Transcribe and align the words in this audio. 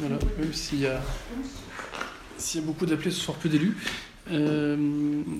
même 0.00 0.52
s'il 0.52 0.80
y 0.80 0.86
a, 0.86 1.00
y 2.54 2.58
a 2.58 2.60
beaucoup 2.60 2.86
d'appelés, 2.86 3.10
ce 3.10 3.20
soir 3.20 3.36
peu 3.36 3.48
d'élus. 3.48 3.76
Euh, 4.30 4.76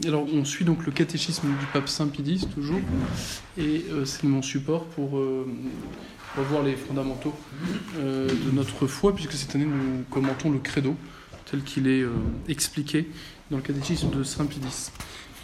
alors, 0.07 0.27
on 0.33 0.45
suit 0.45 0.65
donc 0.65 0.87
le 0.87 0.93
catéchisme 0.93 1.49
du 1.49 1.67
pape 1.73 1.89
Saint 1.89 2.09
Pidis, 2.09 2.47
toujours, 2.55 2.81
et 3.59 3.85
euh, 3.91 4.05
c'est 4.05 4.25
mon 4.25 4.41
support 4.41 4.87
pour 4.87 5.19
euh, 5.19 5.47
revoir 6.37 6.63
les 6.63 6.77
fondamentaux 6.77 7.35
de 7.97 8.51
notre 8.53 8.87
foi, 8.87 9.15
puisque 9.15 9.33
cette 9.33 9.55
année 9.55 9.67
nous 9.67 10.05
commentons 10.11 10.51
le 10.51 10.59
credo 10.59 10.95
tel 11.51 11.63
qu'il 11.63 11.87
est 11.87 12.05
expliqué 12.49 13.09
dans 13.51 13.57
le 13.57 13.63
catéchisme 13.63 14.11
de 14.11 14.23
Saint 14.23 14.47
Pidis. 14.47 14.91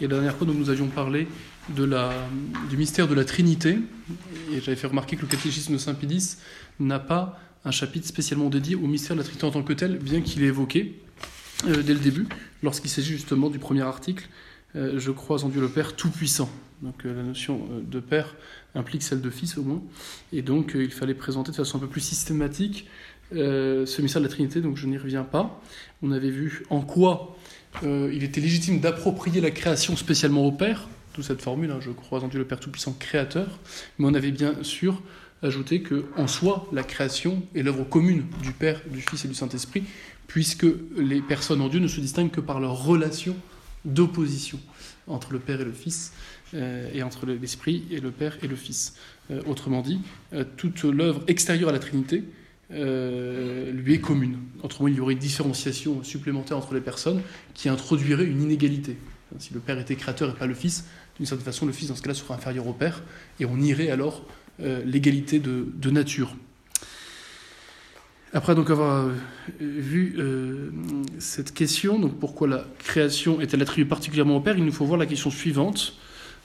Et 0.01 0.07
la 0.07 0.15
dernière 0.15 0.35
fois, 0.35 0.47
nous 0.47 0.69
avions 0.69 0.87
parlé 0.87 1.27
de 1.69 1.83
la, 1.83 2.13
du 2.69 2.77
mystère 2.77 3.07
de 3.07 3.15
la 3.15 3.25
Trinité, 3.25 3.79
et 4.51 4.61
j'avais 4.61 4.77
fait 4.77 4.87
remarquer 4.87 5.15
que 5.15 5.23
le 5.23 5.27
catéchisme 5.27 5.73
de 5.73 5.77
Saint 5.77 5.95
Pidis 5.95 6.37
n'a 6.79 6.99
pas 6.99 7.39
un 7.65 7.71
chapitre 7.71 8.07
spécialement 8.07 8.49
dédié 8.49 8.75
au 8.75 8.87
mystère 8.87 9.15
de 9.15 9.21
la 9.21 9.25
Trinité 9.25 9.45
en 9.45 9.51
tant 9.51 9.63
que 9.63 9.73
tel, 9.73 9.97
bien 9.97 10.21
qu'il 10.21 10.43
est 10.43 10.47
évoqué 10.47 11.01
euh, 11.67 11.81
dès 11.81 11.93
le 11.93 11.99
début, 11.99 12.27
lorsqu'il 12.61 12.91
s'agit 12.91 13.13
justement 13.13 13.49
du 13.49 13.59
premier 13.59 13.81
article, 13.81 14.29
euh, 14.75 14.99
je 14.99 15.11
crois 15.11 15.43
en 15.43 15.49
Dieu 15.49 15.61
le 15.61 15.69
Père 15.69 15.95
Tout-Puissant. 15.95 16.49
Donc 16.83 17.05
euh, 17.05 17.15
la 17.15 17.23
notion 17.23 17.67
de 17.81 17.99
Père 17.99 18.35
implique 18.75 19.01
celle 19.01 19.21
de 19.21 19.29
Fils 19.29 19.57
au 19.57 19.63
moins, 19.63 19.81
et 20.31 20.43
donc 20.43 20.73
il 20.75 20.91
fallait 20.91 21.15
présenter 21.15 21.51
de 21.51 21.55
façon 21.55 21.77
un 21.77 21.81
peu 21.81 21.87
plus 21.87 22.01
systématique 22.01 22.87
ce 23.31 24.01
mystère 24.01 24.21
de 24.21 24.27
la 24.27 24.31
Trinité, 24.31 24.61
donc 24.61 24.77
je 24.77 24.85
n'y 24.85 24.99
reviens 24.99 25.23
pas. 25.23 25.59
On 26.03 26.11
avait 26.11 26.29
vu 26.29 26.63
en 26.69 26.81
quoi 26.81 27.35
il 27.83 28.23
était 28.23 28.39
légitime 28.39 28.79
d'approprier 28.79 29.41
la 29.41 29.49
création 29.49 29.95
spécialement 29.95 30.45
au 30.45 30.51
Père, 30.51 30.87
d'où 31.15 31.23
cette 31.23 31.41
formule, 31.41 31.71
hein, 31.71 31.79
je 31.79 31.89
crois 31.89 32.23
en 32.23 32.27
Dieu 32.27 32.37
le 32.37 32.45
Père 32.45 32.59
Tout-Puissant 32.59 32.95
créateur, 32.99 33.59
mais 33.97 34.05
on 34.07 34.13
avait 34.13 34.31
bien 34.31 34.61
sûr 34.61 35.01
ajouté 35.45 35.81
que 35.81 36.05
en 36.17 36.27
soi, 36.27 36.67
la 36.71 36.83
création 36.83 37.43
est 37.55 37.63
l'œuvre 37.63 37.83
commune 37.83 38.25
du 38.41 38.51
Père, 38.51 38.81
du 38.89 39.01
Fils 39.01 39.25
et 39.25 39.27
du 39.27 39.33
Saint-Esprit, 39.33 39.83
puisque 40.27 40.67
les 40.97 41.21
personnes 41.21 41.61
en 41.61 41.69
Dieu 41.69 41.79
ne 41.79 41.87
se 41.87 42.01
distinguent 42.01 42.31
que 42.31 42.41
par 42.41 42.59
leur 42.59 42.83
relation 42.83 43.35
d'opposition 43.85 44.59
entre 45.07 45.33
le 45.33 45.39
Père 45.39 45.61
et 45.61 45.65
le 45.65 45.71
Fils, 45.71 46.11
euh, 46.53 46.89
et 46.93 47.03
entre 47.03 47.25
l'Esprit 47.25 47.83
et 47.91 47.99
le 47.99 48.11
Père 48.11 48.37
et 48.41 48.47
le 48.47 48.55
Fils. 48.55 48.95
Euh, 49.31 49.41
autrement 49.47 49.81
dit, 49.81 49.99
euh, 50.33 50.43
toute 50.57 50.83
l'œuvre 50.83 51.23
extérieure 51.27 51.69
à 51.69 51.73
la 51.73 51.79
Trinité 51.79 52.23
lui 52.71 53.93
est 53.93 54.01
commune. 54.01 54.39
Autrement, 54.63 54.87
il 54.87 54.95
y 54.95 54.99
aurait 54.99 55.13
une 55.13 55.19
différenciation 55.19 56.03
supplémentaire 56.03 56.57
entre 56.57 56.73
les 56.73 56.81
personnes 56.81 57.21
qui 57.53 57.69
introduirait 57.69 58.25
une 58.25 58.41
inégalité. 58.41 58.97
Si 59.37 59.53
le 59.53 59.59
Père 59.59 59.77
était 59.77 59.95
créateur 59.95 60.31
et 60.31 60.33
pas 60.33 60.47
le 60.47 60.55
Fils, 60.55 60.85
d'une 61.17 61.27
certaine 61.27 61.45
façon, 61.45 61.67
le 61.67 61.71
Fils, 61.71 61.89
dans 61.89 61.95
ce 61.95 62.01
cas-là, 62.01 62.15
serait 62.15 62.33
inférieur 62.33 62.65
au 62.65 62.73
Père, 62.73 63.03
et 63.39 63.45
on 63.45 63.59
irait 63.61 63.91
alors 63.91 64.25
l'égalité 64.59 65.39
de, 65.39 65.89
nature. 65.89 66.35
Après 68.35 68.53
donc 68.53 68.69
avoir 68.69 69.05
euh, 69.05 69.13
vu 69.61 70.15
euh, 70.17 70.69
cette 71.19 71.53
question, 71.53 71.99
donc 71.99 72.19
pourquoi 72.19 72.49
la 72.49 72.65
création 72.79 73.39
est-elle 73.39 73.61
attribuée 73.61 73.87
particulièrement 73.87 74.35
au 74.35 74.41
Père, 74.41 74.57
il 74.57 74.65
nous 74.65 74.73
faut 74.73 74.83
voir 74.83 74.99
la 74.99 75.05
question 75.05 75.31
suivante 75.31 75.93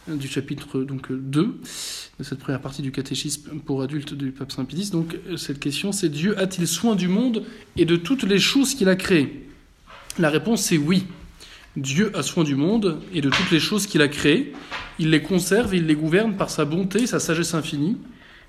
euh, 0.09 0.15
du 0.15 0.29
chapitre 0.29 0.83
donc 0.83 1.11
2 1.11 1.43
de 1.43 2.25
cette 2.25 2.39
première 2.39 2.61
partie 2.61 2.81
du 2.81 2.93
catéchisme 2.93 3.59
pour 3.59 3.83
adultes 3.83 4.15
du 4.15 4.31
pape 4.31 4.53
Saint 4.53 4.65
Pidis. 4.65 4.91
Donc 4.93 5.19
euh, 5.29 5.37
cette 5.37 5.59
question 5.59 5.91
c'est 5.91 6.09
Dieu 6.09 6.39
a-t-il 6.39 6.69
soin 6.69 6.95
du 6.95 7.09
monde 7.09 7.45
et 7.77 7.85
de 7.85 7.97
toutes 7.97 8.23
les 8.23 8.39
choses 8.39 8.77
qu'il 8.77 8.89
a 8.89 8.95
créées? 8.95 9.49
La 10.19 10.31
réponse 10.31 10.63
c'est 10.63 10.79
oui. 10.79 11.07
Dieu 11.77 12.11
a 12.17 12.23
soin 12.23 12.45
du 12.45 12.57
monde 12.57 13.01
et 13.13 13.21
de 13.21 13.31
toutes 13.31 13.51
les 13.51 13.61
choses 13.61 13.87
qu'il 13.87 14.03
a 14.03 14.09
créées. 14.09 14.53
Il 14.99 15.11
les 15.11 15.23
conserve, 15.23 15.75
il 15.75 15.87
les 15.87 15.95
gouverne 15.95 16.37
par 16.37 16.51
sa 16.51 16.65
bonté, 16.65 17.07
sa 17.07 17.21
sagesse 17.21 17.55
infinie. 17.55 17.97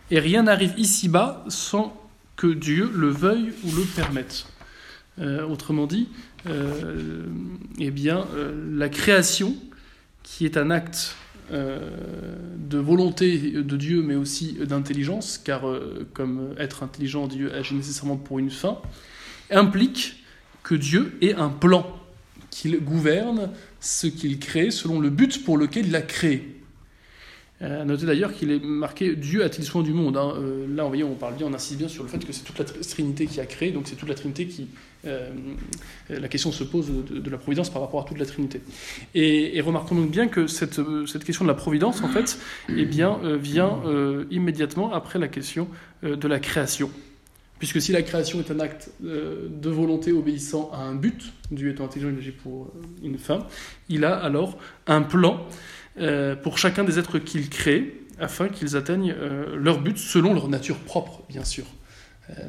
Et 0.10 0.20
rien 0.20 0.44
n'arrive 0.44 0.74
ici-bas 0.78 1.46
sans 1.48 1.96
que 2.36 2.48
Dieu 2.48 2.92
le 2.94 3.10
veuille 3.10 3.54
ou 3.64 3.72
le 3.76 3.84
permette. 3.84 4.48
Euh, 5.20 5.46
autrement 5.46 5.88
dit, 5.88 6.08
euh, 6.48 7.26
eh 7.80 7.92
bien, 7.92 8.26
euh, 8.36 8.54
la 8.76 8.90
création, 8.90 9.56
qui 10.24 10.46
est 10.46 10.58
un 10.58 10.72
acte 10.72 11.16
de 11.52 12.78
volonté 12.78 13.38
de 13.38 13.76
Dieu, 13.76 14.02
mais 14.02 14.16
aussi 14.16 14.54
d'intelligence, 14.54 15.38
car 15.38 15.64
comme 16.14 16.56
être 16.58 16.82
intelligent, 16.82 17.28
Dieu 17.28 17.54
agit 17.54 17.76
nécessairement 17.76 18.16
pour 18.16 18.40
une 18.40 18.50
fin, 18.50 18.78
implique 19.50 20.24
que 20.64 20.76
Dieu 20.76 21.18
ait 21.22 21.34
un 21.34 21.50
plan, 21.50 22.01
qu'il 22.52 22.78
gouverne 22.84 23.50
ce 23.80 24.06
qu'il 24.06 24.38
crée 24.38 24.70
selon 24.70 25.00
le 25.00 25.10
but 25.10 25.44
pour 25.44 25.58
lequel 25.58 25.88
il 25.88 25.96
a 25.96 26.02
créé. 26.02 26.62
Euh, 27.62 27.84
à 27.84 27.86
noter 27.86 28.08
d'ailleurs 28.08 28.34
qu'il 28.34 28.50
est 28.50 28.60
marqué 28.60 29.16
Dieu 29.16 29.44
a-t-il 29.44 29.64
soin 29.64 29.84
du 29.84 29.94
monde 29.94 30.18
hein. 30.18 30.34
Euh, 30.38 30.66
Là, 30.68 30.84
on, 30.84 30.88
voyez, 30.88 31.04
on 31.04 31.14
parle 31.14 31.36
bien, 31.36 31.46
on 31.46 31.54
insiste 31.54 31.78
bien 31.78 31.88
sur 31.88 32.02
le 32.04 32.10
fait 32.10 32.24
que 32.26 32.34
c'est 32.34 32.44
toute 32.44 32.58
la 32.58 32.66
Trinité 32.66 33.28
qui 33.28 33.40
a 33.40 33.46
créé, 33.46 33.72
donc 33.72 33.88
c'est 33.88 33.96
toute 33.96 34.10
la 34.10 34.16
Trinité 34.16 34.48
qui. 34.48 34.68
euh, 35.06 35.30
la 36.10 36.28
question 36.28 36.52
se 36.52 36.64
pose 36.64 36.88
de, 36.90 37.30
la 37.30 37.38
providence 37.38 37.70
par 37.70 37.82
rapport 37.82 38.02
à 38.02 38.06
toute 38.06 38.18
la 38.18 38.26
Trinité. 38.26 38.62
Et, 39.14 39.62
remarquons 39.62 39.96
donc 39.96 40.10
bien 40.10 40.28
que 40.28 40.48
cette, 40.48 40.80
euh, 40.80 41.06
cette 41.06 41.24
question 41.24 41.46
de 41.46 41.50
la 41.50 41.56
providence, 41.56 42.02
en 42.02 42.08
fait, 42.08 42.40
eh 42.70 42.86
bien, 42.86 43.20
vient 43.38 43.80
immédiatement 44.32 44.92
après 44.92 45.20
la 45.20 45.28
question 45.28 45.68
de 46.04 46.28
la 46.28 46.40
création. 46.40 46.90
Puisque 47.62 47.80
si 47.80 47.92
la 47.92 48.02
création 48.02 48.40
est 48.40 48.50
un 48.50 48.60
acte 48.60 48.90
euh, 49.06 49.48
de 49.48 49.70
volonté 49.70 50.12
obéissant 50.12 50.72
à 50.74 50.80
un 50.80 50.96
but, 50.96 51.32
Dieu 51.52 51.70
étant 51.70 51.86
intelligent, 51.86 52.10
il 52.12 52.18
agit 52.18 52.32
pour 52.32 52.66
euh, 52.66 52.70
une 53.04 53.20
fin, 53.20 53.46
il 53.88 54.04
a 54.04 54.16
alors 54.16 54.58
un 54.88 55.04
plan 55.04 55.46
euh, 56.00 56.36
pour 56.36 56.58
chacun 56.58 56.84
des 56.84 56.98
êtres 56.98 57.20
qu'il 57.20 57.50
crée, 57.50 58.02
afin 58.20 58.50
qu'ils 58.50 58.76
atteignent 58.76 59.14
leur 59.56 59.80
but 59.80 60.00
selon 60.00 60.34
leur 60.34 60.48
nature 60.48 60.78
propre, 60.78 61.22
bien 61.30 61.44
sûr. 61.44 61.66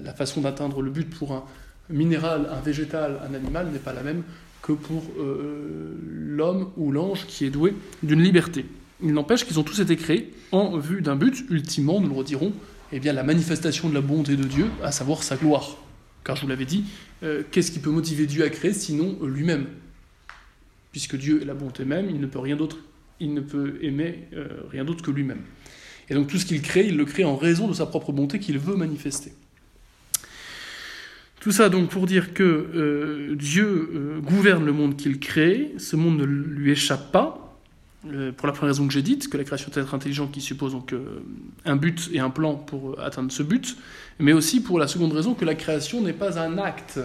La 0.02 0.14
façon 0.14 0.40
d'atteindre 0.40 0.80
le 0.80 0.90
but 0.90 1.10
pour 1.10 1.32
un 1.32 1.44
minéral, 1.90 2.48
un 2.50 2.60
végétal, 2.62 3.20
un 3.28 3.34
animal 3.34 3.68
n'est 3.70 3.78
pas 3.78 3.92
la 3.92 4.02
même 4.02 4.22
que 4.62 4.72
pour 4.72 5.02
l'homme 5.18 6.70
ou 6.76 6.90
l'ange 6.90 7.26
qui 7.26 7.46
est 7.46 7.50
doué 7.50 7.74
d'une 8.02 8.22
liberté. 8.22 8.66
Il 9.02 9.12
n'empêche 9.12 9.44
qu'ils 9.46 9.58
ont 9.58 9.62
tous 9.62 9.80
été 9.80 9.96
créés 9.96 10.30
en 10.52 10.76
vue 10.76 11.00
d'un 11.00 11.16
but, 11.16 11.44
ultimement, 11.48 12.00
nous 12.00 12.08
le 12.08 12.14
redirons, 12.14 12.52
eh 12.92 13.00
bien, 13.00 13.12
la 13.12 13.22
manifestation 13.22 13.88
de 13.88 13.94
la 13.94 14.02
bonté 14.02 14.36
de 14.36 14.44
Dieu, 14.44 14.66
à 14.82 14.92
savoir 14.92 15.22
sa 15.22 15.36
gloire. 15.36 15.78
Car 16.24 16.36
je 16.36 16.42
vous 16.42 16.48
l'avais 16.48 16.66
dit, 16.66 16.84
euh, 17.22 17.42
qu'est-ce 17.50 17.72
qui 17.72 17.78
peut 17.78 17.90
motiver 17.90 18.26
Dieu 18.26 18.44
à 18.44 18.50
créer 18.50 18.72
sinon 18.72 19.18
lui-même? 19.24 19.66
Puisque 20.92 21.16
Dieu 21.16 21.40
est 21.40 21.46
la 21.46 21.54
bonté 21.54 21.84
même, 21.84 22.10
il 22.10 22.20
ne 22.20 22.26
peut 22.26 22.38
rien 22.38 22.54
d'autre, 22.54 22.78
il 23.18 23.32
ne 23.32 23.40
peut 23.40 23.78
aimer 23.80 24.28
euh, 24.34 24.46
rien 24.70 24.84
d'autre 24.84 25.02
que 25.02 25.10
lui-même. 25.10 25.40
Et 26.10 26.14
donc 26.14 26.28
tout 26.28 26.36
ce 26.36 26.44
qu'il 26.44 26.60
crée, 26.60 26.86
il 26.86 26.96
le 26.96 27.06
crée 27.06 27.24
en 27.24 27.36
raison 27.36 27.66
de 27.66 27.72
sa 27.72 27.86
propre 27.86 28.12
bonté 28.12 28.38
qu'il 28.38 28.58
veut 28.58 28.76
manifester. 28.76 29.32
Tout 31.40 31.50
ça 31.50 31.70
donc 31.70 31.88
pour 31.88 32.06
dire 32.06 32.34
que 32.34 32.42
euh, 32.42 33.34
Dieu 33.34 34.20
gouverne 34.22 34.64
le 34.64 34.72
monde 34.72 34.96
qu'il 34.96 35.18
crée, 35.18 35.72
ce 35.78 35.96
monde 35.96 36.18
ne 36.18 36.24
lui 36.24 36.70
échappe 36.70 37.10
pas, 37.10 37.51
pour 38.02 38.46
la 38.48 38.52
première 38.52 38.74
raison 38.74 38.86
que 38.86 38.92
j'ai 38.92 39.02
dite, 39.02 39.28
que 39.28 39.36
la 39.36 39.44
création 39.44 39.70
est 39.70 39.78
être 39.78 39.94
intelligent 39.94 40.26
qui 40.26 40.40
suppose 40.40 40.72
donc 40.72 40.92
euh, 40.92 41.22
un 41.64 41.76
but 41.76 42.10
et 42.12 42.18
un 42.18 42.30
plan 42.30 42.56
pour 42.56 42.90
euh, 42.90 43.00
atteindre 43.00 43.30
ce 43.30 43.42
but, 43.42 43.76
mais 44.18 44.32
aussi 44.32 44.60
pour 44.60 44.78
la 44.78 44.88
seconde 44.88 45.12
raison 45.12 45.34
que 45.34 45.44
la 45.44 45.54
création 45.54 46.00
n'est 46.00 46.12
pas 46.12 46.38
un 46.38 46.58
acte 46.58 46.98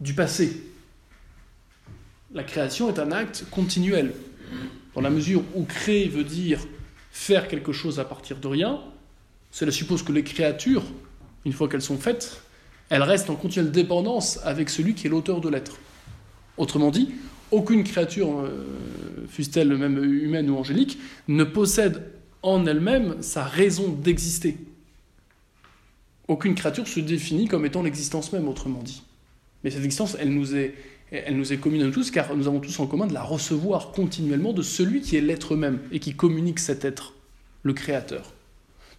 du 0.00 0.14
passé. 0.14 0.64
La 2.34 2.42
création 2.42 2.88
est 2.88 2.98
un 2.98 3.12
acte 3.12 3.44
continuel. 3.50 4.14
Dans 4.94 5.00
la 5.00 5.10
mesure 5.10 5.42
où 5.54 5.64
créer 5.64 6.08
veut 6.08 6.24
dire 6.24 6.60
faire 7.12 7.46
quelque 7.46 7.72
chose 7.72 8.00
à 8.00 8.04
partir 8.04 8.38
de 8.38 8.48
rien, 8.48 8.80
cela 9.50 9.70
suppose 9.70 10.02
que 10.02 10.12
les 10.12 10.24
créatures, 10.24 10.82
une 11.44 11.52
fois 11.52 11.68
qu'elles 11.68 11.82
sont 11.82 11.98
faites, 11.98 12.42
elles 12.88 13.02
restent 13.02 13.30
en 13.30 13.36
continuelle 13.36 13.70
dépendance 13.70 14.40
avec 14.44 14.70
celui 14.70 14.94
qui 14.94 15.06
est 15.06 15.10
l'auteur 15.10 15.40
de 15.40 15.48
l'être. 15.48 15.78
Autrement 16.56 16.90
dit, 16.90 17.10
aucune 17.52 17.84
créature, 17.84 18.40
euh, 18.40 19.26
fût-elle 19.28 19.76
même 19.76 20.02
humaine 20.02 20.50
ou 20.50 20.56
angélique, 20.56 20.98
ne 21.28 21.44
possède 21.44 22.02
en 22.42 22.66
elle-même 22.66 23.16
sa 23.20 23.44
raison 23.44 23.88
d'exister. 23.88 24.56
Aucune 26.28 26.54
créature 26.54 26.88
se 26.88 27.00
définit 27.00 27.46
comme 27.46 27.64
étant 27.64 27.82
l'existence 27.82 28.32
même, 28.32 28.48
autrement 28.48 28.82
dit. 28.82 29.02
Mais 29.62 29.70
cette 29.70 29.84
existence, 29.84 30.16
elle 30.18 30.34
nous 30.34 30.56
est, 30.56 30.74
elle 31.12 31.36
nous 31.36 31.52
est 31.52 31.58
commune 31.58 31.82
à 31.82 31.84
nous 31.84 31.92
tous, 31.92 32.10
car 32.10 32.34
nous 32.34 32.48
avons 32.48 32.58
tous 32.58 32.80
en 32.80 32.86
commun 32.86 33.06
de 33.06 33.14
la 33.14 33.22
recevoir 33.22 33.92
continuellement 33.92 34.52
de 34.52 34.62
celui 34.62 35.02
qui 35.02 35.16
est 35.16 35.20
l'être 35.20 35.54
même 35.54 35.78
et 35.92 36.00
qui 36.00 36.14
communique 36.14 36.58
cet 36.58 36.84
être, 36.84 37.14
le 37.62 37.74
créateur. 37.74 38.32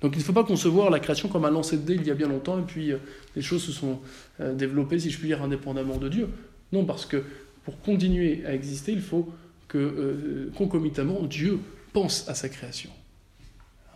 Donc 0.01 0.15
il 0.15 0.19
ne 0.19 0.23
faut 0.23 0.33
pas 0.33 0.43
concevoir 0.43 0.89
la 0.89 0.99
création 0.99 1.29
comme 1.29 1.45
un 1.45 1.49
lancer 1.49 1.77
de 1.77 1.83
dés 1.83 1.95
il 1.95 2.05
y 2.05 2.11
a 2.11 2.13
bien 2.13 2.27
longtemps, 2.27 2.59
et 2.59 2.63
puis 2.63 2.91
euh, 2.91 2.97
les 3.35 3.41
choses 3.41 3.63
se 3.63 3.71
sont 3.71 3.99
euh, 4.41 4.53
développées, 4.53 4.99
si 4.99 5.09
je 5.09 5.17
puis 5.17 5.27
dire, 5.27 5.41
indépendamment 5.41 5.97
de 5.97 6.09
Dieu. 6.09 6.29
Non, 6.73 6.85
parce 6.85 7.05
que 7.05 7.23
pour 7.63 7.79
continuer 7.81 8.45
à 8.45 8.53
exister, 8.53 8.91
il 8.91 9.01
faut 9.01 9.31
que 9.67 9.77
euh, 9.77 10.51
concomitamment 10.55 11.23
Dieu 11.23 11.59
pense 11.93 12.27
à 12.27 12.35
sa 12.35 12.49
création. 12.49 12.89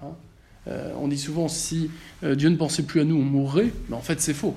Hein 0.02 0.16
Euh, 0.68 0.92
on 0.98 1.08
dit 1.08 1.18
souvent 1.18 1.48
si 1.48 1.90
euh, 2.24 2.36
Dieu 2.36 2.50
ne 2.50 2.56
pensait 2.56 2.84
plus 2.84 3.02
à 3.02 3.04
nous, 3.04 3.16
on 3.16 3.24
mourrait, 3.24 3.72
mais 3.90 3.96
en 3.96 4.02
fait 4.02 4.20
c'est 4.20 4.34
faux. 4.34 4.56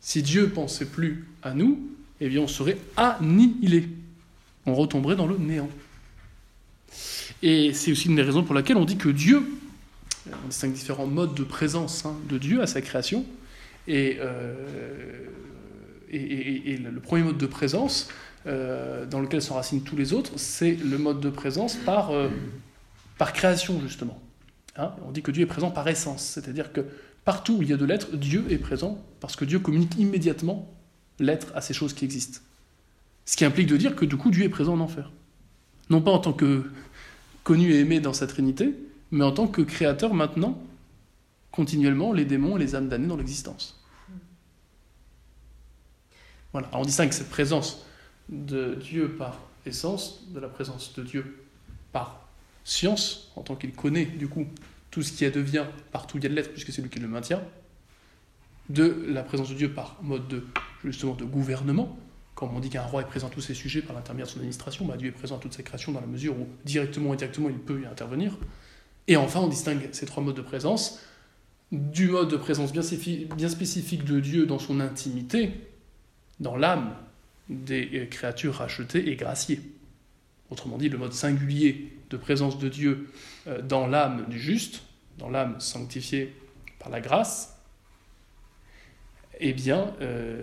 Si 0.00 0.22
Dieu 0.22 0.48
pensait 0.48 0.86
plus 0.86 1.26
à 1.42 1.54
nous, 1.54 1.80
eh 2.20 2.28
bien 2.28 2.40
on 2.40 2.48
serait 2.48 2.78
annihilé. 2.96 3.88
On 4.66 4.74
retomberait 4.74 5.16
dans 5.16 5.26
le 5.26 5.36
néant. 5.36 5.68
Et 7.42 7.72
c'est 7.72 7.92
aussi 7.92 8.08
une 8.08 8.16
des 8.16 8.22
raisons 8.22 8.44
pour 8.44 8.54
laquelle 8.54 8.76
on 8.76 8.84
dit 8.84 8.96
que 8.96 9.08
Dieu, 9.08 9.42
on 10.44 10.48
distingue 10.48 10.72
différents 10.72 11.06
modes 11.06 11.34
de 11.34 11.42
présence 11.42 12.06
hein, 12.06 12.16
de 12.28 12.38
Dieu 12.38 12.62
à 12.62 12.66
sa 12.66 12.80
création, 12.80 13.24
Et, 13.88 14.18
et, 16.12 16.76
le 16.76 17.00
premier 17.00 17.22
mode 17.22 17.38
de 17.38 17.46
présence, 17.46 18.08
dans 18.44 19.20
lequel 19.20 19.40
s'enracinent 19.40 19.82
tous 19.82 19.96
les 19.96 20.12
autres, 20.12 20.32
c'est 20.36 20.74
le 20.74 20.98
mode 20.98 21.20
de 21.20 21.30
présence 21.30 21.76
par, 21.76 22.12
par 23.18 23.32
création, 23.32 23.80
justement. 23.80 24.20
Hein, 24.76 24.92
on 25.06 25.10
dit 25.10 25.22
que 25.22 25.30
Dieu 25.30 25.42
est 25.42 25.46
présent 25.46 25.70
par 25.70 25.86
essence, 25.88 26.22
c'est-à-dire 26.22 26.72
que 26.72 26.84
partout 27.24 27.58
où 27.58 27.62
il 27.62 27.68
y 27.68 27.72
a 27.72 27.76
de 27.76 27.84
l'être, 27.84 28.16
Dieu 28.16 28.44
est 28.50 28.58
présent, 28.58 29.04
parce 29.20 29.36
que 29.36 29.44
Dieu 29.44 29.58
communique 29.58 29.96
immédiatement 29.98 30.72
l'être 31.18 31.52
à 31.54 31.60
ces 31.60 31.74
choses 31.74 31.92
qui 31.92 32.04
existent. 32.04 32.40
Ce 33.26 33.36
qui 33.36 33.44
implique 33.44 33.68
de 33.68 33.76
dire 33.76 33.94
que 33.94 34.04
du 34.04 34.16
coup 34.16 34.30
Dieu 34.30 34.44
est 34.44 34.48
présent 34.48 34.74
en 34.74 34.80
enfer. 34.80 35.10
Non 35.90 36.00
pas 36.00 36.10
en 36.10 36.18
tant 36.18 36.32
que 36.32 36.64
connu 37.44 37.72
et 37.72 37.80
aimé 37.80 38.00
dans 38.00 38.12
sa 38.12 38.26
Trinité, 38.26 38.74
mais 39.10 39.24
en 39.24 39.32
tant 39.32 39.46
que 39.46 39.62
créateur 39.62 40.14
maintenant, 40.14 40.60
continuellement, 41.50 42.12
les 42.12 42.24
démons 42.24 42.56
et 42.56 42.60
les 42.60 42.74
âmes 42.74 42.88
damnées 42.88 43.08
dans 43.08 43.16
l'existence. 43.16 43.81
Voilà, 46.52 46.68
on 46.72 46.82
distingue 46.82 47.12
cette 47.12 47.30
présence 47.30 47.86
de 48.28 48.74
Dieu 48.74 49.16
par 49.16 49.40
essence 49.64 50.24
de 50.28 50.40
la 50.40 50.48
présence 50.48 50.94
de 50.94 51.02
Dieu 51.02 51.44
par 51.92 52.28
science, 52.64 53.32
en 53.36 53.42
tant 53.42 53.56
qu'il 53.56 53.72
connaît 53.72 54.04
du 54.04 54.28
coup 54.28 54.46
tout 54.90 55.02
ce 55.02 55.12
qui 55.12 55.24
advient 55.24 55.64
partout 55.90 56.18
il 56.18 56.24
y 56.24 56.26
a 56.26 56.28
de 56.28 56.34
l'être, 56.34 56.52
puisque 56.52 56.72
c'est 56.72 56.82
lui 56.82 56.90
qui 56.90 57.00
le 57.00 57.08
maintient, 57.08 57.42
de 58.68 59.06
la 59.08 59.22
présence 59.22 59.48
de 59.48 59.54
Dieu 59.54 59.72
par 59.72 59.96
mode 60.02 60.28
de, 60.28 60.44
justement 60.84 61.14
de 61.14 61.24
gouvernement, 61.24 61.96
comme 62.34 62.54
on 62.54 62.60
dit 62.60 62.70
qu'un 62.70 62.82
roi 62.82 63.02
est 63.02 63.06
présent 63.06 63.28
à 63.28 63.30
tous 63.30 63.40
ses 63.40 63.54
sujets 63.54 63.82
par 63.82 63.94
l'intermédiaire 63.94 64.26
de 64.26 64.32
son 64.32 64.38
administration, 64.38 64.84
bah 64.84 64.96
Dieu 64.96 65.08
est 65.08 65.12
présent 65.12 65.36
à 65.36 65.38
toute 65.38 65.54
sa 65.54 65.62
création 65.62 65.92
dans 65.92 66.00
la 66.00 66.06
mesure 66.06 66.38
où 66.38 66.48
directement 66.64 67.10
ou 67.10 67.12
indirectement 67.12 67.48
il 67.48 67.58
peut 67.58 67.82
y 67.82 67.86
intervenir. 67.86 68.36
Et 69.08 69.16
enfin, 69.16 69.40
on 69.40 69.48
distingue 69.48 69.88
ces 69.92 70.06
trois 70.06 70.22
modes 70.22 70.36
de 70.36 70.42
présence 70.42 71.00
du 71.72 72.08
mode 72.08 72.28
de 72.28 72.36
présence 72.36 72.72
bien 72.72 72.82
spécifique 72.82 74.04
de 74.04 74.20
Dieu 74.20 74.46
dans 74.46 74.58
son 74.58 74.80
intimité, 74.80 75.52
dans 76.42 76.56
l'âme 76.56 76.94
des 77.48 78.06
créatures 78.10 78.56
rachetées 78.56 79.10
et 79.10 79.16
graciées. 79.16 79.60
Autrement 80.50 80.76
dit, 80.76 80.90
le 80.90 80.98
mode 80.98 81.14
singulier 81.14 81.96
de 82.10 82.16
présence 82.18 82.58
de 82.58 82.68
Dieu 82.68 83.10
euh, 83.46 83.62
dans 83.62 83.86
l'âme 83.86 84.26
du 84.28 84.38
juste, 84.38 84.82
dans 85.16 85.30
l'âme 85.30 85.58
sanctifiée 85.60 86.34
par 86.78 86.90
la 86.90 87.00
grâce, 87.00 87.58
eh 89.40 89.54
bien, 89.54 89.94
euh, 90.02 90.42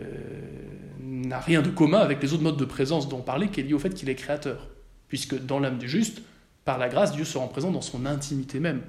n'a 0.99 1.39
rien 1.39 1.61
de 1.61 1.69
commun 1.69 1.99
avec 1.99 2.21
les 2.23 2.33
autres 2.33 2.41
modes 2.41 2.57
de 2.57 2.65
présence 2.65 3.07
dont 3.07 3.19
on 3.19 3.21
parlait, 3.21 3.49
qui 3.49 3.59
est 3.59 3.63
lié 3.63 3.73
au 3.73 3.79
fait 3.79 3.93
qu'il 3.93 4.09
est 4.09 4.15
créateur. 4.15 4.67
Puisque 5.09 5.39
dans 5.39 5.59
l'âme 5.59 5.77
du 5.77 5.87
juste, 5.87 6.21
par 6.65 6.77
la 6.77 6.89
grâce, 6.89 7.13
Dieu 7.13 7.23
se 7.23 7.37
rend 7.37 7.47
présent 7.47 7.71
dans 7.71 7.81
son 7.81 8.05
intimité 8.05 8.59
même, 8.59 8.81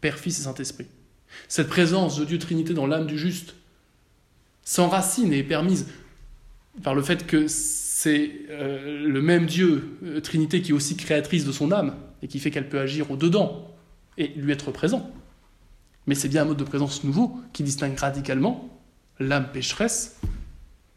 Père, 0.00 0.18
Fils 0.18 0.38
et 0.38 0.42
Saint-Esprit. 0.42 0.86
Cette 1.48 1.68
présence 1.68 2.18
de 2.18 2.24
Dieu 2.24 2.38
Trinité 2.38 2.74
dans 2.74 2.86
l'âme 2.86 3.06
du 3.06 3.18
juste 3.18 3.54
s'enracine 4.64 5.32
et 5.32 5.38
est 5.38 5.44
permise 5.44 5.88
par 6.82 6.94
le 6.94 7.02
fait 7.02 7.26
que 7.26 7.48
c'est 7.48 8.32
euh, 8.50 9.06
le 9.06 9.22
même 9.22 9.46
Dieu, 9.46 9.98
euh, 10.04 10.20
Trinité, 10.20 10.62
qui 10.62 10.70
est 10.70 10.74
aussi 10.74 10.96
créatrice 10.96 11.44
de 11.44 11.52
son 11.52 11.70
âme, 11.70 11.94
et 12.22 12.28
qui 12.28 12.38
fait 12.38 12.50
qu'elle 12.50 12.68
peut 12.68 12.80
agir 12.80 13.10
au-dedans, 13.10 13.68
et 14.18 14.28
lui 14.28 14.52
être 14.52 14.70
présent. 14.72 15.10
Mais 16.06 16.14
c'est 16.14 16.28
bien 16.28 16.42
un 16.42 16.46
mode 16.46 16.56
de 16.56 16.64
présence 16.64 17.04
nouveau 17.04 17.40
qui 17.52 17.62
distingue 17.62 17.96
radicalement 17.96 18.68
l'âme 19.20 19.50
pécheresse, 19.52 20.18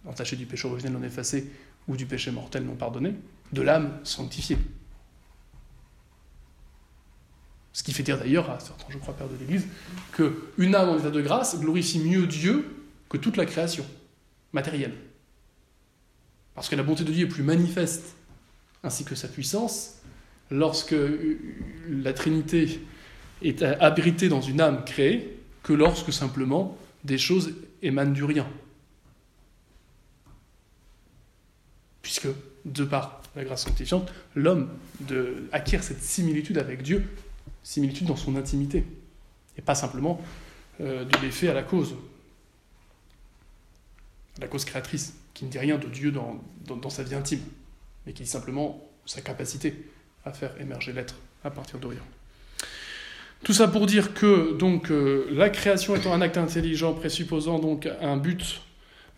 entachée 0.06 0.36
du 0.36 0.46
péché 0.46 0.68
originel 0.68 0.94
non 0.94 1.04
effacé 1.04 1.52
ou 1.88 1.96
du 1.96 2.06
péché 2.06 2.32
mortel 2.32 2.64
non 2.64 2.76
pardonné, 2.76 3.14
de 3.54 3.62
l'âme 3.62 4.00
sanctifiée. 4.04 4.58
Ce 7.74 7.84
qui 7.84 7.92
fait 7.92 8.04
dire 8.04 8.18
d'ailleurs 8.18 8.50
à 8.50 8.60
certains, 8.60 8.86
je 8.90 8.98
crois, 8.98 9.14
pères 9.14 9.28
de 9.28 9.36
l'Église, 9.36 9.68
qu'une 10.14 10.76
âme 10.76 10.90
en 10.90 10.98
état 10.98 11.12
de 11.12 11.22
grâce 11.22 11.60
glorifie 11.60 12.00
mieux 12.00 12.26
Dieu 12.26 12.66
que 13.10 13.18
toute 13.18 13.38
la 13.38 13.46
création 13.46 13.86
matérielle. 14.54 14.94
Parce 16.56 16.70
que 16.70 16.76
la 16.76 16.84
bonté 16.84 17.04
de 17.04 17.12
Dieu 17.12 17.26
est 17.26 17.30
plus 17.30 17.44
manifeste, 17.44 18.16
ainsi 18.84 19.04
que 19.04 19.14
sa 19.14 19.28
puissance, 19.28 19.96
lorsque 20.50 20.96
la 21.90 22.14
Trinité 22.14 22.82
est 23.42 23.62
abritée 23.62 24.30
dans 24.30 24.42
une 24.42 24.62
âme 24.62 24.86
créée, 24.86 25.38
que 25.64 25.74
lorsque 25.74 26.14
simplement 26.14 26.78
des 27.04 27.18
choses 27.18 27.54
émanent 27.82 28.12
du 28.12 28.24
rien. 28.24 28.48
Puisque, 32.02 32.28
de 32.64 32.86
par 32.86 33.22
la 33.36 33.44
grâce 33.44 33.64
sanctifiante, 33.64 34.12
l'homme 34.36 34.70
acquiert 35.52 35.84
cette 35.84 36.02
similitude 36.02 36.58
avec 36.58 36.84
Dieu, 36.84 37.06
similitude 37.64 38.08
dans 38.08 38.16
son 38.16 38.36
intimité, 38.36 38.86
et 39.58 39.62
pas 39.62 39.76
simplement 39.76 40.22
euh, 40.80 41.04
de 41.04 41.18
l'effet 41.18 41.50
à 41.50 41.54
la 41.54 41.64
cause, 41.64 41.96
la 44.40 44.48
cause 44.48 44.66
créatrice 44.66 45.16
qui 45.36 45.46
ne 45.46 45.52
dit 45.52 45.60
rien 45.60 45.78
de 45.78 45.86
Dieu 45.86 46.12
dans, 46.12 46.90
sa 46.90 47.04
vie 47.04 47.14
intime, 47.14 47.42
mais 48.06 48.14
qui 48.14 48.24
dit 48.24 48.30
simplement 48.30 48.82
sa 49.06 49.22
capacité 49.22 49.76
à 50.24 50.34
faire 50.34 50.60
émerger 50.60 50.94
l'être 50.94 51.16
à 51.44 51.52
partir 51.52 51.78
de. 51.78 51.88
Tout 53.44 53.54
ça 53.54 53.68
pour 53.68 53.86
dire 53.86 54.16
que 54.16 54.58
donc 54.58 54.90
euh, 54.90 55.28
la 55.32 55.52
création 55.52 55.96
étant 55.96 56.14
un 56.14 56.22
acte 56.22 56.38
intelligent 56.38 56.94
présupposant 56.94 57.60
donc 57.60 57.88
un 58.02 58.18
but, 58.18 58.62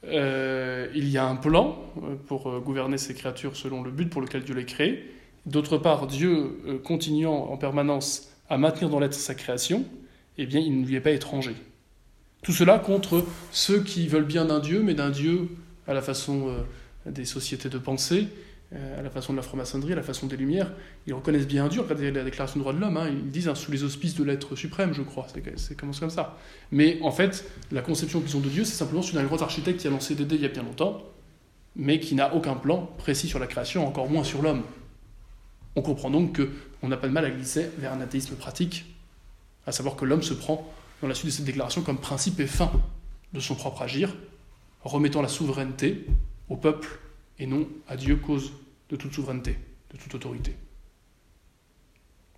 euh, 0.06 0.90
il 0.94 1.08
y 1.08 1.18
a 1.18 1.26
un 1.26 1.38
plan 1.38 1.80
euh, 2.04 2.16
pour 2.28 2.60
gouverner 2.60 2.98
ces 2.98 3.14
créatures 3.14 3.56
selon 3.56 3.84
le 3.84 3.92
but 3.92 4.10
pour 4.10 4.22
lequel 4.22 4.44
Dieu 4.44 4.56
les 4.56 4.66
crée. 4.66 5.10
D'autre 5.46 5.78
part, 5.78 6.08
Dieu 6.08 6.82
continuant 6.84 7.50
en 7.50 7.56
permanence 7.56 8.34
à 8.50 8.58
maintenir 8.58 8.90
dans 8.90 9.00
l'être 9.00 9.14
sa 9.14 9.34
création, 9.34 9.86
eh 10.38 10.46
bien, 10.46 10.60
il 10.60 10.82
ne 10.82 10.86
lui 10.86 10.96
est 10.96 11.02
pas 11.02 11.12
étranger. 11.12 11.56
Tout 12.42 12.52
cela 12.52 12.80
contre 12.80 13.24
ceux 13.52 13.82
qui 13.82 14.08
veulent 14.10 14.26
bien 14.26 14.44
d'un 14.44 14.60
Dieu, 14.60 14.82
mais 14.84 14.94
d'un 14.94 15.10
Dieu 15.10 15.48
à 15.88 15.94
la 15.94 16.02
façon 16.02 16.50
euh, 16.50 17.12
des 17.12 17.26
sociétés 17.26 17.70
de 17.70 17.78
pensée, 17.78 18.28
euh, 18.74 19.00
à 19.00 19.02
la 19.02 19.10
façon 19.10 19.32
de 19.32 19.38
la 19.38 19.44
franc-maçonnerie, 19.44 19.94
à 19.94 19.96
la 19.96 20.04
façon 20.04 20.28
des 20.28 20.36
Lumières. 20.36 20.74
Ils 21.06 21.14
reconnaissent 21.14 21.48
bien 21.48 21.68
regardez 21.68 22.12
la 22.12 22.24
Déclaration 22.24 22.60
des 22.60 22.62
droits 22.62 22.74
de 22.74 22.80
l'homme, 22.80 22.98
hein, 22.98 23.08
ils 23.10 23.32
disent 23.32 23.48
hein, 23.48 23.56
sous 23.56 23.72
les 23.72 23.84
auspices 23.84 24.16
de 24.16 24.24
l'être 24.26 24.56
suprême, 24.56 24.94
je 24.94 25.02
crois, 25.02 25.26
c'est 25.56 25.78
commence 25.78 26.00
comme 26.00 26.10
ça. 26.10 26.38
Mais 26.72 27.00
en 27.02 27.12
fait, 27.12 27.50
la 27.72 27.82
conception 27.82 28.20
qu'ils 28.20 28.36
ont 28.36 28.42
de 28.42 28.50
Dieu, 28.50 28.66
c'est 28.66 28.76
simplement 28.76 29.02
celui 29.02 29.18
d'un 29.18 29.24
grand 29.24 29.42
architecte 29.42 29.80
qui 29.80 29.88
a 29.88 29.90
lancé 29.90 30.16
des 30.16 30.26
dés 30.26 30.36
il 30.36 30.42
y 30.42 30.46
a 30.46 30.50
bien 30.50 30.64
longtemps, 30.64 31.02
mais 31.78 32.00
qui 32.00 32.16
n'a 32.16 32.34
aucun 32.36 32.56
plan 32.56 32.90
précis 32.98 33.30
sur 33.30 33.40
la 33.40 33.48
création, 33.48 33.88
encore 33.88 34.10
moins 34.10 34.26
sur 34.26 34.42
l'homme. 34.42 34.64
On 35.78 35.82
comprend 35.82 36.10
donc 36.10 36.42
qu'on 36.42 36.88
n'a 36.90 36.98
pas 36.98 37.08
de 37.08 37.14
mal 37.14 37.24
à 37.24 37.30
glisser 37.30 37.70
vers 37.78 37.94
un 37.94 38.02
athéisme 38.02 38.36
pratique, 38.36 38.86
à 39.66 39.72
savoir 39.72 39.96
que 39.96 40.04
l'homme 40.04 40.24
se 40.24 40.34
prend, 40.34 40.70
dans 41.02 41.08
la 41.08 41.14
suite 41.14 41.28
de 41.28 41.32
cette 41.32 41.46
déclaration, 41.46 41.84
comme 41.84 42.00
principe 42.00 42.40
et 42.40 42.48
fin 42.48 42.72
de 43.32 43.40
son 43.40 43.56
propre 43.56 43.84
agir, 43.84 44.14
remettant 44.88 45.22
la 45.22 45.28
souveraineté 45.28 46.06
au 46.50 46.56
peuple 46.56 47.00
et 47.40 47.46
non 47.46 47.68
à 47.88 47.98
Dieu, 47.98 48.16
cause 48.16 48.52
de 48.90 48.96
toute 48.96 49.14
souveraineté, 49.14 49.58
de 49.92 49.98
toute 49.98 50.14
autorité. 50.16 50.56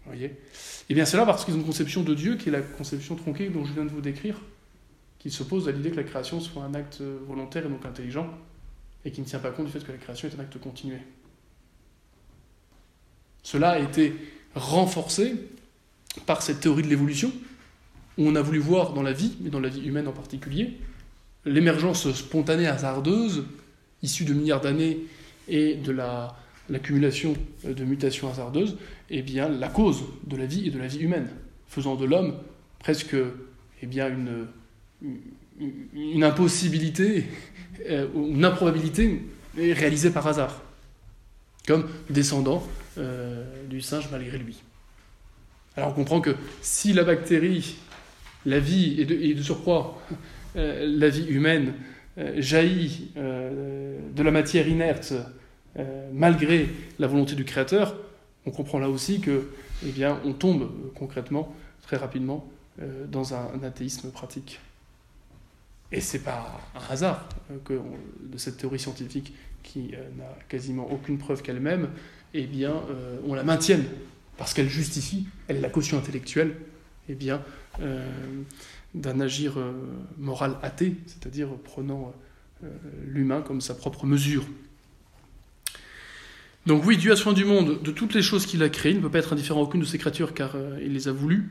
Vous 0.03 0.11
voyez? 0.11 0.35
Eh 0.89 0.93
bien, 0.93 1.05
c'est 1.05 1.17
là 1.17 1.25
parce 1.25 1.45
qu'ils 1.45 1.53
ont 1.53 1.57
une 1.57 1.65
conception 1.65 2.03
de 2.03 2.13
Dieu 2.13 2.35
qui 2.35 2.49
est 2.49 2.51
la 2.51 2.61
conception 2.61 3.15
tronquée 3.15 3.49
dont 3.49 3.65
je 3.65 3.73
viens 3.73 3.85
de 3.85 3.91
vous 3.91 4.01
décrire, 4.01 4.39
qui 5.19 5.29
s'oppose 5.29 5.67
à 5.67 5.71
l'idée 5.71 5.91
que 5.91 5.97
la 5.97 6.03
création 6.03 6.39
soit 6.39 6.63
un 6.63 6.73
acte 6.73 7.01
volontaire 7.01 7.65
et 7.65 7.69
donc 7.69 7.85
intelligent, 7.85 8.27
et 9.05 9.11
qui 9.11 9.21
ne 9.21 9.25
tient 9.25 9.39
pas 9.39 9.51
compte 9.51 9.67
du 9.67 9.71
fait 9.71 9.83
que 9.83 9.91
la 9.91 9.97
création 9.97 10.27
est 10.27 10.35
un 10.35 10.39
acte 10.39 10.59
continué. 10.59 10.97
Cela 13.43 13.71
a 13.71 13.79
été 13.79 14.15
renforcé 14.55 15.35
par 16.25 16.41
cette 16.41 16.59
théorie 16.61 16.83
de 16.83 16.87
l'évolution, 16.87 17.31
où 18.17 18.27
on 18.27 18.35
a 18.35 18.41
voulu 18.41 18.59
voir 18.59 18.93
dans 18.93 19.03
la 19.03 19.13
vie, 19.13 19.37
mais 19.41 19.49
dans 19.49 19.59
la 19.59 19.69
vie 19.69 19.85
humaine 19.87 20.07
en 20.07 20.11
particulier, 20.11 20.77
l'émergence 21.45 22.11
spontanée 22.11 22.67
hasardeuse, 22.67 23.45
issue 24.03 24.25
de 24.25 24.33
milliards 24.33 24.61
d'années 24.61 24.99
et 25.47 25.75
de 25.75 25.95
l'accumulation 26.69 27.35
de 27.63 27.83
mutations 27.83 28.29
hasardeuses, 28.29 28.77
est 29.09 29.21
bien 29.21 29.49
la 29.49 29.67
cause 29.67 30.03
de 30.25 30.37
la 30.37 30.45
vie 30.45 30.67
et 30.67 30.71
de 30.71 30.79
la 30.79 30.87
vie 30.87 30.99
humaine, 30.99 31.29
faisant 31.67 31.95
de 31.95 32.05
l'homme 32.05 32.35
presque 32.79 33.15
eh 33.81 33.85
bien, 33.85 34.09
une, 34.09 34.47
impossibilité, 36.23 37.25
euh, 37.89 38.07
une 38.15 38.45
improbabilité 38.45 39.21
réalisée 39.57 40.11
par 40.11 40.27
hasard, 40.27 40.61
comme 41.67 41.89
descendant 42.09 42.65
euh, 42.97 43.43
du 43.67 43.81
singe 43.81 44.07
malgré 44.11 44.37
lui. 44.37 44.61
Alors 45.75 45.89
on 45.89 45.93
comprend 45.93 46.21
que 46.21 46.35
si 46.61 46.93
la 46.93 47.03
bactérie, 47.03 47.75
la 48.45 48.59
vie, 48.59 48.99
est 48.99 49.05
de, 49.05 49.15
et 49.15 49.33
de 49.33 49.41
surcroît 49.41 49.99
euh, 50.55 50.85
la 50.97 51.09
vie 51.09 51.27
humaine 51.27 51.73
euh, 52.17 52.41
jaillit 52.41 53.11
euh, 53.17 53.99
de 54.15 54.23
la 54.23 54.31
matière 54.31 54.67
inerte 54.67 55.13
malgré 56.11 56.67
la 56.97 57.07
volonté 57.07 57.35
du 57.35 57.45
Créateur, 57.45 57.95
on 58.45 58.51
comprend 58.51 58.79
là 58.79 58.89
aussi 58.89 59.21
que, 59.21 59.49
eh 59.85 59.91
bien, 59.91 60.19
on 60.25 60.33
tombe 60.33 60.69
concrètement, 60.93 61.55
très 61.83 61.95
rapidement, 61.95 62.49
dans 63.07 63.33
un, 63.33 63.63
athéisme 63.63 64.11
pratique. 64.11 64.59
Et 65.93 66.01
c'est 66.01 66.19
pas 66.19 66.59
un 66.75 66.91
hasard 66.91 67.29
que 67.63 67.79
de 68.19 68.37
cette 68.37 68.57
théorie 68.57 68.79
scientifique 68.79 69.33
qui 69.63 69.91
n'a 70.17 70.37
quasiment 70.49 70.91
aucune 70.91 71.17
preuve 71.17 71.43
qu'elle-même, 71.43 71.91
eh 72.33 72.45
bien, 72.45 72.73
on 73.25 73.33
la 73.33 73.43
maintienne 73.43 73.85
parce 74.37 74.53
qu'elle 74.53 74.69
justifie, 74.69 75.27
elle 75.47 75.61
la 75.61 75.69
caution 75.69 75.97
intellectuelle, 75.97 76.57
eh 77.07 77.15
bien, 77.15 77.41
d'un 78.95 79.19
agir 79.19 79.57
euh, 79.57 79.71
moral 80.17 80.57
athée, 80.63 80.95
c'est-à-dire 81.05 81.49
prenant 81.63 82.13
euh, 82.63 82.67
l'humain 83.05 83.41
comme 83.41 83.61
sa 83.61 83.75
propre 83.75 84.05
mesure. 84.05 84.45
Donc 86.65 86.85
oui, 86.85 86.97
Dieu 86.97 87.11
a 87.11 87.15
soin 87.15 87.33
du 87.33 87.45
monde, 87.45 87.81
de 87.81 87.91
toutes 87.91 88.13
les 88.13 88.21
choses 88.21 88.45
qu'il 88.45 88.61
a 88.63 88.69
créées, 88.69 88.91
il 88.91 88.97
ne 88.97 89.01
peut 89.01 89.11
pas 89.11 89.19
être 89.19 89.33
indifférent 89.33 89.59
à 89.59 89.63
aucune 89.63 89.81
de 89.81 89.85
ses 89.85 89.97
créatures 89.97 90.33
car 90.33 90.55
il 90.83 90.93
les 90.93 91.07
a 91.07 91.11
voulues, 91.11 91.49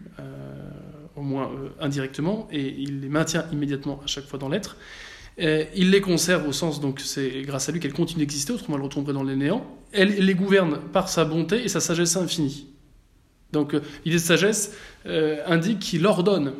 au 1.16 1.22
moins 1.22 1.50
indirectement, 1.80 2.46
et 2.52 2.68
il 2.78 3.00
les 3.00 3.08
maintient 3.08 3.46
immédiatement 3.50 4.00
à 4.04 4.06
chaque 4.06 4.26
fois 4.26 4.38
dans 4.38 4.48
l'être. 4.48 4.76
il 5.38 5.90
les 5.90 6.00
conserve 6.02 6.46
au 6.46 6.52
sens, 6.52 6.80
donc 6.80 7.00
c'est 7.00 7.42
grâce 7.42 7.68
à 7.68 7.72
lui 7.72 7.80
qu'elles 7.80 7.94
continuent 7.94 8.20
d'exister, 8.20 8.52
autrement 8.52 8.76
elles 8.76 8.84
retomberaient 8.84 9.14
dans 9.14 9.24
les 9.24 9.34
néants. 9.34 9.66
Elle 9.92 10.14
les 10.24 10.34
gouverne 10.34 10.78
par 10.92 11.08
sa 11.08 11.24
bonté 11.24 11.64
et 11.64 11.68
sa 11.68 11.80
sagesse 11.80 12.16
infinie. 12.16 12.68
Donc 13.52 13.72
l'idée 14.04 14.18
de 14.18 14.22
sagesse 14.22 14.76
indique 15.06 15.80
qu'il 15.80 16.06
ordonne 16.06 16.52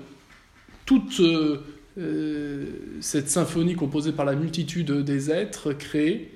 toute 0.88 1.20
euh, 1.20 1.58
euh, 1.98 2.64
cette 3.02 3.28
symphonie 3.28 3.74
composée 3.74 4.12
par 4.12 4.24
la 4.24 4.34
multitude 4.34 4.90
des 4.90 5.30
êtres 5.30 5.74
créés 5.74 6.32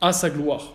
a 0.00 0.12
sa 0.12 0.28
gloire. 0.28 0.74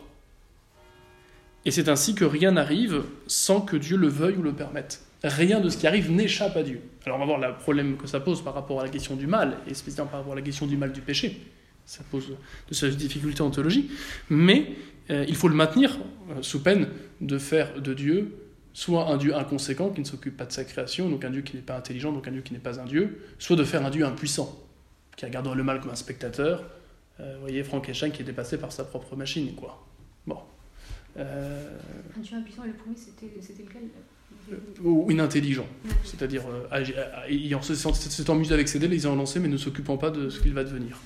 Et 1.65 1.71
c'est 1.71 1.89
ainsi 1.89 2.15
que 2.15 2.23
rien 2.23 2.53
n'arrive 2.53 3.03
sans 3.27 3.59
que 3.59 3.75
Dieu 3.75 3.97
le 3.97 4.07
veuille 4.07 4.37
ou 4.37 4.43
le 4.43 4.53
permette. 4.53 5.01
Rien 5.25 5.59
de 5.59 5.67
ce 5.67 5.75
qui 5.75 5.87
arrive 5.87 6.09
n'échappe 6.09 6.55
à 6.55 6.63
Dieu. 6.63 6.79
Alors 7.05 7.17
on 7.17 7.19
va 7.19 7.25
voir 7.25 7.39
le 7.39 7.53
problème 7.57 7.97
que 7.97 8.07
ça 8.07 8.21
pose 8.21 8.41
par 8.41 8.53
rapport 8.53 8.79
à 8.79 8.83
la 8.85 8.89
question 8.89 9.17
du 9.17 9.27
mal, 9.27 9.57
et 9.67 9.73
spécialement 9.73 10.09
par 10.09 10.21
rapport 10.21 10.33
à 10.33 10.37
la 10.37 10.41
question 10.41 10.65
du 10.65 10.77
mal 10.77 10.93
du 10.93 11.01
péché. 11.01 11.41
Ça 11.85 12.05
pose 12.09 12.29
de 12.69 12.73
sérieuses 12.73 12.95
difficultés 12.95 13.41
en 13.41 13.49
théologie, 13.49 13.91
mais 14.29 14.71
euh, 15.09 15.25
il 15.27 15.35
faut 15.35 15.49
le 15.49 15.55
maintenir 15.55 15.97
sous 16.41 16.63
peine 16.63 16.87
de 17.19 17.37
faire 17.37 17.81
de 17.81 17.93
Dieu 17.93 18.46
soit 18.77 19.07
un 19.09 19.17
Dieu 19.17 19.35
inconséquent 19.35 19.89
qui 19.89 20.01
ne 20.01 20.05
s'occupe 20.05 20.37
pas 20.37 20.45
de 20.45 20.51
sa 20.51 20.63
création, 20.63 21.09
donc 21.09 21.25
un 21.25 21.31
Dieu 21.31 21.41
qui 21.41 21.55
n'est 21.55 21.63
pas 21.63 21.75
intelligent, 21.75 22.11
donc 22.11 22.27
un 22.27 22.31
Dieu 22.31 22.43
qui 22.43 22.53
n'est 22.53 22.59
pas 22.59 22.79
un 22.79 22.85
Dieu, 22.85 23.23
soit 23.39 23.55
de 23.55 23.63
faire 23.63 23.83
un 23.83 23.89
Dieu 23.89 24.05
impuissant, 24.05 24.55
qui 25.15 25.25
regarderait 25.25 25.55
le 25.55 25.63
mal 25.63 25.81
comme 25.81 25.89
un 25.89 25.95
spectateur. 25.95 26.63
Euh, 27.19 27.33
vous 27.33 27.41
voyez 27.41 27.63
Frankenstein 27.63 28.11
qui 28.11 28.21
est 28.21 28.25
dépassé 28.25 28.59
par 28.59 28.71
sa 28.71 28.83
propre 28.83 29.15
machine, 29.15 29.55
quoi. 29.55 29.83
Bon. 30.27 30.37
Euh, 31.17 31.75
un 32.15 32.19
Dieu 32.19 32.37
impuissant, 32.37 32.65
et 32.65 32.67
le 32.67 32.73
premier, 32.73 32.95
c'était 32.95 33.63
lequel 33.63 33.81
euh, 34.51 34.57
ou 34.83 35.09
inintelligent, 35.09 35.65
c'est-à-dire 36.03 36.43
ayant 37.27 37.63
s'étant 37.63 38.33
amusé 38.33 38.53
avec 38.53 38.67
ses 38.67 38.77
dés, 38.77 38.87
les 38.87 39.07
ayant 39.07 39.15
lancés, 39.15 39.39
mais 39.39 39.47
ne 39.47 39.57
s'occupant 39.57 39.97
pas 39.97 40.11
de 40.11 40.29
ce 40.29 40.39
qu'il 40.39 40.53
va 40.53 40.63
devenir. 40.63 40.99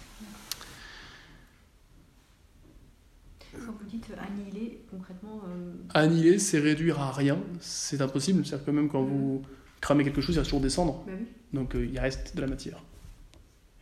Quand 3.53 3.71
vous 3.79 3.85
dites 3.89 4.07
annihiler, 4.19 4.80
concrètement. 4.91 5.41
Euh, 5.47 5.73
annihiler, 5.93 6.37
c'est 6.37 6.59
réduire 6.59 6.99
à 6.99 7.11
rien. 7.11 7.39
C'est 7.59 8.01
impossible. 8.01 8.45
C'est-à-dire 8.45 8.65
que 8.65 8.71
même 8.71 8.89
quand 8.89 9.01
vous 9.01 9.41
cramez 9.79 10.03
quelque 10.03 10.21
chose, 10.21 10.35
il 10.35 10.37
va 10.37 10.43
toujours 10.43 10.61
descendre. 10.61 11.03
Bah 11.07 11.13
Donc 11.53 11.75
euh, 11.75 11.87
il 11.91 11.99
reste 11.99 12.35
de 12.35 12.41
la 12.41 12.47
matière. 12.47 12.83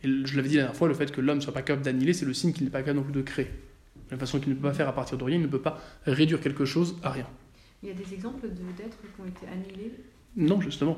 Et 0.02 0.08
je 0.08 0.36
l'avais 0.36 0.48
dit 0.48 0.56
la 0.56 0.62
dernière 0.62 0.76
fois, 0.76 0.88
le 0.88 0.94
fait 0.94 1.12
que 1.12 1.20
l'homme 1.20 1.38
ne 1.38 1.42
soit 1.42 1.52
pas 1.52 1.62
capable 1.62 1.84
d'annihiler, 1.84 2.14
c'est 2.14 2.24
le 2.24 2.32
signe 2.32 2.52
qu'il 2.52 2.64
n'est 2.64 2.70
pas 2.70 2.80
capable 2.80 2.98
non 2.98 3.04
plus 3.04 3.12
de 3.12 3.22
créer. 3.22 3.50
De 4.08 4.12
la 4.12 4.18
façon 4.18 4.40
qu'il 4.40 4.50
ne 4.50 4.54
peut 4.54 4.68
pas 4.68 4.72
faire 4.72 4.88
à 4.88 4.94
partir 4.94 5.18
de 5.18 5.24
rien, 5.24 5.36
il 5.36 5.42
ne 5.42 5.46
peut 5.46 5.60
pas 5.60 5.80
réduire 6.06 6.40
quelque 6.40 6.64
chose 6.64 6.96
à 7.02 7.10
rien. 7.10 7.26
Il 7.82 7.88
y 7.88 7.92
a 7.92 7.94
des 7.94 8.14
exemples 8.14 8.48
d'êtres 8.48 8.96
qui 9.00 9.20
ont 9.20 9.26
été 9.26 9.46
annihilés? 9.46 9.92
Non, 10.36 10.60
justement. 10.60 10.96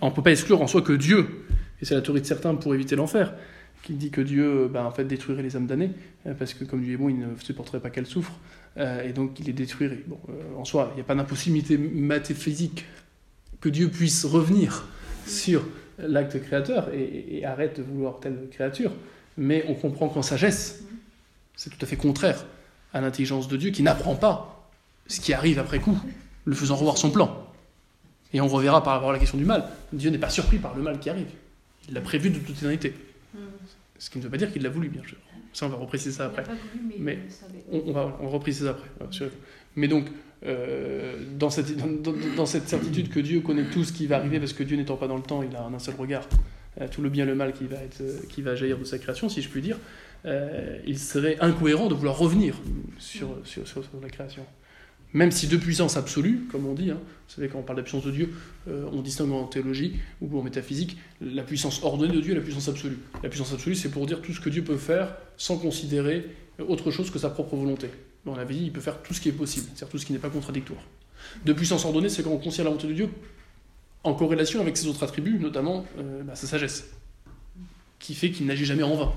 On 0.00 0.10
ne 0.10 0.14
peut 0.14 0.22
pas 0.22 0.30
exclure 0.30 0.60
en 0.62 0.66
soi 0.66 0.82
que 0.82 0.92
Dieu, 0.92 1.44
et 1.80 1.84
c'est 1.84 1.94
la 1.94 2.02
théorie 2.02 2.20
de 2.20 2.26
certains 2.26 2.54
pour 2.54 2.74
éviter 2.74 2.96
l'enfer, 2.96 3.34
qui 3.82 3.94
dit 3.94 4.10
que 4.10 4.20
Dieu 4.20 4.68
ben, 4.68 4.84
en 4.84 4.90
fait, 4.90 5.04
détruirait 5.04 5.42
les 5.42 5.56
âmes 5.56 5.66
damnées, 5.66 5.90
euh, 6.26 6.34
parce 6.34 6.54
que 6.54 6.64
comme 6.64 6.82
Dieu 6.82 6.94
est 6.94 6.96
bon, 6.96 7.08
il 7.08 7.18
ne 7.18 7.36
supporterait 7.36 7.80
pas 7.80 7.90
qu'elles 7.90 8.06
souffrent, 8.06 8.38
euh, 8.76 9.08
et 9.08 9.12
donc 9.12 9.38
il 9.40 9.46
les 9.46 9.52
détruirait. 9.52 10.00
Bon, 10.06 10.18
en 10.56 10.64
soi, 10.64 10.90
il 10.92 10.96
n'y 10.96 11.00
a 11.00 11.04
pas 11.04 11.14
d'impossibilité 11.14 11.78
mathéphysique 11.78 12.84
que 13.60 13.68
Dieu 13.68 13.88
puisse 13.88 14.24
revenir 14.24 14.86
sur 15.26 15.64
l'acte 15.98 16.40
créateur 16.40 16.88
et, 16.94 17.44
arrête 17.44 17.78
de 17.78 17.82
vouloir 17.82 18.20
telle 18.20 18.48
créature, 18.50 18.92
mais 19.36 19.64
on 19.68 19.74
comprend 19.74 20.08
qu'en 20.08 20.22
sagesse, 20.22 20.84
c'est 21.56 21.70
tout 21.70 21.78
à 21.84 21.86
fait 21.86 21.96
contraire 21.96 22.44
à 22.92 23.00
l'intelligence 23.00 23.48
de 23.48 23.56
Dieu 23.56 23.70
qui 23.70 23.82
n'apprend 23.82 24.14
pas 24.14 24.70
ce 25.06 25.20
qui 25.20 25.32
arrive 25.32 25.58
après 25.58 25.80
coup, 25.80 25.98
le 26.44 26.54
faisant 26.54 26.76
revoir 26.76 26.98
son 26.98 27.10
plan. 27.10 27.44
Et 28.32 28.40
on 28.40 28.48
reverra 28.48 28.82
par 28.82 28.94
rapport 28.94 29.10
à 29.10 29.12
la 29.12 29.18
question 29.18 29.38
du 29.38 29.44
mal. 29.44 29.64
Dieu 29.92 30.10
n'est 30.10 30.18
pas 30.18 30.28
surpris 30.28 30.58
par 30.58 30.74
le 30.74 30.82
mal 30.82 30.98
qui 30.98 31.08
arrive. 31.08 31.28
Il 31.88 31.94
l'a 31.94 32.00
prévu 32.00 32.30
de 32.30 32.38
toute 32.38 32.56
éternité. 32.56 32.94
Ce 33.98 34.10
qui 34.10 34.18
ne 34.18 34.24
veut 34.24 34.30
pas 34.30 34.36
dire 34.36 34.52
qu'il 34.52 34.62
l'a 34.62 34.68
voulu, 34.68 34.88
bien 34.88 35.02
sûr. 35.02 35.16
Ça, 35.52 35.66
on 35.66 35.70
va 35.70 35.76
repréciser 35.76 36.12
ça 36.12 36.26
après. 36.26 36.44
mais, 36.98 37.18
on, 37.70 37.92
va 37.92 38.16
on 38.20 38.28
repréciser 38.28 38.66
ça 38.66 38.70
après. 38.72 39.30
Mais 39.76 39.88
donc, 39.88 40.06
euh, 40.46 41.16
dans, 41.36 41.50
cette, 41.50 41.76
dans, 42.36 42.46
cette 42.46 42.68
certitude 42.68 43.08
que 43.08 43.18
Dieu 43.18 43.40
connaît 43.40 43.68
tout 43.70 43.84
ce 43.84 43.92
qui 43.92 44.06
va 44.06 44.16
arriver, 44.16 44.38
parce 44.38 44.52
que 44.52 44.62
Dieu 44.62 44.76
n'étant 44.76 44.96
pas 44.96 45.08
dans 45.08 45.16
le 45.16 45.22
temps, 45.22 45.42
il 45.42 45.54
a 45.56 45.64
un 45.64 45.78
seul 45.78 45.96
regard, 45.96 46.28
euh, 46.80 46.86
tout 46.88 47.02
le 47.02 47.08
bien 47.08 47.24
et 47.24 47.26
le 47.26 47.34
mal 47.34 47.52
qui 47.52 47.66
va, 47.66 47.76
être, 47.76 48.00
euh, 48.00 48.20
qui 48.28 48.42
va 48.42 48.54
jaillir 48.54 48.78
de 48.78 48.84
sa 48.84 48.98
création, 48.98 49.28
si 49.28 49.42
je 49.42 49.48
puis 49.48 49.62
dire, 49.62 49.78
il 50.86 50.98
serait 50.98 51.38
incohérent 51.40 51.88
de 51.88 51.94
vouloir 51.94 52.18
revenir 52.18 52.54
sur, 52.98 53.38
sur, 53.44 53.66
sur 53.66 53.82
la 54.02 54.10
création. 54.10 54.44
Même 55.14 55.30
si 55.30 55.46
de 55.46 55.56
puissance 55.56 55.96
absolue, 55.96 56.46
comme 56.50 56.66
on 56.66 56.74
dit, 56.74 56.90
hein, 56.90 56.98
vous 57.00 57.34
savez, 57.34 57.48
quand 57.48 57.58
on 57.58 57.62
parle 57.62 57.76
de 57.78 57.80
la 57.80 57.84
puissance 57.84 58.04
de 58.04 58.10
Dieu, 58.10 58.34
euh, 58.68 58.88
on 58.92 59.00
distingue 59.00 59.32
en 59.32 59.44
théologie 59.44 59.96
ou 60.20 60.38
en 60.38 60.42
métaphysique 60.42 60.98
la 61.20 61.42
puissance 61.42 61.82
ordonnée 61.82 62.14
de 62.14 62.20
Dieu 62.20 62.32
et 62.32 62.36
la 62.36 62.42
puissance 62.42 62.68
absolue. 62.68 62.98
La 63.22 63.28
puissance 63.28 63.52
absolue, 63.52 63.74
c'est 63.74 63.90
pour 63.90 64.06
dire 64.06 64.20
tout 64.20 64.32
ce 64.32 64.40
que 64.40 64.50
Dieu 64.50 64.62
peut 64.62 64.76
faire 64.76 65.14
sans 65.36 65.56
considérer 65.56 66.26
autre 66.58 66.90
chose 66.90 67.10
que 67.10 67.18
sa 67.18 67.30
propre 67.30 67.56
volonté. 67.56 67.88
On 68.26 68.34
avait 68.34 68.54
dit, 68.54 68.64
il 68.64 68.72
peut 68.72 68.80
faire 68.80 69.00
tout 69.02 69.14
ce 69.14 69.20
qui 69.20 69.30
est 69.30 69.32
possible, 69.32 69.66
c'est-à-dire 69.68 69.88
tout 69.88 69.98
ce 69.98 70.04
qui 70.04 70.12
n'est 70.12 70.18
pas 70.18 70.28
contradictoire. 70.28 70.82
De 71.44 71.52
puissance 71.52 71.84
ordonnée, 71.84 72.08
c'est 72.08 72.22
quand 72.22 72.30
on 72.30 72.38
considère 72.38 72.64
la 72.64 72.70
volonté 72.70 72.88
de 72.88 72.92
Dieu 72.92 73.08
en 74.04 74.14
corrélation 74.14 74.60
avec 74.60 74.76
ses 74.76 74.86
autres 74.86 75.02
attributs, 75.02 75.38
notamment 75.38 75.86
euh, 75.98 76.22
bah, 76.22 76.34
sa 76.34 76.46
sagesse, 76.46 76.90
qui 77.98 78.14
fait 78.14 78.30
qu'il 78.30 78.46
n'agit 78.46 78.64
jamais 78.64 78.82
en 78.82 78.94
vain. 78.94 79.12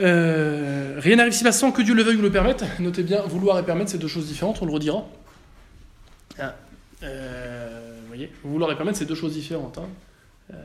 Euh, 0.00 0.98
rien 0.98 1.16
n'arrive 1.16 1.32
si 1.32 1.52
sans 1.52 1.70
que 1.70 1.82
Dieu 1.82 1.94
le 1.94 2.02
veuille 2.02 2.16
ou 2.16 2.22
le 2.22 2.32
permette. 2.32 2.64
Notez 2.80 3.02
bien, 3.02 3.22
vouloir 3.22 3.58
et 3.58 3.64
permettre, 3.64 3.90
c'est 3.90 3.98
deux 3.98 4.08
choses 4.08 4.26
différentes, 4.26 4.60
on 4.60 4.66
le 4.66 4.72
redira. 4.72 5.06
Ah, 6.38 6.56
euh, 7.02 7.98
vous 8.02 8.08
voyez, 8.08 8.32
vouloir 8.42 8.72
et 8.72 8.76
permettre, 8.76 8.98
c'est 8.98 9.04
deux 9.04 9.14
choses 9.14 9.34
différentes. 9.34 9.78
Hein. 9.78 9.88
Euh, 10.52 10.56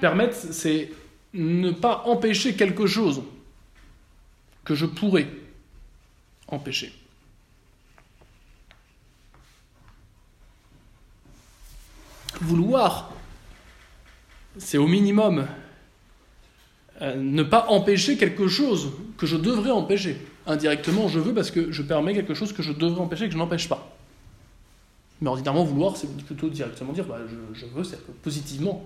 permettre, 0.00 0.36
c'est 0.36 0.90
ne 1.32 1.70
pas 1.70 2.02
empêcher 2.06 2.54
quelque 2.54 2.86
chose 2.86 3.22
que 4.64 4.74
je 4.74 4.86
pourrais 4.86 5.28
empêcher. 6.48 6.92
Vouloir, 12.40 13.12
c'est 14.58 14.76
au 14.76 14.86
minimum 14.86 15.46
euh, 17.02 17.14
ne 17.16 17.42
pas 17.42 17.66
empêcher 17.68 18.16
quelque 18.16 18.48
chose 18.48 18.92
que 19.18 19.26
je 19.26 19.36
devrais 19.36 19.70
empêcher. 19.70 20.16
Indirectement, 20.46 21.08
je 21.08 21.18
veux 21.18 21.34
parce 21.34 21.50
que 21.50 21.72
je 21.72 21.82
permets 21.82 22.14
quelque 22.14 22.34
chose 22.34 22.52
que 22.52 22.62
je 22.62 22.72
devrais 22.72 23.00
empêcher 23.00 23.24
et 23.24 23.28
que 23.28 23.34
je 23.34 23.38
n'empêche 23.38 23.68
pas. 23.68 23.96
Mais 25.20 25.28
ordinairement, 25.28 25.64
vouloir, 25.64 25.96
c'est 25.96 26.14
plutôt 26.24 26.48
directement 26.48 26.92
dire 26.92 27.04
bah, 27.04 27.18
je, 27.54 27.66
veux, 27.66 27.84
c'est-à-dire 27.84 28.06
positivement, 28.22 28.84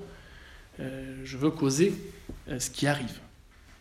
euh, 0.79 1.21
je 1.25 1.37
veux 1.37 1.51
causer 1.51 1.95
euh, 2.49 2.59
ce 2.59 2.71
qui 2.71 2.87
arrive. 2.87 3.19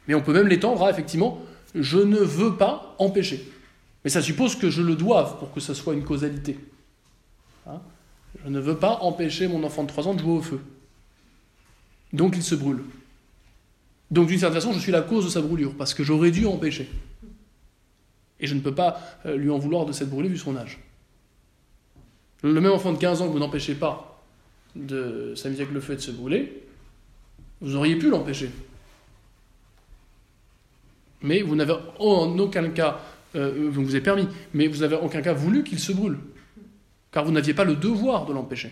Mais 0.08 0.16
on 0.16 0.22
peut 0.22 0.34
même 0.34 0.48
l'étendre 0.48 0.84
à 0.84 0.90
effectivement 0.90 1.42
je 1.76 1.98
ne 1.98 2.18
veux 2.18 2.56
pas 2.56 2.96
empêcher. 3.00 3.48
Mais 4.04 4.10
ça 4.10 4.22
suppose 4.22 4.56
que 4.56 4.70
je 4.70 4.82
le 4.82 4.96
doive 4.96 5.38
pour 5.38 5.54
que 5.54 5.60
ce 5.60 5.74
soit 5.74 5.94
une 5.94 6.04
causalité. 6.04 6.58
Hein? 7.68 7.80
Je 8.44 8.50
ne 8.50 8.60
veux 8.60 8.78
pas 8.78 9.00
empêcher 9.02 9.48
mon 9.48 9.64
enfant 9.64 9.84
de 9.84 9.88
3 9.88 10.08
ans 10.08 10.14
de 10.14 10.20
jouer 10.20 10.38
au 10.38 10.42
feu. 10.42 10.62
Donc 12.14 12.36
il 12.36 12.44
se 12.44 12.56
brûle. 12.56 12.84
Donc 14.12 14.28
d'une 14.28 14.40
certaine 14.40 14.60
façon, 14.60 14.74
je 14.74 14.80
suis 14.80 14.92
la 14.92 15.02
cause 15.02 15.26
de 15.26 15.30
sa 15.30 15.42
brûlure, 15.42 15.76
parce 15.76 15.94
que 15.94 16.04
j'aurais 16.04 16.32
dû 16.32 16.46
empêcher. 16.46 16.90
Et 18.40 18.48
je 18.48 18.56
ne 18.56 18.60
peux 18.60 18.74
pas 18.74 19.00
euh, 19.26 19.36
lui 19.36 19.50
en 19.50 19.58
vouloir 19.58 19.86
de 19.86 19.92
cette 19.92 20.10
brûlure 20.10 20.32
vu 20.32 20.38
son 20.38 20.56
âge. 20.56 20.80
Le 22.42 22.60
même 22.62 22.72
enfant 22.72 22.94
de 22.94 22.98
15 22.98 23.22
ans 23.22 23.28
que 23.28 23.34
vous 23.34 23.40
n'empêchez 23.40 23.76
pas 23.76 24.24
de 24.76 25.34
s'amuser 25.36 25.64
avec 25.64 25.74
le 25.74 25.82
feu 25.82 25.96
de 25.96 26.02
se 26.02 26.12
brûler, 26.12 26.64
vous 27.62 27.76
auriez 27.76 27.98
pu 27.98 28.10
l'empêcher. 28.10 28.50
Mais 31.22 31.42
vous 31.42 31.56
n'avez 31.56 31.76
en 32.00 32.40
aucun 32.40 32.70
cas, 32.70 33.02
euh, 33.36 33.70
vous 33.72 33.90
avez 33.90 34.02
permis, 34.02 34.28
mais 34.54 34.68
vous 34.68 34.80
n'avez 34.80 34.96
en 34.96 35.06
aucun 35.06 35.22
cas 35.22 35.34
voulu 35.34 35.64
qu'il 35.64 35.80
se 35.80 35.92
brûle. 35.92 36.18
Car 37.12 37.26
vous 37.26 37.32
n'aviez 37.32 37.54
pas 37.54 37.66
le 37.66 37.76
devoir 37.76 38.26
de 38.26 38.34
l'empêcher. 38.34 38.72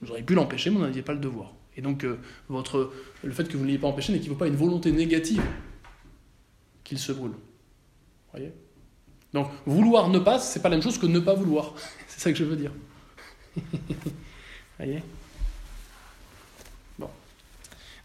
Vous 0.00 0.10
auriez 0.10 0.22
pu 0.22 0.34
l'empêcher, 0.34 0.70
mais 0.70 0.76
vous 0.76 0.84
n'aviez 0.84 1.02
pas 1.02 1.12
le 1.12 1.18
devoir. 1.18 1.52
Et 1.80 1.82
donc, 1.82 2.04
euh, 2.04 2.18
votre, 2.50 2.92
le 3.24 3.32
fait 3.32 3.48
que 3.48 3.56
vous 3.56 3.62
ne 3.62 3.68
l'ayez 3.68 3.78
pas 3.78 3.86
empêché 3.86 4.12
n'équivaut 4.12 4.34
pas 4.34 4.44
à 4.44 4.48
une 4.48 4.54
volonté 4.54 4.92
négative 4.92 5.42
qu'il 6.84 6.98
se 6.98 7.10
brûle. 7.10 7.32
Voyez? 8.32 8.52
Donc, 9.32 9.48
vouloir 9.64 10.10
ne 10.10 10.18
pas, 10.18 10.38
c'est 10.38 10.60
pas 10.60 10.68
la 10.68 10.76
même 10.76 10.82
chose 10.82 10.98
que 10.98 11.06
ne 11.06 11.20
pas 11.20 11.32
vouloir. 11.32 11.74
c'est 12.06 12.20
ça 12.20 12.32
que 12.32 12.36
je 12.36 12.44
veux 12.44 12.56
dire. 12.56 12.72
Voyez? 14.76 15.02
Bon. 16.98 17.08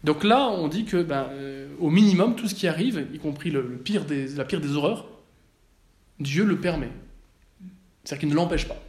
Donc 0.02 0.24
là, 0.24 0.48
on 0.48 0.68
dit 0.68 0.86
que, 0.86 1.02
ben, 1.02 1.28
euh, 1.32 1.68
au 1.78 1.90
minimum, 1.90 2.34
tout 2.34 2.48
ce 2.48 2.54
qui 2.54 2.68
arrive, 2.68 3.06
y 3.12 3.18
compris 3.18 3.50
le, 3.50 3.62
pire 3.76 4.06
des, 4.06 4.28
la 4.28 4.46
pire 4.46 4.62
des 4.62 4.74
horreurs, 4.74 5.06
Dieu 6.18 6.46
le 6.46 6.58
permet. 6.58 6.92
C'est-à-dire 8.04 8.20
qu'il 8.20 8.30
ne 8.30 8.36
l'empêche 8.36 8.66
pas. 8.66 8.82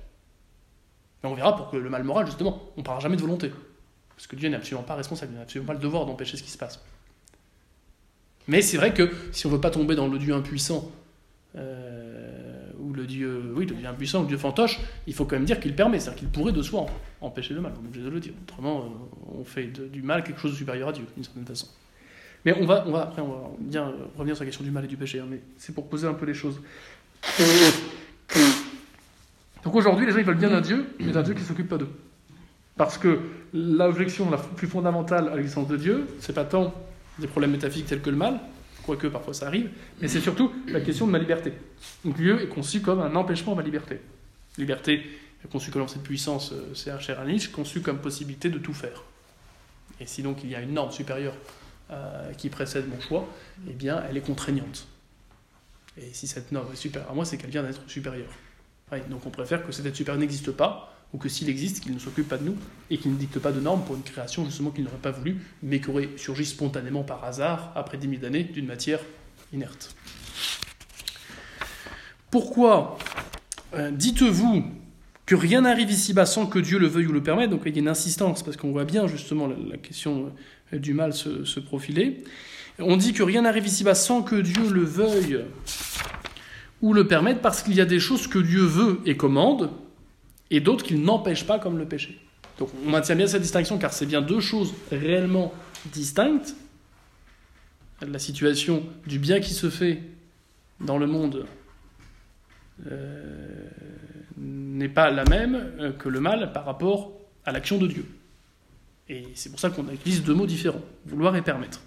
Mais 1.21 1.29
on 1.29 1.35
verra 1.35 1.57
pour 1.57 1.71
que 1.71 1.75
le 1.75 1.89
mal 1.89 2.05
moral, 2.05 2.25
justement, 2.25 2.71
on 2.77 2.79
ne 2.79 2.85
parlera 2.85 3.01
jamais 3.01 3.17
de 3.17 3.21
volonté. 3.21 3.51
Parce 4.17 4.25
que 4.25 4.35
Dieu 4.35 4.49
n'est 4.49 4.57
absolument 4.57 4.83
pas 4.83 4.95
responsable, 4.95 5.33
il 5.33 5.35
n'a 5.35 5.43
absolument 5.43 5.67
pas 5.67 5.73
le 5.73 5.79
devoir 5.79 6.07
d'empêcher 6.07 6.37
ce 6.37 6.43
qui 6.43 6.49
se 6.49 6.57
passe. 6.57 6.83
Mais 8.47 8.63
c'est 8.63 8.77
vrai 8.77 8.91
que 8.91 9.11
si 9.31 9.45
on 9.45 9.49
ne 9.49 9.55
veut 9.55 9.61
pas 9.61 9.69
tomber 9.69 9.93
dans 9.95 10.07
le 10.07 10.17
Dieu 10.17 10.33
impuissant, 10.33 10.91
euh, 11.55 12.71
ou 12.79 12.93
le 12.93 13.05
Dieu, 13.05 13.53
oui, 13.55 13.67
le 13.67 13.75
Dieu 13.75 13.87
impuissant, 13.87 14.21
le 14.21 14.27
Dieu 14.27 14.37
fantoche, 14.37 14.79
il 15.05 15.13
faut 15.13 15.25
quand 15.25 15.35
même 15.35 15.45
dire 15.45 15.59
qu'il 15.59 15.75
permet, 15.75 15.99
c'est-à-dire 15.99 16.19
qu'il 16.19 16.29
pourrait 16.29 16.51
de 16.51 16.63
soi 16.63 16.87
empêcher 17.21 17.53
le 17.53 17.61
mal. 17.61 17.73
On 17.79 17.83
est 17.83 17.87
obligé 17.87 18.05
de 18.05 18.09
le 18.09 18.19
dire. 18.19 18.33
Autrement, 18.41 18.79
euh, 18.79 19.37
on 19.39 19.43
fait 19.43 19.67
du 19.67 20.01
mal 20.01 20.23
quelque 20.23 20.39
chose 20.39 20.51
de 20.51 20.57
supérieur 20.57 20.89
à 20.89 20.93
Dieu, 20.93 21.05
d'une 21.15 21.23
certaine 21.23 21.45
façon. 21.45 21.67
Mais 22.43 22.53
on 22.53 22.65
va, 22.65 22.85
on 22.87 22.91
va 22.91 23.03
après, 23.03 23.21
on 23.21 23.27
va 23.27 23.49
bien 23.59 23.93
revenir 24.15 24.35
sur 24.35 24.43
la 24.43 24.49
question 24.49 24.63
du 24.63 24.71
mal 24.71 24.85
et 24.85 24.87
du 24.87 24.97
péché, 24.97 25.19
hein, 25.19 25.27
mais 25.29 25.41
c'est 25.57 25.75
pour 25.75 25.87
poser 25.87 26.07
un 26.07 26.13
peu 26.13 26.25
les 26.25 26.33
choses. 26.33 26.59
Donc 29.63 29.75
aujourd'hui, 29.75 30.05
les 30.05 30.11
gens 30.11 30.19
ils 30.19 30.25
veulent 30.25 30.37
bien 30.37 30.53
un 30.53 30.61
Dieu, 30.61 30.87
mais 30.99 31.15
un 31.15 31.21
Dieu 31.21 31.33
qui 31.33 31.41
ne 31.41 31.45
s'occupe 31.45 31.67
pas 31.67 31.77
d'eux? 31.77 31.89
Parce 32.77 32.97
que 32.97 33.19
l'objection 33.53 34.29
la 34.29 34.37
plus 34.37 34.67
fondamentale 34.67 35.29
à 35.29 35.35
l'existence 35.35 35.67
de 35.67 35.77
Dieu, 35.77 36.07
c'est 36.19 36.33
pas 36.33 36.45
tant 36.45 36.73
des 37.19 37.27
problèmes 37.27 37.51
métaphysiques 37.51 37.87
tels 37.87 38.01
que 38.01 38.09
le 38.09 38.15
mal, 38.15 38.39
quoique 38.85 39.07
parfois 39.07 39.33
ça 39.33 39.47
arrive, 39.47 39.69
mais 40.01 40.07
c'est 40.07 40.21
surtout 40.21 40.51
la 40.67 40.81
question 40.81 41.07
de 41.07 41.11
ma 41.11 41.19
liberté. 41.19 41.53
Donc 42.05 42.15
Dieu 42.17 42.41
est 42.41 42.47
conçu 42.47 42.81
comme 42.81 42.99
un 42.99 43.15
empêchement 43.15 43.53
de 43.53 43.57
ma 43.57 43.63
liberté. 43.63 43.99
Liberté 44.57 45.03
conçue 45.49 45.71
comme 45.71 45.87
cette 45.87 46.03
puissance, 46.03 46.53
c'est 46.73 46.91
un 46.91 46.99
cher 46.99 47.23
Nietzsche, 47.25 47.51
conçue 47.51 47.81
comme 47.81 47.99
possibilité 47.99 48.49
de 48.49 48.57
tout 48.57 48.73
faire. 48.73 49.03
Et 49.99 50.05
si 50.05 50.21
donc 50.21 50.43
il 50.43 50.49
y 50.49 50.55
a 50.55 50.61
une 50.61 50.73
norme 50.73 50.91
supérieure 50.91 51.35
euh, 51.91 52.31
qui 52.33 52.49
précède 52.49 52.87
mon 52.89 52.99
choix, 52.99 53.27
eh 53.69 53.73
bien 53.73 54.03
elle 54.09 54.17
est 54.17 54.21
contraignante. 54.21 54.87
Et 55.97 56.13
si 56.13 56.27
cette 56.27 56.51
norme 56.51 56.71
est 56.73 56.75
supérieure 56.75 57.11
à 57.11 57.13
moi, 57.13 57.25
c'est 57.25 57.37
qu'elle 57.37 57.49
vient 57.49 57.63
d'être 57.63 57.81
supérieure. 57.87 58.29
donc 59.09 59.25
on 59.25 59.29
préfère 59.29 59.65
que 59.65 59.71
cet 59.71 59.85
être 59.85 59.95
supérieur 59.95 60.19
n'existe 60.19 60.51
pas, 60.51 60.96
ou 61.13 61.17
que 61.17 61.29
s'il 61.29 61.49
existe, 61.49 61.81
qu'il 61.81 61.93
ne 61.93 61.99
s'occupe 61.99 62.27
pas 62.27 62.37
de 62.37 62.43
nous, 62.43 62.55
et 62.89 62.97
qu'il 62.97 63.11
ne 63.11 63.17
dicte 63.17 63.39
pas 63.39 63.51
de 63.51 63.59
normes 63.59 63.83
pour 63.83 63.95
une 63.95 64.03
création 64.03 64.45
justement 64.45 64.71
qu'il 64.71 64.83
n'aurait 64.83 64.97
pas 64.97 65.11
voulu, 65.11 65.37
mais 65.63 65.79
qui 65.79 65.89
aurait 65.89 66.09
surgi 66.17 66.45
spontanément 66.45 67.03
par 67.03 67.23
hasard, 67.23 67.71
après 67.75 67.97
dix 67.97 68.07
mille 68.07 68.25
années, 68.25 68.43
d'une 68.43 68.65
matière 68.65 68.99
inerte. 69.53 69.95
Pourquoi 72.29 72.97
euh, 73.73 73.91
dites-vous 73.91 74.65
que 75.25 75.35
rien 75.35 75.61
n'arrive 75.61 75.91
ici-bas 75.91 76.25
sans 76.25 76.45
que 76.45 76.59
Dieu 76.59 76.77
le 76.77 76.87
veuille 76.87 77.07
ou 77.07 77.13
le 77.13 77.23
permette? 77.23 77.49
Donc 77.49 77.61
il 77.65 77.73
y 77.73 77.79
a 77.79 77.81
une 77.81 77.87
insistance, 77.87 78.43
parce 78.43 78.57
qu'on 78.57 78.71
voit 78.71 78.85
bien 78.85 79.07
justement 79.07 79.47
la, 79.47 79.77
question 79.77 80.33
euh, 80.73 80.77
du 80.77 80.93
mal 80.93 81.13
se 81.13 81.59
profiler. 81.59 82.23
On 82.79 82.95
dit 82.95 83.13
que 83.13 83.23
rien 83.23 83.41
n'arrive 83.41 83.65
ici-bas 83.65 83.95
sans 83.95 84.21
que 84.21 84.35
Dieu 84.35 84.69
le 84.69 84.83
veuille 84.83 85.39
ou 86.81 86.93
le 86.93 87.07
permette, 87.07 87.41
parce 87.41 87.63
qu'il 87.63 87.73
y 87.73 87.81
a 87.81 87.85
des 87.85 87.99
choses 87.99 88.27
que 88.27 88.37
Dieu 88.37 88.61
veut 88.61 88.99
et 89.05 89.17
commande, 89.17 89.71
et 90.49 90.59
d'autres 90.59 90.85
qu'il 90.85 91.01
n'empêche 91.01 91.45
pas, 91.45 91.59
comme 91.59 91.77
le 91.77 91.85
péché. 91.85 92.19
Donc 92.57 92.69
on 92.85 92.89
maintient 92.89 93.15
bien 93.15 93.27
cette 93.27 93.41
distinction, 93.41 93.77
car 93.77 93.93
c'est 93.93 94.05
bien 94.05 94.21
deux 94.21 94.39
choses 94.39 94.73
réellement 94.91 95.53
distinctes. 95.91 96.55
La 98.01 98.19
situation 98.19 98.83
du 99.05 99.19
bien 99.19 99.39
qui 99.39 99.53
se 99.53 99.69
fait 99.69 100.01
dans 100.79 100.97
le 100.97 101.07
monde 101.07 101.45
euh, 102.85 103.69
n'est 104.37 104.89
pas 104.89 105.09
la 105.09 105.25
même 105.25 105.73
euh, 105.79 105.91
que 105.91 106.09
le 106.09 106.19
mal 106.19 106.53
par 106.53 106.65
rapport 106.65 107.11
à 107.45 107.51
l'action 107.51 107.77
de 107.77 107.87
Dieu. 107.87 108.05
Et 109.09 109.23
c'est 109.35 109.49
pour 109.49 109.59
ça 109.59 109.69
qu'on 109.69 109.89
utilise 109.89 110.23
deux 110.23 110.33
mots 110.33 110.45
différents, 110.45 110.81
vouloir 111.05 111.35
et 111.35 111.41
permettre. 111.41 111.81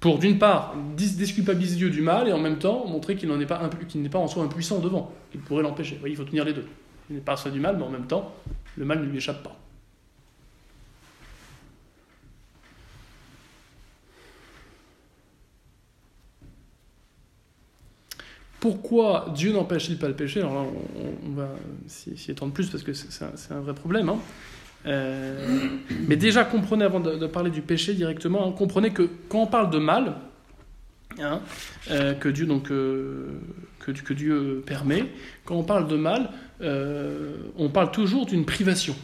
Pour 0.00 0.18
d'une 0.18 0.38
part 0.38 0.74
disculpabiliser 0.96 1.76
Dieu 1.76 1.90
du 1.90 2.02
mal 2.02 2.28
et 2.28 2.32
en 2.32 2.38
même 2.38 2.58
temps 2.58 2.86
montrer 2.86 3.16
qu'il 3.16 3.30
n'est 3.30 3.46
pas, 3.46 3.68
pas 3.68 4.18
en 4.18 4.28
soi 4.28 4.44
impuissant 4.44 4.78
devant, 4.78 5.12
qu'il 5.32 5.40
pourrait 5.40 5.62
l'empêcher. 5.62 6.00
Il 6.06 6.16
faut 6.16 6.24
tenir 6.24 6.44
les 6.44 6.52
deux. 6.52 6.66
Il 7.10 7.16
n'est 7.16 7.22
pas 7.22 7.36
soi 7.36 7.50
du 7.50 7.58
mal, 7.58 7.76
mais 7.76 7.84
en 7.84 7.90
même 7.90 8.06
temps, 8.06 8.32
le 8.76 8.84
mal 8.84 9.00
ne 9.00 9.06
lui 9.06 9.16
échappe 9.16 9.42
pas. 9.42 9.56
Pourquoi 18.60 19.32
Dieu 19.36 19.52
n'empêche-t-il 19.52 19.98
pas 19.98 20.08
le 20.08 20.16
péché? 20.16 20.40
Alors 20.40 20.54
là, 20.54 20.64
on, 21.26 21.30
va 21.30 21.48
s'y 21.86 22.30
étendre 22.30 22.52
plus 22.52 22.68
parce 22.68 22.82
que 22.82 22.92
c'est 22.92 23.24
un, 23.24 23.56
un, 23.56 23.60
vrai 23.60 23.72
problème. 23.72 24.08
Hein. 24.08 24.18
Euh, 24.86 25.68
mais 26.06 26.16
déjà, 26.16 26.44
comprenez, 26.44 26.84
avant 26.84 27.00
de, 27.00 27.26
parler 27.26 27.50
du 27.50 27.62
péché 27.62 27.94
directement, 27.94 28.48
hein, 28.48 28.52
comprenez 28.56 28.90
que 28.90 29.08
quand 29.28 29.42
on 29.42 29.46
parle 29.46 29.70
de 29.70 29.78
mal, 29.78 30.14
hein, 31.20 31.40
euh, 31.90 32.14
que, 32.14 32.28
Dieu, 32.28 32.46
donc, 32.46 32.70
euh, 32.70 33.40
que, 33.80 34.12
Dieu 34.12 34.62
permet, 34.66 35.06
quand 35.44 35.56
on 35.56 35.64
parle 35.64 35.88
de 35.88 35.96
mal, 35.96 36.30
on 36.60 37.68
parle 37.68 37.90
toujours 37.90 38.26
d'une 38.26 38.44
privation. 38.44 38.96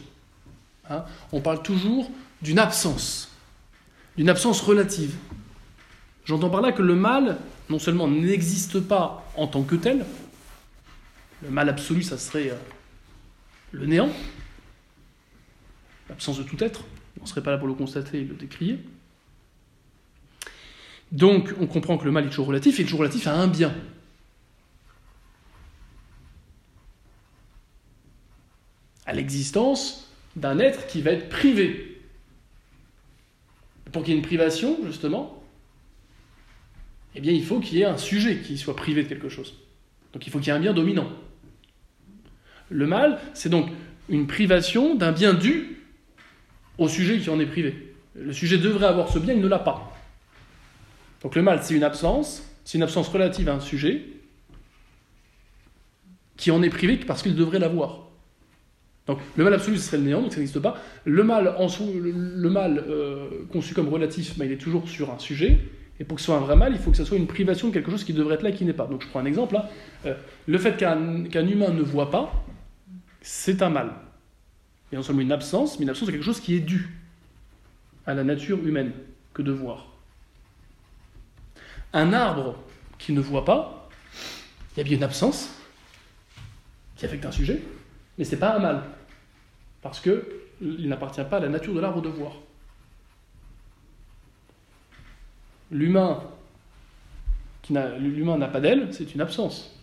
Hein. 0.87 1.03
on 1.31 1.41
parle 1.41 1.63
toujours 1.63 2.11
d'une 2.43 2.59
absence, 2.59 3.31
d'une 4.17 4.29
absence 4.29 4.61
relative. 4.61 5.15
J'entends 6.25 6.51
par 6.51 6.61
là 6.61 6.71
que 6.71 6.83
le 6.83 6.93
mal, 6.93 7.37
non 7.71 7.79
seulement 7.79 8.07
n'existe 8.07 8.79
pas 8.79 9.25
en 9.35 9.47
tant 9.47 9.63
que 9.63 9.75
tel, 9.75 10.05
le 11.41 11.49
mal 11.49 11.69
absolu, 11.69 12.03
ça 12.03 12.19
serait 12.19 12.53
le 13.71 13.85
néant, 13.87 14.11
l'absence 16.09 16.37
de 16.37 16.43
tout 16.43 16.63
être. 16.63 16.83
On 17.19 17.23
ne 17.23 17.27
serait 17.27 17.43
pas 17.43 17.51
là 17.51 17.57
pour 17.57 17.67
le 17.67 17.73
constater 17.73 18.19
et 18.19 18.23
le 18.23 18.35
décrier. 18.35 18.79
Donc, 21.11 21.53
on 21.59 21.67
comprend 21.67 21.97
que 21.97 22.05
le 22.05 22.11
mal 22.11 22.25
est 22.25 22.29
toujours 22.29 22.47
relatif, 22.47 22.79
et 22.79 22.83
toujours 22.83 22.99
relatif 22.99 23.27
à 23.27 23.33
un 23.35 23.47
bien. 23.47 23.73
À 29.05 29.13
l'existence 29.13 30.11
d'un 30.35 30.59
être 30.59 30.87
qui 30.87 31.01
va 31.01 31.11
être 31.11 31.29
privé. 31.29 32.01
Pour 33.91 34.03
qu'il 34.03 34.13
y 34.13 34.15
ait 34.15 34.19
une 34.19 34.25
privation, 34.25 34.79
justement, 34.85 35.41
eh 37.13 37.21
bien, 37.21 37.31
il 37.31 37.45
faut 37.45 37.59
qu'il 37.59 37.77
y 37.77 37.81
ait 37.81 37.85
un 37.85 37.97
sujet 37.97 38.39
qui 38.39 38.57
soit 38.57 38.75
privé 38.75 39.03
de 39.03 39.07
quelque 39.07 39.29
chose. 39.29 39.53
Donc, 40.11 40.27
il 40.27 40.31
faut 40.31 40.39
qu'il 40.39 40.47
y 40.47 40.51
ait 40.51 40.57
un 40.57 40.61
bien 40.61 40.73
dominant. 40.73 41.09
Le 42.69 42.87
mal, 42.87 43.21
c'est 43.33 43.49
donc 43.49 43.69
une 44.09 44.27
privation 44.27 44.95
d'un 44.95 45.11
bien 45.11 45.33
dû 45.33 45.74
au 46.77 46.87
sujet 46.87 47.19
qui 47.19 47.29
en 47.29 47.39
est 47.39 47.45
privé. 47.45 47.95
Le 48.15 48.33
sujet 48.33 48.57
devrait 48.57 48.87
avoir 48.87 49.09
ce 49.09 49.19
bien, 49.19 49.33
il 49.33 49.41
ne 49.41 49.47
l'a 49.47 49.59
pas. 49.59 49.91
Donc 51.21 51.35
le 51.35 51.41
mal, 51.41 51.59
c'est 51.63 51.73
une 51.73 51.83
absence, 51.83 52.43
c'est 52.63 52.77
une 52.77 52.83
absence 52.83 53.07
relative 53.09 53.49
à 53.49 53.53
un 53.53 53.59
sujet 53.59 54.03
qui 56.37 56.51
en 56.51 56.61
est 56.61 56.69
privé 56.69 56.97
parce 56.97 57.23
qu'il 57.23 57.35
devrait 57.35 57.59
l'avoir. 57.59 58.05
Donc 59.07 59.19
le 59.35 59.43
mal 59.43 59.53
absolu, 59.53 59.77
ce 59.77 59.83
serait 59.83 59.97
le 59.97 60.03
néant, 60.03 60.21
donc 60.21 60.31
ça 60.31 60.37
n'existe 60.37 60.59
pas. 60.59 60.77
Le 61.03 61.23
mal, 61.23 61.55
en 61.57 61.67
le, 61.93 62.49
mal 62.49 62.83
euh, 62.87 63.29
conçu 63.51 63.73
comme 63.73 63.89
relatif, 63.89 64.35
il 64.37 64.51
est 64.51 64.57
toujours 64.57 64.89
sur 64.89 65.11
un 65.11 65.19
sujet. 65.19 65.59
Et 65.99 66.03
pour 66.03 66.15
que 66.15 66.21
ce 66.21 66.25
soit 66.25 66.35
un 66.35 66.41
vrai 66.41 66.55
mal, 66.55 66.73
il 66.73 66.79
faut 66.79 66.91
que 66.91 66.97
ce 66.97 67.05
soit 67.05 67.17
une 67.17 67.27
privation 67.27 67.69
de 67.69 67.73
quelque 67.73 67.91
chose 67.91 68.03
qui 68.03 68.13
devrait 68.13 68.35
être 68.35 68.41
là 68.41 68.49
et 68.49 68.53
qui 68.53 68.65
n'est 68.65 68.73
pas. 68.73 68.87
Donc 68.87 69.01
je 69.01 69.07
prends 69.07 69.19
un 69.19 69.25
exemple 69.25 69.53
là. 69.53 69.69
Euh, 70.05 70.15
le 70.47 70.57
fait 70.57 70.75
qu'un 70.75 71.47
humain 71.47 71.69
ne 71.69 71.81
voit 71.81 72.11
pas, 72.11 72.45
c'est 73.21 73.61
un 73.61 73.69
mal 73.69 73.91
et 74.91 74.95
non 74.95 75.03
seulement 75.03 75.21
une 75.21 75.31
absence, 75.31 75.79
mais 75.79 75.83
une 75.83 75.89
absence 75.89 76.07
de 76.07 76.11
quelque 76.11 76.23
chose 76.23 76.39
qui 76.39 76.55
est 76.55 76.59
dû 76.59 76.89
à 78.05 78.13
la 78.13 78.23
nature 78.23 78.59
humaine 78.65 78.91
que 79.33 79.41
de 79.41 79.51
voir. 79.51 79.87
Un 81.93 82.13
arbre 82.13 82.55
qui 82.97 83.13
ne 83.13 83.21
voit 83.21 83.45
pas, 83.45 83.89
il 84.73 84.79
y 84.79 84.81
a 84.81 84.83
bien 84.83 84.97
une 84.97 85.03
absence 85.03 85.49
qui 86.95 87.05
affecte 87.05 87.25
un 87.25 87.31
sujet, 87.31 87.61
mais 88.17 88.25
ce 88.25 88.31
n'est 88.31 88.37
pas 88.37 88.55
un 88.55 88.59
mal, 88.59 88.83
parce 89.81 89.99
qu'il 89.99 90.87
n'appartient 90.87 91.23
pas 91.29 91.37
à 91.37 91.39
la 91.41 91.49
nature 91.49 91.73
de 91.73 91.79
l'arbre 91.79 92.01
de 92.01 92.09
voir. 92.09 92.33
L'humain 95.71 96.21
n'a 97.69 98.47
pas 98.47 98.59
d'aile, 98.61 98.89
c'est 98.93 99.15
une 99.15 99.21
absence. 99.21 99.75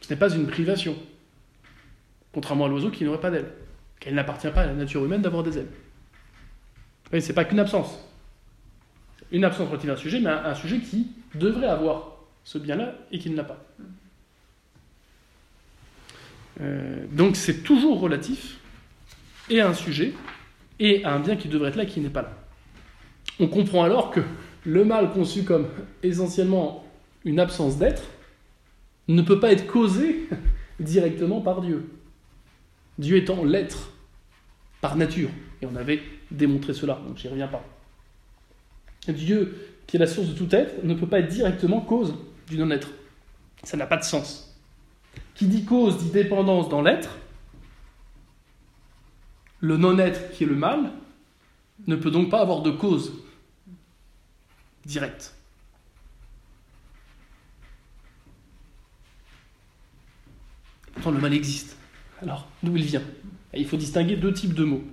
Ce 0.00 0.08
n'est 0.08 0.18
pas 0.18 0.32
une 0.32 0.46
privation 0.46 0.96
contrairement 2.32 2.66
à 2.66 2.68
l'oiseau 2.68 2.90
qui 2.90 3.04
n'aurait 3.04 3.20
pas 3.20 3.30
d'ailes, 3.30 3.50
qu'elle 4.00 4.14
n'appartient 4.14 4.48
pas 4.48 4.62
à 4.62 4.66
la 4.66 4.74
nature 4.74 5.04
humaine 5.04 5.22
d'avoir 5.22 5.42
des 5.42 5.58
ailes. 5.58 5.70
Ce 7.12 7.20
c'est 7.20 7.32
pas 7.32 7.44
qu'une 7.44 7.60
absence. 7.60 7.98
Une 9.32 9.44
absence 9.44 9.68
relative 9.68 9.90
à 9.90 9.92
un 9.94 9.96
sujet, 9.96 10.20
mais 10.20 10.30
un, 10.30 10.54
sujet 10.54 10.78
qui 10.78 11.08
devrait 11.34 11.66
avoir 11.66 12.16
ce 12.44 12.58
bien-là 12.58 12.94
et 13.12 13.18
qui 13.18 13.30
ne 13.30 13.36
l'a 13.36 13.44
pas. 13.44 13.64
Euh, 16.60 17.04
donc 17.12 17.36
c'est 17.36 17.62
toujours 17.62 18.00
relatif 18.00 18.58
et 19.48 19.60
à 19.60 19.68
un 19.68 19.74
sujet 19.74 20.12
et 20.80 21.04
à 21.04 21.14
un 21.14 21.20
bien 21.20 21.36
qui 21.36 21.48
devrait 21.48 21.68
être 21.68 21.76
là 21.76 21.84
et 21.84 21.86
qui 21.86 22.00
n'est 22.00 22.08
pas 22.08 22.22
là. 22.22 22.36
On 23.38 23.46
comprend 23.46 23.84
alors 23.84 24.10
que 24.10 24.20
le 24.64 24.84
mal 24.84 25.12
conçu 25.12 25.44
comme 25.44 25.68
essentiellement 26.02 26.84
une 27.24 27.38
absence 27.38 27.78
d'être 27.78 28.02
ne 29.08 29.22
peut 29.22 29.40
pas 29.40 29.52
être 29.52 29.66
causé 29.66 30.28
directement 30.80 31.40
par 31.40 31.60
Dieu. 31.60 31.88
Dieu 32.98 33.16
étant 33.16 33.44
l'être 33.44 33.92
par 34.80 34.96
nature. 34.96 35.30
Et 35.62 35.66
on 35.66 35.76
avait 35.76 36.02
démontré 36.30 36.74
cela, 36.74 37.00
donc 37.06 37.16
j'y 37.16 37.28
reviens 37.28 37.48
pas. 37.48 37.64
Dieu, 39.08 39.56
qui 39.86 39.96
est 39.96 40.00
la 40.00 40.06
source 40.06 40.28
de 40.28 40.34
tout 40.34 40.54
être, 40.54 40.84
ne 40.84 40.94
peut 40.94 41.06
pas 41.06 41.20
être 41.20 41.28
directement 41.28 41.80
cause 41.80 42.14
du 42.48 42.58
non-être. 42.58 42.90
Ça 43.62 43.76
n'a 43.76 43.86
pas 43.86 43.96
de 43.96 44.04
sens. 44.04 44.56
Qui 45.34 45.46
dit 45.46 45.64
cause 45.64 45.98
dit 45.98 46.10
dépendance 46.10 46.68
dans 46.68 46.82
l'être. 46.82 47.16
Le 49.60 49.76
non-être 49.76 50.32
qui 50.32 50.44
est 50.44 50.46
le 50.46 50.54
mal 50.54 50.92
ne 51.86 51.96
peut 51.96 52.10
donc 52.10 52.30
pas 52.30 52.40
avoir 52.40 52.62
de 52.62 52.70
cause 52.70 53.12
directe. 54.84 55.34
Pourtant, 60.94 61.10
le 61.12 61.20
mal 61.20 61.32
existe. 61.32 61.77
Alors, 62.20 62.48
d'où 62.62 62.76
il 62.76 62.84
vient? 62.84 63.02
Il 63.54 63.66
faut 63.66 63.76
distinguer 63.76 64.16
deux 64.16 64.32
types 64.32 64.54
de 64.54 64.64
mots. 64.64 64.84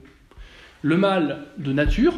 Le 0.82 0.98
mal 0.98 1.48
de 1.58 1.74
nature, 1.74 2.14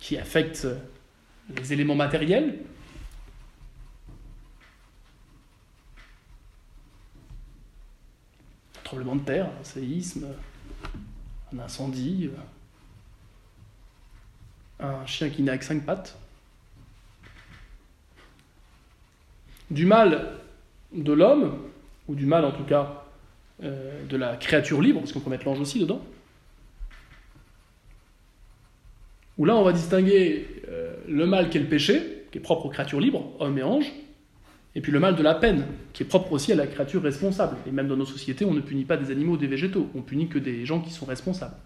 qui 0.00 0.18
affecte 0.18 0.66
les 1.56 1.72
éléments 1.72 1.94
matériels, 1.94 2.58
un 8.76 8.82
tremblement 8.82 9.16
de 9.16 9.24
terre, 9.24 9.48
un 9.60 9.64
séisme, 9.64 10.26
un 11.54 11.58
incendie, 11.60 12.30
un 14.80 15.06
chien 15.06 15.30
qui 15.30 15.42
naît 15.42 15.50
avec 15.50 15.62
cinq 15.62 15.84
pattes. 15.84 16.18
Du 19.70 19.84
mal 19.84 20.40
de 20.92 21.12
l'homme, 21.12 21.58
ou 22.08 22.14
du 22.14 22.26
mal 22.26 22.44
en 22.44 22.52
tout 22.52 22.64
cas 22.64 23.04
euh, 23.62 24.04
de 24.06 24.16
la 24.16 24.36
créature 24.36 24.80
libre, 24.80 25.00
parce 25.00 25.12
qu'on 25.12 25.20
peut 25.20 25.30
mettre 25.30 25.44
l'ange 25.44 25.60
aussi 25.60 25.78
dedans, 25.80 26.00
où 29.36 29.44
là 29.44 29.56
on 29.56 29.62
va 29.62 29.72
distinguer 29.72 30.46
euh, 30.68 30.94
le 31.06 31.26
mal 31.26 31.50
qui 31.50 31.58
est 31.58 31.60
le 31.60 31.66
péché, 31.66 32.24
qui 32.30 32.38
est 32.38 32.40
propre 32.40 32.66
aux 32.66 32.70
créatures 32.70 33.00
libres, 33.00 33.32
hommes 33.38 33.58
et 33.58 33.62
anges, 33.62 33.92
et 34.74 34.80
puis 34.80 34.92
le 34.92 35.00
mal 35.00 35.16
de 35.16 35.22
la 35.22 35.34
peine, 35.34 35.66
qui 35.92 36.02
est 36.02 36.06
propre 36.06 36.32
aussi 36.32 36.52
à 36.52 36.54
la 36.54 36.66
créature 36.66 37.02
responsable. 37.02 37.56
Et 37.66 37.70
même 37.70 37.88
dans 37.88 37.96
nos 37.96 38.04
sociétés, 38.04 38.44
on 38.44 38.54
ne 38.54 38.60
punit 38.60 38.84
pas 38.84 38.96
des 38.96 39.10
animaux 39.10 39.32
ou 39.32 39.36
des 39.36 39.46
végétaux, 39.46 39.88
on 39.94 40.02
punit 40.02 40.28
que 40.28 40.38
des 40.38 40.66
gens 40.66 40.80
qui 40.80 40.90
sont 40.90 41.06
responsables. 41.06 41.56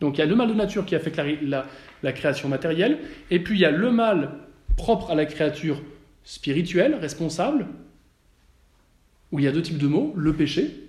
Donc 0.00 0.16
il 0.16 0.20
y 0.20 0.22
a 0.22 0.26
le 0.26 0.36
mal 0.36 0.48
de 0.48 0.54
nature 0.54 0.86
qui 0.86 0.94
affecte 0.94 1.20
la, 1.42 1.66
la 2.02 2.12
création 2.12 2.48
matérielle, 2.48 2.98
et 3.30 3.40
puis 3.40 3.56
il 3.56 3.60
y 3.60 3.64
a 3.64 3.70
le 3.70 3.90
mal 3.90 4.30
propre 4.76 5.10
à 5.10 5.14
la 5.14 5.26
créature 5.26 5.82
spirituelle, 6.22 6.94
responsable, 6.94 7.66
où 9.32 9.38
il 9.38 9.44
y 9.44 9.48
a 9.48 9.52
deux 9.52 9.62
types 9.62 9.78
de 9.78 9.86
mots, 9.86 10.14
le 10.16 10.32
péché, 10.32 10.88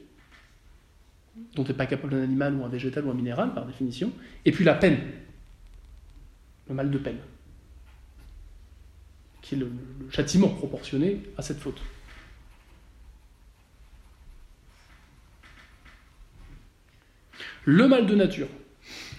dont 1.56 1.64
n'est 1.64 1.74
pas 1.74 1.86
capable 1.86 2.16
un 2.16 2.24
animal 2.24 2.56
ou 2.56 2.64
un 2.64 2.70
végétal 2.70 3.06
ou 3.06 3.12
un 3.12 3.14
minéral 3.14 3.54
par 3.54 3.66
définition, 3.66 4.12
et 4.46 4.52
puis 4.52 4.64
la 4.64 4.76
peine, 4.76 5.00
le 6.68 6.76
mal 6.76 6.90
de 6.90 6.98
peine, 6.98 7.18
qui 9.42 9.56
est 9.56 9.58
le, 9.58 9.72
châtiment 10.12 10.50
proportionné 10.50 11.24
à 11.38 11.42
cette 11.42 11.60
faute. 11.60 11.82
Le 17.66 17.88
mal 17.88 18.06
de 18.08 18.16
nature. 18.16 18.48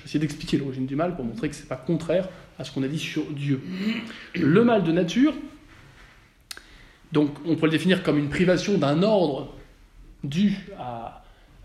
J'essaie 0.03 0.19
d'expliquer 0.19 0.57
l'origine 0.57 0.87
du 0.87 0.97
mal 0.97 1.15
pour 1.15 1.25
montrer 1.25 1.49
que 1.49 1.55
ce 1.55 1.63
n'est 1.63 1.69
pas 1.69 1.77
contraire 1.77 2.29
à 2.59 2.65
ce 2.65 2.73
qu'on 2.73 2.83
a 2.83 2.89
dit 2.89 2.99
sur 2.99 3.25
Dieu. 3.33 3.61
Le 4.35 4.65
mal 4.65 4.83
de 4.83 4.93
nature, 4.93 5.35
donc 7.13 7.31
on 7.47 7.57
peut 7.57 7.67
le 7.67 7.73
définir 7.73 8.03
comme 8.03 8.19
une 8.19 8.29
privation 8.29 8.79
d'un 8.79 9.03
ordre 9.03 9.55
dû 10.23 10.69
à, 10.79 11.21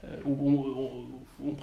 euh, 0.05 0.17
on, 0.25 1.55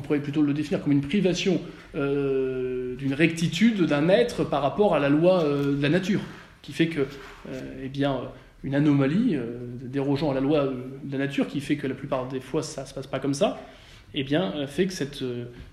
pourrait 0.00 0.20
plutôt 0.20 0.42
le 0.42 0.52
définir 0.52 0.82
comme 0.82 0.92
une 0.92 1.00
privation 1.00 1.60
euh, 1.94 2.96
d'une 2.96 3.14
rectitude 3.14 3.82
d'un 3.82 4.08
être 4.08 4.44
par 4.44 4.62
rapport 4.62 4.94
à 4.94 4.98
la 4.98 5.08
loi 5.08 5.42
euh, 5.42 5.76
de 5.76 5.82
la 5.82 5.88
nature, 5.88 6.20
qui 6.62 6.72
fait 6.72 6.88
que, 6.88 7.06
eh 7.82 7.88
bien, 7.88 8.20
une 8.62 8.74
anomalie 8.74 9.36
dérogeant 9.82 10.30
à 10.30 10.34
la 10.34 10.40
loi 10.40 10.66
de 11.02 11.12
la 11.12 11.18
nature, 11.18 11.46
qui 11.48 11.60
fait 11.60 11.76
que 11.76 11.86
la 11.86 11.94
plupart 11.94 12.28
des 12.28 12.40
fois 12.40 12.62
ça 12.62 12.82
ne 12.82 12.86
se 12.86 12.94
passe 12.94 13.06
pas 13.06 13.18
comme 13.18 13.34
ça, 13.34 13.58
eh 14.12 14.22
bien, 14.24 14.66
fait 14.66 14.86
que 14.86 14.92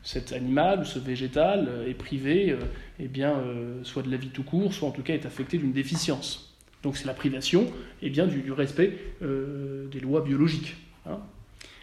cet 0.03 0.31
animal 0.31 0.79
ou 0.79 0.85
ce 0.85 0.99
végétal 0.99 1.69
est 1.87 1.93
privé, 1.93 2.55
eh 2.99 3.07
bien, 3.09 3.35
soit 3.83 4.03
de 4.03 4.09
la 4.09 4.17
vie 4.17 4.29
tout 4.29 4.43
court, 4.43 4.73
soit 4.73 4.87
en 4.87 4.91
tout 4.91 5.03
cas 5.03 5.13
est 5.13 5.25
affecté 5.25 5.57
d'une 5.57 5.73
déficience. 5.73 6.46
Donc 6.83 6.97
c'est 6.97 7.07
la 7.07 7.13
privation 7.13 7.67
eh 8.01 8.09
bien, 8.09 8.27
du, 8.27 8.51
respect 8.51 8.97
des 9.21 9.99
lois 9.99 10.21
biologiques. 10.21 10.75
Hein. 11.05 11.19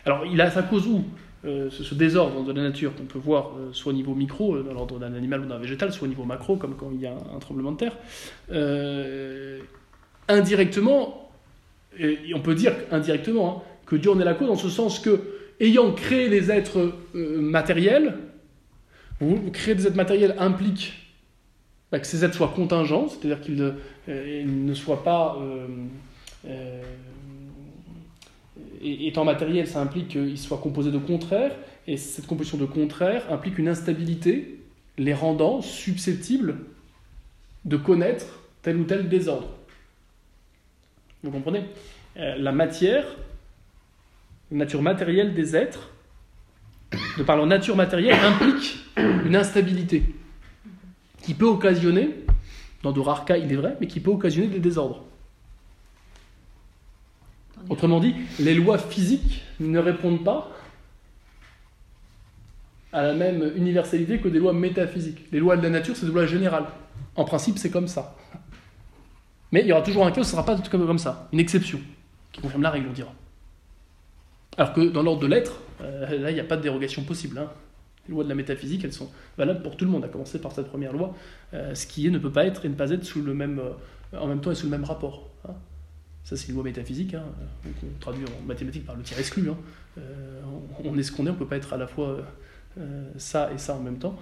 Alors, 0.06 0.26
il 0.26 0.40
a 0.40 0.50
sa 0.50 0.62
cause 0.62 0.86
où 0.86 1.04
euh, 1.46 1.68
ce, 1.70 1.94
désordre 1.94 2.42
de 2.42 2.52
la 2.52 2.62
nature 2.62 2.94
qu'on 2.94 3.04
peut 3.04 3.18
voir 3.18 3.50
euh, 3.58 3.70
soit 3.72 3.92
au 3.92 3.94
niveau 3.94 4.14
micro, 4.14 4.54
euh, 4.54 4.62
dans 4.62 4.72
l'ordre 4.72 4.98
d'un 4.98 5.12
animal 5.12 5.40
ou 5.40 5.46
d'un 5.46 5.58
végétal, 5.58 5.92
soit 5.92 6.06
au 6.06 6.08
niveau 6.08 6.24
macro, 6.24 6.56
comme 6.56 6.74
quand 6.74 6.90
il 6.90 7.00
y 7.00 7.06
a 7.06 7.12
un, 7.12 7.38
tremblement 7.38 7.72
de 7.72 7.76
terre, 7.76 7.96
indirectement, 10.28 11.30
et 11.98 12.32
on 12.34 12.40
peut 12.40 12.54
dire 12.54 12.72
indirectement, 12.90 13.58
hein, 13.58 13.62
que 13.84 13.96
Dieu 13.96 14.10
en 14.10 14.18
est 14.20 14.24
la 14.24 14.32
cause, 14.32 14.48
dans 14.48 14.56
ce 14.56 14.70
sens 14.70 14.98
que, 14.98 15.20
ayant 15.60 15.92
créé 15.92 16.30
des 16.30 16.50
êtres 16.50 16.94
matériels, 17.12 18.16
ou 19.20 19.36
créer 19.52 19.74
des 19.74 19.86
êtres 19.86 19.96
matériels 19.96 20.34
implique 20.38 20.94
bah, 21.92 21.98
que 21.98 22.06
ces 22.06 22.24
êtres 22.24 22.34
soient 22.34 22.52
contingents, 22.56 23.08
c'est-à-dire 23.08 23.42
qu'ils 23.42 23.74
ne, 24.08 24.74
soient 24.74 25.02
pas 25.02 25.38
et 28.84 29.08
étant 29.08 29.24
matériel, 29.24 29.66
ça 29.66 29.80
implique 29.80 30.08
qu'il 30.08 30.38
soit 30.38 30.58
composé 30.58 30.90
de 30.90 30.98
contraires, 30.98 31.52
et 31.86 31.96
cette 31.96 32.26
composition 32.26 32.58
de 32.58 32.66
contraires 32.66 33.24
implique 33.32 33.58
une 33.58 33.68
instabilité, 33.68 34.60
les 34.98 35.14
rendant 35.14 35.60
susceptibles 35.60 36.56
de 37.64 37.76
connaître 37.76 38.40
tel 38.62 38.76
ou 38.76 38.84
tel 38.84 39.08
désordre. 39.08 39.48
Vous 41.22 41.30
comprenez? 41.30 41.64
Euh, 42.18 42.36
La 42.38 42.52
matière, 42.52 43.04
la 44.50 44.58
nature 44.58 44.82
matérielle 44.82 45.34
des 45.34 45.56
êtres, 45.56 45.90
de 47.18 47.22
par 47.22 47.36
leur 47.36 47.46
nature 47.46 47.76
matérielle, 47.76 48.18
implique 48.22 48.76
une 48.96 49.34
instabilité 49.34 50.04
qui 51.22 51.34
peut 51.34 51.46
occasionner, 51.46 52.10
dans 52.84 52.92
de 52.92 53.00
rares 53.00 53.24
cas 53.24 53.36
il 53.36 53.50
est 53.50 53.56
vrai, 53.56 53.76
mais 53.80 53.88
qui 53.88 53.98
peut 53.98 54.10
occasionner 54.10 54.46
des 54.46 54.60
désordres. 54.60 55.02
Autrement 57.70 57.98
dit, 57.98 58.14
les 58.38 58.54
lois 58.54 58.78
physiques 58.78 59.42
ne 59.58 59.78
répondent 59.78 60.22
pas 60.22 60.50
à 62.92 63.02
la 63.02 63.14
même 63.14 63.52
universalité 63.56 64.20
que 64.20 64.28
des 64.28 64.38
lois 64.38 64.52
métaphysiques. 64.52 65.26
Les 65.32 65.40
lois 65.40 65.56
de 65.56 65.62
la 65.62 65.70
nature, 65.70 65.96
c'est 65.96 66.06
des 66.06 66.12
lois 66.12 66.26
générales. 66.26 66.66
En 67.16 67.24
principe, 67.24 67.58
c'est 67.58 67.70
comme 67.70 67.88
ça. 67.88 68.16
Mais 69.50 69.62
il 69.62 69.66
y 69.66 69.72
aura 69.72 69.82
toujours 69.82 70.06
un 70.06 70.12
cas 70.12 70.20
où 70.20 70.24
ce 70.24 70.36
ne 70.36 70.42
sera 70.42 70.44
pas 70.44 70.56
comme 70.68 70.98
ça, 70.98 71.28
une 71.32 71.40
exception, 71.40 71.80
qui 72.32 72.40
confirme 72.40 72.62
la 72.62 72.70
règle, 72.70 72.88
on 72.90 72.92
dira. 72.92 73.12
Alors 74.58 74.74
que 74.74 74.82
dans 74.82 75.02
l'ordre 75.02 75.22
de 75.22 75.26
l'être, 75.26 75.54
euh, 75.80 76.18
là, 76.18 76.30
il 76.30 76.34
n'y 76.34 76.40
a 76.40 76.44
pas 76.44 76.56
de 76.56 76.62
dérogation 76.62 77.02
possible. 77.02 77.38
Hein. 77.38 77.48
Les 78.08 78.14
lois 78.14 78.24
de 78.24 78.28
la 78.28 78.34
métaphysique, 78.34 78.84
elles 78.84 78.92
sont 78.92 79.10
valables 79.38 79.62
pour 79.62 79.76
tout 79.76 79.84
le 79.84 79.90
monde, 79.90 80.04
à 80.04 80.08
commencer 80.08 80.40
par 80.40 80.52
cette 80.52 80.68
première 80.68 80.92
loi. 80.92 81.14
Euh, 81.52 81.74
ce 81.74 81.86
qui 81.86 82.06
est 82.06 82.10
ne 82.10 82.18
peut 82.18 82.32
pas 82.32 82.44
être 82.44 82.64
et 82.64 82.68
ne 82.68 82.74
pas 82.74 82.90
être 82.90 83.04
sous 83.04 83.22
le 83.22 83.34
même, 83.34 83.58
euh, 83.58 84.18
en 84.18 84.26
même 84.26 84.40
temps 84.40 84.50
et 84.50 84.54
sous 84.54 84.66
le 84.66 84.70
même 84.70 84.84
rapport. 84.84 85.30
Hein. 85.48 85.54
Ça, 86.22 86.36
c'est 86.36 86.48
une 86.48 86.54
loi 86.54 86.64
métaphysique. 86.64 87.14
Hein. 87.14 87.24
On 87.66 88.00
traduit 88.00 88.24
en 88.24 88.46
mathématiques 88.46 88.86
par 88.86 88.96
le 88.96 89.02
tir 89.02 89.18
exclu. 89.18 89.48
Hein. 89.48 89.56
Euh, 89.98 90.40
on 90.84 90.96
est 90.98 91.02
ce 91.02 91.12
qu'on 91.12 91.26
est, 91.26 91.30
on 91.30 91.34
ne 91.34 91.38
peut 91.38 91.46
pas 91.46 91.56
être 91.56 91.72
à 91.72 91.76
la 91.76 91.86
fois 91.86 92.18
ça 93.18 93.52
et 93.52 93.58
ça 93.58 93.76
en 93.76 93.80
même 93.80 93.98
temps. 93.98 94.18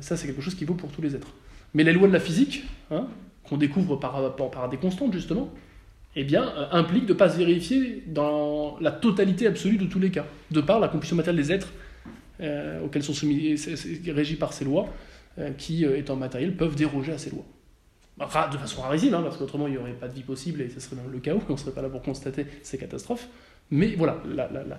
Ça, 0.00 0.16
c'est 0.16 0.26
quelque 0.28 0.42
chose 0.42 0.54
qui 0.54 0.64
vaut 0.64 0.74
pour 0.74 0.90
tous 0.92 1.02
les 1.02 1.16
êtres. 1.16 1.32
Mais 1.74 1.82
les 1.82 1.92
lois 1.92 2.06
de 2.06 2.12
la 2.12 2.20
physique, 2.20 2.64
hein, 2.92 3.08
qu'on 3.42 3.56
découvre 3.56 3.96
par, 3.96 4.68
des 4.68 4.76
constantes, 4.76 5.12
justement, 5.12 5.50
eh 6.14 6.22
bien, 6.22 6.52
impliquent 6.70 7.06
de 7.06 7.12
ne 7.12 7.18
pas 7.18 7.28
se 7.28 7.38
vérifier 7.38 8.04
dans 8.06 8.78
la 8.80 8.92
totalité 8.92 9.48
absolue 9.48 9.78
de 9.78 9.86
tous 9.86 9.98
les 9.98 10.10
cas, 10.10 10.26
de 10.52 10.60
par 10.60 10.78
la 10.78 10.86
composition 10.86 11.16
matérielle 11.16 11.42
des 11.42 11.50
êtres 11.50 11.72
auxquels 12.84 13.02
sont 13.02 13.14
soumis, 13.14 13.56
régis 14.08 14.38
par 14.38 14.52
ces 14.52 14.64
lois, 14.64 14.88
qui, 15.58 15.84
étant 15.84 16.16
matériels, 16.16 16.56
peuvent 16.56 16.74
déroger 16.76 17.12
à 17.12 17.18
ces 17.18 17.30
lois 17.30 17.44
de 18.20 18.58
façon 18.58 18.82
rarissime, 18.82 19.14
hein, 19.14 19.22
parce 19.22 19.36
qu'autrement 19.38 19.66
il 19.66 19.72
n'y 19.72 19.78
aurait 19.78 19.92
pas 19.92 20.08
de 20.08 20.14
vie 20.14 20.22
possible 20.22 20.60
et 20.60 20.68
ce 20.68 20.80
serait 20.80 20.96
le 21.10 21.18
chaos, 21.20 21.42
on 21.48 21.52
ne 21.52 21.58
serait 21.58 21.72
pas 21.72 21.82
là 21.82 21.88
pour 21.88 22.02
constater 22.02 22.46
ces 22.62 22.78
catastrophes. 22.78 23.28
Mais 23.70 23.94
voilà, 23.94 24.22
la, 24.34 24.78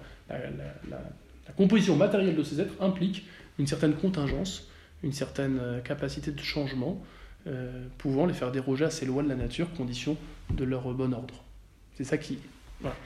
composition 1.57 1.95
matérielle 1.95 2.35
de 2.35 2.43
ces 2.43 2.61
êtres 2.61 2.73
implique 2.79 3.25
une 3.57 3.67
certaine 3.67 3.93
contingence, 3.93 4.69
une 5.03 5.11
certaine 5.11 5.59
euh, 5.59 5.79
capacité 5.81 6.31
de 6.31 6.39
changement, 6.39 7.03
euh, 7.47 7.85
pouvant 7.97 8.25
les 8.25 8.33
faire 8.33 8.51
déroger 8.51 8.85
à 8.85 8.89
ces 8.89 9.05
lois 9.05 9.23
de 9.23 9.27
la 9.27 9.35
nature, 9.35 9.73
condition 9.73 10.17
de 10.51 10.63
leur 10.63 10.93
bon 10.93 11.13
ordre. 11.13 11.43
C'est 11.95 12.03
ça 12.03 12.17
qui 12.17 12.37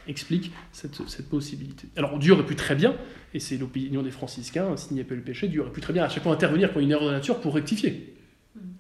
explique 0.08 0.52
cette, 0.72 1.08
cette, 1.08 1.30
possibilité. 1.30 1.88
Alors 1.96 2.18
Dieu 2.20 2.34
aurait 2.34 2.46
pu 2.46 2.56
très 2.56 2.76
bien, 2.76 2.96
et 3.34 3.40
c'est 3.40 3.58
l'opinion 3.58 4.02
des 4.02 4.12
franciscains, 4.12 4.76
s'il 4.78 4.96
n'y 4.96 5.02
a 5.02 5.04
pas 5.04 5.14
eu 5.14 5.18
le 5.18 5.24
péché, 5.24 5.48
Dieu 5.48 5.62
aurait 5.62 5.72
pu 5.72 5.82
très 5.82 5.94
bien 5.94 6.04
à 6.04 6.10
chaque 6.10 6.24
fois 6.24 6.34
intervenir 6.34 6.74
quand 6.74 6.80
il 6.80 6.84
y 6.84 6.86
a 6.86 6.88
une 6.88 6.92
erreur 6.92 7.08
de 7.08 7.14
nature 7.14 7.40
pour 7.40 7.56
rectifier. 7.56 8.16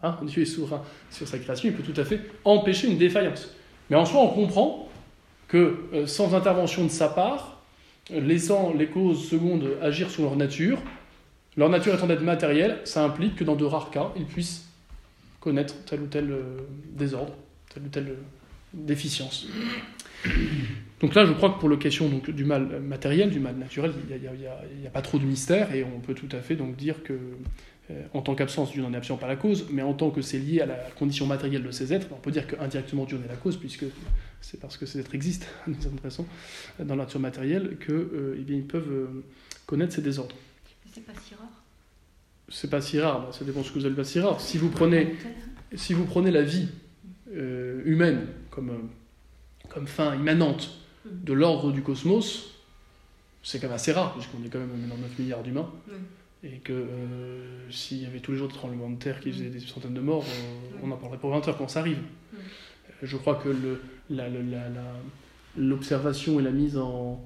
Hein, 0.04 0.18
Dieu 0.24 0.44
est 0.44 0.46
souverain 0.46 0.84
sur 1.10 1.28
sa 1.28 1.38
création, 1.38 1.70
il 1.70 1.76
peut 1.76 1.84
tout 1.84 2.00
à 2.00 2.06
fait 2.06 2.22
empêcher 2.44 2.88
une 2.88 2.98
défaillance. 2.98 3.54
Mais 3.90 3.96
en 3.96 4.06
soi, 4.06 4.22
on 4.22 4.30
comprend 4.30 4.90
que 5.48 5.86
euh, 5.94 6.08
sans 6.08 6.34
intervention 6.34 6.84
de 6.84 6.90
sa 6.90 7.08
part, 7.08 7.62
laissant 8.10 8.74
les 8.74 8.88
causes 8.88 9.28
secondes 9.28 9.68
agir 9.82 10.10
sur 10.10 10.24
leur 10.24 10.36
nature, 10.36 10.80
leur 11.58 11.70
nature 11.70 11.96
étant 11.96 12.08
d'être 12.08 12.22
matérielle, 12.22 12.82
ça 12.84 13.04
implique 13.04 13.36
que 13.36 13.44
dans 13.44 13.56
de 13.56 13.66
rares 13.66 13.90
cas, 13.90 14.12
ils 14.16 14.26
puissent 14.26 14.68
connaître 15.40 15.76
tel 15.86 16.02
ou 16.02 16.08
tel 16.08 16.32
euh, 16.32 16.58
désordre, 16.92 17.34
telle 17.74 17.84
ou 17.84 17.90
telle 17.90 18.16
déficience. 18.74 19.48
Donc 21.02 21.14
là, 21.14 21.26
je 21.26 21.34
crois 21.34 21.50
que 21.50 21.60
pour 21.60 21.70
la 21.70 21.78
question 21.78 22.08
donc, 22.08 22.30
du 22.30 22.46
mal 22.46 22.82
matériel, 22.82 23.30
du 23.30 23.40
mal 23.40 23.56
naturel, 23.56 23.92
il 24.10 24.80
n'y 24.80 24.88
a, 24.88 24.90
pas 24.90 25.02
trop 25.02 25.20
de 25.20 25.26
mystère 25.26 25.74
et 25.74 25.84
on 25.84 26.00
peut 26.00 26.14
tout 26.14 26.30
à 26.32 26.40
fait 26.40 26.56
donc 26.56 26.78
dire 26.78 27.04
que, 27.04 27.20
euh, 27.92 28.04
en 28.14 28.22
tant 28.22 28.34
qu'absence, 28.34 28.72
Dieu 28.72 28.82
n'en 28.82 28.94
est 28.94 28.98
absolument 28.98 29.20
pas 29.20 29.28
la 29.28 29.36
cause, 29.36 29.68
mais 29.72 29.82
en 29.82 29.94
tant 29.94 30.10
que 30.10 30.22
c'est 30.22 30.40
lié 30.40 30.62
à 30.62 30.66
la 30.66 30.76
condition 30.98 31.26
matérielle 31.26 31.64
de 31.64 31.72
ces 31.72 31.94
êtres, 31.94 32.08
on 32.12 32.16
peut 32.16 32.32
dire 32.32 32.48
qu'indirectement 32.48 33.04
Dieu 33.04 33.18
en 33.18 33.26
est 33.26 33.28
la 33.28 33.36
cause, 33.36 33.58
puisque 33.58 33.86
c'est 34.40 34.60
parce 34.60 34.78
que 34.78 34.86
ces 34.86 35.00
êtres 35.00 35.14
existent, 35.16 35.48
d'une 35.68 35.82
certaine 35.82 36.00
façon, 36.00 36.26
dans 36.80 36.96
la 36.96 37.04
nature 37.04 37.20
matérielle, 37.20 37.78
qu'ils 37.78 37.94
euh, 37.94 38.46
eh 38.48 38.62
peuvent 38.62 38.92
euh, 38.92 39.24
connaître 39.66 39.94
ces 39.94 40.02
désordres. 40.02 40.36
C'est 40.94 41.06
pas 41.06 41.14
si 41.22 41.36
rare 41.36 41.64
C'est 42.48 42.70
pas 42.70 42.82
si 42.82 43.00
rare, 43.02 43.34
ça 43.34 43.44
dépend 43.44 43.60
de 43.60 43.66
ce 43.66 43.72
que 43.72 43.80
vous 43.80 43.86
allez 43.86 43.96
pas 43.96 44.06
si 44.06 44.22
rare. 44.22 44.40
Si 44.40 44.58
vous 44.58 44.70
prenez, 44.70 45.14
si 45.74 45.94
vous 45.94 46.06
prenez 46.06 46.32
la 46.32 46.44
vie 46.44 46.70
humaine 47.84 48.28
comme, 48.50 48.88
comme 49.68 49.88
fin 49.88 50.16
immanente, 50.16 50.85
de 51.12 51.34
l'ordre 51.34 51.72
du 51.72 51.82
cosmos, 51.82 52.56
c'est 53.46 53.60
quand 53.60 53.68
même 53.68 53.76
assez 53.76 53.92
rare, 53.92 54.14
puisqu'on 54.14 54.44
est 54.44 54.50
quand 54.50 54.60
même 54.60 54.90
dans 54.90 54.98
9 54.98 55.20
milliards 55.20 55.44
d'humains. 55.44 55.70
Et 56.44 56.58
que 56.58 56.74
euh, 56.74 57.72
s'il 57.72 58.02
y 58.02 58.06
avait 58.06 58.20
tous 58.20 58.32
les 58.32 58.38
jours 58.38 58.48
des 58.48 58.54
tremblements 58.54 58.90
de 58.90 58.98
terre 58.98 59.20
qui 59.20 59.32
faisaient 59.32 59.50
des 59.50 59.60
centaines 59.60 59.94
de 59.94 60.02
morts, 60.02 60.26
on, 60.84 60.92
en 60.92 60.98
parlerait 60.98 61.20
pour 61.20 61.32
20 61.32 61.48
heures 61.48 61.58
quand 61.58 61.68
ça 61.68 61.80
arrive. 61.80 62.00
Euh, 62.34 62.38
je 63.04 63.18
crois 63.18 63.36
que 63.36 63.50
l'observation 65.58 66.40
et 66.40 66.44
la 66.44 66.52
mise 66.52 66.78
en, 66.78 67.24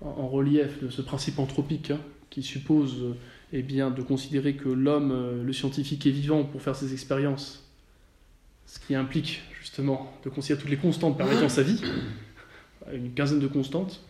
relief 0.00 0.82
de 0.82 0.90
ce 0.90 1.00
principe 1.00 1.38
anthropique, 1.38 1.90
hein, 1.90 2.00
qui 2.28 2.42
suppose 2.42 3.02
euh, 3.02 3.14
eh 3.52 3.62
bien, 3.62 3.90
de 3.90 4.02
considérer 4.02 4.56
que 4.56 4.68
l'homme, 4.68 5.42
le 5.42 5.52
scientifique, 5.52 6.06
est 6.06 6.10
vivant 6.10 6.44
pour 6.44 6.60
faire 6.62 6.76
ses 6.76 6.92
expériences, 6.92 7.70
ce 8.66 8.78
qui 8.78 8.94
implique 8.94 9.42
justement 9.60 10.12
de 10.24 10.30
considérer 10.30 10.60
toutes 10.60 10.70
les 10.70 10.76
constantes 10.76 11.16
permettant 11.16 11.48
sa 11.48 11.62
vie, 11.62 11.80
une 12.92 13.12
quinzaine 13.12 13.40
de 13.40 13.46
constantes 13.46 14.04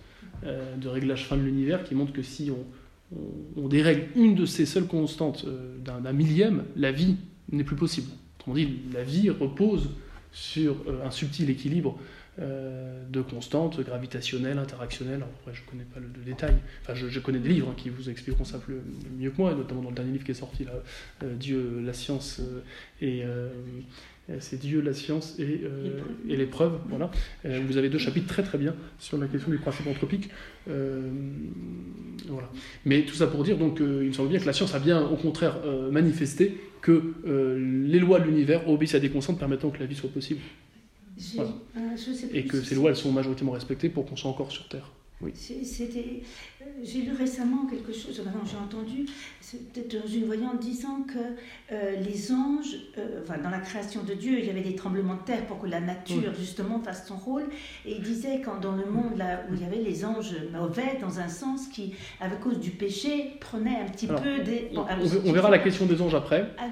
euh, 0.45 0.77
de 0.77 0.89
réglage 0.89 1.27
fin 1.27 1.37
de 1.37 1.43
l'univers 1.43 1.85
qui 1.85 1.95
montrent 1.95 2.13
que 2.13 2.23
si 2.23 2.51
on, 2.51 3.69
dérègle 3.69 4.09
une 4.17 4.35
de 4.35 4.45
ces 4.45 4.67
seules 4.67 4.87
constantes 4.87 5.45
euh, 5.47 5.77
d'un 5.79 6.13
millième, 6.13 6.65
la 6.75 6.91
vie 6.91 7.17
n'est 7.51 7.63
plus 7.63 7.77
possible. 7.77 8.09
Autrement 8.39 8.57
dit, 8.57 8.81
la 8.93 9.05
vie 9.05 9.31
repose 9.31 9.91
sur 10.33 10.75
euh, 10.89 11.07
un 11.07 11.11
subtil 11.11 11.51
équilibre 11.51 11.99
de 12.39 13.21
constantes 13.21 13.79
gravitationnelles, 13.81 14.57
interactionnelles. 14.57 15.23
après, 15.23 15.53
je 15.53 15.61
ne 15.61 15.67
connais 15.67 15.85
pas 15.85 16.01
le, 16.01 16.09
détail. 16.25 16.57
Enfin, 16.81 16.95
je, 16.95 17.21
connais 17.21 17.39
des 17.39 17.51
livres 17.51 17.69
hein, 17.71 17.75
qui 17.77 17.91
vous 17.91 18.09
expliqueront 18.09 18.45
ça 18.45 18.59
mieux 19.19 19.31
que 19.31 19.37
moi, 19.37 19.55
notamment 19.55 19.83
dans 19.83 19.91
le 19.91 19.95
dernier 19.95 20.13
livre 20.13 20.25
qui 20.25 20.31
est 20.31 20.35
sorti, 20.35 20.65
là, 20.65 20.73
Dieu, 21.35 21.83
la 21.85 21.93
science 21.93 22.41
et 23.03 23.23
c'est 24.41 24.59
Dieu, 24.59 24.81
la 24.81 24.95
science 24.95 25.39
et, 25.39 25.63
euh, 25.65 26.01
l'épreuve. 26.27 26.79
Voilà. 26.89 27.11
Euh, 27.45 27.61
vous 27.67 27.77
avez 27.77 27.89
deux 27.89 27.99
chapitres 27.99 28.29
très 28.29 28.43
très 28.43 28.59
bien 28.59 28.75
sur 28.99 29.19
la 29.19 29.27
question 29.27 29.51
du 29.51 29.59
principe 29.59 29.87
anthropique. 29.87 30.31
voilà. 30.67 32.51
Mais 32.85 33.03
tout 33.03 33.15
ça 33.15 33.27
pour 33.27 33.43
dire, 33.45 33.59
donc, 33.59 33.79
il 33.81 33.87
me 33.87 34.13
semble 34.13 34.29
bien 34.29 34.39
que 34.39 34.47
la 34.47 34.53
science 34.53 34.75
a 34.75 34.79
bien 34.79 35.03
au 35.03 35.17
contraire 35.17 35.57
manifesté 35.91 36.57
que 36.81 37.15
les 37.27 37.99
lois 37.99 38.21
de 38.21 38.27
l'univers 38.27 38.69
obéissent 38.69 38.95
à 38.95 39.01
des 39.01 39.11
constantes 39.11 39.39
permettant 39.39 39.71
que 39.71 39.81
la 39.81 39.87
vie 39.87 39.97
soit 39.97 40.11
possible. 40.11 40.41
et 42.33 42.45
que 42.45 42.61
ces 42.63 42.75
lois, 42.75 42.91
elles 42.91 42.97
sont 42.97 43.13
majoritairement 43.13 43.53
respectées 43.53 43.89
pour 43.89 44.07
qu'on 44.07 44.17
soit 44.17 44.31
encore 44.31 44.51
sur 44.51 44.69
Terre. 44.69 44.91
Oui. 45.23 45.33
C'était, 45.35 46.23
j'ai 46.83 47.03
lu 47.03 47.13
récemment 47.13 47.67
quelque 47.67 47.93
chose, 47.93 48.21
j'ai 48.45 48.57
entendu, 48.57 49.07
c'était 49.41 49.97
dans 49.97 50.07
une 50.07 50.25
voyante 50.25 50.59
disant 50.59 51.05
que 51.07 51.19
euh, 51.73 51.97
les 51.97 52.33
anges, 52.33 52.77
euh, 52.99 53.21
enfin, 53.23 53.39
dans 53.39 53.51
la 53.51 53.61
création 53.61 54.03
de 54.03 54.15
Dieu, 54.15 54.39
il 54.41 54.47
y 54.47 54.51
avait 54.51 54.63
des 54.63 54.75
tremblements 54.75 55.15
de 55.15 55.23
terre 55.23 55.47
pour 55.47 55.61
que 55.61 55.69
la 55.69 55.81
nature 55.81 56.35
justement 56.39 56.81
fasse 56.81 57.07
son 57.07 57.17
rôle. 57.17 57.45
Et 57.87 57.93
il 57.93 58.03
disait 58.03 58.41
quand 58.45 58.61
dans 58.61 58.73
le 58.73 58.87
monde 58.87 59.17
là 59.17 59.45
où 59.49 59.55
il 59.55 59.63
y 59.63 59.65
avait 59.65 59.77
les 59.77 60.05
anges 60.05 60.35
mauvais, 60.53 60.99
dans 61.01 61.21
un 61.21 61.29
sens 61.29 61.69
qui, 61.69 61.95
à 62.21 62.29
cause 62.29 62.59
du 62.59 62.71
péché, 62.71 63.35
prenaient 63.41 63.79
un 63.81 63.91
petit 63.91 64.09
peu 64.09 64.43
des. 64.45 64.71
on, 64.75 65.33
verra 65.33 65.51
la 65.51 65.59
question 65.59 65.87
des 65.87 66.03
anges 66.03 66.15
après. 66.15 66.49
Ah, 66.59 66.65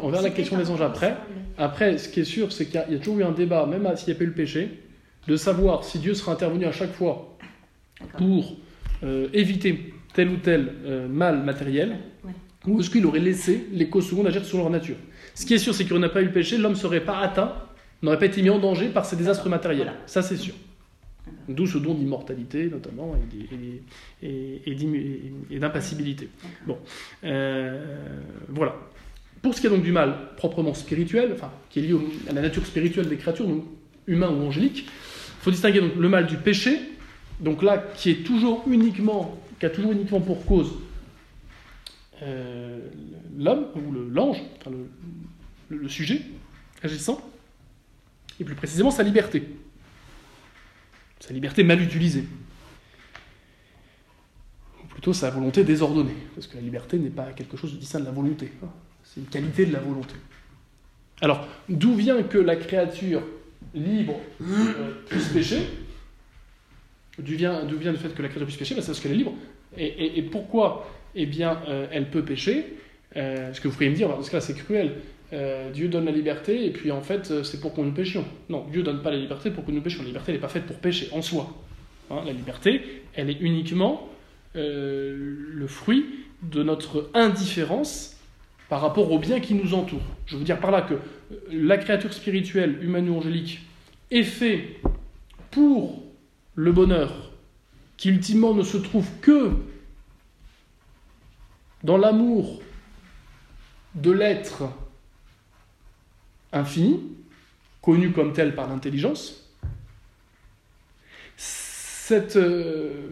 on 0.00 0.10
verra 0.10 0.22
la 0.22 0.30
question 0.30 0.56
des 0.56 0.70
anges 0.70 0.82
après. 0.82 1.16
Après, 1.58 1.98
ce 1.98 2.08
qui 2.08 2.20
est 2.20 2.24
sûr, 2.24 2.52
c'est 2.52 2.66
qu'il 2.66 2.74
y, 2.74 2.94
a 2.94 2.98
toujours 2.98 3.18
eu 3.18 3.24
un 3.24 3.32
débat, 3.32 3.66
même 3.66 3.90
s'il 3.96 4.08
n'y 4.08 4.14
a 4.14 4.18
pas 4.18 4.24
eu 4.24 4.28
le 4.28 4.34
péché, 4.34 4.82
de 5.26 5.36
savoir 5.36 5.84
si 5.84 5.98
Dieu 5.98 6.14
sera 6.14 6.32
intervenu 6.32 6.66
à 6.66 6.72
chaque 6.72 6.92
fois 6.92 7.35
pour 8.18 8.56
euh, 9.02 9.28
éviter 9.32 9.94
tel 10.14 10.30
ou 10.30 10.36
tel 10.36 10.72
euh, 10.84 11.08
mal 11.08 11.42
matériel, 11.42 11.96
ou 12.66 12.80
est-ce 12.80 12.90
qu'il 12.90 13.06
aurait 13.06 13.20
laissé 13.20 13.66
les 13.72 13.88
causes 13.88 14.08
secondes 14.08 14.26
agir 14.26 14.44
sur 14.44 14.58
leur 14.58 14.70
nature 14.70 14.96
Ce 15.34 15.46
qui 15.46 15.54
est 15.54 15.58
sûr, 15.58 15.74
c'est 15.74 15.84
qu'il 15.84 15.92
n'y 15.92 15.98
aurait 15.98 16.12
pas 16.12 16.22
eu 16.22 16.26
le 16.26 16.32
péché, 16.32 16.58
l'homme 16.58 16.72
ne 16.72 16.78
serait 16.78 17.04
pas 17.04 17.18
atteint, 17.18 17.54
n'aurait 18.02 18.18
pas 18.18 18.26
été 18.26 18.42
mis 18.42 18.50
en 18.50 18.58
danger 18.58 18.88
par 18.88 19.04
ces 19.04 19.16
désastres 19.16 19.48
matériels. 19.48 19.92
Ça, 20.06 20.22
c'est 20.22 20.36
sûr. 20.36 20.54
D'où 21.48 21.66
ce 21.66 21.78
don 21.78 21.94
d'immortalité, 21.94 22.68
notamment, 22.68 23.14
et, 24.22 25.58
d'impassibilité. 25.58 26.28
Bon. 26.66 26.78
Euh, 27.24 27.98
voilà. 28.48 28.76
Pour 29.42 29.54
ce 29.54 29.60
qui 29.60 29.66
est 29.66 29.70
donc 29.70 29.82
du 29.82 29.92
mal 29.92 30.14
proprement 30.36 30.74
spirituel, 30.74 31.30
enfin, 31.34 31.52
qui 31.70 31.80
est 31.80 31.82
lié 31.82 31.94
à 32.28 32.32
la 32.32 32.42
nature 32.42 32.66
spirituelle 32.66 33.08
des 33.08 33.16
créatures, 33.16 33.46
donc 33.46 33.64
humains 34.06 34.30
ou 34.30 34.42
angéliques, 34.44 34.86
il 34.86 35.42
faut 35.42 35.50
distinguer 35.50 35.80
donc 35.80 35.96
le 35.96 36.08
mal 36.08 36.26
du 36.26 36.36
péché, 36.36 36.80
donc 37.40 37.62
là, 37.62 37.78
qui 37.78 38.10
est 38.10 38.24
toujours 38.24 38.64
uniquement 38.66 39.38
qui 39.58 39.66
a 39.66 39.70
toujours 39.70 39.92
uniquement 39.92 40.20
pour 40.20 40.44
cause 40.44 40.72
euh, 42.22 42.80
l'homme 43.36 43.66
ou 43.74 43.92
l'ange, 44.10 44.38
le, 45.68 45.88
sujet 45.88 46.22
agissant, 46.82 47.20
et 48.40 48.44
plus 48.44 48.54
précisément 48.54 48.90
sa 48.90 49.02
liberté. 49.02 49.42
Sa 51.20 51.32
liberté 51.32 51.64
mal 51.64 51.80
utilisée. 51.80 52.24
Ou 54.82 54.86
plutôt 54.86 55.12
sa 55.12 55.30
volonté 55.30 55.64
désordonnée, 55.64 56.16
parce 56.34 56.46
que 56.46 56.56
la 56.56 56.62
liberté 56.62 56.98
n'est 56.98 57.10
pas 57.10 57.32
quelque 57.32 57.56
chose 57.56 57.72
de 57.72 57.78
distinct 57.78 58.00
de 58.00 58.06
la 58.06 58.12
volonté, 58.12 58.52
hein. 58.62 58.68
c'est 59.04 59.20
une 59.20 59.26
qualité 59.26 59.66
de 59.66 59.72
la 59.72 59.80
volonté. 59.80 60.14
Alors, 61.20 61.46
d'où 61.68 61.94
vient 61.94 62.22
que 62.22 62.38
la 62.38 62.56
créature 62.56 63.22
libre 63.74 64.20
euh, 64.42 65.02
puisse 65.08 65.28
pécher? 65.28 65.66
D'où 67.18 67.34
vient, 67.34 67.62
le 67.64 67.96
fait 67.96 68.14
que 68.14 68.22
la 68.22 68.28
créature 68.28 68.46
puisse 68.46 68.58
pécher 68.58 68.74
ben, 68.74 68.82
C'est 68.82 68.88
parce 68.88 69.00
qu'elle 69.00 69.12
est 69.12 69.16
libre. 69.16 69.34
Et, 69.78 70.22
pourquoi 70.30 70.88
Eh 71.14 71.26
bien, 71.26 71.60
euh, 71.68 71.86
elle 71.90 72.10
peut 72.10 72.22
pécher. 72.22 72.64
Euh, 73.16 73.52
ce 73.52 73.60
que 73.60 73.68
vous 73.68 73.74
pourriez 73.74 73.90
me 73.90 73.96
dire, 73.96 74.08
parce 74.08 74.28
que 74.28 74.36
là, 74.36 74.40
c'est 74.40 74.54
cruel. 74.54 74.92
Euh, 75.32 75.70
Dieu 75.70 75.88
donne 75.88 76.04
la 76.04 76.12
liberté, 76.12 76.66
et 76.66 76.70
puis 76.70 76.90
en 76.90 77.00
fait, 77.00 77.42
c'est 77.42 77.60
pour 77.60 77.72
qu'on 77.72 77.84
nous 77.84 77.92
péchions. 77.92 78.24
Non, 78.48 78.66
Dieu 78.70 78.82
donne 78.82 79.02
pas 79.02 79.10
la 79.10 79.16
liberté 79.16 79.50
pour 79.50 79.64
que 79.64 79.70
nous 79.70 79.80
péchions. 79.80 80.02
La 80.02 80.08
liberté 80.08 80.32
n'est 80.32 80.38
pas 80.38 80.48
faite 80.48 80.66
pour 80.66 80.76
pécher 80.76 81.08
en 81.12 81.22
soi. 81.22 81.54
Hein, 82.10 82.22
la 82.26 82.32
liberté, 82.32 82.82
elle 83.14 83.30
est 83.30 83.40
uniquement 83.40 84.08
le 84.54 85.66
fruit 85.66 86.06
de 86.42 86.62
notre 86.62 87.10
indifférence 87.12 88.16
par 88.68 88.80
rapport 88.80 89.12
au 89.12 89.18
bien 89.18 89.40
qui 89.40 89.54
nous 89.54 89.74
entoure. 89.74 90.00
Je 90.26 90.36
veux 90.36 90.44
dire 90.44 90.58
par 90.58 90.70
là 90.70 90.82
que 90.82 90.94
la 91.50 91.76
créature 91.76 92.12
spirituelle, 92.12 92.78
humaine 92.82 93.08
ou 93.08 93.16
angélique, 93.16 93.60
est 94.10 94.22
faite 94.22 94.62
pour 95.50 96.05
le 96.56 96.72
bonheur, 96.72 97.30
qui 97.96 98.08
ultimement 98.08 98.54
ne 98.54 98.62
se 98.62 98.78
trouve 98.78 99.06
que 99.20 99.52
dans 101.84 101.98
l'amour 101.98 102.60
de 103.94 104.10
l'être 104.10 104.64
infini, 106.52 107.02
connu 107.82 108.12
comme 108.12 108.32
tel 108.32 108.54
par 108.54 108.68
l'intelligence, 108.68 109.48
euh, 112.10 113.08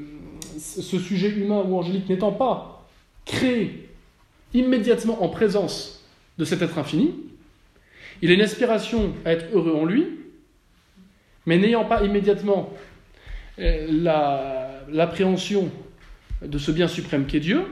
ce 0.58 0.98
sujet 0.98 1.30
humain 1.30 1.62
ou 1.66 1.76
angélique 1.76 2.08
n'étant 2.08 2.32
pas 2.32 2.88
créé 3.24 3.88
immédiatement 4.52 5.22
en 5.22 5.28
présence 5.28 6.04
de 6.38 6.44
cet 6.44 6.62
être 6.62 6.78
infini, 6.78 7.14
il 8.22 8.30
a 8.30 8.34
une 8.34 8.40
aspiration 8.40 9.12
à 9.24 9.32
être 9.32 9.46
heureux 9.52 9.74
en 9.74 9.84
lui, 9.84 10.06
mais 11.46 11.58
n'ayant 11.58 11.84
pas 11.84 12.04
immédiatement 12.04 12.72
euh, 13.58 14.80
l'appréhension 14.88 15.70
de 16.42 16.58
ce 16.58 16.70
bien 16.70 16.88
suprême 16.88 17.26
qu'est 17.26 17.40
Dieu, 17.40 17.64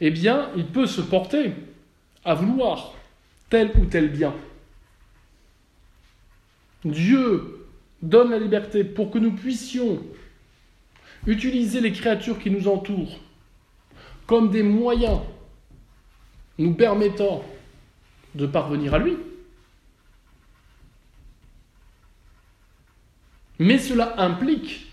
eh 0.00 0.10
bien, 0.10 0.50
il 0.56 0.66
peut 0.66 0.86
se 0.86 1.00
porter 1.00 1.52
à 2.24 2.34
vouloir 2.34 2.94
tel 3.50 3.70
ou 3.78 3.84
tel 3.84 4.10
bien. 4.10 4.34
Dieu 6.84 7.66
donne 8.02 8.30
la 8.30 8.38
liberté 8.38 8.84
pour 8.84 9.10
que 9.10 9.18
nous 9.18 9.32
puissions 9.32 10.02
utiliser 11.26 11.80
les 11.80 11.92
créatures 11.92 12.38
qui 12.38 12.50
nous 12.50 12.68
entourent 12.68 13.18
comme 14.26 14.50
des 14.50 14.62
moyens 14.62 15.20
nous 16.58 16.74
permettant 16.74 17.42
de 18.34 18.46
parvenir 18.46 18.94
à 18.94 18.98
lui. 18.98 19.16
Mais 23.58 23.78
cela 23.78 24.20
implique 24.20 24.90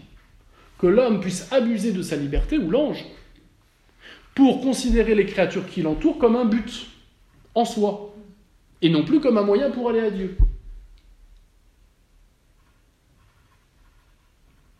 que 0.78 0.88
l'homme 0.88 1.19
puisse 1.19 1.52
abuser 1.52 1.91
de 1.91 2.02
sa 2.02 2.15
liberté, 2.15 2.58
ou 2.58 2.69
l'ange, 2.69 3.06
pour 4.36 4.62
considérer 4.62 5.15
les 5.15 5.26
créatures 5.26 5.67
qui 5.67 5.82
l'entourent 5.82 6.17
comme 6.17 6.36
un 6.36 6.45
but 6.45 6.88
en 7.54 7.65
soi, 7.65 8.15
et 8.82 8.89
non 8.89 9.04
plus 9.04 9.19
comme 9.19 9.38
un 9.38 9.43
moyen 9.43 9.71
pour 9.71 9.89
aller 9.89 10.00
à 10.00 10.10
Dieu. 10.10 10.38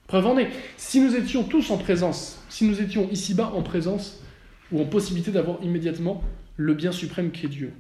Preuve 0.08 0.28
en 0.28 0.38
est, 0.38 0.50
si 0.78 1.00
nous 1.00 1.16
étions 1.16 1.44
tous 1.44 1.72
en 1.72 1.78
présence, 1.78 2.44
si 2.50 2.66
nous 2.66 2.82
étions 2.82 3.10
ici-bas 3.12 3.52
en 3.56 3.62
présence, 3.62 4.22
ou 4.72 4.82
en 4.82 4.86
possibilité 4.86 5.32
d'avoir 5.32 5.62
immédiatement 5.64 6.24
le 6.58 6.74
bien 6.74 6.92
suprême 6.92 7.32
qui 7.32 7.46
est 7.46 7.50
Dieu, 7.50 7.74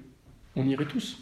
on 0.55 0.67
irait 0.67 0.85
tous. 0.85 1.19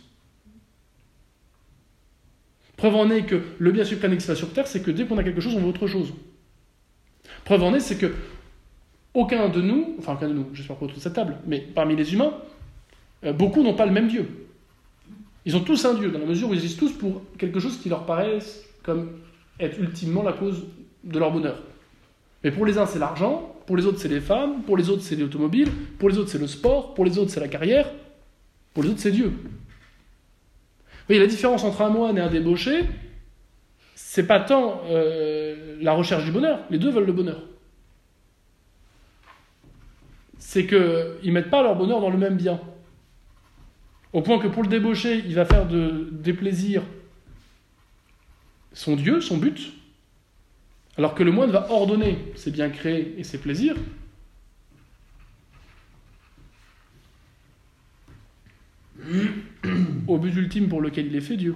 Preuve 2.80 2.96
en 2.96 3.10
est 3.10 3.24
que 3.24 3.42
le 3.58 3.74
bien 3.74 3.84
suprême 3.84 4.13
existe 4.13 4.36
sur 4.36 4.54
terre, 4.54 4.65
c'est 4.65 4.82
que 4.82 4.89
dès 4.89 5.06
qu'on 5.06 5.18
a 5.18 5.24
quelque 5.24 5.42
chose, 5.42 5.54
on 5.54 5.60
veut 5.60 5.68
autre 5.68 5.86
chose. 5.86 6.13
Preuve 7.44 7.63
en 7.63 7.76
est, 7.76 7.82
c'est 7.82 7.98
que 7.98 8.13
aucun 9.13 9.50
de 9.50 9.62
nous, 9.62 9.98
enfin 10.00 10.13
aucun 10.13 10.30
de 10.30 10.34
nous, 10.34 10.48
j'espère 10.54 10.78
pas 10.78 10.86
autour 10.86 10.96
de 10.96 11.02
cette 11.02 11.12
table, 11.12 11.36
mais 11.46 11.60
parmi 11.60 11.98
les 11.98 12.13
humains, 12.13 12.34
euh, 13.26 13.34
beaucoup 13.34 13.63
n'ont 13.63 13.74
pas 13.74 13.86
le 13.86 13.92
même 13.92 14.08
Dieu. 14.08 14.48
Ils 15.44 15.58
ont 15.58 15.60
tous 15.60 15.84
un 15.84 15.94
Dieu, 15.94 16.10
dans 16.10 16.20
la 16.20 16.26
mesure 16.26 16.48
où 16.48 16.54
ils 16.54 16.60
existent 16.62 16.86
tous 16.86 16.94
pour 16.94 17.22
quelque 17.38 17.60
chose 17.60 17.78
qui 17.82 17.89
leur 17.89 18.06
paraît 18.06 18.39
comme 18.82 19.12
être 19.60 19.78
ultimement 19.78 20.24
la 20.24 20.32
cause 20.32 20.63
de 21.04 21.20
leur 21.20 21.34
bonheur. 21.34 21.62
Mais 22.46 22.52
pour 22.52 22.65
les 22.65 22.78
uns, 22.78 22.86
c'est 22.86 23.00
l'argent, 23.00 23.58
pour 23.68 23.76
les 23.76 23.88
autres, 23.88 24.00
c'est 24.00 24.08
les 24.08 24.22
femmes, 24.22 24.62
pour 24.62 24.78
les 24.78 24.89
autres, 24.89 25.02
c'est 25.02 25.18
l'automobile, 25.18 25.68
pour 25.98 26.08
les 26.08 26.18
autres, 26.18 26.30
c'est 26.30 26.38
le 26.38 26.48
sport, 26.48 26.94
pour 26.94 27.04
les 27.04 27.18
autres, 27.18 27.30
c'est 27.30 27.42
la 27.42 27.50
carrière, 27.50 27.92
pour 28.74 28.84
les 28.84 28.89
autres, 28.89 29.02
c'est 29.02 29.12
Dieu 29.12 29.34
voyez, 31.10 31.19
la 31.19 31.28
différence 31.28 31.63
entre 31.63 31.82
un 31.82 31.89
moine 31.89 32.17
et 32.17 32.22
un 32.22 32.30
débauché, 32.30 32.86
c'est 33.95 34.28
pas 34.28 34.39
tant 34.39 34.82
euh, 34.86 35.78
la 35.82 35.93
recherche 35.93 36.24
du 36.24 36.32
bonheur, 36.32 36.60
les 36.69 36.78
deux 36.78 36.91
veulent 36.91 37.06
le 37.06 37.13
bonheur. 37.13 37.41
C'est 40.38 40.65
qu'ils 40.65 40.78
ne 40.78 41.32
mettent 41.32 41.50
pas 41.50 41.63
leur 41.63 41.76
bonheur 41.76 42.00
dans 42.00 42.10
le 42.10 42.17
même 42.17 42.38
bien. 42.38 42.60
Au 44.13 44.22
point 44.22 44.39
que 44.39 44.48
pour 44.48 44.63
le 44.63 44.69
débauché, 44.69 45.24
il 45.26 45.36
va 45.36 45.45
faire 45.45 45.67
de, 45.67 46.10
des 46.12 46.34
plaisirs 46.34 46.84
son 48.72 48.95
Dieu, 48.95 49.19
son 49.19 49.38
but, 49.38 49.74
alors 50.98 51.15
que 51.15 51.24
le 51.24 51.32
moine 51.32 51.50
va 51.50 51.72
ordonner 51.72 52.17
ses 52.36 52.52
biens 52.52 52.69
créés 52.69 53.15
et 53.17 53.24
ses 53.24 53.39
plaisirs 53.39 53.76
au 60.08 60.17
but 60.17 60.36
ultime 60.36 60.69
pour 60.69 60.82
lequel 60.82 61.08
il 61.08 61.15
est 61.15 61.22
fait, 61.22 61.38
Dieu. 61.38 61.56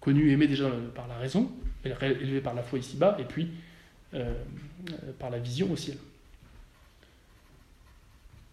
Connu 0.00 0.30
aimé 0.30 0.46
déjà 0.46 0.70
par 0.94 1.06
la 1.08 1.16
raison, 1.16 1.50
élevé 1.84 2.40
par 2.40 2.54
la 2.54 2.62
foi 2.62 2.78
ici-bas, 2.78 3.16
et 3.18 3.24
puis 3.24 3.50
euh, 4.14 4.32
par 5.18 5.30
la 5.30 5.38
vision 5.38 5.70
au 5.70 5.76
ciel. 5.76 5.96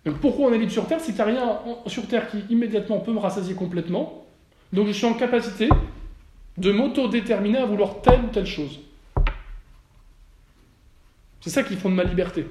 Donc 0.06 0.20
pourquoi 0.20 0.48
on 0.48 0.54
est 0.54 0.58
libre 0.58 0.72
sur 0.72 0.88
Terre 0.88 1.00
C'est 1.00 1.14
qu'il 1.14 1.26
n'y 1.26 1.38
a 1.38 1.42
rien 1.42 1.60
sur 1.88 2.08
Terre 2.08 2.30
qui 2.30 2.40
immédiatement 2.50 3.00
peut 3.00 3.12
me 3.12 3.20
rassasier 3.20 3.56
complètement? 3.56 4.26
Donc 4.72 4.88
je 4.88 4.94
suis 4.94 5.06
en 5.06 5.14
capacité 5.14 5.70
de 6.58 6.72
m'auto-déterminer 6.72 7.58
à 7.60 7.66
vouloir 7.66 8.02
telle 8.02 8.22
ou 8.22 8.28
telle 8.28 8.46
chose. 8.46 8.80
C'est 11.42 11.50
ça 11.50 11.64
qui 11.64 11.76
fonde 11.76 11.96
ma 11.96 12.04
liberté. 12.04 12.46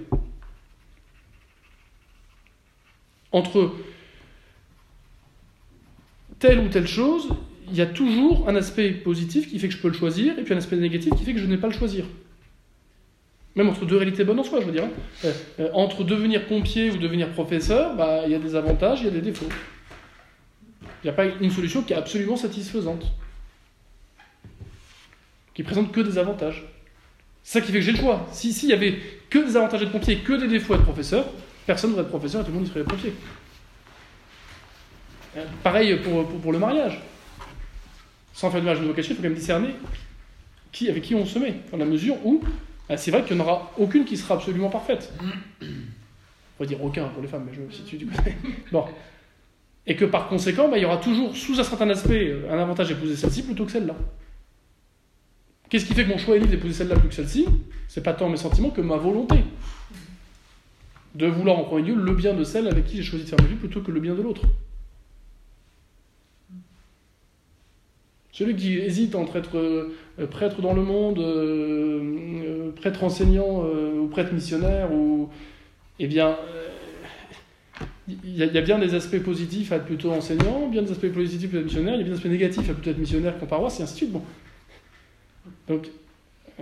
Entre 3.33 3.73
telle 6.39 6.59
ou 6.61 6.69
telle 6.69 6.87
chose, 6.87 7.29
il 7.69 7.77
y 7.77 7.81
a 7.81 7.87
toujours 7.87 8.49
un 8.49 8.57
aspect 8.57 8.91
positif 8.91 9.51
qui 9.51 9.59
fait 9.59 9.69
que 9.69 9.75
je 9.75 9.81
peux 9.81 9.89
le 9.89 9.95
choisir, 9.95 10.39
et 10.39 10.43
puis 10.43 10.55
un 10.55 10.59
aspect 10.59 10.77
négatif 10.77 11.15
qui 11.17 11.25
fait 11.25 11.35
que 11.35 11.41
je 11.41 11.47
n'ai 11.47 11.57
pas 11.57 11.67
le 11.67 11.73
choisir. 11.73 12.05
Même 13.57 13.69
entre 13.69 13.87
deux 13.87 13.97
réalités 13.97 14.23
bonnes 14.23 14.39
en 14.39 14.45
soi, 14.45 14.61
je 14.61 14.67
veux 14.67 14.73
dire. 14.73 14.85
Hein. 14.85 14.91
Euh, 15.25 15.33
euh, 15.61 15.71
entre 15.73 16.05
devenir 16.05 16.47
pompier 16.47 16.91
ou 16.91 16.99
devenir 16.99 17.31
professeur, 17.31 17.97
bah, 17.97 18.23
il 18.27 18.33
y 18.33 18.35
a 18.35 18.39
des 18.39 18.55
avantages, 18.55 19.01
il 19.01 19.07
y 19.07 19.09
a 19.09 19.13
des 19.13 19.23
défauts. 19.23 19.49
Il 21.03 21.07
n'y 21.07 21.11
a 21.11 21.15
pas 21.15 21.25
une 21.25 21.51
solution 21.51 21.83
qui 21.83 21.95
est 21.95 21.97
absolument 21.97 22.37
satisfaisante. 22.37 23.07
Qui 25.55 25.63
présente 25.63 25.91
que 25.91 26.01
des 26.01 26.19
avantages. 26.19 26.67
C'est 27.43 27.61
ça 27.61 27.65
qui 27.65 27.73
fait 27.73 27.79
que 27.79 27.85
j'ai 27.85 27.93
le 27.93 27.99
choix. 27.99 28.27
Si 28.31 28.53
s'il 28.53 28.69
y 28.69 28.75
avait 28.75 28.99
que 29.31 29.39
des 29.39 29.57
avantages 29.57 29.81
d'être 29.81 29.93
pompier, 29.93 30.19
que 30.19 30.35
des 30.35 30.49
défauts 30.49 30.75
d'être 30.75 30.85
professeur, 30.85 31.25
personne 31.67 31.91
ne 31.91 31.97
voudrait 31.97 32.07
être 32.07 32.11
professeur 32.11 32.41
et 32.41 32.45
tout 32.45 32.51
le 32.51 32.59
monde 32.59 32.67
y 32.67 32.71
serait 32.71 32.85
pompier. 32.85 33.13
Euh, 35.37 35.45
pareil 35.63 35.97
pour, 35.97 36.27
pour, 36.27 36.53
le 36.53 36.59
mariage. 36.59 37.01
Sans 38.33 38.51
faire 38.51 38.61
de 38.61 38.65
mariage 38.65 38.83
de 38.83 38.89
vocation, 38.89 39.13
il 39.13 39.17
faut 39.17 39.23
quand 39.23 39.29
même 39.29 39.39
discerner 39.39 39.75
qui, 40.73 40.89
avec 40.89 41.03
qui 41.03 41.15
on 41.15 41.25
se 41.25 41.39
met, 41.39 41.55
dans 41.71 41.79
la 41.79 41.85
mesure 41.85 42.17
où 42.25 42.43
euh, 42.91 42.95
c'est 42.97 43.11
vrai 43.11 43.25
qu'il 43.25 43.37
n'y 43.37 43.43
en 43.43 43.45
aura 43.45 43.73
aucune 43.79 44.05
qui 44.05 44.17
sera 44.17 44.35
absolument 44.35 44.69
parfaite. 44.69 45.13
On 45.63 46.65
va 46.65 46.67
dire 46.67 46.83
aucun 46.83 47.09
pour 47.09 47.23
les 47.23 47.29
femmes, 47.29 47.45
mais 47.47 47.55
je 47.55 47.61
me 47.61 47.71
situe 47.71 47.97
du 47.97 48.07
côté. 48.07 48.35
Bon. 48.73 48.85
Et 49.87 49.95
que 49.95 50.05
par 50.05 50.29
conséquent, 50.29 50.69
bah, 50.69 50.79
il 50.79 50.83
y 50.83 50.85
aura 50.85 50.97
toujours, 50.97 51.37
sous 51.37 51.59
un 51.61 51.65
certain 51.65 51.89
aspect, 51.91 52.29
euh, 52.29 52.51
un 52.51 52.59
avantage 52.59 52.89
d'épouser 52.89 53.17
celle-ci 53.17 53.43
plutôt 53.43 53.65
que 53.65 53.73
celle-là. 53.73 53.95
Qu'est-ce 55.69 55.85
qui 55.85 55.95
fait 55.95 56.05
que 56.05 56.11
mon 56.11 56.19
choix 56.19 56.37
est 56.37 56.41
libre 56.41 56.51
d'épouser 56.51 56.75
celle-là 56.75 56.95
plutôt 56.95 57.09
que 57.09 57.15
celle-ci? 57.15 57.47
C'est 57.89 58.03
pas 58.03 58.13
tant 58.13 58.29
mes 58.29 58.37
sentiments 58.37 58.71
que 58.71 58.81
ma 58.81 58.97
volonté. 58.97 59.37
De 61.17 61.27
vouloir 61.27 61.59
en 61.59 61.65
premier 61.65 61.83
lieu 61.83 61.95
le 61.95 62.13
bien 62.13 62.35
de 62.35 62.45
celle 62.45 62.69
avec 62.69 62.85
qui 62.85 62.99
j'ai 62.99 63.03
choisi 63.03 63.25
de 63.25 63.29
faire 63.31 63.41
ma 63.41 63.49
vie 63.49 63.55
plutôt 63.55 63.81
que 63.81 63.91
le 63.91 64.01
bien 64.01 64.15
de 64.15 64.21
l'autre. 64.21 64.43
Celui 68.33 68.55
qui 68.55 68.75
hésite 68.75 69.15
entre 69.15 69.37
être 69.37 69.57
euh, 69.57 70.27
prêtre 70.31 70.61
dans 70.61 70.75
le 70.75 70.83
monde, 70.83 71.19
euh, 71.21 72.03
euh, 72.45 72.71
prêtre 72.73 73.03
enseignant 73.03 73.65
ou 73.65 74.09
prêtre 74.09 74.35
missionnaire, 74.35 74.93
ou, 74.93 75.31
eh 75.99 76.07
bien, 76.07 76.37
il 78.09 78.37
y, 78.37 78.43
a 78.43 78.61
bien 78.61 78.79
des 78.79 78.95
aspects 78.95 79.21
positifs 79.21 79.73
à 79.73 79.77
être 79.77 79.87
plutôt 79.87 80.13
enseignant, 80.13 80.69
bien 80.69 80.83
des 80.83 80.93
aspects 80.93 81.11
positifs 81.11 81.55
à 81.55 81.57
être 81.57 81.65
missionnaire, 81.65 81.95
il 81.95 82.01
y 82.01 82.01
a 82.01 82.05
bien 82.05 82.13
des 82.13 82.19
aspects 82.19 82.31
négatifs 82.31 82.69
à 82.69 82.75
plutôt 82.75 82.91
être 82.91 82.99
missionnaire 82.99 83.39
qu'en 83.39 83.47
paroisse, 83.47 83.81
et 83.81 83.85
ainsi 83.85 83.95
de 83.95 83.97
suite. 83.97 84.13
Bon. 84.13 84.23
Donc, 85.67 85.89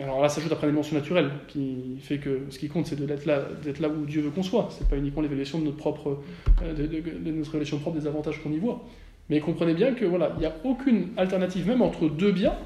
alors 0.03 0.21
là, 0.21 0.29
ça 0.29 0.37
s'ajoute 0.37 0.53
après 0.53 0.67
une 0.67 0.73
dimension 0.73 0.97
naturelle, 0.97 1.31
qui 1.47 1.99
fait 2.01 2.19
que 2.19 2.43
ce 2.51 2.59
qui 2.59 2.69
compte, 2.69 2.87
c'est 2.87 3.01
d'être 3.01 3.27
là, 3.27 3.43
d'être 3.63 3.79
là 3.79 3.89
où 3.89 4.05
Dieu 4.07 4.23
veut 4.23 4.31
qu'on 4.31 4.43
soit. 4.43 4.69
C'est 4.71 4.89
pas 4.89 4.97
uniquement 4.97 5.23
l'évaluation 5.23 5.59
de 5.59 5.65
notre 5.65 5.77
propre, 5.77 6.23
de, 6.61 6.87
de 6.87 7.31
notre 7.31 7.53
révélation 7.53 7.79
propre 7.79 7.99
des 7.99 8.07
avantages 8.07 8.43
qu'on 8.43 8.51
y 8.51 8.59
voit. 8.59 8.85
Mais 9.31 9.41
comprenez 9.41 9.75
bien 9.75 9.95
que 9.95 10.05
voilà, 10.05 10.33
il 10.37 10.41
n'y 10.41 10.47
a 10.47 10.55
aucune 10.65 11.09
alternative, 11.17 11.67
même 11.67 11.83
entre 11.83 12.09
deux 12.09 12.33
biens, 12.33 12.57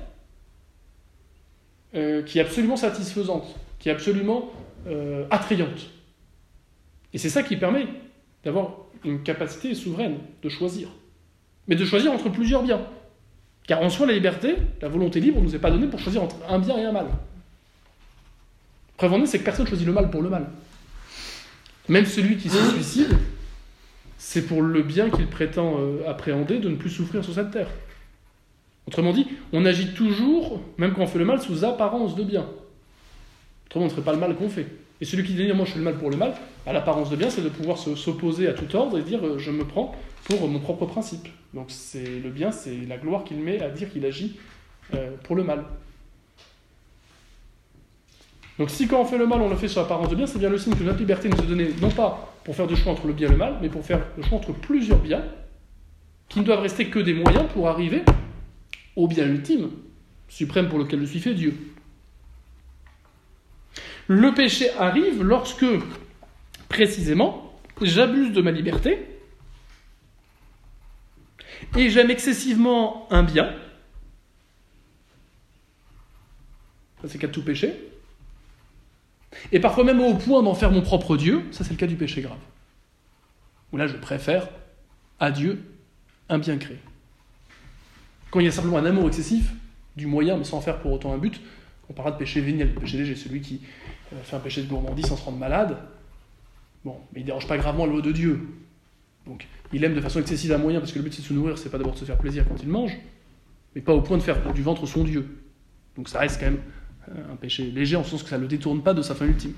euh, 1.95 2.23
qui 2.23 2.39
est 2.39 2.43
absolument 2.43 2.77
satisfaisante, 2.77 3.57
qui 3.79 3.89
est 3.89 3.93
absolument 3.93 4.51
euh, 4.87 5.27
attrayante. 5.31 5.91
Et 7.15 7.19
c'est 7.19 7.31
ça 7.31 7.43
qui 7.43 7.57
permet 7.57 7.87
d'avoir 8.45 8.77
une 9.05 9.23
capacité 9.23 9.75
souveraine 9.75 10.19
de 10.43 10.49
choisir. 10.49 10.89
Mais 11.67 11.77
de 11.77 11.85
choisir 11.85 12.13
entre 12.13 12.29
plusieurs 12.29 12.63
biens. 12.63 12.87
Car 13.69 13.83
en 13.83 13.91
soi, 13.91 14.07
la 14.07 14.15
liberté, 14.15 14.57
la 14.81 14.89
volonté 14.89 15.21
libre, 15.21 15.39
ne 15.39 15.45
nous 15.45 15.55
est 15.55 15.59
pas 15.59 15.71
donnée 15.71 15.87
pour 15.87 16.01
choisir 16.01 16.23
entre 16.23 16.37
un 16.49 16.59
bien 16.59 16.77
et 16.79 16.85
un 16.85 16.93
mal. 16.93 17.07
Preuve 18.97 19.13
en 19.13 19.23
est, 19.23 19.27
c'est 19.27 19.39
que 19.39 19.45
personne 19.45 19.67
ne 19.67 19.69
choisit 19.69 19.87
le 19.87 19.93
mal 19.93 20.11
pour 20.11 20.23
le 20.23 20.31
mal. 20.31 20.49
Même 21.87 22.07
celui 22.07 22.39
qui 22.39 22.49
se 22.49 22.57
suicide, 22.71 23.15
c'est 24.17 24.47
pour 24.47 24.63
le 24.63 24.83
bien 24.83 25.11
qu'il 25.11 25.27
prétend 25.27 25.77
euh, 25.79 26.09
appréhender 26.09 26.59
de 26.59 26.71
ne 26.71 26.77
plus 26.77 26.89
souffrir 26.89 27.23
sur 27.23 27.35
cette 27.35 27.51
terre. 27.51 27.69
Autrement 28.87 29.13
dit, 29.13 29.27
on 29.53 29.67
agit 29.67 29.93
toujours, 29.93 30.63
même 30.79 30.95
quand 30.95 31.03
on 31.03 31.07
fait 31.07 31.19
le 31.19 31.27
mal, 31.27 31.43
sous 31.43 31.63
apparence 31.67 32.17
de 32.17 32.25
bien. 32.25 32.47
Autrement, 33.67 33.85
on 33.85 33.89
ne 33.89 33.93
ferait 33.93 34.03
pas 34.03 34.15
le 34.15 34.19
mal 34.19 34.35
qu'on 34.35 34.49
fait. 34.49 34.67
Et 35.01 35.05
celui 35.05 35.25
qui 35.25 35.35
dit 35.35 35.51
moi 35.53 35.65
je 35.65 35.73
fais 35.73 35.79
le 35.79 35.85
mal 35.85 35.95
pour 35.95 36.11
le 36.11 36.17
mal, 36.17 36.35
à 36.67 36.73
l'apparence 36.73 37.11
de 37.11 37.17
bien, 37.17 37.31
c'est 37.31 37.43
de 37.43 37.49
pouvoir 37.49 37.79
s'opposer 37.79 38.49
à 38.49 38.53
tout 38.53 38.75
ordre 38.75 38.99
et 38.99 39.03
dire 39.03 39.25
euh, 39.25 39.39
je 39.39 39.51
me 39.51 39.65
prends 39.65 39.95
pour 40.25 40.49
mon 40.49 40.59
propre 40.59 40.87
principe. 40.87 41.29
Donc 41.55 41.67
c'est 41.69 42.21
le 42.21 42.31
bien, 42.31 42.51
c'est 42.51 42.77
la 42.89 42.99
gloire 42.99 43.25
qu'il 43.25 43.39
met 43.39 43.61
à 43.63 43.71
dire 43.71 43.91
qu'il 43.91 44.05
agit 44.05 44.37
euh, 44.95 45.11
pour 45.23 45.37
le 45.37 45.45
mal. 45.45 45.65
Donc 48.59 48.71
si 48.71 48.89
quand 48.89 49.01
on 49.01 49.05
fait 49.05 49.19
le 49.19 49.27
mal, 49.27 49.41
on 49.41 49.49
le 49.49 49.57
fait 49.57 49.69
sur 49.69 49.81
l'apparence 49.81 50.09
de 50.09 50.17
bien, 50.17 50.27
c'est 50.27 50.39
bien 50.39 50.51
le 50.51 50.59
signe 50.59 50.75
que 50.75 50.83
notre 50.83 50.99
liberté 50.99 51.29
nous 51.29 51.39
est 51.39 51.47
donnée 51.47 51.69
non 51.81 51.91
pas 51.91 52.35
pour 52.45 52.57
faire 52.57 52.67
du 52.67 52.75
choix 52.75 52.93
entre 52.93 53.07
le 53.07 53.13
bien 53.13 53.29
et 53.29 53.33
le 53.33 53.37
mal, 53.37 53.59
mais 53.63 53.69
pour 53.69 53.85
faire 53.85 54.01
le 54.17 54.23
choix 54.23 54.39
entre 54.39 54.53
plusieurs 54.53 54.99
biens, 54.99 55.23
qui 56.29 56.41
ne 56.41 56.45
doivent 56.45 56.61
rester 56.61 56.87
que 56.87 56.99
des 56.99 57.15
moyens 57.15 57.47
pour 57.53 57.69
arriver 57.69 58.03
au 58.97 59.07
bien 59.07 59.27
ultime, 59.27 59.71
suprême 60.29 60.69
pour 60.69 60.79
lequel 60.79 61.01
je 61.01 61.07
suis 61.07 61.21
fait, 61.21 61.35
Dieu. 61.35 61.55
Le 64.09 64.33
péché 64.33 64.71
arrive 64.79 65.23
lorsque, 65.23 65.67
précisément, 66.69 67.53
j'abuse 67.83 68.33
de 68.33 68.41
ma 68.41 68.51
liberté 68.51 69.07
et 71.77 71.91
j'aime 71.91 72.11
excessivement 72.11 73.07
un 73.13 73.23
bien. 73.23 73.55
C'est 77.05 77.15
le 77.15 77.21
cas 77.21 77.27
de 77.27 77.33
tout 77.33 77.45
péché. 77.45 77.75
Et 79.53 79.61
parfois 79.61 79.85
même 79.85 80.01
au 80.01 80.15
point 80.15 80.43
d'en 80.43 80.55
faire 80.55 80.71
mon 80.71 80.81
propre 80.81 81.17
Dieu, 81.17 81.45
ça 81.51 81.63
c'est 81.63 81.71
le 81.71 81.77
cas 81.77 81.87
du 81.87 81.97
péché 81.97 82.23
grave. 82.23 82.39
Où 83.73 83.77
là 83.77 83.87
je 83.87 83.97
préfère 83.97 84.49
à 85.21 85.31
Dieu 85.31 85.63
un 86.31 86.39
bien 86.39 86.57
créé. 86.57 86.79
Quand 88.31 88.41
il 88.41 88.47
y 88.47 88.49
a 88.49 88.53
simplement 88.53 88.79
un 88.79 88.87
amour 88.87 89.07
excessif 89.09 89.53
du 89.97 90.07
moyen, 90.07 90.37
mais 90.37 90.45
sans 90.45 90.61
faire 90.61 90.81
pour 90.81 90.93
autant 90.93 91.13
un 91.13 91.19
but, 91.19 91.41
on 91.89 91.93
parlera 91.93 92.13
de 92.13 92.19
péché 92.19 92.41
véniel, 92.41 92.75
de 92.75 92.81
péché 92.81 92.99
léger, 92.99 93.15
celui 93.15 93.41
qui 93.41 93.61
fait 94.23 94.37
un 94.37 94.41
péché 94.41 94.63
de 94.63 94.69
gourmandise 94.69 95.07
sans 95.07 95.17
se 95.17 95.25
rendre 95.25 95.39
malade. 95.39 95.77
Bon, 96.85 96.97
mais 97.13 97.21
il 97.21 97.25
dérange 97.25 97.47
pas 97.47 97.59
gravement 97.59 97.87
la 97.87 97.93
loi 97.93 98.03
de 98.03 98.13
Dieu. 98.13 98.41
Donc, 99.27 99.47
il 99.73 99.85
aime 99.85 99.95
de 99.95 100.01
façon 100.01 100.21
excessive 100.21 100.53
un 100.53 100.59
moyen, 100.59 100.81
parce 100.81 100.93
que 100.93 100.99
le 100.99 101.05
but 101.05 101.13
c'est 101.13 101.23
de 101.23 101.27
se 101.27 101.33
nourrir, 101.33 101.59
c'est 101.59 101.71
pas 101.71 101.79
d'abord 101.79 101.93
de 101.93 101.99
se 101.99 102.05
faire 102.05 102.17
plaisir 102.17 102.47
quand 102.49 102.63
il 102.63 102.69
mange, 102.69 102.97
mais 103.75 103.83
pas 103.83 103.93
au 103.93 104.01
point 104.01 104.17
de 104.17 104.23
faire 104.23 104.53
du 104.53 104.63
ventre 104.63 104.87
son 104.87 105.05
Dieu. 105.05 105.27
Donc 105.97 106.09
ça 106.09 106.21
reste 106.21 106.41
quand 106.41 106.47
même 106.47 106.61
un 107.31 107.37
péché 107.37 107.71
léger 107.71 107.97
en 107.97 108.05
ce 108.05 108.11
sens 108.11 108.23
que 108.23 108.29
ça 108.29 108.37
ne 108.37 108.43
le 108.43 108.49
détourne 108.49 108.83
pas 108.83 108.95
de 108.95 109.03
sa 109.03 109.15
fin 109.15 109.27
ultime. 109.27 109.53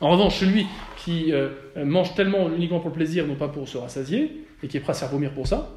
En 0.00 0.10
revanche, 0.10 0.38
celui 0.38 0.66
qui 0.96 1.32
euh, 1.32 1.50
mange 1.76 2.14
tellement 2.14 2.50
uniquement 2.54 2.80
pour 2.80 2.88
le 2.88 2.94
plaisir, 2.94 3.26
non 3.26 3.36
pas 3.36 3.48
pour 3.48 3.68
se 3.68 3.76
rassasier, 3.76 4.44
et 4.62 4.68
qui 4.68 4.76
est 4.76 4.80
prêt 4.80 4.92
à 4.92 4.94
se 4.94 5.00
faire 5.00 5.10
vomir 5.10 5.32
pour 5.32 5.46
ça, 5.46 5.70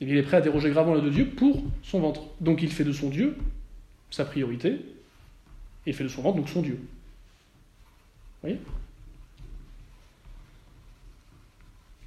il 0.00 0.16
est 0.16 0.22
prêt 0.22 0.38
à 0.38 0.40
déroger 0.40 0.70
gravement 0.70 0.94
la 0.94 1.00
de 1.00 1.10
Dieu 1.10 1.26
pour 1.26 1.62
son 1.82 2.00
ventre. 2.00 2.22
Donc 2.40 2.62
il 2.62 2.70
fait 2.70 2.84
de 2.84 2.92
son 2.92 3.08
Dieu 3.08 3.36
sa 4.10 4.26
priorité, 4.26 4.78
et 5.86 5.92
fait 5.92 6.04
de 6.04 6.08
son 6.08 6.22
ventre 6.22 6.36
donc 6.36 6.48
son 6.48 6.62
Dieu. 6.62 6.78
Vous 8.42 8.48
voyez 8.48 8.60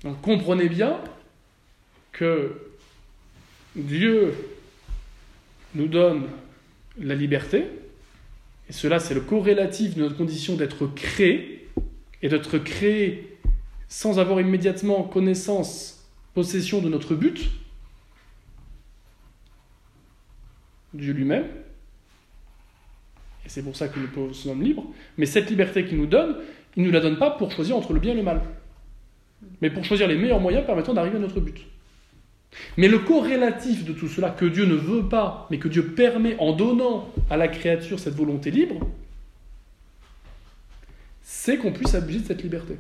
Donc 0.04 0.22
comprenez 0.22 0.70
bien 0.70 1.00
que 2.12 2.62
Dieu 3.76 4.34
nous 5.74 5.88
donne 5.88 6.28
la 6.98 7.16
liberté, 7.16 7.66
et 8.70 8.74
cela 8.74 9.00
c'est 9.00 9.14
le 9.14 9.22
corrélatif 9.22 9.96
de 9.96 10.02
notre 10.02 10.16
condition 10.16 10.56
d'être 10.56 10.88
créé, 10.88 11.68
et 12.22 12.30
d'être 12.30 12.58
créé 12.58 13.38
sans 13.88 14.20
avoir 14.20 14.40
immédiatement 14.40 15.04
connaissance, 15.04 16.08
possession 16.34 16.82
de 16.82 16.90
notre 16.90 17.16
but, 17.16 17.50
Dieu 20.94 21.14
lui-même, 21.14 21.48
et 23.46 23.50
c'est 23.50 23.62
pour 23.62 23.76
ça 23.76 23.88
que 23.88 24.00
le 24.00 24.34
se 24.34 24.48
nomme 24.48 24.64
libre, 24.64 24.86
mais 25.18 25.26
cette 25.26 25.50
liberté 25.50 25.86
qu'il 25.86 25.98
nous 25.98 26.08
donne, 26.08 26.38
il 26.76 26.84
ne 26.84 26.88
nous 26.88 26.94
la 26.94 27.00
donne 27.00 27.18
pas 27.18 27.32
pour 27.32 27.52
choisir 27.52 27.78
entre 27.78 27.94
le 27.94 28.00
bien 28.00 28.14
et 28.14 28.18
le 28.18 28.24
mal, 28.24 28.42
mais 29.62 29.70
pour 29.70 29.86
choisir 29.86 30.08
les 30.08 30.16
meilleurs 30.16 30.40
moyens 30.40 30.66
permettant 30.66 30.94
d'arriver 30.94 31.18
à 31.18 31.20
notre 31.20 31.40
but. 31.40 31.66
Mais 32.78 32.88
le 32.88 33.00
corrélatif 33.00 33.86
de 33.86 33.94
tout 33.94 34.08
cela, 34.08 34.30
que 34.30 34.46
Dieu 34.46 34.66
ne 34.66 34.76
veut 34.76 35.08
pas, 35.08 35.48
mais 35.52 35.60
que 35.60 35.68
Dieu 35.68 35.88
permet 35.88 36.38
en 36.40 36.54
donnant 36.54 37.10
à 37.30 37.38
la 37.38 37.48
créature 37.48 38.00
cette 38.00 38.16
volonté 38.16 38.50
libre, 38.50 38.88
c'est 41.22 41.58
qu'on 41.58 41.72
puisse 41.72 41.96
abuser 41.96 42.20
de 42.20 42.26
cette 42.26 42.44
liberté. 42.44 42.78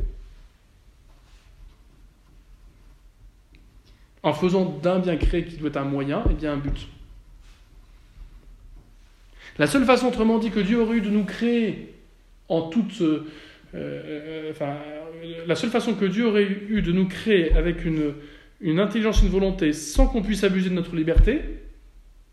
En 4.23 4.33
faisant 4.33 4.65
d'un 4.65 4.99
bien 4.99 5.17
créé 5.17 5.45
qui 5.45 5.57
doit 5.57 5.69
être 5.69 5.77
un 5.77 5.85
moyen, 5.85 6.21
et 6.21 6.31
eh 6.31 6.33
bien 6.33 6.53
un 6.53 6.57
but. 6.57 6.87
La 9.57 9.67
seule 9.67 9.85
façon, 9.85 10.07
autrement 10.07 10.37
dit, 10.37 10.51
que 10.51 10.59
Dieu 10.59 10.81
aurait 10.81 10.97
eu 10.97 11.01
de 11.01 11.09
nous 11.09 11.23
créer 11.23 11.93
en 12.49 12.63
toute. 12.63 13.01
Euh, 13.01 13.25
euh, 13.73 14.51
enfin, 14.51 14.77
la 15.47 15.55
seule 15.55 15.69
façon 15.69 15.95
que 15.95 16.05
Dieu 16.05 16.27
aurait 16.27 16.45
eu 16.45 16.81
de 16.81 16.91
nous 16.91 17.07
créer 17.07 17.53
avec 17.53 17.85
une, 17.85 18.13
une 18.61 18.79
intelligence, 18.79 19.21
une 19.21 19.29
volonté, 19.29 19.73
sans 19.73 20.07
qu'on 20.07 20.21
puisse 20.21 20.43
abuser 20.43 20.69
de 20.69 20.75
notre 20.75 20.95
liberté, 20.95 21.41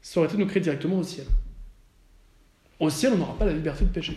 ça 0.01 0.21
aurait 0.21 0.29
été 0.29 0.37
de 0.37 0.43
nous 0.43 0.49
créer 0.49 0.63
directement 0.63 0.99
au 0.99 1.03
ciel. 1.03 1.27
Au 2.81 2.91
ciel, 2.91 3.13
on 3.15 3.19
n'aura 3.19 3.39
pas 3.39 3.45
la 3.45 3.53
liberté 3.53 3.85
de 3.85 3.91
pécher. 3.91 4.17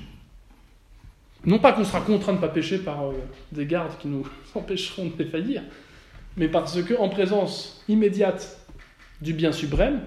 Non 1.45 1.59
pas 1.59 1.73
qu'on 1.73 1.83
sera 1.83 2.01
contraint 2.01 2.33
de 2.33 2.37
ne 2.37 2.41
pas 2.41 2.49
pécher 2.49 2.79
par 2.79 3.05
euh, 3.05 3.13
des 3.51 3.67
gardes 3.67 3.97
qui 3.99 4.07
nous 4.07 4.27
empêcheront 4.55 5.05
de 5.05 5.15
défaillir, 5.23 5.61
mais 6.37 6.47
parce 6.47 6.81
qu'en 6.83 7.09
présence 7.09 7.83
immédiate 7.87 8.59
du 9.21 9.33
bien 9.33 9.51
suprême, 9.51 10.01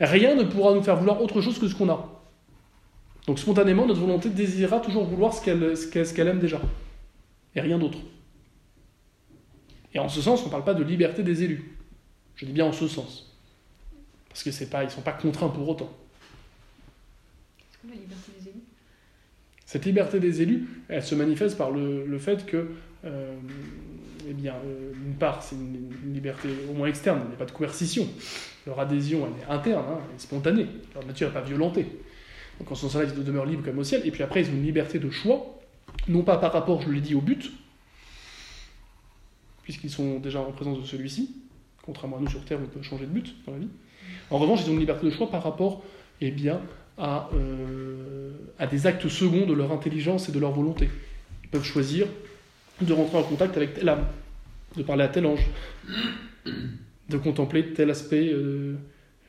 rien 0.00 0.36
ne 0.36 0.44
pourra 0.44 0.74
nous 0.74 0.82
faire 0.82 0.96
vouloir 0.96 1.20
autre 1.20 1.40
chose 1.40 1.58
que 1.58 1.66
ce 1.66 1.74
qu'on 1.74 1.90
a. 1.90 2.19
Donc 3.26 3.38
spontanément, 3.38 3.86
notre 3.86 4.00
volonté 4.00 4.28
désirera 4.30 4.80
toujours 4.80 5.04
vouloir 5.04 5.34
ce 5.34 5.42
qu'elle 5.42 6.28
aime 6.28 6.40
déjà, 6.40 6.60
et 7.54 7.60
rien 7.60 7.78
d'autre. 7.78 7.98
Et 9.94 9.98
en 9.98 10.08
ce 10.08 10.20
sens, 10.20 10.42
on 10.42 10.46
ne 10.46 10.50
parle 10.50 10.64
pas 10.64 10.74
de 10.74 10.84
liberté 10.84 11.22
des 11.22 11.42
élus. 11.42 11.76
Je 12.36 12.46
dis 12.46 12.52
bien 12.52 12.66
en 12.66 12.72
ce 12.72 12.86
sens. 12.86 13.36
Parce 14.28 14.42
que 14.42 14.50
c'est 14.50 14.70
pas, 14.70 14.82
ils 14.82 14.86
ne 14.86 14.92
sont 14.92 15.02
pas 15.02 15.12
contraints 15.12 15.48
pour 15.48 15.68
autant. 15.68 15.90
La 17.86 17.94
liberté 17.94 18.32
des 18.38 18.48
élus? 18.48 18.60
Cette 19.66 19.84
liberté 19.84 20.20
des 20.20 20.42
élus, 20.42 20.68
elle 20.88 21.02
se 21.02 21.14
manifeste 21.14 21.58
par 21.58 21.70
le, 21.70 22.18
fait 22.18 22.46
que, 22.46 22.68
euh, 23.04 23.34
eh 24.28 24.32
bien, 24.32 24.54
euh, 24.64 24.92
d'une 24.94 25.14
part, 25.14 25.42
c'est 25.42 25.56
une, 25.56 25.90
liberté 26.12 26.48
au 26.68 26.74
moins 26.74 26.88
externe, 26.88 27.20
il 27.24 27.28
n'y 27.28 27.34
a 27.34 27.38
pas 27.38 27.46
de 27.46 27.52
coercition. 27.52 28.08
Leur 28.66 28.78
adhésion, 28.78 29.26
elle 29.26 29.42
est 29.42 29.52
interne, 29.52 29.84
hein, 29.88 29.98
elle 30.08 30.16
est 30.16 30.20
spontanée. 30.20 30.66
Leur 30.94 31.06
nature 31.06 31.28
n'est 31.28 31.34
pas 31.34 31.40
violentée. 31.40 31.86
Donc 32.60 32.70
en 32.70 32.74
ce 32.74 32.82
sens-là, 32.82 33.04
ils 33.04 33.24
demeurent 33.24 33.46
libres 33.46 33.64
comme 33.64 33.78
au 33.78 33.84
ciel. 33.84 34.02
Et 34.04 34.10
puis 34.10 34.22
après, 34.22 34.42
ils 34.42 34.50
ont 34.50 34.54
une 34.54 34.62
liberté 34.62 34.98
de 34.98 35.10
choix, 35.10 35.58
non 36.08 36.22
pas 36.22 36.36
par 36.36 36.52
rapport, 36.52 36.80
je 36.82 36.90
l'ai 36.90 37.00
dit, 37.00 37.14
au 37.14 37.20
but, 37.20 37.50
puisqu'ils 39.62 39.90
sont 39.90 40.20
déjà 40.20 40.40
en 40.40 40.52
présence 40.52 40.78
de 40.78 40.86
celui-ci, 40.86 41.34
contrairement 41.82 42.18
à 42.18 42.20
nous 42.20 42.28
sur 42.28 42.44
Terre, 42.44 42.58
on 42.62 42.66
peut 42.66 42.82
changer 42.82 43.06
de 43.06 43.10
but 43.10 43.34
dans 43.46 43.52
la 43.52 43.58
vie. 43.58 43.68
En 44.30 44.38
revanche, 44.38 44.60
ils 44.64 44.70
ont 44.70 44.74
une 44.74 44.80
liberté 44.80 45.06
de 45.06 45.10
choix 45.10 45.30
par 45.30 45.42
rapport 45.42 45.82
eh 46.20 46.30
bien, 46.30 46.60
à, 46.98 47.30
euh, 47.34 48.32
à 48.58 48.66
des 48.66 48.86
actes 48.86 49.08
seconds 49.08 49.46
de 49.46 49.54
leur 49.54 49.72
intelligence 49.72 50.28
et 50.28 50.32
de 50.32 50.38
leur 50.38 50.52
volonté. 50.52 50.90
Ils 51.44 51.48
peuvent 51.48 51.64
choisir 51.64 52.06
de 52.80 52.92
rentrer 52.92 53.18
en 53.18 53.22
contact 53.22 53.56
avec 53.56 53.74
telle 53.74 53.88
âme, 53.88 54.06
de 54.76 54.82
parler 54.82 55.04
à 55.04 55.08
tel 55.08 55.26
ange, 55.26 55.46
de 57.08 57.16
contempler 57.16 57.72
tel 57.72 57.90
aspect 57.90 58.30
euh, 58.32 58.76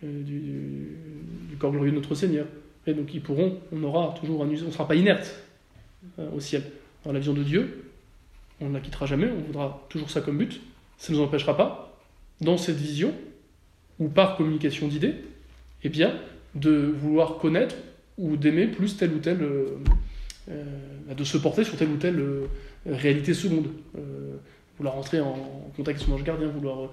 euh, 0.03 0.23
du, 0.23 1.55
corps 1.57 1.71
glorieux 1.71 1.91
de 1.91 1.95
notre 1.95 2.15
Seigneur. 2.15 2.47
Et 2.87 2.93
donc 2.93 3.13
ils 3.13 3.21
pourront, 3.21 3.59
on 3.71 3.83
aura 3.83 4.15
toujours 4.19 4.43
un 4.43 4.47
on 4.47 4.51
ne 4.51 4.71
sera 4.71 4.87
pas 4.87 4.95
inerte 4.95 5.35
au 6.33 6.39
ciel. 6.39 6.63
Dans 7.05 7.11
la 7.11 7.19
vision 7.19 7.33
de 7.33 7.43
Dieu, 7.43 7.91
on 8.59 8.69
ne 8.69 8.73
la 8.73 8.79
quittera 8.79 9.05
jamais, 9.05 9.27
on 9.29 9.41
voudra 9.41 9.85
toujours 9.89 10.09
ça 10.09 10.21
comme 10.21 10.37
but. 10.37 10.61
Ça 10.97 11.11
ne 11.11 11.17
nous 11.17 11.23
empêchera 11.23 11.57
pas, 11.57 11.97
dans 12.41 12.57
cette 12.57 12.77
vision, 12.77 13.13
ou 13.99 14.07
par 14.07 14.37
communication 14.37 14.87
d'idées, 14.87 15.15
eh 15.83 15.89
bien, 15.89 16.13
de 16.55 16.71
vouloir 16.71 17.37
connaître 17.37 17.75
ou 18.17 18.35
d'aimer 18.37 18.67
plus 18.67 18.97
telle 18.97 19.13
ou 19.13 19.19
telle. 19.19 19.41
Euh, 19.41 19.77
euh, 20.49 20.63
de 21.15 21.23
se 21.23 21.37
porter 21.37 21.63
sur 21.63 21.77
telle 21.77 21.89
ou 21.89 21.97
telle 21.97 22.19
euh, 22.19 22.47
réalité 22.85 23.33
seconde. 23.33 23.67
vouloir 24.77 24.95
rentrer 24.95 25.19
en, 25.19 25.35
contact 25.75 25.89
avec 25.89 25.99
son 25.99 26.13
ange 26.13 26.23
gardien, 26.23 26.47
vouloir 26.47 26.89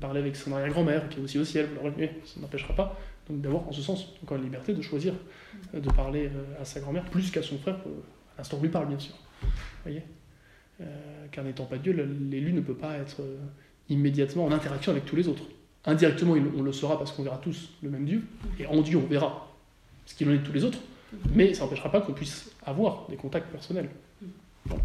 parler 0.00 0.20
avec 0.20 0.36
son 0.36 0.52
arrière-grand-mère 0.52 1.08
qui 1.10 1.18
est 1.18 1.22
aussi 1.22 1.38
au 1.38 1.44
ciel, 1.44 1.66
vouloir, 1.66 1.92
ça 2.24 2.40
n'empêchera 2.40 2.74
pas 2.74 2.98
donc 3.30 3.40
d'avoir 3.40 3.68
en 3.68 3.72
ce 3.72 3.80
sens 3.80 4.12
encore 4.22 4.38
la 4.38 4.44
liberté 4.44 4.74
de 4.74 4.82
choisir 4.82 5.14
de 5.72 5.90
parler 5.90 6.30
à 6.60 6.64
sa 6.64 6.80
grand-mère 6.80 7.04
plus 7.04 7.30
qu'à 7.30 7.42
son 7.42 7.58
frère, 7.58 7.76
à 7.76 8.38
l'instant 8.38 8.58
où 8.58 8.62
lui 8.62 8.68
parle 8.68 8.88
bien 8.88 8.98
sûr. 8.98 9.14
Voyez? 9.84 10.02
Euh, 10.80 11.26
car 11.30 11.44
n'étant 11.44 11.66
pas 11.66 11.78
Dieu, 11.78 11.92
l'élu 12.30 12.52
ne 12.52 12.60
peut 12.60 12.74
pas 12.74 12.96
être 12.96 13.20
euh, 13.20 13.36
immédiatement 13.88 14.46
en 14.46 14.52
interaction 14.52 14.92
avec 14.92 15.04
tous 15.04 15.16
les 15.16 15.28
autres. 15.28 15.42
Indirectement, 15.84 16.34
on 16.56 16.62
le 16.62 16.72
saura 16.72 16.98
parce 16.98 17.12
qu'on 17.12 17.22
verra 17.22 17.38
tous 17.38 17.70
le 17.82 17.90
même 17.90 18.04
Dieu, 18.04 18.22
et 18.58 18.66
en 18.66 18.80
Dieu, 18.80 18.98
on 18.98 19.06
verra 19.06 19.48
ce 20.06 20.14
qu'il 20.14 20.28
en 20.28 20.32
est 20.32 20.38
de 20.38 20.42
tous 20.42 20.52
les 20.52 20.64
autres, 20.64 20.78
mais 21.34 21.54
ça 21.54 21.64
n'empêchera 21.64 21.90
pas 21.90 22.00
qu'on 22.00 22.12
puisse 22.12 22.50
avoir 22.64 23.06
des 23.08 23.16
contacts 23.16 23.50
personnels. 23.50 23.88
Bon, 24.66 24.78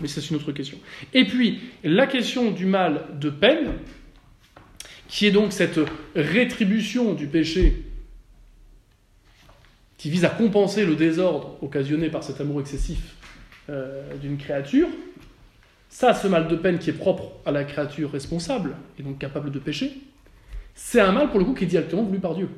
mais 0.00 0.08
c'est 0.08 0.28
une 0.30 0.36
autre 0.36 0.52
question. 0.52 0.78
Et 1.14 1.26
puis, 1.26 1.60
la 1.82 2.06
question 2.06 2.50
du 2.50 2.66
mal 2.66 3.18
de 3.18 3.30
peine, 3.30 3.72
qui 5.08 5.26
est 5.26 5.30
donc 5.30 5.52
cette 5.52 5.80
rétribution 6.14 7.14
du 7.14 7.26
péché 7.26 7.84
qui 9.96 10.10
vise 10.10 10.24
à 10.24 10.28
compenser 10.28 10.84
le 10.84 10.94
désordre 10.94 11.56
occasionné 11.62 12.08
par 12.08 12.22
cet 12.22 12.40
amour 12.40 12.60
excessif 12.60 13.16
euh, 13.68 14.14
d'une 14.16 14.38
créature, 14.38 14.88
ça, 15.88 16.14
ce 16.14 16.28
mal 16.28 16.46
de 16.46 16.54
peine 16.54 16.78
qui 16.78 16.90
est 16.90 16.94
propre 16.94 17.32
à 17.44 17.50
la 17.50 17.64
créature 17.64 18.12
responsable 18.12 18.76
et 18.98 19.02
donc 19.02 19.18
capable 19.18 19.50
de 19.50 19.58
pécher, 19.58 19.98
c'est 20.74 21.00
un 21.00 21.10
mal 21.10 21.30
pour 21.30 21.40
le 21.40 21.44
coup 21.44 21.54
qui 21.54 21.64
est 21.64 21.68
directement 21.68 22.02
voulu 22.02 22.20
par 22.20 22.34
Dieu. 22.34 22.48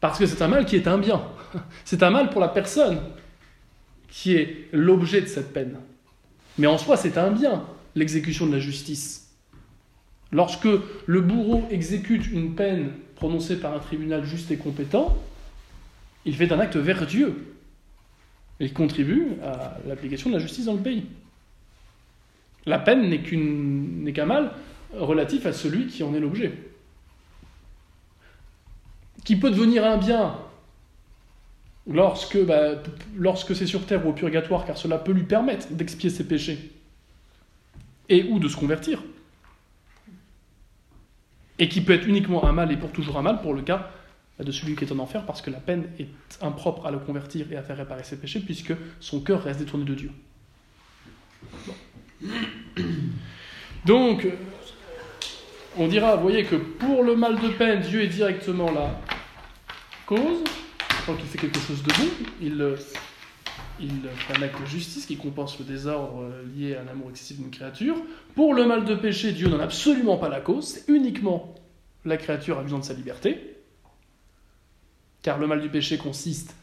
Parce 0.00 0.18
que 0.18 0.26
c'est 0.26 0.40
un 0.42 0.48
mal 0.48 0.64
qui 0.64 0.76
est 0.76 0.88
un 0.88 0.98
bien. 0.98 1.22
C'est 1.84 2.02
un 2.02 2.10
mal 2.10 2.30
pour 2.30 2.40
la 2.40 2.48
personne 2.48 2.98
qui 4.08 4.34
est 4.34 4.68
l'objet 4.72 5.20
de 5.20 5.26
cette 5.26 5.52
peine. 5.52 5.76
Mais 6.58 6.66
en 6.66 6.76
soi, 6.76 6.96
c'est 6.96 7.16
un 7.18 7.30
bien, 7.30 7.64
l'exécution 7.94 8.46
de 8.46 8.52
la 8.52 8.58
justice. 8.58 9.21
Lorsque 10.32 10.68
le 11.06 11.20
bourreau 11.20 11.66
exécute 11.70 12.26
une 12.26 12.54
peine 12.54 12.92
prononcée 13.16 13.60
par 13.60 13.74
un 13.74 13.78
tribunal 13.78 14.24
juste 14.24 14.50
et 14.50 14.56
compétent, 14.56 15.16
il 16.24 16.34
fait 16.34 16.50
un 16.52 16.58
acte 16.58 16.76
vertueux. 16.76 17.54
Il 18.58 18.72
contribue 18.72 19.26
à 19.44 19.76
l'application 19.86 20.30
de 20.30 20.36
la 20.36 20.40
justice 20.40 20.64
dans 20.64 20.74
le 20.74 20.80
pays. 20.80 21.04
La 22.64 22.78
peine 22.78 23.10
n'est 23.10 24.12
qu'un 24.12 24.24
mal 24.24 24.52
relatif 24.94 25.46
à 25.46 25.52
celui 25.52 25.88
qui 25.88 26.02
en 26.02 26.14
est 26.14 26.20
l'objet. 26.20 26.52
Qui 29.24 29.36
peut 29.36 29.50
devenir 29.50 29.84
un 29.84 29.98
bien 29.98 30.36
lorsque, 31.86 32.42
bah, 32.42 32.82
lorsque 33.16 33.54
c'est 33.54 33.66
sur 33.66 33.84
terre 33.84 34.06
ou 34.06 34.10
au 34.10 34.12
purgatoire, 34.12 34.64
car 34.64 34.78
cela 34.78 34.98
peut 34.98 35.12
lui 35.12 35.24
permettre 35.24 35.68
d'expier 35.72 36.08
ses 36.08 36.26
péchés 36.26 36.72
et 38.08 38.24
ou 38.24 38.38
de 38.38 38.48
se 38.48 38.56
convertir. 38.56 39.02
Et 41.58 41.68
qui 41.68 41.80
peut 41.80 41.92
être 41.92 42.06
uniquement 42.06 42.44
un 42.44 42.52
mal 42.52 42.72
et 42.72 42.76
pour 42.76 42.92
toujours 42.92 43.18
un 43.18 43.22
mal 43.22 43.40
pour 43.42 43.54
le 43.54 43.62
cas 43.62 43.90
bah, 44.38 44.44
de 44.44 44.52
celui 44.52 44.74
qui 44.74 44.84
est 44.84 44.92
en 44.92 44.98
enfer, 44.98 45.24
parce 45.26 45.42
que 45.42 45.50
la 45.50 45.60
peine 45.60 45.88
est 45.98 46.08
impropre 46.40 46.86
à 46.86 46.90
le 46.90 46.98
convertir 46.98 47.50
et 47.52 47.56
à 47.56 47.62
faire 47.62 47.76
réparer 47.76 48.04
ses 48.04 48.16
péchés, 48.16 48.40
puisque 48.40 48.72
son 49.00 49.20
cœur 49.20 49.42
reste 49.42 49.60
détourné 49.60 49.84
de 49.84 49.94
Dieu. 49.94 50.10
Donc, 53.84 54.26
on 55.76 55.88
dira, 55.88 56.16
vous 56.16 56.22
voyez 56.22 56.44
que 56.44 56.56
pour 56.56 57.02
le 57.02 57.16
mal 57.16 57.40
de 57.40 57.48
peine, 57.48 57.80
Dieu 57.80 58.02
est 58.02 58.08
directement 58.08 58.70
là 58.70 59.00
cause, 60.06 60.44
tant 61.06 61.14
qu'il 61.14 61.26
fait 61.26 61.38
quelque 61.38 61.58
chose 61.60 61.82
de 61.82 61.92
bon, 61.92 62.08
il, 62.40 62.76
il 63.82 64.08
fait 64.16 64.38
un 64.38 64.42
acte 64.42 64.60
de 64.60 64.66
justice 64.66 65.06
qui 65.06 65.16
compense 65.16 65.58
le 65.58 65.64
désordre 65.64 66.30
lié 66.56 66.76
à 66.76 66.82
un 66.82 66.88
amour 66.88 67.10
excessif 67.10 67.38
d'une 67.38 67.50
créature. 67.50 67.96
Pour 68.34 68.54
le 68.54 68.66
mal 68.66 68.84
de 68.84 68.94
péché, 68.94 69.32
Dieu 69.32 69.48
n'en 69.48 69.58
a 69.58 69.64
absolument 69.64 70.16
pas 70.16 70.28
la 70.28 70.40
cause, 70.40 70.66
c'est 70.66 70.92
uniquement 70.92 71.54
la 72.04 72.16
créature 72.16 72.58
abusant 72.58 72.78
de 72.78 72.84
sa 72.84 72.94
liberté. 72.94 73.56
Car 75.22 75.38
le 75.38 75.46
mal 75.46 75.60
du 75.60 75.68
péché 75.68 75.98
consiste 75.98 76.54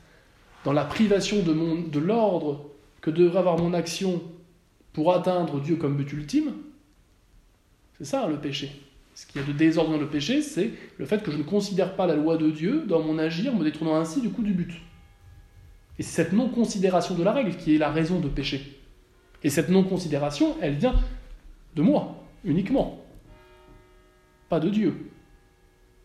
dans 0.65 0.73
la 0.73 0.83
privation 0.85 1.41
de, 1.41 1.89
de 1.89 1.99
l'ordre 1.99 2.69
que 3.01 3.09
devrait 3.09 3.39
avoir 3.39 3.57
mon 3.57 3.73
action 3.73 4.21
pour 4.93 5.13
atteindre 5.13 5.61
Dieu 5.61 5.75
comme 5.75 5.95
but 5.95 6.11
ultime. 6.11 6.53
C'est 7.97 8.05
ça 8.05 8.27
le 8.27 8.37
péché. 8.37 8.71
Ce 9.15 9.25
qu'il 9.25 9.41
y 9.41 9.43
a 9.43 9.47
de 9.47 9.51
désordre 9.51 9.91
dans 9.91 9.97
le 9.97 10.07
péché, 10.07 10.41
c'est 10.41 10.71
le 10.97 11.05
fait 11.05 11.21
que 11.21 11.31
je 11.31 11.37
ne 11.37 11.43
considère 11.43 11.95
pas 11.95 12.07
la 12.07 12.15
loi 12.15 12.37
de 12.37 12.49
Dieu 12.49 12.85
dans 12.87 13.01
mon 13.01 13.17
agir, 13.17 13.53
me 13.53 13.63
détournant 13.63 13.95
ainsi 13.95 14.21
du 14.21 14.29
coup 14.29 14.43
du 14.43 14.53
but. 14.53 14.71
Et 15.99 16.03
c'est 16.03 16.23
cette 16.23 16.33
non-considération 16.33 17.13
de 17.13 17.23
la 17.23 17.33
règle 17.33 17.57
qui 17.57 17.75
est 17.75 17.77
la 17.77 17.91
raison 17.91 18.19
de 18.19 18.29
péché. 18.29 18.79
Et 19.43 19.49
cette 19.49 19.69
non-considération, 19.69 20.55
elle 20.61 20.75
vient 20.75 20.95
de 21.75 21.81
moi, 21.81 22.23
uniquement. 22.45 23.03
Pas 24.47 24.61
de 24.61 24.69
Dieu. 24.69 25.11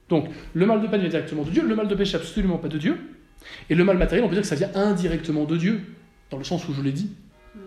Donc, 0.09 0.29
le 0.53 0.67
mal 0.67 0.83
de 0.83 0.89
peine 0.89 1.01
vient 1.01 1.09
directement 1.09 1.45
de 1.45 1.51
Dieu, 1.51 1.67
le 1.67 1.77
mal 1.77 1.87
de 1.87 1.95
péché 1.95 2.17
absolument 2.17 2.59
pas 2.59 2.69
de 2.69 2.77
Dieu. 2.77 2.99
Et 3.71 3.77
le 3.77 3.85
mal 3.85 3.97
matériel, 3.97 4.25
on 4.25 4.29
peut 4.29 4.35
dire 4.35 4.43
que 4.43 4.49
ça 4.49 4.57
vient 4.57 4.71
indirectement 4.75 5.45
de 5.45 5.57
Dieu, 5.57 5.81
dans 6.31 6.39
le 6.39 6.45
sens 6.45 6.69
où 6.69 6.75
je 6.75 6.83
l'ai 6.83 6.93
dit. 6.93 7.13
Mm. 7.55 7.59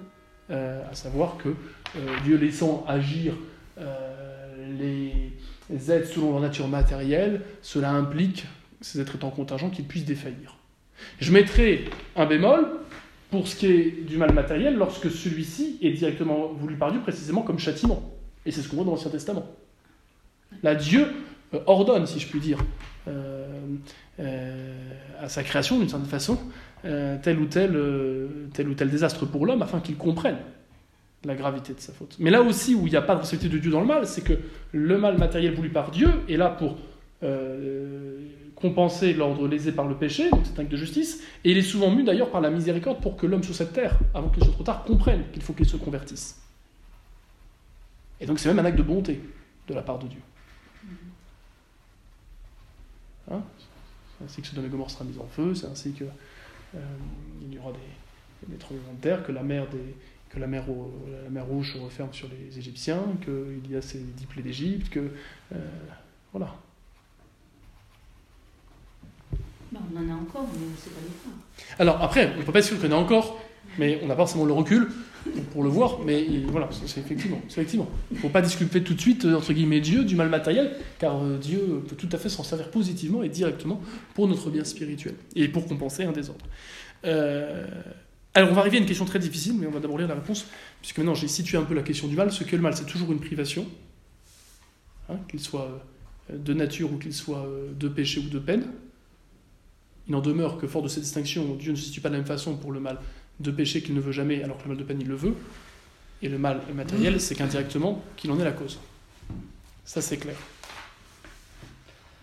Euh, 0.52 0.90
à 0.92 0.94
savoir 0.94 1.38
que 1.38 1.50
euh, 1.50 2.00
Dieu 2.26 2.38
laissant 2.38 2.86
agir 2.88 3.34
euh, 3.78 4.78
les 4.78 5.92
êtres 5.92 6.10
selon 6.10 6.32
leur 6.32 6.42
nature 6.42 6.68
matérielle, 6.68 7.42
cela 7.62 7.92
implique, 7.92 8.46
ces 8.82 9.00
êtres 9.00 9.16
étant 9.16 9.30
contingents, 9.30 9.70
qu'ils 9.70 9.88
puissent 9.88 10.06
défaillir. 10.06 10.57
Je 11.20 11.32
mettrai 11.32 11.86
un 12.16 12.26
bémol 12.26 12.66
pour 13.30 13.48
ce 13.48 13.56
qui 13.56 13.66
est 13.68 13.92
du 14.08 14.18
mal 14.18 14.34
matériel 14.34 14.76
lorsque 14.76 15.12
celui-ci 15.12 15.78
est 15.82 15.92
directement 15.92 16.54
voulu 16.54 16.76
par 16.76 16.92
Dieu 16.92 17.02
précisément 17.02 17.42
comme 17.42 17.60
châtiment. 17.60 18.12
Et 18.46 18.52
c'est 18.52 18.62
ce 18.62 18.70
qu'on 18.70 18.78
voit 18.78 18.86
dans 18.86 18.92
l'Ancien 18.92 19.12
Testament. 19.12 19.46
Là, 20.64 20.76
Dieu 20.76 21.08
euh, 21.54 21.60
ordonne, 21.66 22.06
si 22.08 22.20
je 22.20 22.28
puis 22.28 22.40
dire, 22.40 22.60
euh, 23.08 23.46
euh, 24.20 24.92
à 25.20 25.30
sa 25.30 25.44
création, 25.44 25.78
d'une 25.80 25.90
certaine 25.90 26.08
façon, 26.08 26.40
tel, 26.84 27.40
ou 27.40 27.48
tel, 27.48 27.78
tel 28.54 28.70
ou 28.70 28.74
tel 28.74 28.90
désastre 28.90 29.26
pour 29.26 29.46
l'homme 29.46 29.62
afin 29.62 29.82
qu'il 29.82 29.98
comprenne 29.98 30.38
la 31.26 31.36
gravité 31.36 31.74
de 31.74 31.80
sa 31.80 31.92
faute. 31.92 32.16
Mais 32.20 32.30
là 32.30 32.42
aussi 32.42 32.76
où 32.76 32.88
il 32.88 32.92
n'y 32.92 32.96
a 32.96 33.02
pas 33.02 33.14
de 33.14 33.20
responsabilité 33.20 33.54
de 33.54 33.62
Dieu 33.62 33.72
dans 33.72 33.82
le 33.82 33.88
mal, 33.88 34.08
c'est 34.08 34.24
que 34.24 34.34
le 34.72 34.98
mal 34.98 35.18
matériel 35.18 35.54
voulu 35.54 35.70
par 35.70 35.92
Dieu 35.92 36.10
est 36.30 36.38
là 36.38 36.50
pour 36.50 36.78
compenser 38.60 39.14
l'ordre 39.14 39.48
lésé 39.48 39.72
par 39.72 39.88
le 39.88 39.96
péché, 39.96 40.30
donc 40.30 40.42
c'est 40.44 40.60
un 40.60 40.64
acte 40.64 40.72
de 40.72 40.78
justice, 40.78 41.22
et 41.44 41.52
il 41.52 41.58
est 41.58 41.62
souvent 41.62 41.92
mu 41.92 42.04
d'ailleurs 42.04 42.32
par 42.32 42.42
la 42.42 42.50
miséricorde 42.50 43.02
pour 43.02 43.16
que 43.16 43.28
l'homme 43.28 43.44
sur 43.44 43.54
cette 43.54 43.74
terre, 43.74 43.98
avant 44.14 44.30
qu'il 44.30 44.44
soit 44.44 44.54
trop 44.54 44.64
tard, 44.64 44.84
comprenne 44.84 45.24
qu'il 45.32 45.44
faut 45.44 45.54
qu'il 45.54 45.68
se 45.68 45.78
convertisse. 45.78 46.42
Et 48.20 48.26
donc 48.26 48.40
c'est 48.40 48.50
même 48.50 48.60
un 48.60 48.66
acte 48.66 48.78
de 48.78 48.84
bonté 48.84 49.22
de 49.68 49.74
la 49.74 49.84
part 49.84 50.00
de 50.00 50.08
Dieu. 50.08 50.22
Hein? 53.30 53.42
C'est 54.18 54.26
ainsi 54.26 54.42
que 54.42 54.48
Sodome 54.48 54.66
et 54.66 54.70
Gomorre 54.70 54.90
sera 54.90 55.06
mis 55.06 55.18
en 55.20 55.28
feu, 55.28 55.54
c'est 55.54 55.68
ainsi 55.68 55.92
qu'il 55.92 56.08
euh, 56.76 56.80
y 57.52 57.58
aura 57.60 57.72
des, 58.48 58.58
tremblements 58.58 58.94
de 58.94 59.02
terre, 59.02 59.24
que 59.24 59.32
la 59.32 59.44
mer, 59.44 59.68
des, 59.70 59.96
que 60.30 60.40
la 60.40 60.48
mer 60.48 60.66
Rouge 61.46 61.74
se 61.74 61.78
referme 61.78 62.14
sur 62.14 62.28
les 62.30 62.58
Égyptiens, 62.58 63.04
qu'il 63.24 63.72
y 63.72 63.76
a 63.76 63.82
ces 63.82 64.00
dix 64.00 64.26
plaies 64.26 64.44
d'Égypte, 64.44 64.90
que... 64.90 65.12
Euh, 65.54 65.60
voilà. 66.32 66.56
Bah, 69.72 69.77
on 69.92 69.98
en 69.98 70.10
a 70.10 70.16
encore, 70.16 70.48
mais 70.54 70.60
sait 70.78 70.90
pas 70.90 71.02
les 71.02 71.10
faire. 71.10 71.78
Alors 71.80 72.02
après, 72.02 72.34
on 72.36 72.40
ne 72.40 72.44
peut 72.44 72.52
pas 72.52 72.60
être 72.60 72.66
sûr 72.66 72.84
y 72.84 72.88
en 72.88 72.92
a 72.92 72.96
encore, 72.96 73.40
mais 73.78 74.00
on 74.04 74.08
n'a 74.08 74.16
pas 74.16 74.24
forcément 74.24 74.46
le 74.46 74.54
recul 74.54 74.90
pour 75.52 75.64
le 75.64 75.70
voir, 75.70 76.00
mais 76.06 76.26
voilà, 76.48 76.70
c'est 76.72 77.00
effectivement. 77.00 77.42
effectivement. 77.48 77.90
Il 78.12 78.16
ne 78.16 78.22
faut 78.22 78.30
pas 78.30 78.42
disculper 78.42 78.82
tout 78.84 78.94
de 78.94 79.02
suite, 79.02 79.26
euh, 79.26 79.36
entre 79.36 79.54
guillemets, 79.54 79.82
Dieu 79.82 80.04
du 80.04 80.16
mal 80.16 80.30
matériel, 80.30 80.76
car 81.00 81.22
euh, 81.22 81.38
Dieu 81.38 81.84
peut 81.88 81.96
tout 81.96 82.10
à 82.12 82.18
fait 82.18 82.30
s'en 82.30 82.44
servir 82.44 82.72
positivement 82.72 83.24
et 83.24 83.30
directement 83.30 83.82
pour 84.14 84.28
notre 84.28 84.50
bien 84.50 84.64
spirituel, 84.64 85.16
et 85.36 85.48
pour 85.48 85.68
compenser 85.68 86.04
un 86.04 86.12
désordre. 86.12 86.46
Euh, 87.06 87.68
alors 88.34 88.52
on 88.52 88.54
va 88.54 88.62
arriver 88.62 88.78
à 88.78 88.80
une 88.82 88.86
question 88.86 89.06
très 89.06 89.20
difficile, 89.20 89.56
mais 89.60 89.68
on 89.68 89.72
va 89.72 89.80
d'abord 89.80 89.98
lire 89.98 90.08
la 90.08 90.16
réponse, 90.16 90.46
puisque 90.82 90.98
maintenant 90.98 91.16
j'ai 91.16 91.28
situé 91.28 91.58
un 91.58 91.64
peu 91.64 91.74
la 91.74 91.84
question 91.84 92.08
du 92.08 92.16
mal. 92.16 92.32
Ce 92.32 92.44
qu'est 92.44 92.56
le 92.56 92.62
mal, 92.62 92.76
c'est 92.76 92.86
toujours 92.86 93.12
une 93.12 93.20
privation, 93.20 93.66
hein, 95.10 95.18
qu'il 95.28 95.40
soit 95.40 95.84
de 96.32 96.54
nature 96.54 96.92
ou 96.94 96.98
qu'il 96.98 97.14
soit 97.14 97.48
de 97.80 97.88
péché 97.88 98.20
ou 98.20 98.30
de 98.30 98.40
peine. 98.40 98.66
Il 100.08 100.14
n'en 100.14 100.22
demeure 100.22 100.58
que 100.58 100.68
fort 100.68 100.82
de 100.82 100.88
cette 100.88 101.04
distinction, 101.04 101.56
Dieu 101.56 101.72
ne 101.72 101.78
se 101.78 101.86
situe 101.86 102.02
pas 102.02 102.10
de 102.10 102.14
la 102.14 102.20
même 102.20 102.28
façon 102.28 102.56
pour 102.56 102.72
le 102.72 102.80
mal 102.80 103.00
de 103.40 103.52
péché 103.52 103.82
qu'il 103.82 103.94
ne 103.94 104.00
veut 104.00 104.12
jamais, 104.12 104.42
alors 104.44 104.58
que 104.58 104.64
le 104.64 104.70
mal 104.70 104.78
de 104.78 104.84
peine 104.84 105.02
il 105.02 105.08
le 105.08 105.16
veut. 105.16 105.36
Et 106.22 106.30
le 106.30 106.40
mal 106.40 106.62
matériel, 106.74 107.22
c'est 107.22 107.36
qu'indirectement, 107.36 108.04
qu'il 108.16 108.32
en 108.32 108.40
est 108.40 108.44
la 108.44 108.52
cause. 108.52 108.80
Ça, 109.86 110.02
c'est 110.02 110.18
clair. 110.18 110.36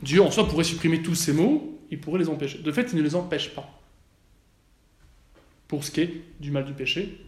Dieu, 0.02 0.20
en 0.22 0.30
soi, 0.30 0.48
pourrait 0.48 0.64
supprimer 0.64 1.02
tous 1.02 1.14
ces 1.14 1.32
mots, 1.32 1.78
il 1.90 2.00
pourrait 2.00 2.18
les 2.18 2.28
empêcher. 2.28 2.58
De 2.58 2.72
fait, 2.72 2.88
il 2.92 2.96
ne 2.96 3.02
les 3.02 3.14
empêche 3.14 3.54
pas. 3.54 3.80
Pour 5.68 5.84
ce 5.84 5.90
qui 5.90 6.00
est 6.00 6.24
du 6.40 6.50
mal 6.50 6.64
du 6.64 6.72
péché, 6.72 7.24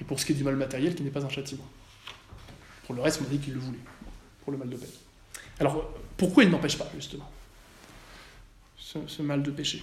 et 0.00 0.04
pour 0.04 0.18
ce 0.18 0.24
qui 0.24 0.32
est 0.32 0.34
du 0.34 0.44
mal 0.44 0.56
matériel, 0.56 0.94
qui 0.94 1.02
n'est 1.02 1.10
pas 1.10 1.24
un 1.24 1.28
châtiment. 1.28 1.66
Pour 2.86 2.94
le 2.94 3.02
reste, 3.02 3.20
on 3.22 3.26
a 3.26 3.28
dit 3.28 3.38
qu'il 3.38 3.54
le 3.54 3.60
voulait, 3.60 3.78
pour 4.42 4.52
le 4.52 4.58
mal 4.58 4.68
de 4.68 4.76
peine. 4.76 4.88
Alors, 5.58 5.92
pourquoi 6.16 6.44
il 6.44 6.50
n'empêche 6.50 6.78
pas, 6.78 6.90
justement? 6.94 7.30
Ce, 9.06 9.22
mal 9.22 9.42
de 9.42 9.50
péché. 9.50 9.82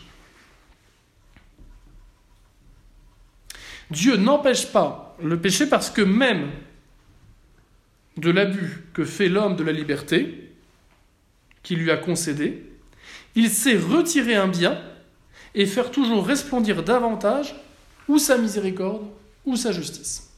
Dieu 3.90 4.18
n'empêche 4.18 4.72
pas 4.72 5.16
le 5.22 5.40
péché 5.40 5.68
parce 5.68 5.90
que 5.90 6.02
même 6.02 6.52
de 8.18 8.32
l'abus 8.32 8.84
que 8.94 9.06
fait 9.06 9.30
l'homme 9.30 9.56
de 9.56 9.64
la 9.64 9.72
liberté, 9.72 10.52
qu'il 11.64 11.80
lui 11.80 11.92
a 11.92 11.98
concédé, 11.98 12.64
il 13.36 13.50
sait 13.50 13.78
retirer 13.78 14.36
un 14.36 14.48
bien 14.48 14.82
et 15.56 15.66
faire 15.66 15.92
toujours 15.92 16.26
resplendir 16.26 16.84
davantage 16.84 17.56
ou 18.08 18.20
sa 18.20 18.38
miséricorde 18.38 19.08
ou 19.46 19.56
sa 19.56 19.72
justice. 19.72 20.32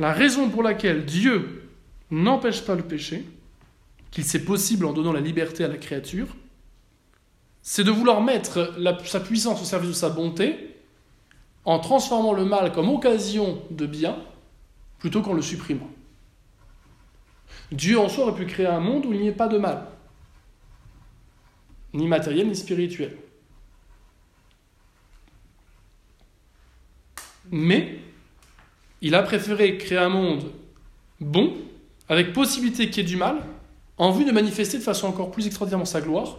La 0.00 0.12
raison 0.12 0.48
pour 0.48 0.62
laquelle 0.62 1.04
Dieu 1.04 1.68
n'empêche 2.10 2.64
pas 2.64 2.74
le 2.74 2.82
péché, 2.82 3.24
qu'il 4.10 4.24
c'est 4.24 4.44
possible 4.44 4.86
en 4.86 4.92
donnant 4.92 5.12
la 5.12 5.20
liberté 5.20 5.64
à 5.64 5.68
la 5.68 5.76
créature, 5.76 6.28
c'est 7.62 7.84
de 7.84 7.90
vouloir 7.90 8.22
mettre 8.22 8.74
sa 9.04 9.20
puissance 9.20 9.60
au 9.60 9.64
service 9.64 9.90
de 9.90 9.94
sa 9.94 10.08
bonté 10.08 10.76
en 11.64 11.78
transformant 11.78 12.32
le 12.32 12.44
mal 12.44 12.72
comme 12.72 12.88
occasion 12.88 13.62
de 13.70 13.86
bien 13.86 14.16
plutôt 14.98 15.22
qu'en 15.22 15.34
le 15.34 15.42
supprimant. 15.42 15.90
Dieu 17.70 17.98
en 17.98 18.08
soi 18.08 18.24
aurait 18.24 18.34
pu 18.34 18.46
créer 18.46 18.66
un 18.66 18.80
monde 18.80 19.04
où 19.04 19.12
il 19.12 19.20
n'y 19.20 19.28
ait 19.28 19.32
pas 19.32 19.48
de 19.48 19.58
mal, 19.58 19.86
ni 21.92 22.06
matériel 22.06 22.48
ni 22.48 22.56
spirituel. 22.56 23.16
Mais 27.50 28.00
il 29.00 29.14
a 29.14 29.22
préféré 29.22 29.78
créer 29.78 29.98
un 29.98 30.08
monde 30.08 30.52
bon, 31.20 31.56
avec 32.08 32.32
possibilité 32.32 32.88
qu'il 32.88 33.02
y 33.02 33.06
ait 33.06 33.08
du 33.08 33.16
mal, 33.16 33.44
en 33.98 34.12
vue 34.12 34.24
de 34.24 34.32
manifester 34.32 34.78
de 34.78 34.82
façon 34.82 35.08
encore 35.08 35.30
plus 35.30 35.46
extraordinairement 35.46 35.84
sa 35.84 36.00
gloire, 36.00 36.38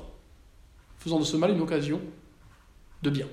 faisant 1.00 1.20
de 1.20 1.26
ce 1.26 1.38
mal 1.38 1.52
une 1.52 1.62
occasion 1.62 2.02
de 3.04 3.10
bien. 3.10 3.28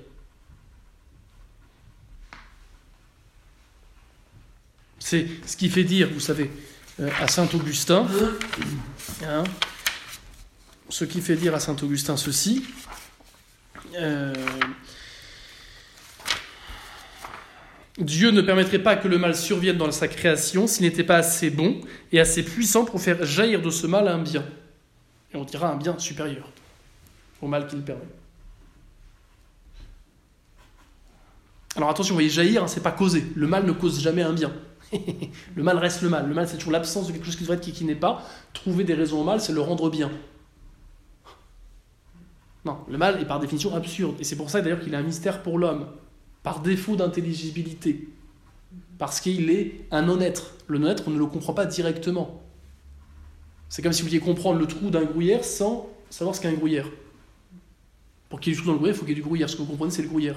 C'est 4.99 5.29
ce 5.47 5.57
qui 5.57 5.69
fait 5.69 5.85
dire, 5.85 6.11
vous 6.13 6.21
savez, 6.21 6.51
euh, 6.99 7.09
à 7.21 7.29
saint 7.29 7.49
Augustin, 7.55 8.07
hein, 9.25 9.45
ce 10.89 11.05
qui 11.05 11.21
fait 11.21 11.37
dire 11.37 11.55
à 11.55 11.61
saint 11.61 11.77
Augustin 11.83 12.17
ceci. 12.17 12.65
Euh, 13.95 14.35
Dieu 17.99 18.31
ne 18.31 18.43
permettrait 18.43 18.79
pas 18.79 18.97
que 18.97 19.09
le 19.09 19.17
mal 19.17 19.35
survienne 19.35 19.79
dans 19.79 19.91
sa 19.91 20.07
création 20.07 20.67
s'il 20.67 20.85
n'était 20.85 21.05
pas 21.05 21.17
assez 21.17 21.51
bon 21.51 21.81
et 22.13 22.21
assez 22.21 22.45
puissant 22.45 22.85
pour 22.85 23.01
faire 23.01 23.25
jaillir 23.25 23.63
de 23.63 23.71
ce 23.71 23.87
mal 23.87 24.07
un 24.09 24.19
bien. 24.19 24.45
Et 25.33 25.37
on 25.37 25.45
dira 25.45 25.73
un 25.73 25.77
bien 25.77 25.99
supérieur 25.99 26.51
au 27.41 27.47
mal 27.47 27.67
qu'il 27.67 27.81
permet. 27.83 28.03
Alors 31.75 31.91
attention, 31.91 32.13
vous 32.13 32.17
voyez, 32.17 32.31
jaillir, 32.31 32.63
hein, 32.63 32.69
c'est 32.69 32.83
pas 32.83 32.93
causer. 32.93 33.25
Le 33.35 33.47
mal 33.47 33.65
ne 33.67 33.73
cause 33.73 34.01
jamais 34.01 34.23
un 34.23 34.33
bien. 34.33 34.53
le 35.55 35.63
mal 35.63 35.79
reste 35.79 36.03
le 36.03 36.09
mal. 36.09 36.29
Le 36.29 36.35
mal, 36.35 36.49
c'est 36.49 36.57
toujours 36.57 36.73
l'absence 36.73 37.07
de 37.07 37.13
quelque 37.13 37.25
chose 37.25 37.37
qui 37.37 37.43
devrait 37.43 37.57
être 37.57 37.63
qui, 37.63 37.73
qui 37.73 37.85
n'est 37.85 37.95
pas. 37.95 38.23
Trouver 38.53 38.85
des 38.85 38.95
raisons 38.95 39.21
au 39.21 39.25
mal, 39.25 39.41
c'est 39.41 39.53
le 39.53 39.61
rendre 39.61 39.91
bien. 39.91 40.11
Non, 42.65 42.79
le 42.89 42.99
mal 42.99 43.21
est 43.21 43.27
par 43.27 43.41
définition 43.41 43.75
absurde. 43.75 44.17
Et 44.21 44.25
c'est 44.25 44.37
pour 44.37 44.51
ça 44.51 44.61
d'ailleurs 44.61 44.81
qu'il 44.81 44.93
est 44.93 44.97
un 44.97 45.03
mystère 45.03 45.43
pour 45.43 45.59
l'homme 45.59 45.87
par 46.47 46.61
défaut 46.61 46.95
d'intelligibilité, 46.95 48.07
parce 48.99 49.19
qu'il 49.19 49.51
est 49.51 49.85
un 49.91 50.03
non-être. 50.03 50.55
Le 50.69 50.79
non-être, 50.79 51.03
on 51.09 51.11
ne 51.11 51.19
le 51.19 51.27
comprend 51.27 51.53
pas 51.53 51.67
directement. 51.67 52.41
C'est 53.69 53.83
comme 53.83 53.93
si 53.93 54.03
vous 54.03 54.07
vouliez 54.07 54.21
comprendre 54.21 54.61
le 54.61 54.67
trou 54.69 54.91
d'un 54.91 55.03
gruyère 55.03 55.45
sans 55.45 55.89
savoir 56.09 56.37
ce 56.37 56.41
qu'est 56.41 56.47
un 56.47 56.53
gruyère. 56.53 56.87
Pour 58.29 58.39
qu'il 58.39 58.53
y 58.53 58.55
ait 58.55 58.57
du 58.57 58.63
trou 58.63 58.69
dans 58.69 58.75
le 58.75 58.79
gruyère, 58.79 58.95
il 58.95 58.97
faut 58.97 59.05
qu'il 59.05 59.17
y 59.17 59.19
ait 59.19 59.21
du 59.21 59.29
gruyère. 59.29 59.51
Ce 59.51 59.57
que 59.57 59.63
vous 59.63 59.67
comprenez, 59.67 59.91
c'est 59.91 60.03
le 60.03 60.09
gruyère. 60.09 60.37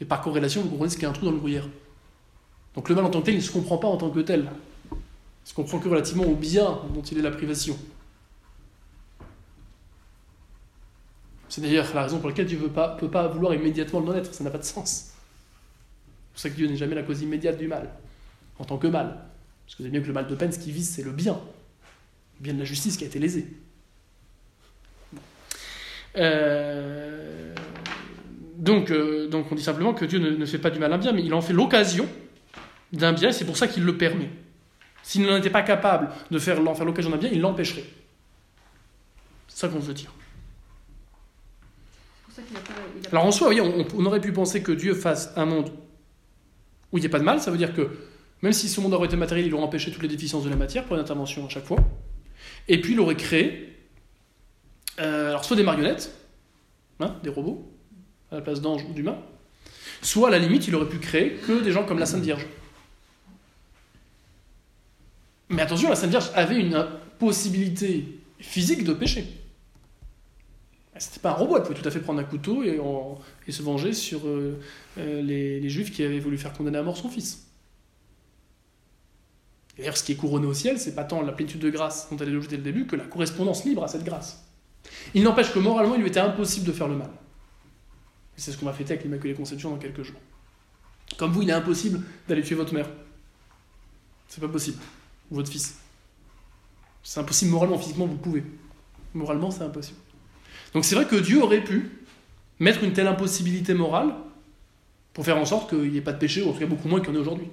Et 0.00 0.06
par 0.06 0.22
corrélation, 0.22 0.62
vous 0.62 0.70
comprenez 0.70 0.88
ce 0.88 0.96
qu'est 0.96 1.04
un 1.04 1.12
trou 1.12 1.26
dans 1.26 1.32
le 1.32 1.38
gruyère. 1.38 1.68
Donc 2.74 2.88
le 2.88 2.94
mal 2.94 3.04
en 3.04 3.10
tant 3.10 3.20
que 3.20 3.26
tel, 3.26 3.34
il 3.34 3.40
ne 3.40 3.42
se 3.42 3.52
comprend 3.52 3.76
pas 3.76 3.88
en 3.88 3.98
tant 3.98 4.08
que 4.08 4.20
tel. 4.20 4.50
Il 4.90 4.98
se 5.50 5.52
comprend 5.52 5.80
que 5.80 5.88
relativement 5.90 6.24
au 6.24 6.34
bien 6.34 6.78
dont 6.94 7.02
il 7.02 7.18
est 7.18 7.22
la 7.22 7.30
privation. 7.30 7.76
C'est 11.52 11.60
d'ailleurs 11.60 11.94
la 11.94 12.04
raison 12.04 12.18
pour 12.18 12.30
laquelle 12.30 12.46
Dieu 12.46 12.58
ne 12.58 12.66
peut 12.66 13.10
pas 13.10 13.28
vouloir 13.28 13.52
immédiatement 13.52 14.00
le 14.00 14.06
non-être. 14.06 14.32
Ça 14.32 14.42
n'a 14.42 14.48
pas 14.48 14.56
de 14.56 14.64
sens. 14.64 15.10
C'est 15.10 16.32
pour 16.32 16.40
ça 16.40 16.48
que 16.48 16.54
Dieu 16.54 16.66
n'est 16.66 16.78
jamais 16.78 16.94
la 16.94 17.02
cause 17.02 17.20
immédiate 17.20 17.58
du 17.58 17.68
mal, 17.68 17.90
en 18.58 18.64
tant 18.64 18.78
que 18.78 18.86
mal. 18.86 19.18
Parce 19.66 19.74
que 19.74 19.82
vous 19.82 19.84
savez 19.84 19.90
bien 19.90 20.00
que 20.00 20.06
le 20.06 20.14
mal 20.14 20.26
de 20.26 20.34
peine, 20.34 20.50
ce 20.50 20.58
qui 20.58 20.72
vise, 20.72 20.88
c'est 20.88 21.02
le 21.02 21.10
bien. 21.10 21.38
Le 22.38 22.44
bien 22.44 22.54
de 22.54 22.58
la 22.58 22.64
justice 22.64 22.96
qui 22.96 23.04
a 23.04 23.06
été 23.06 23.18
lésé. 23.18 23.48
Euh, 26.16 27.54
donc, 28.56 28.90
euh, 28.90 29.28
donc 29.28 29.52
on 29.52 29.54
dit 29.54 29.62
simplement 29.62 29.92
que 29.92 30.06
Dieu 30.06 30.20
ne, 30.20 30.46
fait 30.46 30.56
pas 30.56 30.70
du 30.70 30.78
mal 30.78 30.90
à 30.90 30.94
un 30.94 30.98
bien, 30.98 31.12
mais 31.12 31.22
il 31.22 31.34
en 31.34 31.42
fait 31.42 31.52
l'occasion 31.52 32.08
d'un 32.94 33.12
bien, 33.12 33.30
c'est 33.30 33.44
pour 33.44 33.58
ça 33.58 33.68
qu'il 33.68 33.84
le 33.84 33.98
permet. 33.98 34.30
S'il 35.02 35.26
n'en 35.26 35.36
était 35.36 35.50
pas 35.50 35.60
capable 35.60 36.12
de 36.30 36.38
faire, 36.38 36.56
faire 36.74 36.86
l'occasion 36.86 37.10
d'un 37.10 37.18
bien, 37.18 37.28
il 37.30 37.42
l'empêcherait. 37.42 37.84
C'est 39.48 39.58
ça 39.58 39.68
qu'on 39.68 39.80
veut 39.80 39.92
dire. 39.92 40.14
Alors 43.10 43.26
en 43.26 43.30
soi, 43.30 43.48
oui, 43.48 43.60
on, 43.60 44.06
aurait 44.06 44.20
pu 44.20 44.32
penser 44.32 44.62
que 44.62 44.72
Dieu 44.72 44.94
fasse 44.94 45.32
un 45.36 45.44
monde 45.44 45.70
où 46.92 46.98
il 46.98 47.00
n'y 47.00 47.06
a 47.06 47.10
pas 47.10 47.18
de 47.18 47.24
mal, 47.24 47.40
ça 47.40 47.50
veut 47.50 47.58
dire 47.58 47.74
que 47.74 47.90
même 48.42 48.52
si 48.52 48.68
ce 48.68 48.80
monde 48.80 48.94
aurait 48.94 49.06
été 49.06 49.16
matériel, 49.16 49.46
il 49.46 49.54
aurait 49.54 49.64
empêché 49.64 49.90
toutes 49.90 50.02
les 50.02 50.08
déficiences 50.08 50.44
de 50.44 50.50
la 50.50 50.56
matière 50.56 50.84
pour 50.84 50.96
une 50.96 51.02
intervention 51.02 51.46
à 51.46 51.48
chaque 51.48 51.64
fois. 51.64 51.78
Et 52.68 52.80
puis 52.80 52.94
il 52.94 53.00
aurait 53.00 53.16
créé, 53.16 53.76
euh, 55.00 55.30
alors 55.30 55.44
soit 55.44 55.56
des 55.56 55.62
marionnettes, 55.62 56.12
hein, 57.00 57.16
des 57.22 57.30
robots, 57.30 57.70
à 58.30 58.36
la 58.36 58.40
place 58.40 58.60
d'anges 58.60 58.84
ou 58.88 58.92
d'humains, 58.92 59.18
soit 60.00 60.28
à 60.28 60.30
la 60.30 60.38
limite, 60.38 60.66
il 60.66 60.74
aurait 60.74 60.88
pu 60.88 60.98
créer 60.98 61.34
que 61.34 61.60
des 61.60 61.70
gens 61.70 61.84
comme 61.84 61.98
la 61.98 62.06
Sainte 62.06 62.22
Vierge. 62.22 62.46
Mais 65.48 65.62
attention, 65.62 65.88
la 65.88 65.96
Sainte 65.96 66.10
Vierge 66.10 66.30
avait 66.34 66.58
une 66.58 66.86
possibilité 67.18 68.18
physique 68.40 68.84
de 68.84 68.92
pécher. 68.92 69.41
C'était 71.02 71.18
pas 71.18 71.30
un 71.30 71.34
robot, 71.34 71.56
elle 71.56 71.64
pouvait 71.64 71.80
tout 71.80 71.88
à 71.88 71.90
fait 71.90 71.98
prendre 71.98 72.20
un 72.20 72.24
couteau 72.24 72.62
et, 72.62 72.78
et 73.48 73.52
se 73.52 73.62
venger 73.62 73.92
sur 73.92 74.24
euh, 74.24 74.60
euh, 74.98 75.20
les, 75.20 75.68
Juifs 75.68 75.90
qui 75.90 76.04
avaient 76.04 76.20
voulu 76.20 76.38
faire 76.38 76.52
condamner 76.52 76.78
à 76.78 76.84
mort 76.84 76.96
son 76.96 77.08
fils. 77.08 77.48
D'ailleurs, 79.76 79.96
ce 79.96 80.04
qui 80.04 80.12
est 80.12 80.16
couronné 80.16 80.46
au 80.46 80.54
ciel, 80.54 80.78
c'est 80.78 80.94
pas 80.94 81.02
tant 81.02 81.20
la 81.22 81.32
plénitude 81.32 81.60
de 81.60 81.70
grâce 81.70 82.08
dont 82.08 82.16
elle 82.18 82.28
est 82.28 82.32
logée 82.32 82.46
dès 82.46 82.56
le 82.56 82.62
début 82.62 82.86
que 82.86 82.94
la 82.94 83.04
correspondance 83.04 83.64
libre 83.64 83.82
à 83.82 83.88
cette 83.88 84.04
grâce. 84.04 84.44
Il 85.12 85.24
n'empêche 85.24 85.52
que 85.52 85.58
moralement, 85.58 85.96
il 85.96 86.02
lui 86.02 86.08
était 86.08 86.20
impossible 86.20 86.66
de 86.66 86.72
faire 86.72 86.86
le 86.86 86.94
mal. 86.94 87.10
C'est 88.36 88.52
ce 88.52 88.56
qu'on 88.56 88.66
va 88.66 88.72
fêter 88.72 88.92
avec 88.92 89.02
l'Immaculée 89.02 89.34
Conception 89.34 89.70
dans 89.70 89.78
quelques 89.78 90.04
jours. 90.04 90.20
Comme 91.18 91.32
vous, 91.32 91.42
il 91.42 91.50
est 91.50 91.52
impossible 91.52 92.00
d'aller 92.28 92.42
tuer 92.42 92.54
votre 92.54 92.74
mère. 92.74 92.88
C'est 94.28 94.40
pas 94.40 94.48
possible. 94.48 94.78
Ou 95.32 95.34
votre 95.34 95.50
fils. 95.50 95.78
C'est 97.02 97.18
impossible 97.18 97.50
moralement, 97.50 97.76
physiquement, 97.76 98.06
vous 98.06 98.18
pouvez. 98.18 98.44
Moralement, 99.14 99.50
c'est 99.50 99.64
impossible. 99.64 99.98
Donc 100.74 100.84
c'est 100.84 100.94
vrai 100.94 101.06
que 101.06 101.16
Dieu 101.16 101.42
aurait 101.42 101.62
pu 101.62 101.90
mettre 102.58 102.84
une 102.84 102.92
telle 102.92 103.06
impossibilité 103.06 103.74
morale 103.74 104.14
pour 105.12 105.24
faire 105.24 105.36
en 105.36 105.44
sorte 105.44 105.68
qu'il 105.68 105.90
n'y 105.90 105.98
ait 105.98 106.02
pas 106.02 106.12
de 106.12 106.18
péché, 106.18 106.42
ou 106.42 106.48
en 106.48 106.52
tout 106.52 106.60
cas 106.60 106.66
beaucoup 106.66 106.88
moins 106.88 107.00
qu'il 107.00 107.10
y 107.10 107.12
en 107.12 107.16
ait 107.16 107.22
aujourd'hui. 107.22 107.48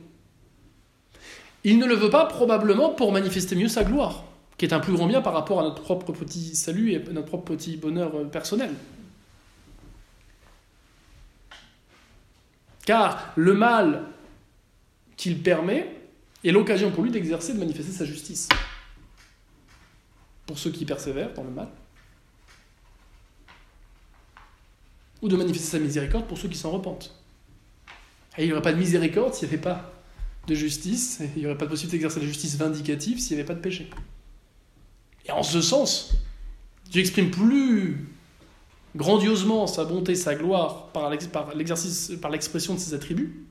Il 1.64 1.78
ne 1.78 1.86
le 1.86 1.96
veut 1.96 2.10
pas 2.10 2.26
probablement 2.26 2.90
pour 2.94 3.12
manifester 3.12 3.56
mieux 3.56 3.68
sa 3.68 3.84
gloire, 3.84 4.24
qui 4.58 4.66
est 4.66 4.74
un 4.74 4.80
plus 4.80 4.94
grand 4.94 5.08
bien 5.08 5.22
par 5.22 5.34
rapport 5.34 5.60
à 5.60 5.64
notre 5.64 5.82
propre 5.82 6.14
petit 6.14 6.56
salut 6.56 6.94
et 6.94 7.00
notre 7.12 7.28
propre 7.28 7.56
petit 7.56 7.76
bonheur 7.76 8.16
euh, 8.16 8.24
personnel. 8.26 8.72
Car 12.86 13.34
le 13.36 13.54
mal 13.54 14.04
qu'il 15.18 15.44
permet 15.44 15.96
est 16.46 16.52
l'occasion 16.52 16.92
pour 16.92 17.04
lui 17.04 17.12
d'exercer, 17.12 17.54
de 17.54 17.60
manifester 17.60 17.92
sa 17.92 18.06
justice. 18.06 18.48
Pour 20.46 20.58
ceux 20.58 20.72
qui 20.72 20.86
persévèrent 20.86 21.34
dans 21.34 21.44
le 21.44 21.52
mal, 21.52 21.68
ou 25.22 25.28
de 25.28 25.36
manifester 25.36 25.78
sa 25.78 25.80
miséricorde 25.80 26.28
pour 26.28 26.38
ceux 26.38 26.48
qui 26.48 26.58
s'en 26.58 26.72
repentent. 26.72 27.16
Et 28.38 28.44
il 28.44 28.48
n'y 28.48 28.54
aurait 28.54 28.62
pas 28.62 28.74
de 28.74 28.78
miséricorde 28.78 29.34
s'il 29.34 29.48
n'y 29.48 29.54
avait 29.54 29.62
pas 29.62 29.92
de 30.48 30.56
justice, 30.56 31.22
et 31.22 31.30
il 31.36 31.42
n'y 31.42 31.46
aurait 31.46 31.58
pas 31.58 31.66
de 31.66 31.72
possibilité 31.72 31.98
d'exercer 31.98 32.20
la 32.22 32.26
justice 32.26 32.56
vindicative 32.56 33.20
s'il 33.20 33.36
n'y 33.36 33.42
avait 33.42 33.48
pas 33.48 33.56
de 33.56 33.62
péché. 33.62 33.90
Et 35.26 35.32
en 35.32 35.44
ce 35.44 35.62
sens, 35.62 36.14
Dieu 36.90 37.02
exprime 37.02 37.30
plus 37.30 38.08
grandiosement 38.96 39.68
sa 39.68 39.86
bonté, 39.86 40.16
sa 40.16 40.36
gloire 40.36 40.88
par 40.88 41.10
l'expression 41.10 42.74
de 42.74 42.80
ses 42.80 42.94
attributs, 42.94 43.46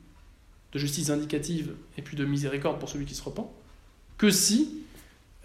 de 0.72 0.78
justice 0.78 1.08
vindicative 1.08 1.74
et 1.96 2.02
puis 2.02 2.16
de 2.16 2.24
miséricorde 2.24 2.78
pour 2.78 2.88
celui 2.88 3.04
qui 3.04 3.14
se 3.14 3.22
repent, 3.22 3.50
que 4.16 4.30
si 4.30 4.82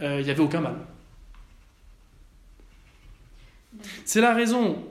euh, 0.02 0.20
il 0.20 0.26
n'y 0.26 0.32
avait 0.32 0.42
aucun 0.42 0.62
mal. 0.62 0.76
C'est 4.06 4.22
la 4.22 4.34
raison 4.34 4.84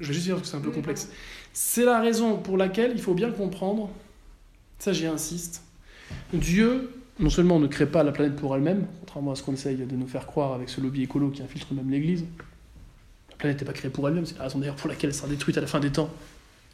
je 0.00 0.08
vais 0.08 0.14
juste 0.14 0.26
dire 0.26 0.40
que 0.40 0.46
c'est 0.46 0.56
un 0.56 0.60
peu 0.60 0.70
complexe. 0.70 1.08
C'est 1.52 1.84
la 1.84 2.00
raison 2.00 2.36
pour 2.36 2.56
laquelle 2.56 2.92
il 2.94 3.00
faut 3.00 3.14
bien 3.14 3.30
comprendre, 3.30 3.90
ça 4.78 4.92
j'y 4.92 5.06
insiste, 5.06 5.62
Dieu 6.32 6.90
non 7.20 7.30
seulement 7.30 7.60
ne 7.60 7.66
crée 7.66 7.86
pas 7.86 8.02
la 8.02 8.12
planète 8.12 8.36
pour 8.36 8.54
elle-même, 8.56 8.86
contrairement 9.00 9.32
à 9.32 9.34
ce 9.36 9.42
qu'on 9.42 9.52
essaye 9.52 9.76
de 9.76 9.96
nous 9.96 10.06
faire 10.06 10.26
croire 10.26 10.52
avec 10.52 10.68
ce 10.68 10.80
lobby 10.80 11.04
écolo 11.04 11.30
qui 11.30 11.42
infiltre 11.42 11.72
même 11.72 11.90
l'Église. 11.90 12.24
La 13.30 13.36
planète 13.36 13.60
n'est 13.60 13.66
pas 13.66 13.72
créée 13.72 13.90
pour 13.90 14.08
elle-même, 14.08 14.26
c'est 14.26 14.38
la 14.38 14.44
raison 14.44 14.58
d'ailleurs 14.58 14.76
pour 14.76 14.88
laquelle 14.88 15.10
elle 15.10 15.14
sera 15.14 15.28
détruite 15.28 15.56
à 15.56 15.60
la 15.60 15.66
fin 15.66 15.80
des 15.80 15.90
temps, 15.90 16.10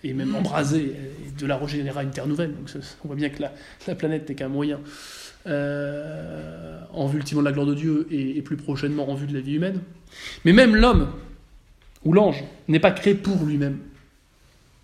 et 0.03 0.14
même 0.14 0.35
embrasée, 0.35 0.95
et 1.27 1.39
de 1.39 1.47
la 1.47 1.59
régénérera 1.59 2.03
une 2.03 2.11
terre 2.11 2.27
nouvelle. 2.27 2.55
Donc 2.55 2.71
on 3.05 3.09
voit 3.09 3.16
bien 3.16 3.29
que 3.29 3.43
la, 3.87 3.95
planète 3.95 4.29
n'est 4.29 4.35
qu'un 4.35 4.49
moyen 4.49 4.81
euh, 5.47 6.81
en 6.93 7.07
vue 7.07 7.18
ultimement 7.18 7.43
de 7.43 7.47
la 7.47 7.53
gloire 7.53 7.66
de 7.66 7.75
Dieu 7.75 8.07
et, 8.11 8.39
et 8.39 8.43
plus 8.43 8.57
prochainement 8.57 9.11
en 9.11 9.14
vue 9.14 9.27
de 9.27 9.35
la 9.35 9.41
vie 9.41 9.57
humaine. 9.57 9.81
Mais 10.47 10.55
même 10.55 10.75
l'homme, 10.75 11.12
où 12.05 12.13
l'ange 12.13 12.45
n'est 12.69 12.81
pas 12.81 12.91
créé 12.91 13.15
pour 13.15 13.45
lui-même. 13.45 13.79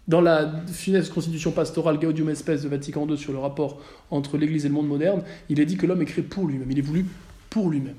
Dans 0.09 0.21
la 0.21 0.62
funeste 0.73 1.12
constitution 1.12 1.51
pastorale 1.51 1.99
Gaudium 1.99 2.29
Espèce 2.29 2.62
de 2.62 2.69
Vatican 2.69 3.09
II 3.09 3.19
sur 3.19 3.33
le 3.33 3.39
rapport 3.39 3.81
entre 4.11 4.39
l'Église 4.39 4.64
et 4.64 4.69
le 4.69 4.75
monde 4.75 4.87
moderne, 4.87 5.23
il 5.49 5.59
est 5.59 5.67
dit 5.67 5.77
que 5.77 5.87
l'homme 5.87 6.03
est 6.03 6.07
créé 6.07 6.23
pour 6.23 6.47
lui-même, 6.47 6.71
il 6.71 6.79
est 6.79 6.83
voulu 6.83 7.07
pour 7.51 7.71
lui-même. 7.71 7.97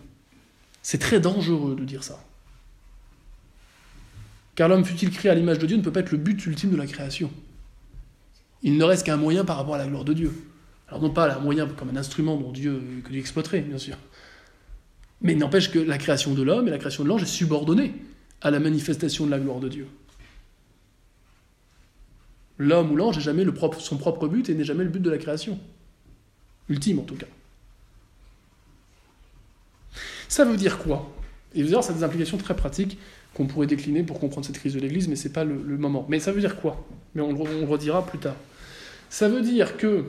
C'est 0.82 1.00
très 1.00 1.20
dangereux 1.20 1.76
de 1.76 1.84
dire 1.84 2.04
ça. 2.04 2.24
Car 4.56 4.70
l'homme, 4.70 4.86
fut-il 4.86 5.12
créé 5.12 5.30
à 5.30 5.36
l'image 5.36 5.60
de 5.60 5.68
Dieu, 5.68 5.78
ne 5.78 5.82
peut 5.82 5.92
pas 5.92 6.00
être 6.00 6.12
le 6.12 6.18
but 6.18 6.46
ultime 6.46 6.72
de 6.72 6.78
la 6.78 6.88
création. 6.88 7.30
Il 8.64 8.78
ne 8.78 8.84
reste 8.84 9.06
qu'un 9.06 9.18
moyen 9.18 9.44
par 9.44 9.58
rapport 9.58 9.76
à 9.76 9.78
la 9.78 9.86
gloire 9.86 10.06
de 10.06 10.14
Dieu. 10.14 10.32
Alors 10.88 11.02
non 11.02 11.10
pas 11.10 11.36
un 11.36 11.40
moyen 11.40 11.68
comme 11.68 11.90
un 11.90 11.98
instrument 11.98 12.38
dont 12.38 12.52
Dieu, 12.52 12.82
que 13.04 13.10
Dieu 13.10 13.20
exploiterait, 13.20 13.62
bien 13.62 13.78
sûr. 13.78 13.98
Mais 15.22 15.34
il 15.34 15.38
n'empêche 15.38 15.72
que 15.72 15.80
la 15.80 15.98
création 15.98 16.34
de 16.34 16.42
l'homme 16.42 16.68
et 16.68 16.72
la 16.72 16.78
création 16.78 17.04
de 17.04 17.10
l'ange 17.10 17.24
est 17.24 17.28
subordonnée 17.28 17.94
à 18.42 18.52
la 18.52 18.60
manifestation 18.60 19.26
de 19.26 19.32
la 19.32 19.40
gloire 19.40 19.60
de 19.60 19.70
Dieu. 19.70 19.88
L'homme 22.58 22.92
ou 22.92 22.96
l'ange 22.96 23.18
n'est 23.18 23.24
jamais 23.24 23.44
le 23.44 23.54
propre, 23.54 23.80
son 23.80 23.98
propre 23.98 24.28
but 24.28 24.50
et 24.50 24.56
n'est 24.56 24.64
jamais 24.64 24.84
le 24.84 24.90
but 24.90 25.02
de 25.02 25.10
la 25.10 25.18
création. 25.18 25.60
Ultime 26.70 27.00
en 27.00 27.04
tout 27.04 27.16
cas. 27.16 27.28
Ça 30.28 30.44
veut 30.44 30.58
dire 30.58 30.78
quoi? 30.80 31.14
Et 31.56 31.62
allez 31.62 31.72
ça 31.82 31.92
a 31.92 31.94
des 31.94 32.04
implications 32.04 32.38
très 32.38 32.56
pratiques 32.56 32.98
qu'on 33.34 33.46
pourrait 33.46 33.68
décliner 33.68 34.04
pour 34.04 34.20
comprendre 34.20 34.46
cette 34.46 34.58
crise 34.58 34.74
de 34.74 34.80
l'Église, 34.80 35.08
mais 35.08 35.16
ce 35.16 35.28
n'est 35.28 35.34
pas 35.34 35.44
le, 35.44 35.56
moment. 35.78 36.06
Mais 36.10 36.20
ça 36.20 36.32
veut 36.32 36.42
dire 36.42 36.60
quoi? 36.60 36.86
Mais 37.16 37.22
on, 37.22 37.30
on 37.30 37.46
le 37.46 37.66
redira 37.66 38.06
plus 38.06 38.20
tard. 38.20 38.36
Ça 39.10 39.30
veut 39.30 39.42
dire 39.42 39.78
que 39.78 40.06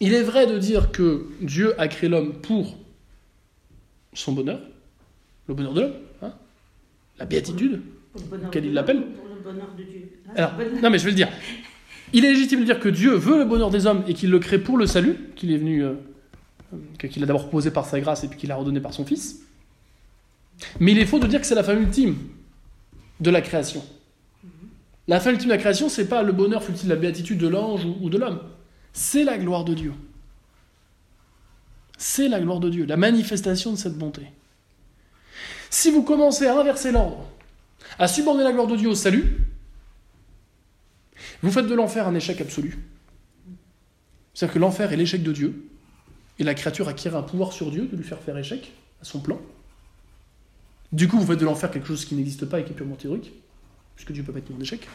il 0.00 0.14
est 0.14 0.22
vrai 0.22 0.46
de 0.46 0.58
dire 0.58 0.90
que 0.92 1.26
Dieu 1.42 1.78
a 1.78 1.86
créé 1.86 2.08
l'homme 2.08 2.32
pour 2.40 2.76
son 4.14 4.32
bonheur, 4.32 4.60
le 5.46 5.54
bonheur 5.54 5.74
de 5.74 5.80
l'homme, 5.82 5.94
la 7.20 7.26
béatitude, 7.26 7.82
quel 8.50 8.64
il 8.64 8.72
l'appelle. 8.72 9.04
Alors, 10.34 10.54
non, 10.82 10.90
mais 10.90 10.98
je 10.98 11.04
vais 11.04 11.10
le 11.10 11.16
dire. 11.16 11.28
Il 12.12 12.24
est 12.24 12.32
légitime 12.32 12.60
de 12.60 12.64
dire 12.64 12.80
que 12.80 12.88
Dieu 12.88 13.14
veut 13.14 13.38
le 13.38 13.44
bonheur 13.44 13.70
des 13.70 13.86
hommes 13.86 14.02
et 14.08 14.14
qu'il 14.14 14.30
le 14.30 14.38
crée 14.38 14.58
pour 14.58 14.78
le 14.78 14.86
salut, 14.86 15.16
qu'il 15.36 15.52
est 15.52 15.58
venu, 15.58 15.84
euh, 15.84 15.94
qu'il 16.98 17.22
a 17.22 17.26
d'abord 17.26 17.50
posé 17.50 17.70
par 17.70 17.84
sa 17.84 18.00
grâce 18.00 18.24
et 18.24 18.28
puis 18.28 18.38
qu'il 18.38 18.50
a 18.50 18.56
redonné 18.56 18.80
par 18.80 18.94
son 18.94 19.04
Fils. 19.04 19.42
Mais 20.80 20.92
il 20.92 20.98
est 20.98 21.06
faux 21.06 21.18
de 21.18 21.26
dire 21.26 21.40
que 21.40 21.46
c'est 21.46 21.54
la 21.54 21.62
fin 21.62 21.76
ultime 21.76 22.16
de 23.20 23.30
la 23.30 23.42
création. 23.42 23.84
La 25.06 25.20
fin 25.20 25.30
ultime 25.30 25.48
de 25.48 25.54
la 25.54 25.58
création, 25.58 25.88
c'est 25.88 26.08
pas 26.08 26.22
le 26.22 26.32
bonheur 26.32 26.64
fut-il 26.64 26.88
la 26.88 26.96
béatitude 26.96 27.38
de 27.38 27.48
l'ange 27.48 27.86
ou 28.00 28.08
de 28.08 28.18
l'homme. 28.18 28.40
C'est 28.92 29.24
la 29.24 29.38
gloire 29.38 29.64
de 29.64 29.74
Dieu. 29.74 29.92
C'est 31.98 32.28
la 32.28 32.40
gloire 32.40 32.60
de 32.60 32.70
Dieu, 32.70 32.86
la 32.86 32.96
manifestation 32.96 33.72
de 33.72 33.76
cette 33.76 33.98
bonté. 33.98 34.22
Si 35.70 35.90
vous 35.90 36.02
commencez 36.02 36.46
à 36.46 36.58
inverser 36.58 36.90
l'ordre, 36.90 37.26
à 37.98 38.08
subordonner 38.08 38.44
la 38.44 38.52
gloire 38.52 38.66
de 38.66 38.76
Dieu 38.76 38.88
au 38.88 38.94
salut, 38.94 39.38
vous 41.42 41.50
faites 41.50 41.66
de 41.66 41.74
l'enfer 41.74 42.06
un 42.06 42.14
échec 42.14 42.40
absolu. 42.40 42.78
C'est-à-dire 44.34 44.54
que 44.54 44.58
l'enfer 44.58 44.92
est 44.92 44.96
l'échec 44.96 45.22
de 45.22 45.32
Dieu, 45.32 45.70
et 46.40 46.44
la 46.44 46.54
créature 46.54 46.88
acquiert 46.88 47.14
un 47.16 47.22
pouvoir 47.22 47.52
sur 47.52 47.70
Dieu 47.70 47.86
de 47.86 47.96
lui 47.96 48.02
faire 48.02 48.18
faire 48.18 48.36
échec 48.36 48.72
à 49.00 49.04
son 49.04 49.20
plan. 49.20 49.38
Du 50.90 51.06
coup, 51.06 51.18
vous 51.18 51.26
faites 51.26 51.38
de 51.38 51.44
l'enfer 51.44 51.70
quelque 51.70 51.86
chose 51.86 52.04
qui 52.04 52.14
n'existe 52.14 52.46
pas 52.46 52.60
et 52.60 52.64
qui 52.64 52.72
est 52.72 52.74
purement 52.74 52.96
théorique, 52.96 53.32
puisque 53.94 54.12
Dieu 54.12 54.22
peut 54.22 54.32
mis 54.32 54.56
en 54.56 54.60
échec. 54.60 54.88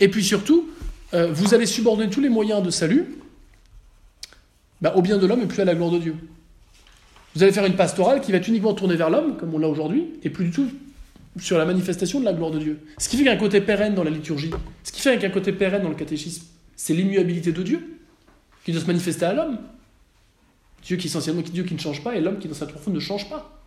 Et 0.00 0.08
puis 0.08 0.24
surtout, 0.24 0.68
euh, 1.12 1.30
vous 1.30 1.54
allez 1.54 1.66
subordonner 1.66 2.10
tous 2.10 2.20
les 2.20 2.30
moyens 2.30 2.62
de 2.62 2.70
salut 2.70 3.18
bah, 4.80 4.94
au 4.96 5.02
bien 5.02 5.18
de 5.18 5.26
l'homme 5.26 5.42
et 5.42 5.46
plus 5.46 5.60
à 5.60 5.64
la 5.64 5.74
gloire 5.74 5.90
de 5.90 5.98
Dieu. 5.98 6.16
Vous 7.34 7.42
allez 7.42 7.52
faire 7.52 7.64
une 7.64 7.76
pastorale 7.76 8.20
qui 8.20 8.30
va 8.30 8.38
être 8.38 8.48
uniquement 8.48 8.74
tournée 8.74 8.96
vers 8.96 9.10
l'homme, 9.10 9.36
comme 9.36 9.54
on 9.54 9.58
l'a 9.58 9.68
aujourd'hui, 9.68 10.06
et 10.22 10.30
plus 10.30 10.46
du 10.46 10.50
tout 10.52 10.68
sur 11.40 11.58
la 11.58 11.64
manifestation 11.64 12.20
de 12.20 12.24
la 12.24 12.32
gloire 12.32 12.52
de 12.52 12.60
Dieu. 12.60 12.80
Ce 12.98 13.08
qui 13.08 13.16
fait 13.16 13.24
qu'un 13.24 13.36
côté 13.36 13.60
pérenne 13.60 13.94
dans 13.94 14.04
la 14.04 14.10
liturgie, 14.10 14.52
ce 14.84 14.92
qui 14.92 15.00
fait 15.00 15.18
qu'un 15.18 15.30
côté 15.30 15.52
pérenne 15.52 15.82
dans 15.82 15.88
le 15.88 15.96
catéchisme, 15.96 16.46
c'est 16.76 16.94
l'immuabilité 16.94 17.50
de 17.50 17.62
Dieu, 17.62 17.98
qui 18.64 18.70
doit 18.70 18.80
se 18.80 18.86
manifester 18.86 19.24
à 19.24 19.34
l'homme. 19.34 19.58
Dieu 20.84 20.96
qui 20.96 21.08
essentiellement 21.08 21.42
Dieu 21.42 21.64
qui 21.64 21.74
ne 21.74 21.80
change 21.80 22.04
pas, 22.04 22.14
et 22.14 22.20
l'homme 22.20 22.38
qui 22.38 22.46
dans 22.46 22.54
sa 22.54 22.66
profonde 22.66 22.94
ne 22.94 23.00
change 23.00 23.28
pas. 23.28 23.60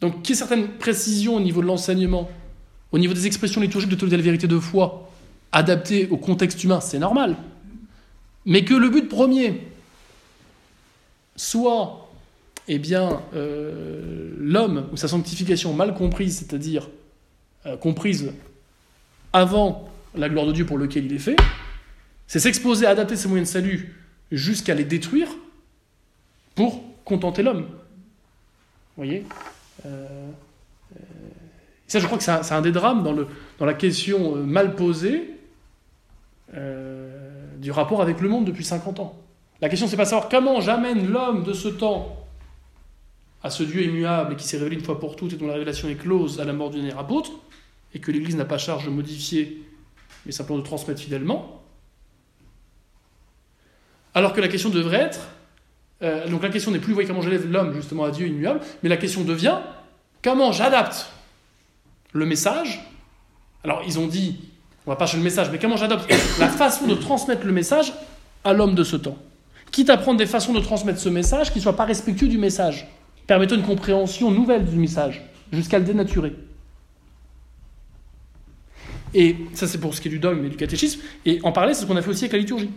Donc, 0.00 0.22
qu'il 0.22 0.30
y 0.30 0.32
ait 0.32 0.38
certaines 0.38 0.68
précisions 0.68 1.36
au 1.36 1.40
niveau 1.40 1.60
de 1.60 1.66
l'enseignement, 1.66 2.30
au 2.92 2.98
niveau 2.98 3.12
des 3.12 3.26
expressions 3.26 3.60
liturgiques 3.60 3.90
de 3.90 3.96
telle 3.96 4.22
vérité 4.22 4.46
de 4.46 4.58
foi, 4.58 5.10
adaptées 5.52 6.08
au 6.10 6.16
contexte 6.16 6.62
humain, 6.64 6.80
c'est 6.80 6.98
normal. 6.98 7.36
Mais 8.46 8.64
que 8.64 8.74
le 8.74 8.88
but 8.88 9.08
premier 9.08 9.60
soit 11.36 12.06
eh 12.68 12.78
bien, 12.78 13.22
euh, 13.34 14.32
l'homme 14.38 14.88
ou 14.92 14.96
sa 14.96 15.08
sanctification 15.08 15.72
mal 15.72 15.94
comprise, 15.94 16.38
c'est-à-dire 16.38 16.88
euh, 17.64 17.76
comprise 17.76 18.32
avant 19.32 19.88
la 20.14 20.28
gloire 20.28 20.46
de 20.46 20.52
Dieu 20.52 20.66
pour 20.66 20.78
lequel 20.78 21.06
il 21.06 21.12
est 21.12 21.18
fait, 21.18 21.36
c'est 22.26 22.40
s'exposer 22.40 22.86
à 22.86 22.90
adapter 22.90 23.16
ses 23.16 23.28
moyens 23.28 23.48
de 23.48 23.52
salut 23.52 23.94
jusqu'à 24.32 24.74
les 24.74 24.84
détruire 24.84 25.28
pour 26.54 26.82
contenter 27.04 27.42
l'homme. 27.42 27.62
Vous 27.62 29.04
voyez 29.04 29.24
euh, 29.84 30.06
Ça, 31.86 32.00
je 32.00 32.06
crois 32.06 32.18
que 32.18 32.24
c'est 32.24 32.52
un, 32.52 32.62
des 32.62 32.72
drames 32.72 33.04
dans, 33.04 33.64
la 33.64 33.74
question 33.74 34.34
mal 34.36 34.74
posée 34.74 35.30
du 37.58 37.70
rapport 37.70 38.02
avec 38.02 38.20
le 38.20 38.28
monde 38.28 38.44
depuis 38.46 38.64
50 38.64 39.00
ans. 39.00 39.25
La 39.60 39.68
question, 39.68 39.86
c'est 39.86 39.96
pas 39.96 40.04
savoir 40.04 40.28
comment 40.28 40.60
j'amène 40.60 41.10
l'homme 41.10 41.42
de 41.42 41.52
ce 41.52 41.68
temps 41.68 42.26
à 43.42 43.50
ce 43.50 43.62
Dieu 43.62 43.82
immuable 43.82 44.34
et 44.34 44.36
qui 44.36 44.46
s'est 44.46 44.58
révélé 44.58 44.76
une 44.76 44.84
fois 44.84 44.98
pour 44.98 45.16
toutes 45.16 45.32
et 45.32 45.36
dont 45.36 45.46
la 45.46 45.54
révélation 45.54 45.88
est 45.88 45.94
close 45.94 46.40
à 46.40 46.44
la 46.44 46.52
mort 46.52 46.70
du 46.70 46.80
dernier 46.80 46.98
apôtre, 46.98 47.30
et 47.94 48.00
que 48.00 48.10
l'Église 48.10 48.36
n'a 48.36 48.44
pas 48.44 48.58
charge 48.58 48.84
de 48.84 48.90
modifier, 48.90 49.62
mais 50.26 50.32
simplement 50.32 50.58
de 50.58 50.64
transmettre 50.64 51.00
fidèlement. 51.00 51.62
Alors 54.14 54.32
que 54.32 54.40
la 54.40 54.48
question 54.48 54.68
devrait 54.68 55.00
être, 55.00 55.20
euh, 56.02 56.28
donc 56.28 56.42
la 56.42 56.48
question 56.50 56.70
n'est 56.70 56.78
plus 56.78 56.92
voyez, 56.92 57.08
comment 57.08 57.22
j'élève 57.22 57.50
l'homme 57.50 57.72
justement 57.72 58.04
à 58.04 58.10
Dieu 58.10 58.26
immuable, 58.26 58.60
mais 58.82 58.88
la 58.88 58.96
question 58.96 59.24
devient 59.24 59.58
comment 60.22 60.52
j'adapte 60.52 61.10
le 62.12 62.26
message? 62.26 62.80
Alors 63.64 63.82
ils 63.86 63.98
ont 63.98 64.06
dit, 64.06 64.40
on 64.86 64.90
va 64.90 64.96
pas 64.96 65.06
chercher 65.06 65.18
le 65.18 65.24
message, 65.24 65.50
mais 65.50 65.58
comment 65.58 65.76
j'adapte 65.76 66.10
la 66.38 66.48
façon 66.48 66.86
de 66.86 66.94
transmettre 66.94 67.46
le 67.46 67.52
message 67.52 67.92
à 68.44 68.52
l'homme 68.52 68.74
de 68.74 68.84
ce 68.84 68.96
temps? 68.96 69.16
Quitte 69.70 69.90
à 69.90 69.96
prendre 69.96 70.18
des 70.18 70.26
façons 70.26 70.52
de 70.52 70.60
transmettre 70.60 70.98
ce 70.98 71.08
message 71.08 71.52
qui 71.52 71.58
ne 71.58 71.62
soient 71.62 71.76
pas 71.76 71.84
respectueux 71.84 72.28
du 72.28 72.38
message, 72.38 72.88
permettant 73.26 73.56
une 73.56 73.62
compréhension 73.62 74.30
nouvelle 74.30 74.64
du 74.64 74.76
message, 74.76 75.22
jusqu'à 75.52 75.78
le 75.78 75.84
dénaturer. 75.84 76.34
Et 79.14 79.36
ça, 79.54 79.66
c'est 79.66 79.78
pour 79.78 79.94
ce 79.94 80.00
qui 80.00 80.08
est 80.08 80.10
du 80.10 80.18
dogme 80.18 80.44
et 80.44 80.48
du 80.50 80.56
catéchisme. 80.56 81.00
Et 81.24 81.40
en 81.42 81.52
parler, 81.52 81.74
c'est 81.74 81.82
ce 81.82 81.86
qu'on 81.86 81.96
a 81.96 82.02
fait 82.02 82.10
aussi 82.10 82.24
avec 82.24 82.32
la 82.32 82.38
liturgie. 82.38 82.70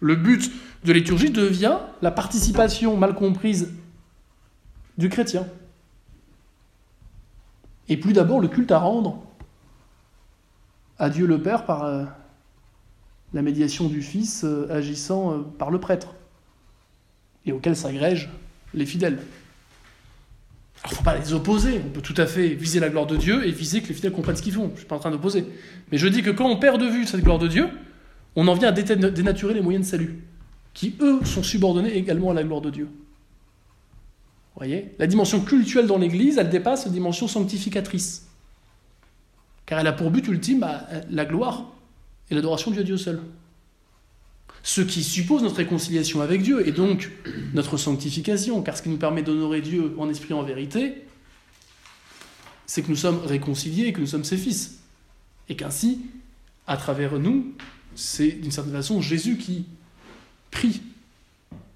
Le 0.00 0.16
but 0.16 0.50
de 0.84 0.92
la 0.92 0.98
liturgie 0.98 1.30
devient 1.30 1.78
la 2.02 2.10
participation 2.10 2.96
mal 2.96 3.14
comprise 3.14 3.72
du 4.98 5.08
chrétien. 5.08 5.46
Et 7.88 7.96
plus 7.96 8.12
d'abord 8.12 8.40
le 8.40 8.48
culte 8.48 8.70
à 8.70 8.78
rendre 8.78 9.22
à 10.98 11.08
Dieu 11.10 11.26
le 11.26 11.40
Père 11.40 11.64
par 11.64 11.84
euh, 11.84 12.04
la 13.32 13.42
médiation 13.42 13.88
du 13.88 14.02
Fils 14.02 14.44
euh, 14.44 14.66
agissant 14.70 15.32
euh, 15.32 15.38
par 15.58 15.70
le 15.70 15.78
prêtre, 15.78 16.14
et 17.46 17.52
auquel 17.52 17.76
s'agrègent 17.76 18.30
les 18.74 18.86
fidèles. 18.86 19.18
Alors, 20.82 20.92
faut 20.92 21.02
pas 21.02 21.18
les 21.18 21.32
opposer. 21.32 21.80
On 21.84 21.90
peut 21.90 22.00
tout 22.00 22.14
à 22.16 22.26
fait 22.26 22.48
viser 22.48 22.78
la 22.78 22.88
gloire 22.88 23.06
de 23.06 23.16
Dieu 23.16 23.46
et 23.46 23.50
viser 23.50 23.80
que 23.80 23.88
les 23.88 23.94
fidèles 23.94 24.12
comprennent 24.12 24.36
ce 24.36 24.42
qu'ils 24.42 24.52
font. 24.52 24.66
Je 24.68 24.72
ne 24.72 24.76
suis 24.76 24.86
pas 24.86 24.96
en 24.96 25.00
train 25.00 25.10
d'opposer. 25.10 25.46
Mais 25.90 25.98
je 25.98 26.06
dis 26.06 26.22
que 26.22 26.30
quand 26.30 26.48
on 26.48 26.56
perd 26.56 26.80
de 26.80 26.86
vue 26.86 27.04
cette 27.04 27.22
gloire 27.22 27.38
de 27.38 27.48
Dieu, 27.48 27.68
on 28.36 28.46
en 28.46 28.54
vient 28.54 28.68
à 28.68 28.72
dénaturer 28.72 29.54
les 29.54 29.60
moyens 29.60 29.86
de 29.86 29.90
salut, 29.90 30.22
qui 30.74 30.94
eux 31.00 31.24
sont 31.24 31.42
subordonnés 31.42 31.96
également 31.96 32.30
à 32.30 32.34
la 32.34 32.44
gloire 32.44 32.60
de 32.60 32.70
Dieu. 32.70 32.84
Vous 32.84 34.58
voyez? 34.64 34.94
La 34.98 35.06
dimension 35.06 35.40
cultuelle 35.40 35.86
dans 35.86 35.98
l'Église, 35.98 36.38
elle 36.38 36.50
dépasse 36.50 36.86
la 36.86 36.92
dimension 36.92 37.26
sanctificatrice. 37.26 38.28
Car 39.66 39.80
elle 39.80 39.86
a 39.86 39.92
pour 39.92 40.10
but 40.10 40.26
ultime 40.28 40.60
bah, 40.60 40.86
la 41.10 41.24
gloire 41.24 41.72
et 42.30 42.34
l'adoration 42.34 42.70
de 42.70 42.82
Dieu 42.82 42.96
seul. 42.96 43.20
Ce 44.62 44.80
qui 44.80 45.02
suppose 45.02 45.42
notre 45.42 45.56
réconciliation 45.56 46.20
avec 46.20 46.42
Dieu 46.42 46.66
et 46.66 46.72
donc 46.72 47.10
notre 47.54 47.76
sanctification, 47.76 48.62
car 48.62 48.76
ce 48.76 48.82
qui 48.82 48.88
nous 48.88 48.96
permet 48.96 49.22
d'honorer 49.22 49.60
Dieu 49.60 49.94
en 49.98 50.08
esprit 50.10 50.34
en 50.34 50.42
vérité, 50.42 51.04
c'est 52.66 52.82
que 52.82 52.88
nous 52.88 52.96
sommes 52.96 53.20
réconciliés 53.24 53.86
et 53.86 53.92
que 53.92 54.00
nous 54.00 54.06
sommes 54.06 54.24
ses 54.24 54.36
fils. 54.36 54.80
Et 55.48 55.56
qu'ainsi, 55.56 56.02
à 56.66 56.76
travers 56.76 57.18
nous, 57.18 57.54
c'est 57.94 58.28
d'une 58.28 58.50
certaine 58.50 58.74
façon 58.74 59.00
Jésus 59.00 59.38
qui 59.38 59.64
prie 60.50 60.82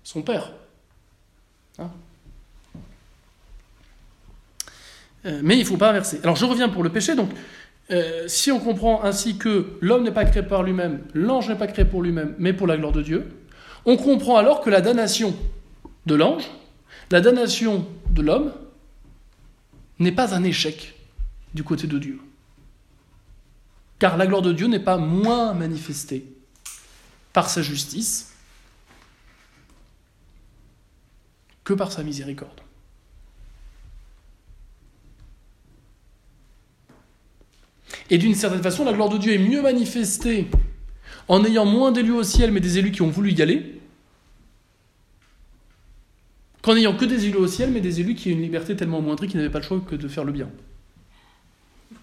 son 0.05 0.23
Père. 0.23 0.53
Hein 1.79 1.91
euh, 5.25 5.41
mais 5.43 5.57
il 5.57 5.61
ne 5.61 5.65
faut 5.65 5.79
pas 5.79 5.91
inverser. 5.91 6.21
Alors 6.23 6.37
je 6.37 6.45
reviens 6.45 6.69
pour 6.69 6.83
le 6.83 6.91
péché, 6.91 7.15
donc 7.15 7.31
euh, 7.91 8.29
si 8.29 8.51
on 8.53 8.61
comprend 8.61 9.03
ainsi 9.03 9.37
que 9.37 9.79
l'homme 9.81 10.05
n'est 10.05 10.13
pas 10.13 10.25
créé 10.25 10.43
par 10.43 10.63
lui-même, 10.63 11.03
l'ange 11.15 11.49
n'est 11.49 11.59
pas 11.59 11.67
créé 11.67 11.85
pour 11.85 12.03
lui-même, 12.03 12.35
mais 12.39 12.53
pour 12.53 12.67
la 12.67 12.77
gloire 12.77 12.93
de 12.93 13.03
Dieu, 13.03 13.29
on 13.85 13.97
comprend 13.97 14.37
alors 14.37 14.61
que 14.61 14.71
la 14.71 14.81
damnation 14.81 15.35
de 16.07 16.15
l'ange, 16.15 16.51
la 17.11 17.21
damnation 17.21 17.87
de 18.11 18.23
l'homme, 18.23 18.53
n'est 19.99 20.13
pas 20.13 20.35
un 20.35 20.45
échec 20.45 20.95
du 21.55 21.65
côté 21.65 21.87
de 21.87 21.99
Dieu. 21.99 22.21
Car 23.99 24.17
la 24.17 24.27
gloire 24.27 24.43
de 24.43 24.53
Dieu 24.53 24.67
n'est 24.67 24.81
pas 24.81 24.97
moins 24.97 25.53
manifestée 25.53 26.27
par 27.33 27.49
sa 27.49 27.63
justice 27.63 28.35
que 31.65 31.73
par 31.73 31.93
sa 31.93 32.03
miséricorde. 32.03 32.61
Et 38.13 38.19
d'une 38.19 38.35
certaine 38.35 38.63
façon, 38.63 38.85
la 38.85 38.93
gloire 38.93 39.09
de 39.09 39.17
Dieu 39.17 39.33
est 39.33 39.39
mieux 39.39 39.63
manifestée 39.63 40.47
en 41.29 41.43
ayant 41.47 41.65
moins 41.65 41.93
d'élus 41.93 42.13
au 42.13 42.23
ciel, 42.23 42.53
mais 42.53 42.61
des 42.61 42.77
élus 42.77 42.93
qui 42.93 43.01
ont 43.01 43.09
voulu 43.09 43.33
y 43.33 43.41
aller, 43.41 43.81
qu'en 46.61 46.77
ayant 46.77 46.95
que 46.95 47.07
des 47.07 47.25
élus 47.25 47.39
au 47.39 47.47
ciel, 47.47 47.71
mais 47.71 47.81
des 47.81 48.01
élus 48.01 48.15
qui 48.15 48.29
ont 48.29 48.33
une 48.33 48.43
liberté 48.43 48.77
tellement 48.77 49.01
moindrée 49.01 49.29
qu'ils 49.29 49.39
n'avaient 49.39 49.51
pas 49.51 49.61
le 49.61 49.65
choix 49.65 49.81
que 49.81 49.97
de 49.97 50.09
faire 50.09 50.25
le 50.25 50.33
bien. 50.33 50.51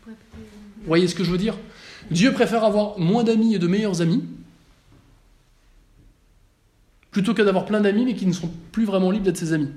Vous 0.07 0.87
voyez 0.87 1.07
ce 1.07 1.13
que 1.13 1.23
je 1.23 1.29
veux 1.29 1.37
dire? 1.37 1.55
Dieu 2.09 2.33
préfère 2.33 2.63
avoir 2.63 2.97
moins 2.97 3.23
d'amis 3.23 3.53
et 3.53 3.59
de 3.59 3.67
meilleurs 3.67 4.01
amis, 4.01 4.23
plutôt 7.11 7.35
que 7.35 7.43
d'avoir 7.43 7.65
plein 7.65 7.81
d'amis, 7.81 8.05
mais 8.05 8.15
qui 8.15 8.25
ne 8.25 8.33
sont 8.33 8.49
plus 8.71 8.85
vraiment 8.85 9.11
libres 9.11 9.25
d'être 9.25 9.37
ses 9.37 9.53
amis 9.53 9.69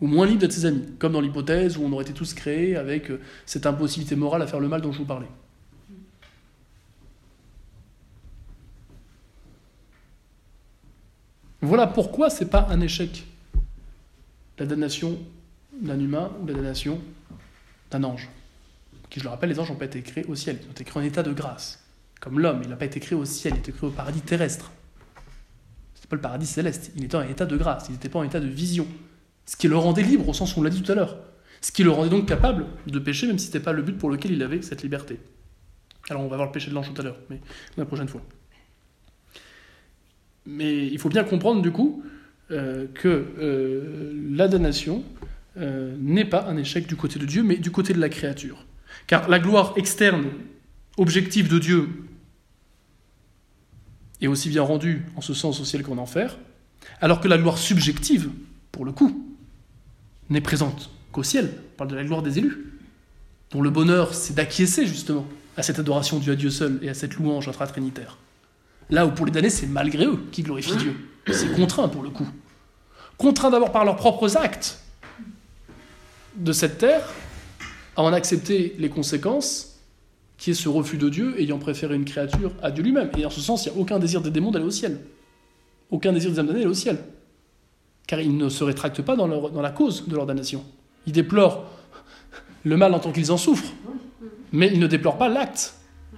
ou 0.00 0.06
moins 0.06 0.26
libre 0.26 0.40
d'être 0.40 0.52
ses 0.52 0.66
amis, 0.66 0.84
comme 0.98 1.12
dans 1.12 1.20
l'hypothèse 1.20 1.76
où 1.76 1.84
on 1.84 1.92
aurait 1.92 2.04
été 2.04 2.12
tous 2.12 2.34
créés 2.34 2.76
avec 2.76 3.10
euh, 3.10 3.20
cette 3.46 3.66
impossibilité 3.66 4.16
morale 4.16 4.42
à 4.42 4.46
faire 4.46 4.60
le 4.60 4.68
mal 4.68 4.80
dont 4.80 4.92
je 4.92 4.98
vous 4.98 5.04
parlais. 5.04 5.26
Voilà 11.62 11.86
pourquoi 11.86 12.30
c'est 12.30 12.50
pas 12.50 12.66
un 12.70 12.80
échec 12.80 13.24
la 14.58 14.66
damnation 14.66 15.18
d'un 15.80 15.98
humain 15.98 16.32
ou 16.40 16.46
la 16.46 16.54
damnation 16.54 17.00
d'un 17.90 18.04
ange. 18.04 18.30
Qui, 19.10 19.20
je 19.20 19.24
le 19.24 19.30
rappelle, 19.30 19.50
les 19.50 19.60
anges 19.60 19.70
n'ont 19.70 19.76
pas 19.76 19.84
été 19.84 20.02
créés 20.02 20.24
au 20.26 20.34
ciel, 20.34 20.58
ils 20.62 20.68
ont 20.68 20.72
été 20.72 20.84
créés 20.84 21.02
en 21.02 21.06
état 21.06 21.22
de 21.22 21.32
grâce. 21.32 21.84
Comme 22.20 22.40
l'homme, 22.40 22.60
il 22.62 22.70
n'a 22.70 22.76
pas 22.76 22.86
été 22.86 22.98
créé 23.00 23.16
au 23.16 23.24
ciel, 23.24 23.54
il 23.54 23.56
a 23.56 23.60
été 23.60 23.72
créé 23.72 23.88
au 23.88 23.92
paradis 23.92 24.20
terrestre. 24.20 24.72
Ce 25.94 26.00
n'était 26.00 26.08
pas 26.08 26.16
le 26.16 26.22
paradis 26.22 26.46
céleste, 26.46 26.92
il 26.96 27.04
était 27.04 27.16
en 27.16 27.22
état 27.22 27.46
de 27.46 27.56
grâce, 27.56 27.86
il 27.88 27.92
n'était 27.92 28.08
pas 28.08 28.18
en 28.18 28.24
état 28.24 28.40
de 28.40 28.46
vision. 28.46 28.86
Ce 29.46 29.56
qui 29.56 29.68
le 29.68 29.76
rendait 29.76 30.02
libre, 30.02 30.28
au 30.28 30.34
sens 30.34 30.56
où 30.56 30.60
on 30.60 30.62
l'a 30.62 30.70
dit 30.70 30.82
tout 30.82 30.92
à 30.92 30.94
l'heure. 30.94 31.16
Ce 31.60 31.72
qui 31.72 31.82
le 31.82 31.90
rendait 31.90 32.10
donc 32.10 32.26
capable 32.26 32.66
de 32.86 32.98
pécher, 32.98 33.26
même 33.26 33.38
si 33.38 33.46
ce 33.46 33.50
n'était 33.50 33.64
pas 33.64 33.72
le 33.72 33.82
but 33.82 33.96
pour 33.96 34.10
lequel 34.10 34.32
il 34.32 34.42
avait 34.42 34.62
cette 34.62 34.82
liberté. 34.82 35.18
Alors 36.10 36.22
on 36.22 36.28
va 36.28 36.36
voir 36.36 36.46
le 36.46 36.52
péché 36.52 36.70
de 36.70 36.74
l'ange 36.74 36.92
tout 36.92 37.00
à 37.00 37.04
l'heure, 37.04 37.18
mais 37.30 37.40
la 37.76 37.84
prochaine 37.84 38.08
fois. 38.08 38.22
Mais 40.44 40.86
il 40.86 40.98
faut 40.98 41.08
bien 41.08 41.24
comprendre 41.24 41.62
du 41.62 41.72
coup 41.72 42.04
euh, 42.52 42.86
que 42.94 43.08
euh, 43.38 44.12
la 44.30 44.46
damnation 44.46 45.02
euh, 45.56 45.96
n'est 45.98 46.24
pas 46.24 46.44
un 46.44 46.56
échec 46.56 46.86
du 46.86 46.94
côté 46.94 47.18
de 47.18 47.26
Dieu, 47.26 47.42
mais 47.42 47.56
du 47.56 47.70
côté 47.70 47.92
de 47.92 48.00
la 48.00 48.08
créature. 48.08 48.64
Car 49.06 49.28
la 49.28 49.38
gloire 49.38 49.74
externe, 49.76 50.26
objective 50.96 51.48
de 51.48 51.58
Dieu, 51.58 51.88
est 54.20 54.28
aussi 54.28 54.48
bien 54.48 54.62
rendue 54.62 55.04
en 55.16 55.20
ce 55.20 55.34
sens 55.34 55.60
au 55.60 55.64
ciel 55.64 55.82
qu'en 55.82 55.98
enfer, 55.98 56.38
Alors 57.00 57.20
que 57.20 57.28
la 57.28 57.38
gloire 57.38 57.58
subjective, 57.58 58.30
pour 58.70 58.84
le 58.84 58.92
coup, 58.92 59.35
n'est 60.30 60.40
présente 60.40 60.90
qu'au 61.12 61.22
ciel. 61.22 61.52
On 61.74 61.76
parle 61.78 61.90
de 61.90 61.96
la 61.96 62.04
gloire 62.04 62.22
des 62.22 62.38
élus, 62.38 62.72
dont 63.50 63.62
le 63.62 63.70
bonheur, 63.70 64.14
c'est 64.14 64.34
d'acquiescer 64.34 64.86
justement 64.86 65.26
à 65.56 65.62
cette 65.62 65.78
adoration 65.78 66.18
du 66.18 66.30
à 66.30 66.34
Dieu 66.34 66.50
seul 66.50 66.78
et 66.82 66.88
à 66.88 66.94
cette 66.94 67.14
louange 67.14 67.48
intra-trinitaire. 67.48 68.18
Là 68.90 69.06
où 69.06 69.10
pour 69.10 69.26
les 69.26 69.32
damnés, 69.32 69.50
c'est 69.50 69.66
malgré 69.66 70.06
eux 70.06 70.18
qui 70.30 70.42
glorifient 70.42 70.76
Dieu. 70.76 70.96
C'est 71.32 71.52
contraint 71.54 71.88
pour 71.88 72.02
le 72.02 72.10
coup. 72.10 72.28
Contraint 73.16 73.50
d'abord 73.50 73.72
par 73.72 73.84
leurs 73.84 73.96
propres 73.96 74.36
actes 74.36 74.80
de 76.36 76.52
cette 76.52 76.78
terre 76.78 77.02
à 77.96 78.02
en 78.02 78.12
accepter 78.12 78.76
les 78.78 78.90
conséquences, 78.90 79.80
qui 80.36 80.50
est 80.50 80.54
ce 80.54 80.68
refus 80.68 80.98
de 80.98 81.08
Dieu 81.08 81.40
ayant 81.40 81.58
préféré 81.58 81.94
une 81.94 82.04
créature 82.04 82.52
à 82.62 82.70
Dieu 82.70 82.84
lui-même. 82.84 83.10
Et 83.16 83.24
en 83.24 83.30
ce 83.30 83.40
sens, 83.40 83.64
il 83.64 83.72
n'y 83.72 83.78
a 83.78 83.80
aucun 83.80 83.98
désir 83.98 84.20
des 84.20 84.30
démons 84.30 84.50
d'aller 84.50 84.66
au 84.66 84.70
ciel. 84.70 85.00
Aucun 85.90 86.12
désir 86.12 86.30
des 86.30 86.38
âmes 86.38 86.46
d'aller 86.46 86.66
au 86.66 86.74
ciel. 86.74 86.98
Car 88.06 88.20
ils 88.20 88.36
ne 88.36 88.48
se 88.48 88.64
rétractent 88.64 89.02
pas 89.02 89.16
dans, 89.16 89.26
la 89.26 89.70
cause 89.70 90.06
de 90.06 90.14
leur 90.14 90.26
damnation. 90.26 90.64
Ils 91.06 91.12
déplorent 91.12 91.64
le 92.64 92.76
mal 92.76 92.94
en 92.94 92.98
tant 92.98 93.12
qu'ils 93.12 93.32
en 93.32 93.36
souffrent, 93.36 93.72
mais 94.52 94.70
ils 94.72 94.78
ne 94.78 94.86
déplorent 94.86 95.18
pas 95.18 95.28
l'acte. 95.28 95.74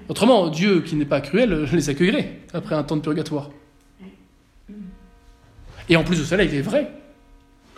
Autrement, 0.08 0.48
Dieu, 0.48 0.80
qui 0.80 0.96
n'est 0.96 1.04
pas 1.04 1.20
cruel, 1.20 1.68
les 1.72 1.90
accueillerait 1.90 2.40
après 2.52 2.74
un 2.74 2.82
temps 2.82 2.96
de 2.96 3.02
purgatoire. 3.02 3.50
Et 5.88 5.96
en 5.96 6.04
plus 6.04 6.18
de 6.18 6.24
cela, 6.24 6.44
il 6.44 6.54
est 6.54 6.62
vrai 6.62 6.90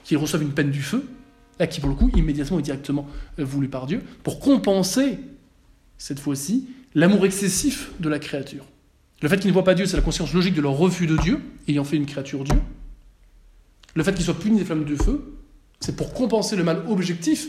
qu'ils 0.05 0.19
reçoivent 0.19 0.43
une 0.43 0.53
peine 0.53 0.71
du 0.71 0.83
feu, 0.83 1.09
là 1.59 1.67
qui 1.67 1.81
pour 1.81 1.89
le 1.89 1.95
coup, 1.95 2.11
immédiatement 2.17 2.59
et 2.59 2.63
directement 2.63 3.07
euh, 3.39 3.45
voulu 3.45 3.69
par 3.69 3.87
Dieu, 3.87 4.03
pour 4.23 4.41
compenser, 4.41 5.19
cette 5.99 6.19
fois-ci, 6.19 6.69
l'amour 6.95 7.25
excessif 7.25 7.93
de 8.01 8.09
la 8.09 8.19
créature. 8.19 8.65
Le 9.23 9.29
fait 9.29 9.39
qu'ils 9.39 9.49
ne 9.49 9.53
voient 9.53 9.65
pas 9.65 9.75
Dieu, 9.75 9.87
c'est 9.87 9.97
la 9.97 10.03
conscience 10.03 10.33
logique 10.33 10.55
de 10.55 10.63
leur 10.63 10.73
refus 10.73 11.07
de 11.07 11.17
Dieu, 11.17 11.41
ayant 11.69 11.85
fait 11.85 11.97
une 11.97 12.07
créature 12.07 12.43
Dieu. 12.43 12.57
Le 13.95 14.03
fait 14.03 14.15
qu'ils 14.15 14.25
soient 14.25 14.39
punis 14.39 14.59
des 14.59 14.65
flammes 14.65 14.85
du 14.85 14.97
feu, 14.97 15.41
c'est 15.81 15.97
pour 15.97 16.13
compenser 16.13 16.57
le 16.57 16.65
mal 16.65 16.85
objectif 16.89 17.49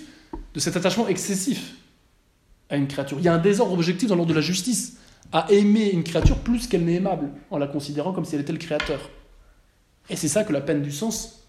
de 0.54 0.60
cet 0.60 0.76
attachement 0.78 1.08
excessif 1.08 1.76
à 2.70 2.78
une 2.78 2.88
créature. 2.88 3.20
Il 3.20 3.26
y 3.26 3.28
a 3.28 3.34
un 3.34 3.39
désordre 3.39 3.74
objectif 3.74 4.10
dans 4.10 4.16
l'ordre 4.16 4.32
de 4.32 4.36
la 4.36 4.42
justice, 4.42 4.98
à 5.32 5.52
aimer 5.52 5.92
une 5.92 6.04
créature 6.04 6.39
plus 6.39 6.68
qu'elle 6.68 6.86
n'est 6.86 6.96
aimable, 6.96 7.30
en 7.52 7.58
la 7.58 7.68
considérant 7.68 8.14
comme 8.14 8.26
si 8.26 8.36
elle 8.36 8.42
était 8.42 8.54
le 8.54 8.60
créateur. 8.60 9.10
Et 10.10 10.16
c'est 10.16 10.28
ça 10.28 10.44
que 10.44 10.52
la 10.52 10.62
peine 10.62 10.82
du 10.82 10.92
sens 10.92 11.44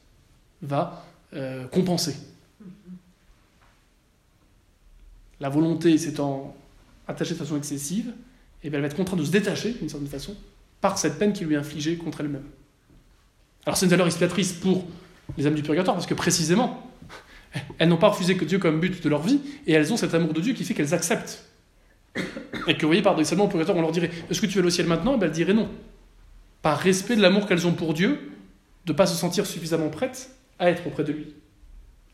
va 0.61 1.05
euh, 1.35 1.67
compenser. 1.69 2.15
La 5.41 5.49
volonté 5.49 5.99
s'étant 5.99 6.55
attachée 7.09 7.35
de 7.35 7.39
façon 7.39 7.57
excessive, 7.57 8.13
eh 8.63 8.69
elle 8.69 8.81
va 8.81 8.87
être 8.87 8.97
contrainte 8.97 9.19
de 9.19 9.25
se 9.25 9.31
détacher, 9.31 9.73
d'une 9.73 9.89
certaine 9.89 10.09
façon, 10.09 10.37
par 10.81 10.99
cette 10.99 11.19
peine 11.19 11.33
qui 11.33 11.45
lui 11.45 11.55
est 11.55 11.59
infligée 11.59 11.97
contre 11.97 12.21
elle-même. 12.21 12.45
Alors 13.67 13.77
c'est 13.77 13.87
une 13.87 13.91
valeur 13.91 14.07
expiatrice 14.07 14.53
pour 14.53 14.85
les 15.37 15.47
âmes 15.47 15.55
du 15.55 15.63
purgatoire, 15.63 15.97
parce 15.97 16.07
que 16.07 16.15
précisément, 16.15 16.91
elles 17.79 17.89
n'ont 17.89 17.97
pas 17.97 18.09
refusé 18.09 18.37
que 18.37 18.45
Dieu 18.45 18.59
comme 18.59 18.81
but 18.81 19.03
de 19.03 19.09
leur 19.09 19.23
vie, 19.23 19.41
et 19.67 19.73
elles 19.73 19.93
ont 19.93 19.97
cet 19.97 20.15
amour 20.15 20.33
de 20.33 20.41
Dieu 20.41 20.53
qui 20.55 20.65
fait 20.65 20.75
qu'elles 20.75 20.95
acceptent. 20.95 21.45
Et 22.67 22.75
que 22.75 22.83
vous 22.83 22.89
voyez, 22.89 23.03
paradoxalement, 23.03 23.45
au 23.45 23.49
purgatoire, 23.49 23.77
on 23.77 23.81
leur 23.81 23.93
dirait 23.93 24.11
Est-ce 24.31 24.41
que 24.41 24.47
tu 24.47 24.61
veux 24.61 24.67
au 24.67 24.71
ciel 24.71 24.87
maintenant? 24.87 25.15
Et 25.15 25.19
bien 25.19 25.29
elles 25.29 25.33
diraient 25.33 25.55
non. 25.55 25.69
Par 26.61 26.79
respect 26.79 27.17
de 27.17 27.23
l'amour 27.23 27.47
qu'elles 27.47 27.67
ont 27.67 27.73
pour 27.73 27.95
Dieu, 27.95 28.33
de 28.85 28.93
ne 28.93 28.97
pas 28.97 29.07
se 29.07 29.17
sentir 29.17 29.47
suffisamment 29.47 29.89
prêtes 29.89 30.31
à 30.59 30.71
être 30.71 30.87
auprès 30.87 31.05
de 31.05 31.13
lui. 31.13 31.35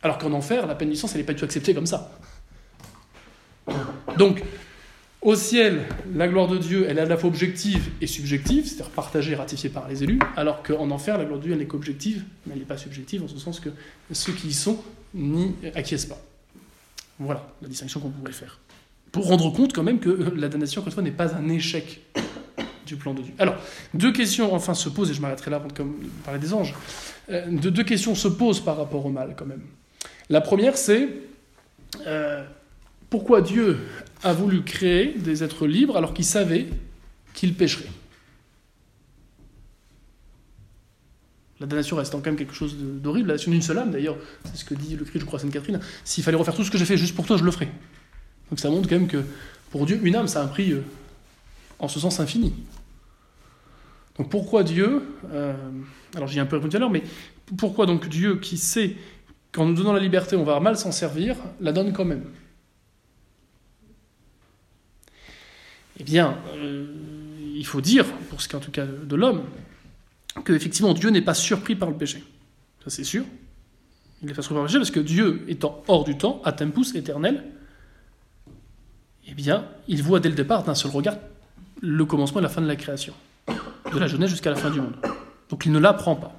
Alors 0.02 0.18
qu'en 0.18 0.32
enfer, 0.32 0.66
la 0.66 0.74
peine 0.74 0.90
du 0.90 0.96
sens, 0.96 1.12
elle 1.12 1.20
n'est 1.20 1.26
pas 1.26 1.32
du 1.32 1.40
tout 1.40 1.44
acceptée 1.44 1.74
comme 1.74 1.86
ça. 1.86 2.12
Donc, 4.16 4.42
au 5.20 5.34
ciel, 5.34 5.84
la 6.14 6.28
gloire 6.28 6.46
de 6.46 6.58
Dieu, 6.58 6.86
elle 6.88 6.98
est 6.98 7.02
à 7.02 7.06
la 7.06 7.16
fois 7.16 7.28
objective 7.28 7.90
et 8.00 8.06
subjective, 8.06 8.66
c'est-à-dire 8.66 8.90
partagée 8.90 9.32
et 9.32 9.36
ratifiée 9.36 9.70
par 9.70 9.88
les 9.88 10.04
élus, 10.04 10.20
alors 10.36 10.62
qu'en 10.62 10.90
enfer, 10.90 11.18
la 11.18 11.24
gloire 11.24 11.38
de 11.38 11.44
Dieu, 11.44 11.52
elle 11.52 11.58
n'est 11.58 11.66
qu'objective, 11.66 12.24
mais 12.46 12.52
elle 12.52 12.60
n'est 12.60 12.64
pas 12.64 12.76
subjective, 12.76 13.22
en 13.22 13.28
ce 13.28 13.38
sens 13.38 13.60
que 13.60 13.70
ceux 14.12 14.32
qui 14.32 14.48
y 14.48 14.52
sont 14.52 14.78
n'y 15.14 15.54
acquiescent 15.74 16.08
pas. 16.08 16.20
Voilà 17.18 17.46
la 17.62 17.68
distinction 17.68 18.00
qu'on 18.00 18.10
pourrait 18.10 18.32
faire. 18.32 18.60
Pour 19.10 19.26
rendre 19.26 19.50
compte 19.52 19.72
quand 19.72 19.82
même 19.82 19.98
que 19.98 20.32
la 20.36 20.48
damnation, 20.48 20.80
encore 20.80 20.88
une 20.88 20.94
fois, 20.94 21.02
n'est 21.02 21.10
pas 21.10 21.34
un 21.34 21.48
échec 21.48 22.00
du 22.86 22.96
plan 22.96 23.12
de 23.12 23.22
Dieu. 23.22 23.34
Alors, 23.38 23.56
deux 23.94 24.12
questions 24.12 24.54
enfin 24.54 24.74
se 24.74 24.88
posent, 24.88 25.10
et 25.10 25.14
je 25.14 25.20
m'arrêterai 25.20 25.50
là 25.50 25.56
avant 25.56 25.68
de 25.68 25.74
parler 26.24 26.40
des 26.40 26.54
anges. 26.54 26.74
Euh, 27.30 27.46
deux 27.50 27.84
questions 27.84 28.14
se 28.14 28.28
posent 28.28 28.60
par 28.60 28.76
rapport 28.76 29.04
au 29.04 29.10
mal 29.10 29.34
quand 29.36 29.46
même. 29.46 29.62
La 30.30 30.40
première, 30.40 30.76
c'est 30.76 31.08
euh, 32.06 32.44
pourquoi 33.10 33.40
Dieu 33.40 33.78
a 34.22 34.32
voulu 34.32 34.62
créer 34.62 35.14
des 35.16 35.44
êtres 35.44 35.66
libres 35.66 35.96
alors 35.96 36.14
qu'il 36.14 36.24
savait 36.24 36.66
qu'ils 37.34 37.54
pécheraient 37.54 37.88
La 41.60 41.66
damnation 41.66 41.96
restant 41.96 42.18
quand 42.18 42.26
même 42.26 42.36
quelque 42.36 42.54
chose 42.54 42.76
d'horrible, 42.78 43.28
la 43.28 43.34
damnation 43.34 43.50
d'une 43.50 43.62
seule 43.62 43.78
âme 43.78 43.90
d'ailleurs, 43.90 44.16
c'est 44.44 44.56
ce 44.56 44.64
que 44.64 44.74
dit 44.74 44.94
le 44.94 45.04
Christ, 45.04 45.20
je 45.20 45.24
crois, 45.26 45.40
Sainte-Catherine. 45.40 45.80
S'il 46.04 46.22
fallait 46.22 46.36
refaire 46.36 46.54
tout 46.54 46.62
ce 46.62 46.70
que 46.70 46.78
j'ai 46.78 46.84
fait 46.84 46.96
juste 46.96 47.16
pour 47.16 47.26
toi, 47.26 47.36
je 47.36 47.44
le 47.44 47.50
ferais. 47.50 47.68
Donc 48.50 48.60
ça 48.60 48.70
montre 48.70 48.88
quand 48.88 48.94
même 48.94 49.08
que 49.08 49.24
pour 49.70 49.84
Dieu, 49.84 50.00
une 50.02 50.14
âme, 50.14 50.28
ça 50.28 50.40
a 50.40 50.44
un 50.44 50.48
prix 50.48 50.72
euh, 50.72 50.82
en 51.80 51.88
ce 51.88 51.98
sens 51.98 52.20
infini. 52.20 52.54
Donc 54.16 54.30
pourquoi 54.30 54.62
Dieu, 54.62 55.02
euh, 55.32 55.54
alors 56.14 56.28
j'y 56.28 56.38
ai 56.38 56.40
un 56.40 56.46
peu 56.46 56.56
répondu 56.56 56.70
tout 56.70 56.76
à 56.76 56.80
l'heure, 56.80 56.90
mais 56.90 57.02
pourquoi 57.56 57.86
donc 57.86 58.08
Dieu 58.08 58.36
qui 58.36 58.56
sait 58.56 58.96
qu'en 59.52 59.66
nous 59.66 59.74
donnant 59.74 59.92
la 59.92 60.00
liberté, 60.00 60.36
on 60.36 60.44
va 60.44 60.60
mal 60.60 60.76
s'en 60.76 60.92
servir, 60.92 61.36
la 61.60 61.72
donne 61.72 61.92
quand 61.92 62.04
même? 62.04 62.24
Eh 65.98 66.04
bien, 66.04 66.38
euh, 66.54 66.86
il 67.54 67.66
faut 67.66 67.80
dire, 67.80 68.06
pour 68.30 68.40
ce 68.40 68.48
qui 68.48 68.54
est 68.54 68.58
en 68.58 68.60
tout 68.60 68.70
cas 68.70 68.86
de 68.86 69.16
l'homme, 69.16 69.42
que 70.44 70.52
effectivement 70.52 70.94
Dieu 70.94 71.10
n'est 71.10 71.22
pas 71.22 71.34
surpris 71.34 71.74
par 71.74 71.90
le 71.90 71.96
péché. 71.96 72.22
Ça 72.84 72.90
c'est 72.90 73.04
sûr. 73.04 73.24
Il 74.22 74.28
n'est 74.28 74.34
pas 74.34 74.42
surpris 74.42 74.54
par 74.54 74.62
le 74.62 74.68
péché 74.68 74.78
parce 74.78 74.90
que 74.90 75.00
Dieu 75.00 75.44
étant 75.48 75.82
hors 75.88 76.04
du 76.04 76.16
temps, 76.16 76.40
à 76.44 76.52
tempus 76.52 76.94
éternel, 76.94 77.44
eh 79.26 79.34
bien, 79.34 79.66
il 79.88 80.02
voit 80.02 80.20
dès 80.20 80.28
le 80.28 80.34
départ 80.34 80.64
d'un 80.64 80.74
seul 80.74 80.90
regard 80.90 81.16
le 81.80 82.04
commencement 82.04 82.40
et 82.40 82.42
la 82.42 82.48
fin 82.48 82.62
de 82.62 82.66
la 82.66 82.76
création, 82.76 83.14
de 83.46 83.98
la 83.98 84.06
jeunesse 84.06 84.30
jusqu'à 84.30 84.50
la 84.50 84.56
fin 84.56 84.70
du 84.70 84.80
monde. 84.80 84.96
Donc 85.48 85.66
il 85.66 85.72
ne 85.72 85.78
l'apprend 85.78 86.16
pas. 86.16 86.34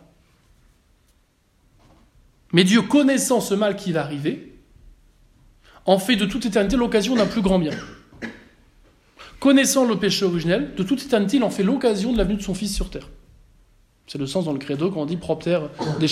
Mais 2.52 2.64
Dieu, 2.64 2.82
connaissant 2.82 3.42
ce 3.42 3.54
mal 3.54 3.76
qui 3.76 3.92
va 3.92 4.02
arriver, 4.02 4.58
en 5.86 6.00
fait 6.00 6.16
de 6.16 6.26
toute 6.26 6.46
éternité 6.46 6.76
l'occasion 6.76 7.16
d'un 7.16 7.28
plus 7.28 7.42
grand 7.42 7.60
bien. 7.60 7.72
Connaissant 9.40 9.86
le 9.86 9.96
péché 9.96 10.26
originel, 10.26 10.74
de 10.76 10.84
toute 10.84 11.02
éternité, 11.04 11.38
il 11.38 11.44
en 11.44 11.50
fait 11.50 11.64
l'occasion 11.64 12.12
de 12.12 12.18
la 12.18 12.26
venue 12.26 12.38
de 12.38 12.42
son 12.42 12.54
Fils 12.54 12.76
sur 12.76 12.90
terre. 12.90 13.08
C'est 14.06 14.18
le 14.18 14.28
sens 14.28 14.46
dans 14.46 14.54
le 14.54 14.60
credo 14.60 14.90
quand 14.90 15.02
on 15.02 15.06
dit 15.06 15.18
propter 15.18 15.60
des 16.00 16.08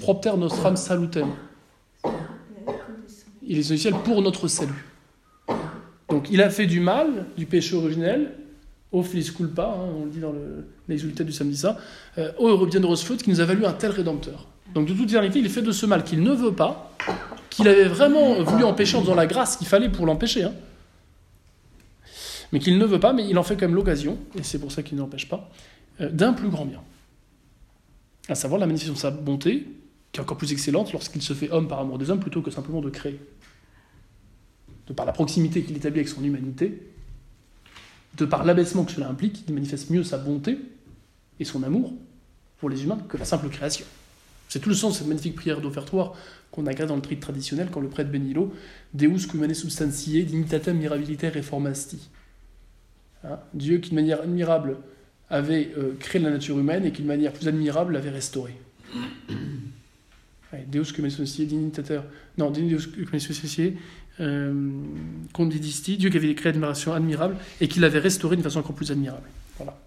propter 0.00 0.36
nostram 0.36 0.76
salutem. 0.76 1.26
Il 3.44 3.56
est 3.56 3.60
essentiel 3.60 3.94
pour 4.04 4.22
notre 4.22 4.48
salut. 4.48 4.86
Donc 6.08 6.28
il 6.30 6.40
a 6.40 6.50
fait 6.50 6.66
du 6.66 6.80
mal, 6.80 7.26
du 7.36 7.46
péché 7.46 7.74
originel, 7.74 8.32
au 8.92 9.02
filis 9.02 9.32
culpa, 9.34 9.64
hein, 9.64 9.88
on 9.98 10.04
le 10.04 10.10
dit 10.10 10.20
dans 10.20 10.34
l'exulté 10.88 11.24
du 11.24 11.32
samedi 11.32 11.56
ça, 11.56 11.78
euh, 12.18 12.30
au 12.38 12.48
European 12.48 12.94
faute 12.96 13.22
qui 13.22 13.30
nous 13.30 13.40
a 13.40 13.44
valu 13.44 13.64
un 13.64 13.72
tel 13.72 13.90
rédempteur. 13.90 14.46
Donc 14.74 14.86
de 14.86 14.92
toute 14.92 15.08
éternité, 15.08 15.40
il 15.40 15.48
fait 15.48 15.62
de 15.62 15.72
ce 15.72 15.86
mal 15.86 16.04
qu'il 16.04 16.22
ne 16.22 16.32
veut 16.32 16.52
pas, 16.52 16.94
qu'il 17.50 17.66
avait 17.68 17.88
vraiment 17.88 18.42
voulu 18.42 18.64
empêcher 18.64 18.96
en 18.96 19.00
faisant 19.00 19.14
la 19.14 19.26
grâce 19.26 19.56
qu'il 19.56 19.66
fallait 19.66 19.88
pour 19.88 20.06
l'empêcher, 20.06 20.44
hein, 20.44 20.52
mais 22.52 22.58
qu'il 22.58 22.78
ne 22.78 22.84
veut 22.84 23.00
pas, 23.00 23.12
mais 23.12 23.26
il 23.28 23.38
en 23.38 23.42
fait 23.42 23.56
quand 23.56 23.66
même 23.66 23.74
l'occasion, 23.74 24.18
et 24.38 24.42
c'est 24.42 24.58
pour 24.58 24.70
ça 24.70 24.82
qu'il 24.82 24.98
n'empêche 24.98 25.28
pas, 25.28 25.50
euh, 26.00 26.10
d'un 26.10 26.32
plus 26.32 26.48
grand 26.48 26.66
bien. 26.66 26.82
À 28.28 28.34
savoir 28.34 28.60
la 28.60 28.66
manifestation 28.66 28.94
de 28.94 28.98
sa 28.98 29.10
bonté, 29.10 29.66
qui 30.12 30.20
est 30.20 30.22
encore 30.22 30.36
plus 30.36 30.52
excellente 30.52 30.92
lorsqu'il 30.92 31.22
se 31.22 31.32
fait 31.32 31.50
homme 31.50 31.66
par 31.66 31.80
amour 31.80 31.98
des 31.98 32.10
hommes 32.10 32.20
plutôt 32.20 32.42
que 32.42 32.50
simplement 32.50 32.82
de 32.82 32.90
créer. 32.90 33.18
De 34.86 34.92
par 34.92 35.06
la 35.06 35.12
proximité 35.12 35.62
qu'il 35.62 35.76
établit 35.76 36.00
avec 36.00 36.08
son 36.08 36.22
humanité, 36.22 36.92
de 38.16 38.24
par 38.26 38.44
l'abaissement 38.44 38.84
que 38.84 38.92
cela 38.92 39.08
implique, 39.08 39.44
il 39.48 39.54
manifeste 39.54 39.88
mieux 39.90 40.04
sa 40.04 40.18
bonté 40.18 40.58
et 41.40 41.44
son 41.44 41.62
amour 41.62 41.94
pour 42.58 42.68
les 42.68 42.84
humains 42.84 42.98
que 43.08 43.16
la 43.16 43.24
simple 43.24 43.48
création. 43.48 43.86
C'est 44.48 44.60
tout 44.60 44.68
le 44.68 44.74
sens 44.74 44.92
de 44.92 44.98
cette 44.98 45.06
magnifique 45.06 45.34
prière 45.34 45.62
d'offertoire 45.62 46.12
qu'on 46.50 46.66
agrée 46.66 46.86
dans 46.86 46.96
le 46.96 47.00
trite 47.00 47.20
traditionnel 47.20 47.68
quand 47.72 47.80
le 47.80 47.88
prêtre 47.88 48.10
Benilo 48.10 48.52
Deus 48.92 49.26
cumane 49.30 49.54
substantiae 49.54 50.24
dignitatem 50.24 50.76
mirabiliter 50.76 51.30
reformasti. 51.30 52.10
Hein, 53.24 53.38
Dieu 53.54 53.78
qui 53.78 53.90
de 53.90 53.94
manière 53.94 54.20
admirable 54.20 54.76
avait 55.30 55.72
euh, 55.78 55.94
créé 55.98 56.20
la 56.20 56.30
nature 56.30 56.58
humaine 56.58 56.84
et 56.84 56.92
qui 56.92 57.02
de 57.02 57.06
manière 57.06 57.32
plus 57.32 57.48
admirable 57.48 57.94
l'avait 57.94 58.10
restaurée. 58.10 58.56
Deus 60.68 60.92
cumane 60.92 61.10
substantiae 61.10 61.46
dignitater. 61.46 62.00
Non, 62.36 62.50
Deus 62.50 62.88
cumane 62.88 63.20
substantiae 63.20 63.72
euh, 64.20 64.52
Dieu 65.38 66.10
qui 66.10 66.16
avait 66.16 66.34
créé 66.34 66.50
admiration 66.50 66.92
admirable 66.92 67.36
et 67.60 67.68
qui 67.68 67.80
l'avait 67.80 67.98
restauré 67.98 68.36
d'une 68.36 68.42
façon 68.42 68.58
encore 68.58 68.74
plus 68.74 68.90
admirable. 68.90 69.26
Voilà. 69.56 69.78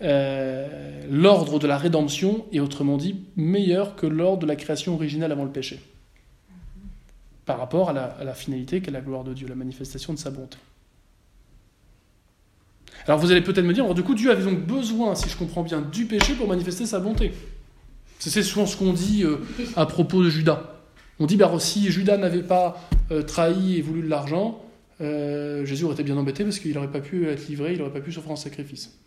Euh, 0.00 1.02
l'ordre 1.10 1.58
de 1.58 1.66
la 1.66 1.76
rédemption 1.76 2.46
est 2.52 2.60
autrement 2.60 2.96
dit 2.96 3.16
meilleur 3.36 3.96
que 3.96 4.06
l'ordre 4.06 4.42
de 4.42 4.46
la 4.46 4.56
création 4.56 4.94
originale 4.94 5.32
avant 5.32 5.44
le 5.44 5.50
péché, 5.50 5.80
par 7.44 7.58
rapport 7.58 7.90
à 7.90 8.24
la 8.24 8.34
finalité 8.34 8.80
qu'est 8.80 8.92
la 8.92 9.00
gloire 9.00 9.24
de 9.24 9.34
Dieu, 9.34 9.48
la 9.48 9.56
manifestation 9.56 10.14
de 10.14 10.18
sa 10.18 10.30
bonté. 10.30 10.56
Alors 13.08 13.18
vous 13.18 13.32
allez 13.32 13.40
peut-être 13.40 13.64
me 13.64 13.72
dire, 13.72 13.84
alors, 13.84 13.94
du 13.94 14.02
coup 14.02 14.14
Dieu 14.14 14.30
avait 14.30 14.44
donc 14.44 14.60
besoin, 14.60 15.14
si 15.14 15.30
je 15.30 15.36
comprends 15.36 15.62
bien, 15.62 15.80
du 15.80 16.04
péché 16.04 16.34
pour 16.34 16.46
manifester 16.46 16.84
sa 16.84 17.00
bonté. 17.00 17.32
C'est 18.18 18.42
souvent 18.42 18.66
ce 18.66 18.76
qu'on 18.76 18.92
dit 18.92 19.24
euh, 19.24 19.38
à 19.76 19.86
propos 19.86 20.22
de 20.22 20.28
Judas. 20.28 20.74
On 21.18 21.24
dit, 21.24 21.36
bah, 21.36 21.50
si 21.58 21.90
Judas 21.90 22.18
n'avait 22.18 22.42
pas 22.42 22.86
euh, 23.10 23.22
trahi 23.22 23.78
et 23.78 23.80
voulu 23.80 24.02
de 24.02 24.08
l'argent, 24.08 24.62
euh, 25.00 25.64
Jésus 25.64 25.84
aurait 25.84 25.94
été 25.94 26.02
bien 26.02 26.18
embêté 26.18 26.44
parce 26.44 26.58
qu'il 26.58 26.74
n'aurait 26.74 26.90
pas 26.90 27.00
pu 27.00 27.26
être 27.28 27.48
livré, 27.48 27.72
il 27.72 27.78
n'aurait 27.78 27.92
pas 27.92 28.00
pu 28.00 28.12
s'offrir 28.12 28.32
en 28.32 28.36
sacrifice. 28.36 28.98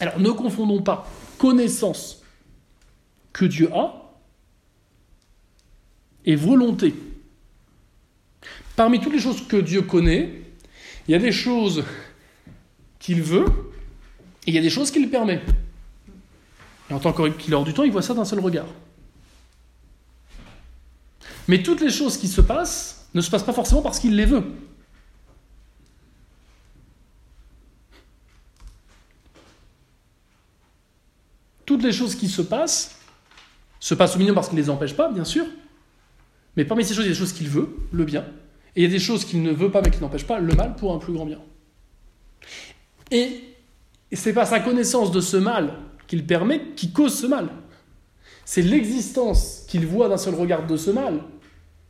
Alors 0.00 0.18
ne 0.18 0.30
confondons 0.30 0.82
pas 0.82 1.08
connaissance 1.38 2.22
que 3.32 3.44
Dieu 3.44 3.70
a 3.72 4.12
et 6.24 6.34
volonté. 6.34 6.94
Parmi 8.74 8.98
toutes 8.98 9.12
les 9.12 9.20
choses 9.20 9.46
que 9.46 9.58
Dieu 9.58 9.82
connaît, 9.82 10.42
il 11.06 11.12
y 11.12 11.14
a 11.14 11.18
des 11.18 11.32
choses 11.32 11.84
qu'il 13.00 13.22
veut 13.22 13.46
il 14.46 14.54
y 14.54 14.58
a 14.58 14.62
des 14.62 14.70
choses 14.70 14.90
qu'il 14.90 15.08
permet. 15.10 15.40
Et 16.88 16.94
en 16.94 16.98
tant 16.98 17.12
qu'il 17.12 17.54
du 17.64 17.74
temps, 17.74 17.84
il 17.84 17.92
voit 17.92 18.02
ça 18.02 18.14
d'un 18.14 18.24
seul 18.24 18.40
regard. 18.40 18.66
Mais 21.46 21.62
toutes 21.62 21.80
les 21.80 21.90
choses 21.90 22.16
qui 22.16 22.28
se 22.28 22.40
passent 22.40 23.08
ne 23.14 23.20
se 23.20 23.30
passent 23.30 23.44
pas 23.44 23.52
forcément 23.52 23.82
parce 23.82 23.98
qu'il 23.98 24.16
les 24.16 24.24
veut. 24.24 24.44
Toutes 31.66 31.82
les 31.84 31.92
choses 31.92 32.16
qui 32.16 32.28
se 32.28 32.42
passent 32.42 32.96
se 33.78 33.94
passent 33.94 34.16
au 34.16 34.18
minimum 34.18 34.34
parce 34.34 34.48
qu'il 34.48 34.58
ne 34.58 34.62
les 34.62 34.70
empêche 34.70 34.94
pas, 34.94 35.10
bien 35.10 35.24
sûr. 35.24 35.46
Mais 36.56 36.64
parmi 36.64 36.84
ces 36.84 36.94
choses, 36.94 37.04
il 37.04 37.08
y 37.08 37.10
a 37.10 37.14
des 37.14 37.18
choses 37.18 37.32
qu'il 37.32 37.48
veut, 37.48 37.76
le 37.92 38.04
bien. 38.04 38.24
Et 38.74 38.82
il 38.82 38.82
y 38.82 38.86
a 38.86 38.90
des 38.90 38.98
choses 38.98 39.24
qu'il 39.24 39.42
ne 39.42 39.52
veut 39.52 39.70
pas 39.70 39.80
mais 39.80 39.90
qui 39.90 40.00
n'empêchent 40.00 40.26
pas, 40.26 40.40
le 40.40 40.54
mal 40.54 40.74
pour 40.74 40.92
un 40.92 40.98
plus 40.98 41.12
grand 41.12 41.26
bien. 41.26 41.38
Et 43.10 43.42
c'est 44.12 44.32
pas 44.32 44.46
sa 44.46 44.60
connaissance 44.60 45.10
de 45.12 45.20
ce 45.20 45.36
mal 45.36 45.74
qu'il 46.06 46.26
permet 46.26 46.72
qui 46.76 46.92
cause 46.92 47.18
ce 47.18 47.26
mal. 47.26 47.48
C'est 48.44 48.62
l'existence 48.62 49.64
qu'il 49.68 49.86
voit 49.86 50.08
d'un 50.08 50.16
seul 50.16 50.34
regard 50.34 50.66
de 50.66 50.76
ce 50.76 50.90
mal 50.90 51.20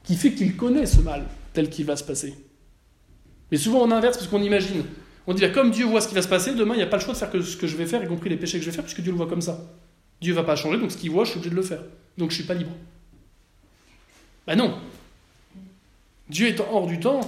qui 0.04 0.16
fait 0.16 0.32
qu'il 0.32 0.56
connaît 0.56 0.86
ce 0.86 1.00
mal 1.00 1.24
tel 1.52 1.70
qu'il 1.70 1.86
va 1.86 1.96
se 1.96 2.04
passer. 2.04 2.34
Mais 3.50 3.56
souvent 3.56 3.80
on 3.80 3.90
inverse 3.90 4.16
parce 4.16 4.28
qu'on 4.28 4.42
imagine. 4.42 4.84
On 5.26 5.34
dit, 5.34 5.50
comme 5.52 5.70
Dieu 5.70 5.86
voit 5.86 6.00
ce 6.00 6.08
qui 6.08 6.14
va 6.14 6.22
se 6.22 6.28
passer, 6.28 6.54
demain 6.54 6.74
il 6.74 6.78
n'y 6.78 6.82
a 6.82 6.86
pas 6.86 6.96
le 6.96 7.02
choix 7.02 7.14
de 7.14 7.18
faire 7.18 7.30
ce 7.30 7.56
que 7.56 7.66
je 7.66 7.76
vais 7.76 7.86
faire, 7.86 8.02
y 8.02 8.08
compris 8.08 8.30
les 8.30 8.36
péchés 8.36 8.58
que 8.58 8.64
je 8.64 8.70
vais 8.70 8.74
faire, 8.74 8.84
puisque 8.84 9.00
Dieu 9.00 9.12
le 9.12 9.16
voit 9.16 9.26
comme 9.26 9.42
ça. 9.42 9.60
Dieu 10.20 10.34
va 10.34 10.42
pas 10.42 10.56
changer, 10.56 10.78
donc 10.78 10.90
ce 10.90 10.96
qu'il 10.96 11.10
voit, 11.10 11.24
je 11.24 11.30
suis 11.30 11.38
obligé 11.38 11.50
de 11.50 11.56
le 11.56 11.62
faire. 11.62 11.82
Donc 12.18 12.30
je 12.30 12.36
suis 12.36 12.44
pas 12.44 12.54
libre. 12.54 12.72
Ben 14.46 14.56
non. 14.56 14.76
Dieu 16.28 16.48
étant 16.48 16.66
hors 16.70 16.86
du 16.86 17.00
temps, 17.00 17.20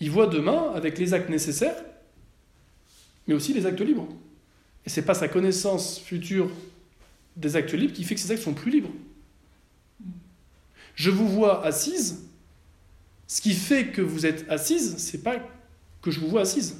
il 0.00 0.10
voit 0.10 0.26
demain 0.26 0.72
avec 0.74 0.98
les 0.98 1.14
actes 1.14 1.30
nécessaires, 1.30 1.76
mais 3.26 3.34
aussi 3.34 3.52
les 3.52 3.66
actes 3.66 3.80
libres. 3.80 4.08
Et 4.86 4.90
c'est 4.90 5.02
pas 5.02 5.14
sa 5.14 5.28
connaissance 5.28 5.98
future 5.98 6.50
des 7.36 7.56
actes 7.56 7.72
libres 7.72 7.92
qui 7.92 8.04
fait 8.04 8.14
que 8.14 8.20
ces 8.20 8.30
actes 8.32 8.42
sont 8.42 8.54
plus 8.54 8.70
libres. 8.70 8.90
Je 10.94 11.10
vous 11.10 11.28
vois 11.28 11.64
assise. 11.64 12.24
Ce 13.26 13.40
qui 13.40 13.52
fait 13.52 13.88
que 13.88 14.02
vous 14.02 14.26
êtes 14.26 14.44
assise, 14.50 14.96
c'est 14.98 15.22
pas 15.22 15.36
que 16.02 16.10
je 16.10 16.20
vous 16.20 16.28
vois 16.28 16.42
assise. 16.42 16.76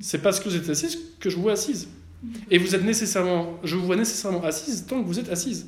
C'est 0.00 0.22
parce 0.22 0.40
que 0.40 0.48
vous 0.48 0.56
êtes 0.56 0.68
assise 0.68 0.98
que 1.18 1.28
je 1.28 1.36
vous 1.36 1.42
vois 1.42 1.52
assise. 1.52 1.88
Et 2.50 2.58
vous 2.58 2.74
êtes 2.74 2.82
je 2.82 3.76
vous 3.76 3.86
vois 3.86 3.96
nécessairement 3.96 4.42
assise 4.44 4.86
tant 4.86 5.02
que 5.02 5.06
vous 5.06 5.18
êtes 5.18 5.28
assise. 5.28 5.66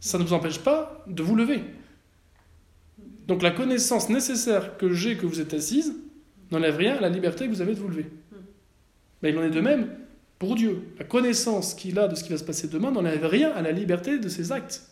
Ça 0.00 0.18
ne 0.18 0.24
vous 0.24 0.32
empêche 0.32 0.58
pas 0.58 1.04
de 1.06 1.22
vous 1.22 1.34
lever. 1.34 1.62
Donc 3.26 3.42
la 3.42 3.50
connaissance 3.50 4.08
nécessaire 4.08 4.76
que 4.78 4.92
j'ai 4.92 5.16
que 5.16 5.26
vous 5.26 5.40
êtes 5.40 5.54
assise 5.54 5.94
n'enlève 6.50 6.76
rien 6.76 6.96
à 6.96 7.00
la 7.00 7.08
liberté 7.10 7.46
que 7.46 7.50
vous 7.50 7.60
avez 7.60 7.74
de 7.74 7.80
vous 7.80 7.88
lever. 7.88 8.06
Mais 9.22 9.30
il 9.30 9.38
en 9.38 9.42
est 9.42 9.50
de 9.50 9.60
même 9.60 9.90
pour 10.38 10.54
Dieu. 10.54 10.82
La 10.98 11.04
connaissance 11.04 11.74
qu'il 11.74 11.98
a 11.98 12.08
de 12.08 12.14
ce 12.14 12.22
qui 12.22 12.30
va 12.30 12.38
se 12.38 12.44
passer 12.44 12.68
demain 12.68 12.90
n'enlève 12.90 13.24
rien 13.26 13.50
à 13.50 13.62
la 13.62 13.72
liberté 13.72 14.18
de 14.18 14.28
ses 14.28 14.52
actes, 14.52 14.82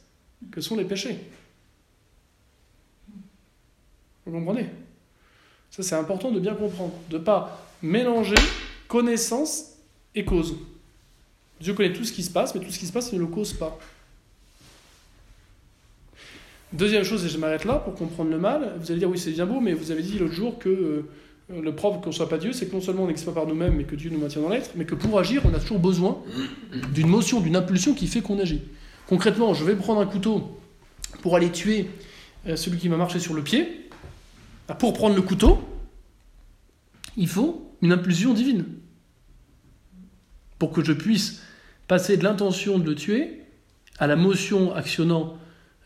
que 0.50 0.60
sont 0.60 0.76
les 0.76 0.84
péchés. 0.84 1.18
Vous 4.24 4.32
comprenez? 4.32 4.68
Ça, 5.70 5.82
c'est 5.82 5.94
important 5.94 6.30
de 6.30 6.40
bien 6.40 6.54
comprendre. 6.54 6.94
De 7.10 7.18
ne 7.18 7.22
pas 7.22 7.64
mélanger 7.82 8.34
connaissance 8.88 9.76
et 10.14 10.24
cause. 10.24 10.56
Dieu 11.60 11.74
connaît 11.74 11.92
tout 11.92 12.04
ce 12.04 12.12
qui 12.12 12.22
se 12.22 12.30
passe, 12.30 12.54
mais 12.54 12.60
tout 12.60 12.70
ce 12.70 12.78
qui 12.78 12.86
se 12.86 12.92
passe, 12.92 13.12
ne 13.12 13.18
le 13.18 13.26
cause 13.26 13.52
pas. 13.52 13.78
Deuxième 16.72 17.04
chose, 17.04 17.24
et 17.24 17.28
je 17.28 17.38
m'arrête 17.38 17.64
là 17.64 17.76
pour 17.76 17.94
comprendre 17.94 18.30
le 18.30 18.38
mal, 18.38 18.74
vous 18.78 18.90
allez 18.90 18.98
dire 18.98 19.08
oui 19.08 19.18
c'est 19.18 19.30
bien 19.30 19.46
beau, 19.46 19.60
mais 19.60 19.72
vous 19.72 19.92
avez 19.92 20.02
dit 20.02 20.18
l'autre 20.18 20.34
jour 20.34 20.58
que 20.58 20.68
euh, 20.68 21.08
le 21.48 21.74
propre 21.74 22.00
qu'on 22.00 22.10
ne 22.10 22.14
soit 22.14 22.28
pas 22.28 22.38
Dieu, 22.38 22.52
c'est 22.52 22.66
que 22.66 22.74
non 22.74 22.80
seulement 22.80 23.04
on 23.04 23.06
n'existe 23.06 23.26
pas 23.26 23.34
par 23.34 23.46
nous-mêmes, 23.46 23.74
mais 23.76 23.84
que 23.84 23.94
Dieu 23.94 24.10
nous 24.10 24.18
maintient 24.18 24.42
dans 24.42 24.48
l'être, 24.48 24.70
mais 24.74 24.84
que 24.84 24.94
pour 24.94 25.18
agir, 25.18 25.42
on 25.44 25.54
a 25.54 25.60
toujours 25.60 25.78
besoin 25.78 26.18
d'une 26.92 27.06
motion, 27.06 27.40
d'une 27.40 27.56
impulsion 27.56 27.94
qui 27.94 28.08
fait 28.08 28.20
qu'on 28.20 28.38
agit. 28.38 28.62
Concrètement, 29.06 29.54
je 29.54 29.64
vais 29.64 29.76
prendre 29.76 30.00
un 30.00 30.06
couteau 30.06 30.58
pour 31.22 31.36
aller 31.36 31.50
tuer 31.52 31.88
euh, 32.46 32.56
celui 32.56 32.78
qui 32.78 32.88
m'a 32.88 32.96
marché 32.96 33.20
sur 33.20 33.34
le 33.34 33.42
pied. 33.42 33.88
Bah, 34.66 34.74
pour 34.74 34.92
prendre 34.92 35.14
le 35.14 35.22
couteau, 35.22 35.58
il 37.16 37.28
faut 37.28 37.72
une 37.80 37.92
impulsion 37.92 38.34
divine. 38.34 38.64
Pour 40.58 40.72
que 40.72 40.82
je 40.82 40.92
puisse 40.92 41.42
passer 41.86 42.16
de 42.16 42.24
l'intention 42.24 42.78
de 42.78 42.84
le 42.84 42.94
tuer 42.96 43.42
à 43.98 44.08
la 44.08 44.16
motion 44.16 44.74
actionnant 44.74 45.38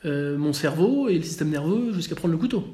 euh, 0.06 0.38
mon 0.38 0.54
cerveau 0.54 1.08
et 1.08 1.18
le 1.18 1.22
système 1.22 1.50
nerveux 1.50 1.92
jusqu'à 1.92 2.14
prendre 2.14 2.32
le 2.32 2.38
couteau. 2.38 2.64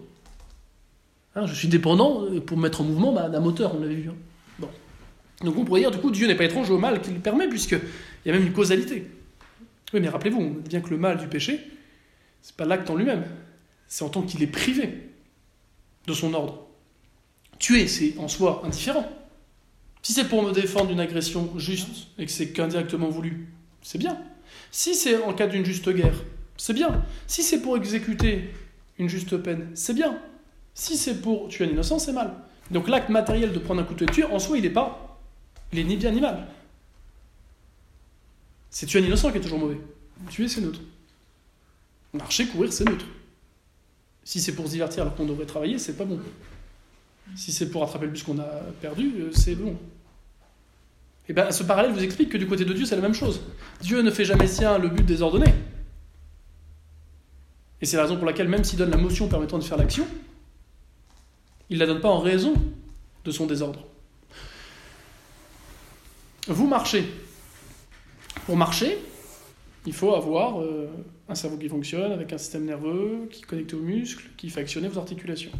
Hein, 1.37 1.47
je 1.47 1.55
suis 1.55 1.69
dépendant 1.69 2.25
euh, 2.25 2.41
pour 2.41 2.57
me 2.57 2.63
mettre 2.63 2.81
en 2.81 2.85
mouvement 2.85 3.13
bah, 3.13 3.29
d'un 3.29 3.41
moteur, 3.41 3.75
on 3.77 3.81
l'avait 3.81 3.95
vu. 3.95 4.09
Hein. 4.09 4.15
Bon. 4.59 4.69
Donc 5.43 5.59
on 5.59 5.65
pourrait 5.65 5.81
dire, 5.81 5.91
du 5.91 5.99
coup, 5.99 6.11
Dieu 6.11 6.27
n'est 6.27 6.35
pas 6.35 6.45
étrange 6.45 6.71
au 6.71 6.79
mal 6.79 7.03
qu'il 7.03 7.21
permet, 7.21 7.47
puisqu'il 7.47 7.81
y 8.25 8.31
a 8.31 8.33
même 8.33 8.47
une 8.47 8.55
causalité. 8.55 9.07
Oui, 9.93 10.01
mais 10.01 10.09
rappelez-vous, 10.09 10.63
bien 10.67 10.81
que 10.81 10.89
le 10.89 10.97
mal 10.97 11.19
du 11.19 11.29
péché, 11.29 11.61
c'est 12.41 12.57
pas 12.57 12.65
l'acte 12.65 12.89
en 12.89 12.97
lui-même, 12.97 13.25
c'est 13.87 14.03
en 14.03 14.09
tant 14.09 14.23
qu'il 14.23 14.43
est 14.43 14.49
privé 14.49 15.11
de 16.07 16.13
son 16.15 16.33
ordre. 16.33 16.67
Tuer, 17.59 17.87
c'est 17.87 18.15
en 18.19 18.29
soi 18.29 18.63
indifférent. 18.65 19.07
Si 20.03 20.13
c'est 20.13 20.29
pour 20.29 20.43
me 20.43 20.53
défendre 20.53 20.89
d'une 20.89 21.01
agression 21.01 21.53
juste 21.59 22.09
et 22.19 22.25
que 22.25 22.33
c'est 22.33 22.51
qu'indirectement 22.51 23.09
voulu, 23.09 23.49
c'est 23.83 23.99
bien. 23.99 24.19
Si 24.71 24.95
c'est 24.95 25.23
en 25.23 25.35
cas 25.35 25.47
d'une 25.47 25.65
juste 25.65 25.89
guerre, 25.91 26.25
c'est 26.57 26.73
bien. 26.73 27.05
Si 27.27 27.43
c'est 27.43 27.61
pour 27.61 27.77
exécuter 27.77 28.55
une 28.99 29.09
juste 29.09 29.37
peine, 29.37 29.69
c'est 29.75 29.95
bien. 29.95 30.19
Si 30.77 30.99
c'est 30.99 31.23
pour 31.23 31.49
tuer 31.49 31.65
un 31.65 31.69
innocent, 31.69 31.99
c'est 31.99 32.13
mal. 32.13 32.35
Donc 32.71 32.87
l'acte 32.87 33.09
matériel 33.09 33.51
de 33.51 33.59
prendre 33.59 33.81
un 33.81 33.85
couteau 33.85 34.05
et 34.05 34.09
de 34.09 34.13
tuer, 34.13 34.25
en 34.25 34.39
soi, 34.39 34.59
il 34.59 34.63
n'est 34.63 34.71
pas. 34.71 35.19
Il 35.73 35.79
est 35.79 35.85
ni 35.85 35.97
bien 35.97 36.11
ni 36.11 36.21
mal. 36.21 36.47
C'est 38.69 38.85
tuer 38.85 39.01
un 39.01 39.05
innocent 39.05 39.33
qui 39.33 39.39
est 39.39 39.41
toujours 39.41 39.59
mauvais. 39.59 39.81
Tuer, 40.29 40.49
c'est 40.49 40.61
neutre. 40.61 40.81
Marcher, 42.13 42.47
courir, 42.49 42.71
c'est 42.71 42.85
neutre. 42.85 43.07
Si 44.23 44.39
c'est 44.39 44.55
pour 44.55 44.67
se 44.67 44.73
divertir 44.73 45.03
alors 45.03 45.17
qu'on 45.17 45.25
devrait 45.25 45.47
travailler, 45.47 45.79
c'est 45.79 45.97
pas 45.97 46.05
bon. 46.05 46.21
Si 47.35 47.53
c'est 47.53 47.71
pour 47.71 47.83
attraper 47.83 48.05
le 48.05 48.13
bus 48.13 48.23
qu'on 48.23 48.39
a 48.39 48.51
perdu, 48.83 49.15
euh, 49.19 49.31
c'est 49.33 49.55
bon. 49.55 49.71
Et 49.71 51.31
eh 51.31 51.33
bien, 51.33 51.51
ce 51.51 51.63
parallèle 51.63 51.93
vous 51.93 52.05
explique 52.05 52.29
que 52.29 52.37
du 52.37 52.47
côté 52.47 52.67
de 52.67 52.73
Dieu, 52.75 52.85
c'est 52.85 52.97
la 52.97 53.03
même 53.03 53.15
chose. 53.15 53.41
Dieu 53.81 54.03
ne 54.03 54.11
fait 54.11 54.27
jamais 54.27 54.47
sien 54.47 54.77
le 54.77 54.91
but 54.91 55.07
désordonné. 55.07 55.55
Et 57.81 57.87
c'est 57.87 57.97
la 57.97 58.03
raison 58.03 58.17
pour 58.17 58.27
laquelle, 58.27 58.49
même 58.49 58.63
s'il 58.63 58.79
donne 58.79 58.91
la 58.91 58.99
motion 58.99 59.27
permettant 59.27 59.59
de 59.59 59.65
faire 59.65 59.79
l'action, 59.79 60.07
il 61.71 61.79
ne 61.79 61.81
la 61.81 61.87
donne 61.87 62.01
pas 62.01 62.09
en 62.09 62.21
raison 62.21 62.55
de 63.25 63.31
son 63.31 63.47
désordre. 63.47 63.87
Vous 66.49 66.67
marchez. 66.67 67.05
Pour 68.47 68.57
marcher, 68.57 68.99
il 69.85 69.93
faut 69.93 70.15
avoir 70.15 70.61
euh, 70.61 70.89
un 71.29 71.35
cerveau 71.35 71.57
qui 71.57 71.69
fonctionne, 71.69 72.13
avec 72.13 72.33
un 72.33 72.39
système 72.39 72.65
nerveux 72.65 73.29
qui 73.31 73.43
est 73.43 73.47
connecté 73.47 73.75
aux 73.75 73.81
muscles, 73.81 74.31
qui 74.37 74.51
fait 74.51 74.61
actionner 74.61 74.89
vos 74.89 75.01
articulations. 75.01 75.51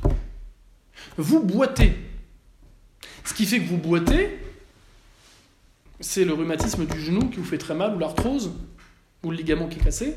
Vous 1.17 1.43
boitez. 1.43 1.93
Ce 3.25 3.35
qui 3.35 3.47
fait 3.47 3.59
que 3.59 3.69
vous 3.69 3.79
boitez, 3.79 4.39
c'est 5.99 6.25
le 6.25 6.35
rhumatisme 6.35 6.87
du 6.87 7.01
genou 7.01 7.29
qui 7.31 7.39
vous 7.39 7.45
fait 7.45 7.59
très 7.59 7.75
mal, 7.75 7.97
ou 7.97 7.99
l'arthrose, 7.99 8.53
ou 9.25 9.31
le 9.31 9.37
ligament 9.37 9.67
qui 9.67 9.79
est 9.81 9.83
cassé. 9.83 10.17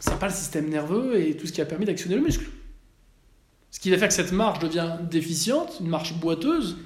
C'est 0.00 0.18
pas 0.18 0.26
le 0.26 0.34
système 0.34 0.68
nerveux 0.68 1.20
et 1.20 1.36
tout 1.36 1.46
ce 1.46 1.52
qui 1.52 1.60
a 1.60 1.64
permis 1.64 1.84
d'actionner 1.84 2.16
le 2.16 2.22
muscle. 2.22 2.46
Ce 3.72 3.80
qui 3.80 3.90
va 3.90 3.98
faire 3.98 4.08
que 4.08 4.14
cette 4.14 4.32
marche 4.32 4.60
devient 4.60 4.98
déficiente, 5.10 5.78
une 5.80 5.88
marche 5.88 6.14
boiteuse, 6.14 6.76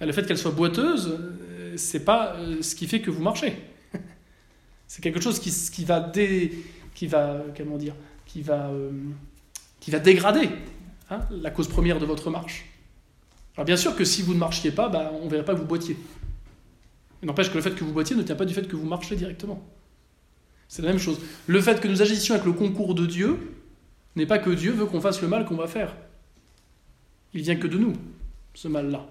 le 0.00 0.12
fait 0.12 0.26
qu'elle 0.26 0.36
soit 0.36 0.50
boiteuse, 0.50 1.16
euh, 1.18 1.74
c'est 1.76 2.04
pas 2.04 2.34
euh, 2.34 2.60
ce 2.60 2.74
qui 2.74 2.88
fait 2.88 3.00
que 3.00 3.10
vous 3.10 3.22
marchez. 3.22 3.54
C'est 4.88 5.00
quelque 5.02 5.20
chose 5.20 5.38
qui, 5.38 5.84
va 5.84 6.12
qui 6.94 7.06
va 7.06 7.44
comment 7.56 7.76
dire, 7.76 7.94
qui 8.26 8.42
va 8.42 8.70
euh, 8.70 8.90
qui 9.78 9.92
va 9.92 10.00
dégrader 10.00 10.48
hein, 11.10 11.20
la 11.30 11.52
cause 11.52 11.68
première 11.68 12.00
de 12.00 12.06
votre 12.06 12.28
marche. 12.30 12.64
Alors 13.54 13.64
bien 13.64 13.76
sûr 13.76 13.94
que 13.94 14.04
si 14.04 14.22
vous 14.22 14.34
ne 14.34 14.40
marchiez 14.40 14.72
pas, 14.72 14.88
bah, 14.88 15.12
on 15.22 15.26
ne 15.26 15.30
verrait 15.30 15.44
pas 15.44 15.54
que 15.54 15.60
vous 15.60 15.66
boitiez. 15.66 15.96
N'empêche 17.22 17.50
que 17.50 17.54
le 17.54 17.62
fait 17.62 17.74
que 17.76 17.84
vous 17.84 17.92
boitiez 17.92 18.16
ne 18.16 18.22
tient 18.22 18.34
pas 18.34 18.46
du 18.46 18.54
fait 18.54 18.66
que 18.66 18.74
vous 18.74 18.86
marchez 18.86 19.14
directement. 19.14 19.62
C'est 20.66 20.82
la 20.82 20.88
même 20.88 20.98
chose. 20.98 21.20
Le 21.46 21.60
fait 21.60 21.80
que 21.80 21.86
nous 21.86 22.02
agissions 22.02 22.34
avec 22.34 22.46
le 22.46 22.52
concours 22.52 22.96
de 22.96 23.06
Dieu 23.06 23.38
n'est 24.16 24.26
pas 24.26 24.38
que 24.38 24.50
Dieu 24.50 24.72
veut 24.72 24.86
qu'on 24.86 25.00
fasse 25.00 25.22
le 25.22 25.28
mal 25.28 25.44
qu'on 25.44 25.56
va 25.56 25.66
faire. 25.66 25.94
Il 27.32 27.42
vient 27.42 27.56
que 27.56 27.66
de 27.66 27.78
nous, 27.78 27.94
ce 28.54 28.68
mal-là. 28.68 29.06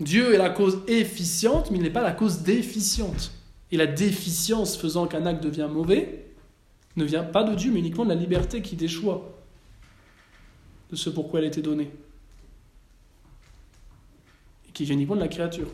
Dieu 0.00 0.34
est 0.34 0.38
la 0.38 0.50
cause 0.50 0.82
efficiente, 0.88 1.70
mais 1.70 1.78
il 1.78 1.82
n'est 1.82 1.90
pas 1.90 2.02
la 2.02 2.12
cause 2.12 2.40
déficiente. 2.42 3.32
Et 3.70 3.76
la 3.76 3.86
déficience 3.86 4.76
faisant 4.76 5.06
qu'un 5.06 5.26
acte 5.26 5.42
devient 5.42 5.68
mauvais 5.70 6.26
ne 6.96 7.04
vient 7.04 7.24
pas 7.24 7.44
de 7.44 7.54
Dieu, 7.54 7.70
mais 7.72 7.78
uniquement 7.78 8.04
de 8.04 8.10
la 8.10 8.14
liberté 8.14 8.62
qui 8.62 8.76
déchoit 8.76 9.38
de 10.90 10.96
ce 10.96 11.08
pourquoi 11.08 11.40
elle 11.40 11.46
été 11.46 11.62
donnée. 11.62 11.90
Et 14.68 14.72
qui 14.72 14.84
vient 14.84 14.94
uniquement 14.94 15.16
de 15.16 15.20
la 15.20 15.28
créature. 15.28 15.68